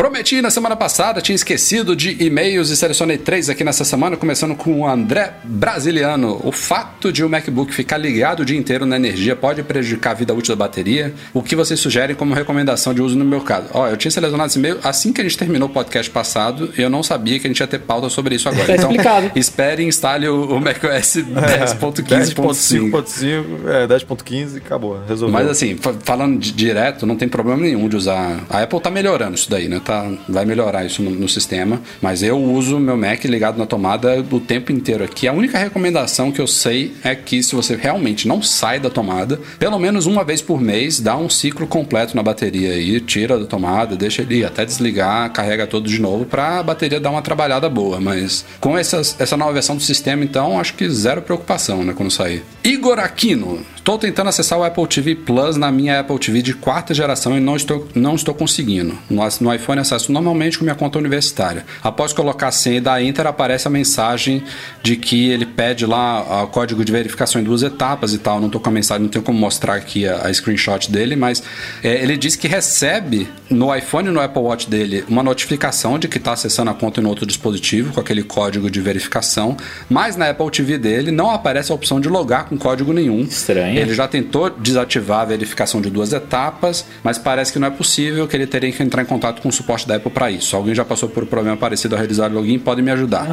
Prometi 0.03 0.43
na 0.43 0.51
semana 0.51 0.75
passada, 0.75 1.21
tinha 1.21 1.37
esquecido 1.37 1.95
de 1.95 2.17
e-mails 2.25 2.71
e 2.71 2.77
selecionei 2.77 3.17
três 3.17 3.49
aqui 3.49 3.63
nessa 3.63 3.85
semana, 3.85 4.17
começando 4.17 4.53
com 4.57 4.81
o 4.81 4.85
André 4.89 5.35
Brasiliano. 5.45 6.41
O 6.43 6.51
fato 6.51 7.13
de 7.13 7.23
o 7.25 7.29
MacBook 7.29 7.73
ficar 7.73 7.99
ligado 7.99 8.41
o 8.41 8.45
dia 8.45 8.59
inteiro 8.59 8.85
na 8.85 8.97
energia 8.97 9.37
pode 9.37 9.63
prejudicar 9.63 10.11
a 10.11 10.15
vida 10.15 10.35
útil 10.35 10.57
da 10.57 10.65
bateria? 10.65 11.15
O 11.33 11.41
que 11.41 11.55
vocês 11.55 11.79
sugerem 11.79 12.17
como 12.17 12.35
recomendação 12.35 12.93
de 12.93 13.01
uso 13.01 13.17
no 13.17 13.25
meu 13.25 13.43
caso? 13.43 13.69
Ó, 13.73 13.87
eu 13.87 13.97
tinha 13.97 14.11
selecionado 14.11 14.49
esse 14.51 14.59
e-mail 14.59 14.81
assim 14.83 15.13
que 15.13 15.21
a 15.21 15.25
gente 15.25 15.39
terminou 15.39 15.69
o 15.69 15.73
podcast 15.73 16.11
passado 16.11 16.71
e 16.77 16.83
eu 16.83 16.91
não 16.91 17.05
sabia 17.05 17.39
que 17.39 17.47
a 17.47 17.51
gente 17.51 17.61
ia 17.61 17.67
ter 17.69 17.79
pauta 17.79 18.09
sobre 18.09 18.35
isso 18.35 18.49
agora. 18.49 18.67
Tá 18.67 18.75
então, 18.75 18.91
explicado. 18.91 19.31
espere 19.37 19.85
e 19.85 19.87
instale 19.87 20.27
o, 20.27 20.57
o 20.57 20.61
macOS 20.61 21.19
10.15.5. 21.19 22.91
10.5.5, 22.91 23.45
é, 23.69 23.87
10.15 23.87 24.57
acabou, 24.57 25.01
resolveu. 25.07 25.33
Mas 25.33 25.49
assim, 25.49 25.77
fa- 25.77 25.95
falando 26.03 26.41
de- 26.41 26.51
direto, 26.51 27.07
não 27.07 27.15
tem 27.15 27.29
problema 27.29 27.63
nenhum 27.63 27.89
de 27.89 27.95
usar. 27.95 28.41
A 28.51 28.63
Apple 28.63 28.81
tá 28.81 28.91
melhorando 28.91 29.37
isso 29.37 29.49
daí, 29.49 29.69
né? 29.69 29.81
Tá, 29.85 29.92
vai 30.29 30.45
melhorar 30.45 30.85
isso 30.85 31.03
no, 31.03 31.11
no 31.11 31.29
sistema. 31.29 31.81
Mas 32.01 32.23
eu 32.23 32.39
uso 32.39 32.79
meu 32.79 32.97
Mac 32.97 33.25
ligado 33.25 33.59
na 33.59 33.67
tomada 33.67 34.25
o 34.31 34.41
tempo 34.41 34.73
inteiro 34.73 35.05
aqui. 35.05 35.27
A 35.29 35.33
única 35.33 35.59
recomendação 35.59 36.31
que 36.31 36.41
eu 36.41 36.47
sei 36.47 36.95
é 37.03 37.15
que 37.15 37.43
se 37.43 37.55
você 37.55 37.77
realmente 37.77 38.29
não 38.29 38.43
sai 38.43 38.79
da 38.79 38.91
tomada, 38.91 39.41
pelo 39.59 39.79
menos 39.79 40.07
uma 40.07 40.25
vez 40.25 40.41
por 40.41 40.61
mês, 40.61 41.01
dá 41.01 41.17
um 41.17 41.29
ciclo 41.29 41.67
completo 41.67 42.17
na 42.17 42.23
bateria 42.23 42.73
aí, 42.73 43.01
tira 43.01 43.39
da 43.39 43.47
tomada, 43.47 43.97
deixa 43.97 44.23
ele 44.23 44.45
até 44.45 44.65
desligar, 44.65 45.33
carrega 45.33 45.67
todo 45.67 45.89
de 45.89 46.01
novo 46.01 46.25
pra 46.25 46.59
a 46.59 46.63
bateria 46.63 47.01
dar 47.01 47.11
uma 47.11 47.23
trabalhada 47.23 47.69
boa. 47.69 48.01
Mas 48.01 48.45
com 48.61 48.77
essas, 48.77 49.17
essa 49.19 49.37
nova 49.37 49.53
versão 49.53 49.77
do 49.77 49.83
sistema, 49.83 50.25
então, 50.25 50.59
acho 50.59 50.75
que 50.75 50.89
zero 50.89 51.23
preocupação, 51.23 51.85
né, 51.85 51.93
quando 51.97 52.11
sair. 52.11 52.43
Igor 52.65 52.99
Aquino. 52.99 53.61
Estou 53.83 53.99
tentando 53.99 54.29
acessar 54.29 54.61
o 54.61 54.63
Apple 54.63 54.87
TV 54.87 55.17
Plus 55.17 55.57
na 55.57 55.73
minha 55.73 55.99
Apple 55.99 56.17
TV 56.17 56.41
de 56.41 56.55
quarta 56.55 56.95
geração 56.95 57.37
e 57.37 57.41
não 57.41 57.57
estou, 57.57 57.89
não 57.97 58.15
estou 58.15 58.33
conseguindo. 58.33 58.97
No, 59.11 59.23
no 59.41 59.53
iPhone 59.53 59.72
acesso 59.81 60.13
normalmente 60.13 60.59
com 60.59 60.65
minha 60.65 60.75
conta 60.75 60.99
universitária. 60.99 61.65
Após 61.83 62.13
colocar 62.13 62.49
a 62.49 62.53
senha 62.53 62.79
e 62.79 62.81
dar 62.81 63.03
Enter, 63.03 63.27
aparece 63.27 63.67
a 63.67 63.71
mensagem 63.71 64.43
de 64.83 64.97
que 64.97 65.31
ele 65.31 65.47
pede 65.47 65.87
lá 65.87 66.43
o 66.45 66.49
código 66.49 66.85
de 66.85 66.93
verificação 66.93 67.41
em 67.41 67.45
duas 67.45 67.63
etapas 67.63 68.13
e 68.13 68.19
tal. 68.19 68.39
Não 68.39 68.47
estou 68.47 68.61
com 68.61 68.69
a 68.69 68.73
mensagem, 68.73 69.03
não 69.03 69.09
tenho 69.09 69.25
como 69.25 69.39
mostrar 69.39 69.75
aqui 69.75 70.07
a, 70.07 70.27
a 70.27 70.35
screenshot 70.35 70.91
dele, 70.91 71.17
mas 71.17 71.43
é, 71.83 72.03
ele 72.03 72.17
diz 72.17 72.37
que 72.37 72.49
recebe 72.49 73.29
no 73.51 73.75
iPhone 73.75 74.09
e 74.09 74.13
no 74.13 74.21
Apple 74.21 74.43
Watch 74.43 74.69
dele 74.69 75.05
uma 75.09 75.23
notificação 75.23 75.99
de 75.99 76.09
que 76.09 76.19
está 76.19 76.33
acessando 76.33 76.71
a 76.71 76.75
conta 76.75 77.01
em 77.01 77.07
outro 77.07 77.27
dispositivo 77.27 77.93
com 77.93 78.01
aquele 78.01 78.23
código 78.23 78.71
de 78.71 78.81
verificação, 78.81 79.57
mas 79.89 80.17
na 80.17 80.31
Apple 80.31 80.51
TV 80.51 80.79
dele 80.79 81.11
não 81.11 81.31
aparece 81.31 81.73
a 81.73 81.75
opção 81.75 82.01
de 82.01 82.09
logar 82.09 82.47
com 82.47 82.57
código 82.57 82.93
nenhum. 82.93 83.23
Estranho. 83.23 83.79
Ele 83.79 83.95
já 83.95 84.09
tentou 84.09 84.51
desativar 84.51 85.21
a 85.21 85.25
verificação 85.25 85.81
de 85.81 85.91
duas 85.91 86.13
etapas, 86.13 86.85
mas 87.03 87.19
parece 87.19 87.53
que 87.53 87.59
não 87.59 87.69
é 87.69 87.71
possível, 87.71 88.27
que 88.27 88.37
ele 88.37 88.47
teria 88.47 88.71
que 88.73 88.83
entrar 88.83 89.03
em 89.03 89.07
contato 89.07 89.41
com 89.43 89.49
o 89.49 89.53
suporte 89.63 89.87
da 89.89 89.97
Apple 89.97 90.11
para 90.11 90.31
isso. 90.31 90.55
Alguém 90.57 90.75
já 90.75 90.85
passou 90.85 91.09
por 91.09 91.23
um 91.23 91.27
problema 91.27 91.57
parecido 91.57 91.95
ao 91.95 91.99
realizar 91.99 92.31
o 92.31 92.35
login, 92.35 92.59
pode 92.59 92.83
me 92.83 92.91
ajudar. 92.91 93.27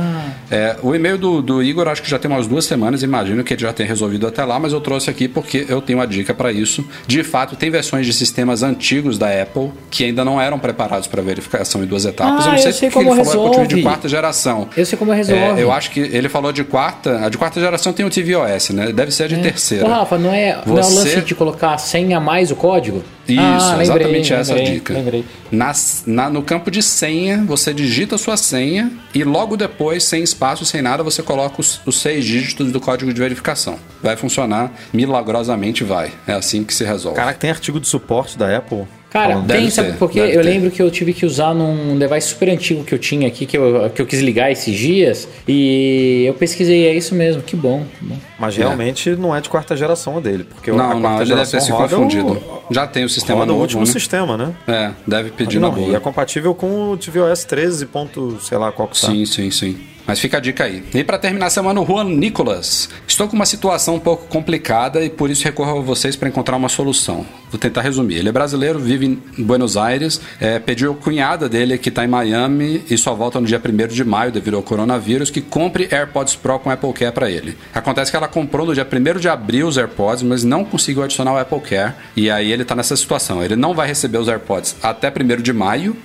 É, 0.49 0.75
o 0.81 0.93
e-mail 0.95 1.17
do, 1.17 1.41
do 1.41 1.61
Igor 1.63 1.87
acho 1.87 2.01
que 2.01 2.09
já 2.09 2.17
tem 2.19 2.29
umas 2.29 2.47
duas 2.47 2.65
semanas, 2.65 3.03
imagino 3.03 3.43
que 3.43 3.53
ele 3.53 3.61
já 3.61 3.73
tenha 3.73 3.87
resolvido 3.89 4.27
até 4.27 4.43
lá, 4.45 4.59
mas 4.59 4.71
eu 4.73 4.79
trouxe 4.81 5.09
aqui 5.09 5.27
porque 5.27 5.65
eu 5.67 5.81
tenho 5.81 5.99
uma 5.99 6.07
dica 6.07 6.33
para 6.33 6.51
isso. 6.51 6.85
De 7.07 7.23
fato, 7.23 7.55
tem 7.55 7.69
versões 7.69 8.05
de 8.05 8.13
sistemas 8.13 8.63
antigos 8.63 9.17
da 9.17 9.27
Apple 9.41 9.71
que 9.89 10.05
ainda 10.05 10.23
não 10.23 10.39
eram 10.39 10.59
preparados 10.59 11.07
para 11.07 11.21
verificação 11.21 11.83
em 11.83 11.87
duas 11.87 12.05
etapas. 12.05 12.45
Ah, 12.45 12.49
eu 12.49 12.51
não 12.53 12.59
sei 12.59 12.69
eu 12.69 12.73
sei 12.73 12.89
porque 12.89 12.99
ele 13.07 13.09
como 13.09 13.25
falou 13.25 13.45
Apple 13.47 13.55
TV 13.57 13.67
de 13.67 13.75
resolve. 13.75 13.83
quarta 13.95 14.09
geração. 14.09 14.67
Eu 14.77 14.85
sei 14.85 14.97
como 14.97 15.11
resolve. 15.11 15.41
É, 15.59 15.63
eu 15.63 15.71
acho 15.71 15.91
que 15.91 15.99
ele 15.99 16.29
falou 16.29 16.51
de 16.51 16.63
quarta. 16.63 17.25
A 17.25 17.29
de 17.29 17.37
quarta 17.37 17.59
geração 17.59 17.91
tem 17.93 18.05
o 18.05 18.09
tvOS, 18.09 18.69
né? 18.69 18.91
Deve 18.91 19.11
ser 19.11 19.23
a 19.23 19.27
de 19.27 19.37
terceira. 19.37 19.85
Ô, 19.85 19.89
Rafa, 19.89 20.17
não 20.17 20.31
é, 20.33 20.59
não 20.65 20.77
é 20.77 20.81
o 20.81 20.83
Você- 20.83 20.95
lance 20.95 21.21
de 21.21 21.35
colocar 21.35 21.73
a 21.73 21.77
senha 21.77 22.19
mais 22.19 22.51
o 22.51 22.55
código? 22.55 23.03
Isso, 23.33 23.41
ah, 23.41 23.75
lembrei, 23.75 23.81
exatamente 23.83 24.33
essa 24.33 24.51
a 24.51 24.55
lembrei, 24.55 24.73
dica. 24.75 24.93
Lembrei. 24.93 25.25
Nas- 25.51 26.03
na- 26.05 26.29
no 26.29 26.41
campo 26.43 26.69
de 26.71 26.81
senha, 26.83 27.43
você 27.45 27.73
digita 27.73 28.15
a 28.15 28.17
sua 28.17 28.37
senha 28.37 28.91
e 29.13 29.23
logo 29.23 29.55
depois, 29.57 30.03
sem 30.03 30.21
espaço, 30.23 30.65
sem 30.65 30.81
nada, 30.81 31.03
você 31.03 31.21
coloca 31.23 31.59
os, 31.61 31.81
os 31.85 31.99
seis 31.99 32.25
dígitos 32.25 32.71
do 32.71 32.79
código 32.79 33.13
de 33.13 33.19
verificação. 33.19 33.77
Vai 34.01 34.15
funcionar, 34.15 34.71
milagrosamente 34.93 35.83
vai. 35.83 36.11
É 36.27 36.33
assim 36.33 36.63
que 36.63 36.73
se 36.73 36.83
resolve. 36.83 37.15
Caraca, 37.17 37.37
tem 37.39 37.49
artigo 37.49 37.79
de 37.79 37.87
suporte 37.87 38.37
da 38.37 38.55
Apple? 38.57 38.85
Cara, 39.09 39.41
tem, 39.47 39.69
sabe 39.71 39.91
ter, 39.93 39.97
por 39.97 40.09
quê? 40.11 40.19
deve 40.21 40.37
Eu 40.37 40.41
ter. 40.43 40.49
lembro 40.49 40.71
que 40.71 40.81
eu 40.81 40.91
tive 40.91 41.13
que 41.13 41.25
usar 41.25 41.53
num 41.53 41.97
device 41.97 42.27
super 42.27 42.47
antigo 42.49 42.83
que 42.83 42.93
eu 42.93 42.99
tinha 42.99 43.27
aqui, 43.27 43.45
que 43.45 43.57
eu, 43.57 43.89
que 43.89 44.01
eu 44.01 44.05
quis 44.05 44.19
ligar 44.21 44.51
esses 44.51 44.75
dias, 44.75 45.27
e 45.47 46.25
eu 46.27 46.33
pesquisei, 46.35 46.85
é 46.87 46.93
isso 46.95 47.15
mesmo, 47.15 47.41
que 47.41 47.55
bom. 47.55 47.83
que 47.99 48.05
bom. 48.05 48.15
Mas 48.37 48.55
realmente 48.55 49.09
não 49.11 49.35
é 49.35 49.41
de 49.41 49.49
quarta 49.49 49.75
geração 49.75 50.17
o 50.17 50.21
dele, 50.21 50.43
porque 50.43 50.69
a 50.69 50.73
não, 50.73 50.85
quarta 50.85 50.99
não, 50.99 51.21
ele 51.21 51.35
deve 51.35 51.41
ter 51.49 51.59
geração 51.59 51.61
se 51.61 51.71
confundido. 51.95 52.33
O, 52.33 52.73
Já 52.73 52.85
tem 52.85 53.03
o 53.03 53.09
sistema 53.09 53.39
roda 53.39 53.51
o 53.51 53.53
novo, 53.53 53.61
último 53.63 53.81
né? 53.81 53.91
sistema, 53.91 54.37
né? 54.37 54.53
É, 54.67 54.91
deve 55.07 55.31
pedir 55.31 55.59
Não, 55.59 55.71
na 55.71 55.77
e 55.79 55.81
boa. 55.85 55.97
é 55.97 55.99
compatível 55.99 56.53
com 56.53 56.91
o 56.91 56.97
tvOS 56.97 57.43
13. 57.45 57.85
ponto, 57.87 58.37
sei 58.41 58.57
lá 58.57 58.71
qual 58.71 58.87
que 58.87 58.99
tá. 59.01 59.07
Sim, 59.07 59.25
sim, 59.25 59.49
sim. 59.49 59.77
Mas 60.09 60.19
fica 60.19 60.37
a 60.37 60.39
dica 60.39 60.63
aí. 60.63 60.83
E 60.91 61.03
para 61.03 61.19
terminar 61.19 61.45
a 61.45 61.49
semana, 61.51 61.79
o 61.79 61.85
Juan 61.85 62.05
Nicolas. 62.05 62.89
Estou 63.07 63.27
com 63.27 63.35
uma 63.35 63.45
situação 63.45 63.93
um 63.93 63.99
pouco 63.99 64.25
complicada 64.25 65.05
e 65.05 65.09
por 65.09 65.29
isso 65.29 65.43
recorro 65.43 65.77
a 65.77 65.81
vocês 65.83 66.15
para 66.15 66.27
encontrar 66.27 66.57
uma 66.57 66.67
solução. 66.67 67.23
Vou 67.51 67.59
tentar 67.59 67.81
resumir. 67.81 68.15
Ele 68.15 68.29
é 68.29 68.31
brasileiro, 68.31 68.79
vive 68.79 69.05
em 69.05 69.43
Buenos 69.43 69.77
Aires, 69.77 70.19
é, 70.41 70.57
pediu 70.57 70.93
a 70.93 70.95
cunhada 70.95 71.47
dele 71.47 71.77
que 71.77 71.89
está 71.89 72.03
em 72.03 72.07
Miami 72.07 72.83
e 72.89 72.97
só 72.97 73.13
volta 73.13 73.39
no 73.39 73.45
dia 73.45 73.61
1 73.63 73.87
de 73.93 74.03
maio 74.03 74.31
devido 74.31 74.57
ao 74.57 74.63
coronavírus 74.63 75.29
que 75.29 75.41
compre 75.41 75.87
AirPods 75.91 76.35
Pro 76.35 76.57
com 76.57 76.71
Apple 76.71 76.91
Care 76.91 77.13
para 77.13 77.29
ele. 77.29 77.55
Acontece 77.71 78.09
que 78.09 78.17
ela 78.17 78.27
comprou 78.27 78.65
no 78.65 78.73
dia 78.73 78.87
1 78.91 79.19
de 79.19 79.29
abril 79.29 79.67
os 79.67 79.77
AirPods, 79.77 80.23
mas 80.23 80.43
não 80.43 80.65
conseguiu 80.65 81.03
adicionar 81.03 81.33
o 81.33 81.37
Apple 81.37 81.61
Care 81.61 81.93
e 82.15 82.31
aí 82.31 82.51
ele 82.51 82.63
está 82.63 82.73
nessa 82.73 82.95
situação. 82.95 83.43
Ele 83.43 83.55
não 83.55 83.75
vai 83.75 83.87
receber 83.87 84.17
os 84.17 84.27
AirPods 84.27 84.75
até 84.81 85.07
1 85.07 85.39
de 85.39 85.53
maio 85.53 85.95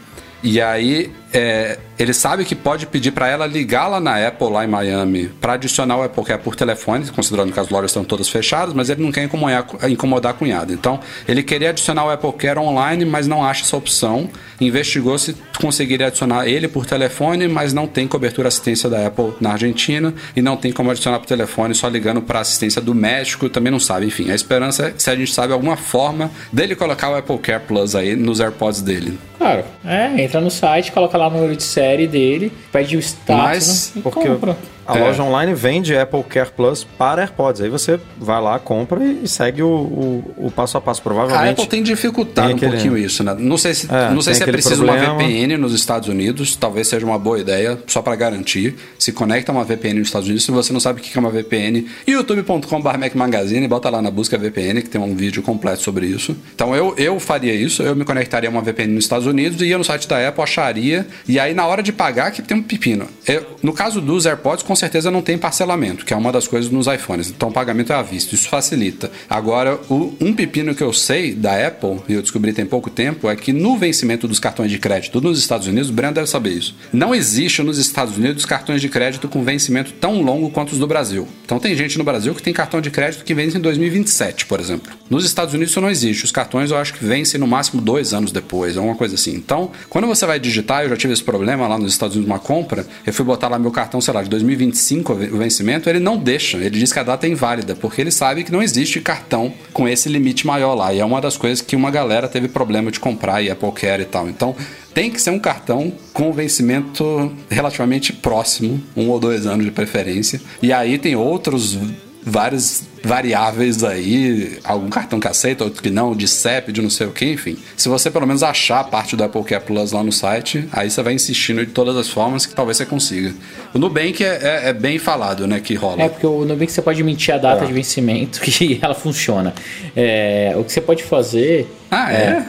e 0.47 0.61
aí, 0.61 1.11
é, 1.35 1.79
ele 1.99 2.15
sabe 2.15 2.45
que 2.45 2.55
pode 2.55 2.87
pedir 2.87 3.11
para 3.11 3.27
ela 3.27 3.45
ligar 3.45 3.89
lá 3.89 3.99
na 3.99 4.25
Apple, 4.25 4.49
lá 4.51 4.65
em 4.65 4.69
Miami, 4.69 5.27
para 5.41 5.55
adicionar 5.55 5.97
o 5.97 6.03
Apple 6.05 6.23
Care 6.23 6.41
por 6.41 6.55
telefone, 6.55 7.11
considerando 7.11 7.53
que 7.53 7.59
as 7.59 7.69
lojas 7.69 7.91
estão 7.91 8.05
todas 8.05 8.29
fechadas, 8.29 8.73
mas 8.73 8.89
ele 8.89 9.03
não 9.03 9.11
quer 9.11 9.25
incomodar, 9.25 9.67
incomodar 9.89 10.31
a 10.31 10.35
cunhada. 10.35 10.73
Então, 10.73 11.01
ele 11.27 11.43
queria 11.43 11.71
adicionar 11.71 12.05
o 12.05 12.11
Apple 12.11 12.33
Care 12.35 12.61
online, 12.61 13.05
mas 13.05 13.27
não 13.27 13.45
acha 13.45 13.65
essa 13.65 13.77
opção. 13.77 14.31
Investigou 14.61 15.19
se 15.19 15.35
conseguiria 15.61 16.07
adicionar 16.07 16.47
ele 16.47 16.69
por 16.69 16.87
telefone, 16.87 17.49
mas 17.49 17.73
não 17.73 17.89
tem 17.89 18.07
cobertura 18.07 18.47
assistência 18.47 18.89
da 18.89 19.05
Apple 19.05 19.33
na 19.41 19.53
Argentina 19.53 20.15
e 20.37 20.41
não 20.41 20.57
tem 20.57 20.71
como 20.71 20.93
adicionar 20.93 21.19
por 21.19 21.27
telefone 21.27 21.75
só 21.75 21.89
ligando 21.89 22.23
para 22.23 22.39
assistência 22.39 22.81
do 22.81 22.95
México, 22.95 23.49
também 23.49 23.73
não 23.73 23.81
sabe. 23.81 24.07
Enfim, 24.07 24.31
a 24.31 24.35
esperança 24.37 24.87
é 24.87 24.95
se 24.97 25.11
a 25.11 25.17
gente 25.17 25.33
sabe 25.33 25.53
alguma 25.53 25.77
forma 25.77 26.31
dele 26.53 26.77
colocar 26.77 27.11
o 27.11 27.17
Apple 27.17 27.39
Care 27.39 27.65
Plus 27.67 27.97
aí 27.97 28.15
nos 28.15 28.39
AirPods 28.39 28.83
dele. 28.83 29.19
Claro, 29.37 29.65
é, 29.85 30.23
entra 30.23 30.41
no 30.41 30.51
site, 30.51 30.93
coloca 30.93 31.19
lá 31.19 31.24
o 31.29 31.31
número 31.31 31.57
de 31.57 31.63
série 31.63 32.07
dele, 32.07 32.53
pede 32.73 32.97
o 32.97 33.01
status 33.01 33.45
Mas, 33.45 33.93
né, 33.95 34.01
e 34.01 34.03
Porque 34.03 34.29
compra. 34.29 34.57
A 34.87 34.99
É. 34.99 35.01
loja 35.05 35.23
online 35.23 35.55
vende 35.55 35.97
Apple 35.97 36.23
Care 36.25 36.51
Plus 36.57 36.85
para 36.85 37.23
AirPods. 37.23 37.61
Aí 37.63 37.69
você 37.69 37.99
vai 38.19 38.41
lá, 38.41 38.59
compra 38.59 39.03
e 39.05 39.27
segue 39.29 39.63
o, 39.63 39.69
o, 39.69 40.35
o 40.47 40.51
passo 40.51 40.77
a 40.77 40.81
passo. 40.81 41.01
A 41.01 41.03
Provavelmente. 41.05 41.53
Apple 41.53 41.67
tem 41.67 41.83
dificultado 41.83 42.49
tem 42.49 42.57
aquele- 42.57 42.71
um 42.71 42.75
pouquinho 42.75 42.99
isso, 42.99 43.23
né? 43.25 43.35
Não 43.39 43.57
sei 43.59 43.75
se, 43.75 43.87
É, 43.93 44.11
não 44.11 44.21
sei 44.23 44.35
se 44.35 44.43
é 44.43 44.47
preciso 44.47 44.85
problema. 44.85 45.13
uma 45.15 45.19
VPN 45.19 45.57
nos 45.57 45.73
Estados 45.75 46.09
Unidos, 46.09 46.57
talvez 46.57 46.89
seja 46.89 47.05
uma 47.05 47.19
boa 47.19 47.39
ideia, 47.39 47.79
só 47.87 48.01
para 48.03 48.15
garantir. 48.17 48.77
Se 48.99 49.13
conecta 49.13 49.53
uma 49.53 49.65
VPN 49.65 49.99
nos 49.99 50.09
Estados 50.09 50.27
Unidos, 50.29 50.45
se 50.45 50.51
você 50.51 50.73
não 50.73 50.81
sabe 50.81 51.01
o 51.01 51.03
que 51.03 51.17
é 51.17 51.21
uma 51.21 51.31
VPN, 51.31 51.87
youtube.com.br 52.07 52.99
Mac 52.99 53.15
Magazine, 53.15 53.67
bota 53.69 53.89
lá 53.91 54.01
na 54.03 54.11
busca 54.11 54.37
VPN, 54.39 54.83
que 54.83 54.89
tem 54.89 55.01
um 55.01 55.15
vídeo 55.15 55.43
completo 55.43 55.83
sobre 55.83 56.07
isso. 56.07 56.37
Então 56.55 56.75
eu, 56.75 56.95
eu 56.97 57.19
faria 57.21 57.53
isso, 57.55 57.83
eu 57.83 57.95
me 57.95 58.05
conectaria 58.05 58.49
a 58.49 58.53
uma 58.53 58.63
VPN 58.63 58.93
nos 58.95 59.05
Estados 59.05 59.27
Unidos, 59.27 59.61
ia 59.61 59.79
no 59.79 59.85
site 59.85 60.09
da 60.09 60.27
Apple, 60.29 60.43
acharia, 60.43 61.07
e 61.29 61.39
aí 61.39 61.55
na 61.55 61.67
hora 61.67 61.83
de 61.83 61.93
pagar 61.93 62.31
que 62.31 62.43
tem 62.43 62.57
um 62.57 62.63
pepino. 62.63 63.07
Eu- 63.27 63.45
no 63.63 63.73
caso 63.73 64.01
dos 64.01 64.27
AirPods, 64.27 64.63
com 64.75 64.77
certeza 64.81 65.09
não 65.09 65.23
tem 65.23 65.39
parcelamento, 65.39 66.05
que 66.05 66.13
é 66.13 66.17
uma 66.17 66.33
das 66.33 66.49
coisas 66.49 66.69
nos 66.69 66.89
iPhones. 66.89 67.29
Então 67.31 67.49
o 67.49 67.53
pagamento 67.53 67.93
é 67.93 67.95
à 67.97 68.03
vista, 68.03 68.35
isso 68.35 68.49
facilita. 68.49 69.09
Agora, 69.31 69.79
o- 69.89 70.13
um 70.21 70.33
pepino 70.35 70.75
que 70.75 70.83
eu 70.83 70.93
sei 70.93 71.33
da 71.33 71.65
Apple, 71.65 71.99
e 72.09 72.15
eu 72.15 72.21
descobri 72.21 72.53
tem 72.53 72.67
pouco 72.67 72.91
tempo, 72.91 73.31
é 73.31 73.37
que 73.37 73.53
no 73.53 73.79
vencimento 73.79 74.27
dos 74.27 74.41
cartões 74.41 74.73
de 74.73 74.79
crédito 74.81 75.21
nos 75.21 75.39
Estados 75.39 75.69
Unidos, 75.69 75.91
o 75.91 75.93
Breno 75.93 76.13
deve 76.13 76.27
saber 76.27 76.51
isso, 76.51 76.75
não 76.93 77.15
existe 77.15 77.63
nos 77.63 77.79
Estados 77.79 78.17
Unidos 78.17 78.45
cartões 78.45 78.81
de 78.81 78.89
crédito 78.89 79.29
com 79.29 79.45
vencimento 79.45 79.93
tão 79.93 80.21
longo 80.23 80.51
quanto 80.51 80.73
os 80.73 80.79
do 80.81 80.89
Brasil. 80.89 81.29
Então 81.45 81.61
tem 81.61 81.77
gente 81.77 81.97
no 81.97 82.03
Brasil 82.03 82.35
que 82.35 82.43
tem 82.43 82.53
cartão 82.53 82.81
de 82.81 82.91
crédito 82.91 83.25
que 83.25 83.33
vence 83.33 83.57
em 83.57 83.61
2027, 83.61 84.47
por 84.47 84.59
exemplo. 84.59 84.93
Nos 85.09 85.25
Estados 85.25 85.55
Unidos 85.55 85.71
isso 85.71 85.81
não 85.81 85.89
existe. 85.89 86.25
Os 86.25 86.33
cartões 86.33 86.73
eu 86.73 86.77
acho 86.79 86.95
que 86.95 87.05
vencem 87.05 87.39
no 87.39 87.47
máximo 87.47 87.81
dois 87.81 88.13
anos 88.13 88.33
depois, 88.33 88.77
alguma 88.77 88.97
coisa 88.97 89.15
assim. 89.15 89.37
Então, 89.37 89.71
quando 89.89 90.09
você 90.09 90.27
vai 90.27 90.41
digitar, 90.41 90.83
eu 90.83 90.89
já 90.89 90.97
tive 90.97 91.13
esse 91.13 91.23
problema 91.23 91.69
lá 91.69 91.79
nos 91.79 91.93
Estados 91.93 92.17
Unidos, 92.17 92.29
uma 92.33 92.41
compra, 92.41 92.85
eu 93.07 93.13
fui 93.13 93.25
botar 93.25 93.47
lá 93.49 93.57
meu 93.57 93.71
cartão, 93.71 94.01
sei 94.01 94.13
lá, 94.13 94.21
de 94.21 94.29
2025 94.71 95.13
o 95.13 95.39
vencimento, 95.39 95.89
ele 95.89 95.99
não 95.99 96.17
deixa. 96.17 96.57
Ele 96.59 96.79
diz 96.79 96.93
que 96.93 96.99
a 96.99 97.03
data 97.03 97.27
é 97.27 97.31
inválida, 97.31 97.75
porque 97.75 98.01
ele 98.01 98.11
sabe 98.11 98.45
que 98.45 98.53
não 98.53 98.63
existe 98.63 99.01
cartão 99.01 99.53
com 99.73 99.89
esse 99.89 100.09
limite 100.09 100.47
maior 100.47 100.75
lá. 100.75 100.93
E 100.93 101.01
é 101.01 101.05
uma 101.05 101.21
das 101.21 101.37
coisas 101.37 101.61
que 101.61 101.77
uma 101.77 101.91
galera 101.91 102.29
teve 102.29 102.49
problema 102.49 102.91
de 102.91 103.01
comprar 103.01 103.43
e 103.43 103.51
Apple 103.51 103.73
Care 103.73 104.03
e 104.03 104.07
tal. 104.07 104.29
Então, 104.29 104.55
tem 104.93 105.11
que 105.11 105.21
ser 105.21 105.31
um 105.31 105.39
cartão 105.39 105.93
com 106.13 106.33
vencimento 106.33 107.33
relativamente 107.51 108.13
próximo, 108.13 108.83
um 108.97 109.09
ou 109.09 109.19
dois 109.19 109.47
anos 109.47 109.65
de 109.65 109.73
preferência. 109.73 110.41
E 110.63 110.73
aí 110.73 110.99
tem 110.99 111.17
outros 111.17 111.77
várias 112.25 112.85
variáveis 113.07 113.83
aí, 113.85 114.59
algum 114.65 114.89
cartão 114.89 115.21
que 115.21 115.29
aceita, 115.29 115.65
outro 115.65 115.83
que 115.83 115.91
não, 115.91 116.15
de 116.15 116.27
CEP, 116.29 116.73
de 116.73 116.81
não 116.83 116.91
sei 116.91 117.07
o 117.07 117.11
que, 117.13 117.27
enfim. 117.33 117.57
Se 117.77 117.89
você 117.89 118.11
pelo 118.11 118.27
menos 118.27 118.43
achar 118.43 118.81
a 118.81 118.85
parte 118.85 119.17
do 119.17 119.23
Apple 119.25 119.43
Care 119.45 119.63
Plus 119.65 119.93
lá 119.93 120.03
no 120.03 120.13
site, 120.13 120.69
aí 120.73 120.91
você 120.91 121.03
vai 121.03 121.13
insistindo 121.15 121.65
de 121.65 121.73
todas 121.73 121.97
as 121.97 122.09
formas 122.09 122.47
que 122.47 122.55
talvez 122.55 122.77
você 122.77 122.87
consiga. 122.87 123.33
O 123.73 123.79
Nubank 123.79 124.23
é, 124.25 124.27
é- 124.43 124.69
é 124.71 124.73
bem 124.73 124.99
falado, 124.99 125.47
né, 125.47 125.61
que 125.61 125.75
rola. 125.75 126.03
É, 126.03 126.09
porque 126.09 126.27
o 126.27 126.45
Nubank 126.45 126.71
você 126.73 126.83
pode 126.83 127.03
mentir 127.03 127.35
a 127.35 127.39
data 127.39 127.67
de 127.67 127.73
vencimento 127.73 128.41
que 128.43 128.79
ela 128.83 128.95
funciona. 128.95 129.55
É, 129.97 130.53
o 130.57 130.65
que 130.65 130.73
você 130.73 130.81
pode 130.81 131.03
fazer. 131.03 131.69
Ah, 131.91 132.13
é? 132.13 132.45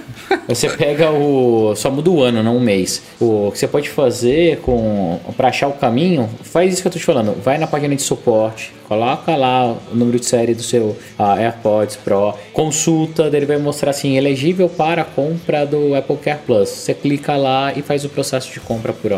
Você 0.47 0.67
pega 0.69 1.11
o. 1.11 1.75
Só 1.75 1.91
muda 1.91 2.09
o 2.09 2.23
ano, 2.23 2.41
não 2.41 2.57
o 2.57 2.59
mês. 2.59 3.03
O 3.19 3.51
que 3.51 3.59
você 3.59 3.67
pode 3.67 3.89
fazer 3.89 4.57
com 4.61 5.19
para 5.37 5.49
achar 5.49 5.67
o 5.67 5.73
caminho, 5.73 6.27
faz 6.41 6.73
isso 6.73 6.81
que 6.81 6.87
eu 6.87 6.91
tô 6.91 6.97
te 6.97 7.05
falando. 7.05 7.39
Vai 7.43 7.59
na 7.59 7.67
página 7.67 7.95
de 7.95 8.01
suporte, 8.01 8.73
coloca 8.87 9.35
lá 9.35 9.75
o 9.91 9.95
número 9.95 10.19
de 10.19 10.25
série 10.45 10.53
do 10.53 10.61
seu 10.61 10.95
ah, 11.17 11.35
AirPods 11.35 11.95
Pro, 11.95 12.33
consulta, 12.53 13.23
ele 13.33 13.45
vai 13.45 13.57
mostrar 13.57 13.89
assim, 13.89 14.15
elegível 14.15 14.69
para 14.69 15.01
a 15.01 15.05
compra 15.05 15.65
do 15.65 15.95
Apple 15.95 16.17
Care 16.17 16.39
Plus. 16.45 16.69
Você 16.69 16.93
clica 16.93 17.35
lá 17.35 17.73
e 17.73 17.81
faz 17.81 18.05
o 18.05 18.09
processo 18.09 18.51
de 18.51 18.59
compra 18.59 18.93
por 18.93 19.11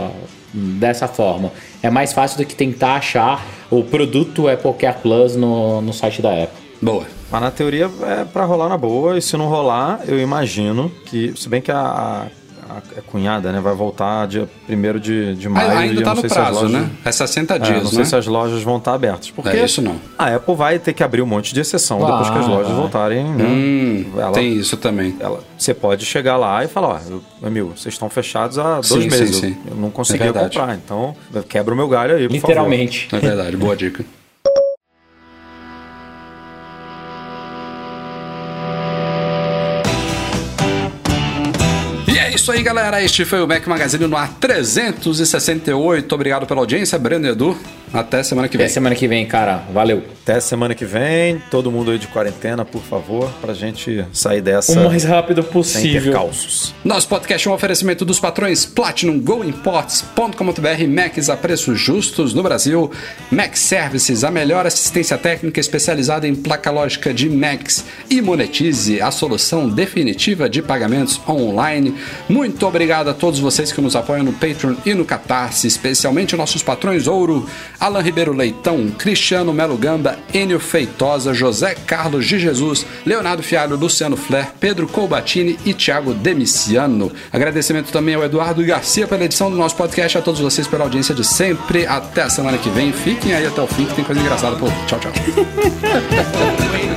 dessa 0.54 1.08
forma. 1.08 1.52
É 1.84 1.90
mais 1.90 2.14
fácil 2.14 2.38
do 2.38 2.46
que 2.46 2.56
tentar 2.56 2.96
achar 2.96 3.46
o 3.70 3.84
produto 3.84 4.48
Apple 4.48 4.74
Care 4.74 4.98
Plus 5.02 5.36
no, 5.36 5.82
no 5.82 5.92
site 5.92 6.22
da 6.22 6.32
Apple. 6.32 6.68
Boa. 6.82 7.06
Mas 7.30 7.42
na 7.42 7.52
teoria 7.52 7.90
é 8.04 8.24
pra 8.24 8.46
rolar 8.46 8.70
na 8.70 8.78
boa, 8.78 9.18
e 9.18 9.22
se 9.22 9.36
não 9.36 9.50
rolar, 9.50 10.00
eu 10.08 10.18
imagino 10.18 10.90
que, 11.06 11.34
se 11.36 11.50
bem 11.50 11.62
que 11.62 11.72
a, 11.72 12.28
a, 12.70 13.00
a 13.00 13.02
cunhada 13.02 13.52
né, 13.52 13.60
vai 13.60 13.74
voltar 13.76 14.28
dia 14.28 14.48
1 14.70 15.00
de, 15.00 15.36
de 15.36 15.50
maio. 15.50 15.68
E 15.72 15.78
ainda 15.78 16.02
eu 16.02 16.04
tá 16.04 16.10
não 16.16 16.16
no 16.16 16.22
sei 16.22 16.30
prazo, 16.30 16.54
lojas- 16.64 16.72
né? 16.72 16.90
É 17.06 17.12
60 17.12 17.56
É, 17.56 17.60
dias, 17.60 17.84
não 17.84 17.90
sei 17.90 18.00
né? 18.00 18.06
se 18.06 18.16
as 18.16 18.28
lojas 18.28 18.62
vão 18.64 18.78
estar 18.78 18.94
abertas. 18.94 19.30
Porque 19.32 19.50
É 19.50 19.64
isso 19.66 19.82
não. 19.82 19.96
a 20.18 20.36
Apple 20.36 20.56
vai 20.56 20.80
ter 20.80 20.94
que 20.94 21.04
abrir 21.04 21.22
um 21.22 21.26
monte 21.26 21.54
de 21.54 21.60
exceção 21.60 22.00
Vai, 22.00 22.12
depois 22.12 22.30
que 22.30 22.38
as 22.40 22.48
lojas 22.48 22.68
vai. 22.68 22.76
voltarem. 22.76 23.24
Né? 23.26 23.44
Hum, 23.46 24.06
Ela- 24.20 24.32
tem 24.32 24.54
isso 24.54 24.78
também. 24.78 25.16
ela- 25.20 25.40
você 25.58 25.74
pode 25.74 26.06
chegar 26.06 26.38
lá 26.38 26.64
e 26.64 26.68
falar, 26.68 26.88
ó, 26.88 27.00
eu- 27.10 27.22
amigo, 27.44 27.74
vocês 27.76 27.94
estão 27.96 28.10
fechados 28.10 28.58
há 28.60 28.76
dois 28.76 28.88
Sim, 28.88 29.00
meses. 29.10 29.36
sim, 29.36 29.48
eu- 29.48 29.54
sim. 29.54 29.58
Eu 29.72 29.76
não 29.76 29.88
É 29.88 29.92
conseguia 29.92 30.26
verdade. 30.32 30.58
comprar, 30.58 30.76
então 30.76 31.16
quebra 31.48 31.74
o 31.74 31.78
meu 31.78 31.88
galho 31.88 32.16
aí, 32.16 32.28
por 32.28 32.34
Literalmente. 32.34 33.08
É 33.12 33.20
verdade, 33.20 33.56
boa 33.58 33.76
dica. 33.76 34.04
isso 42.48 42.52
aí, 42.54 42.64
galera. 42.64 43.04
Este 43.04 43.26
foi 43.26 43.42
o 43.42 43.48
Mac 43.48 43.68
Magazine 43.68 44.08
no 44.08 44.16
ar 44.16 44.32
368. 44.40 46.16
Obrigado 46.16 46.46
pela 46.48 46.62
audiência, 46.62 46.98
Breno 46.98 47.28
Edu. 47.28 47.58
Até 47.94 48.22
semana 48.24 48.48
que 48.48 48.58
Até 48.58 48.66
vem. 48.66 48.74
semana 48.74 48.96
que 48.96 49.08
vem, 49.08 49.26
cara. 49.26 49.64
Valeu. 49.74 50.04
Até 50.24 50.40
semana 50.42 50.76
que 50.76 50.84
vem. 50.86 51.42
Todo 51.50 51.72
mundo 51.72 51.90
aí 51.92 51.98
de 51.98 52.08
quarentena, 52.08 52.66
por 52.66 52.82
favor, 52.84 53.30
pra 53.40 53.54
gente 53.54 54.06
sair 54.12 54.42
dessa 54.42 54.74
O 54.80 54.86
mais 54.86 55.04
rápido 55.06 55.42
sem 55.42 55.52
possível. 55.52 56.02
percalços. 56.12 56.76
Nosso 56.84 57.08
podcast 57.08 57.48
é 57.48 57.52
um 57.52 57.54
oferecimento 57.54 58.04
dos 58.04 58.20
patrões 58.20 58.66
Platinum 58.66 59.20
Go 59.20 59.44
Imports.com.br 59.44 60.88
Macs 60.90 61.30
a 61.30 61.38
preços 61.38 61.80
justos 61.80 62.34
no 62.34 62.44
Brasil. 62.44 62.92
Mac 63.32 63.56
Services, 63.56 64.24
a 64.24 64.32
melhor 64.32 64.66
assistência 64.66 65.18
técnica 65.18 65.60
especializada 65.60 66.28
em 66.28 66.36
placa 66.36 66.70
lógica 66.72 67.14
de 67.14 67.30
Macs. 67.30 67.86
E 68.10 68.22
Monetize, 68.22 69.02
a 69.02 69.12
solução 69.12 69.70
definitiva 69.70 70.50
de 70.50 70.62
pagamentos 70.62 71.22
online. 71.28 71.96
Muito 72.28 72.66
obrigado 72.68 73.10
a 73.10 73.14
todos 73.14 73.40
vocês 73.40 73.72
que 73.72 73.80
nos 73.80 73.96
apoiam 73.96 74.24
no 74.24 74.34
Patreon 74.34 74.76
e 74.86 74.94
no 74.94 75.06
Catarse, 75.06 75.68
especialmente 75.68 76.36
nossos 76.36 76.62
patrões 76.62 77.08
Ouro, 77.08 77.48
Alan 77.80 78.02
Ribeiro 78.02 78.34
Leitão, 78.34 78.90
Cristiano 78.90 79.54
Melo 79.54 79.78
Gamba, 79.78 80.18
Enio 80.34 80.60
Feitosa, 80.60 81.34
José 81.34 81.76
Carlos 81.76 82.26
de 82.26 82.40
Jesus, 82.40 82.86
Leonardo 83.06 83.44
Fialho, 83.44 83.76
Luciano 83.76 84.18
Flair, 84.18 84.52
Pedro 84.60 84.88
Colbatini 84.88 85.58
e 85.66 85.74
Thiago 85.74 86.14
Demiciano. 86.14 87.12
Agradecimento 87.32 87.92
também 87.92 88.16
ao 88.16 88.24
Eduardo 88.24 88.64
Garcia 88.66 89.08
pela 89.08 89.24
edição 89.24 89.50
do 89.50 89.58
nosso 89.58 89.76
podcast, 89.76 90.18
a 90.18 90.22
todos 90.22 90.40
vocês 90.40 90.68
pela 90.68 90.84
audiência 90.84 91.14
de 91.14 91.24
sempre. 91.24 91.86
Até 91.86 92.24
a 92.24 92.30
semana 92.30 92.58
que 92.58 92.70
vem. 92.70 92.92
Fiquem 92.92 93.34
aí 93.34 93.46
até 93.46 93.62
o 93.62 93.68
fim 93.68 93.86
que 93.86 93.96
tem 93.96 94.04
coisa 94.04 94.22
engraçada 94.22 94.56
vir. 94.56 94.72
Tchau, 94.88 95.00
tchau. 95.00 95.12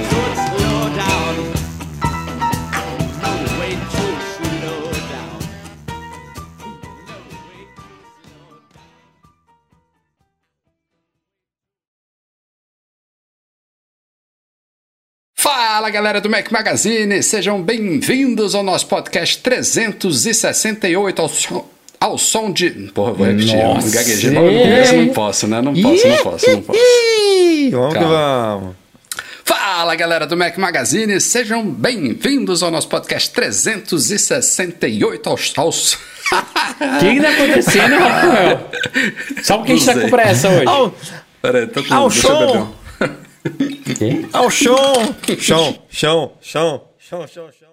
Fala 15.80 15.88
galera 15.88 16.20
do 16.20 16.28
Mac 16.28 16.50
Magazine, 16.50 17.22
sejam 17.22 17.62
bem-vindos 17.62 18.54
ao 18.54 18.62
nosso 18.62 18.86
podcast 18.86 19.38
368 19.38 21.22
ao 21.22 21.26
som, 21.26 21.66
ao 21.98 22.18
som 22.18 22.52
de. 22.52 22.68
Porra, 22.92 23.14
vou 23.14 23.26
repetir, 23.26 23.58
eu 23.58 23.68
Nossa. 23.68 23.90
gaguejei 23.90 24.30
logo 24.30 24.50
no 24.50 24.60
começo, 24.60 24.94
não 24.94 25.08
posso, 25.08 25.46
né? 25.46 25.62
Não 25.62 25.72
posso, 25.72 26.06
não 26.06 26.16
posso, 26.18 26.50
não 26.50 26.60
posso. 26.60 26.78
Vamos 27.70 27.94
que 27.94 28.04
vamos. 28.04 28.74
Fala 29.42 29.94
galera 29.94 30.26
do 30.26 30.36
Mac 30.36 30.54
Magazine, 30.58 31.18
sejam 31.18 31.64
bem-vindos 31.64 32.62
ao 32.62 32.70
nosso 32.70 32.88
podcast 32.88 33.30
368 33.30 35.30
aos. 35.30 35.52
aos... 35.56 35.94
O 35.94 35.98
que, 37.00 37.14
que 37.14 37.20
tá 37.22 37.30
acontecendo, 37.30 37.98
Rafael? 37.98 38.70
Só 39.42 39.56
porque 39.56 39.72
a 39.72 39.76
gente 39.76 39.86
tá 39.86 39.94
Não 39.94 40.02
com 40.02 40.10
pressa 40.10 40.50
hoje. 40.50 40.66
Ao, 40.66 40.94
Peraí, 41.40 41.66
tô 41.68 41.82
com. 41.82 41.94
ao 41.94 42.10
deixa 42.10 42.28
Ao 44.32 44.50
chão! 44.50 44.74
Chão, 45.38 45.78
chão, 45.88 46.32
chão, 46.40 46.82
chão, 46.98 47.26
chão, 47.26 47.50
chão. 47.52 47.69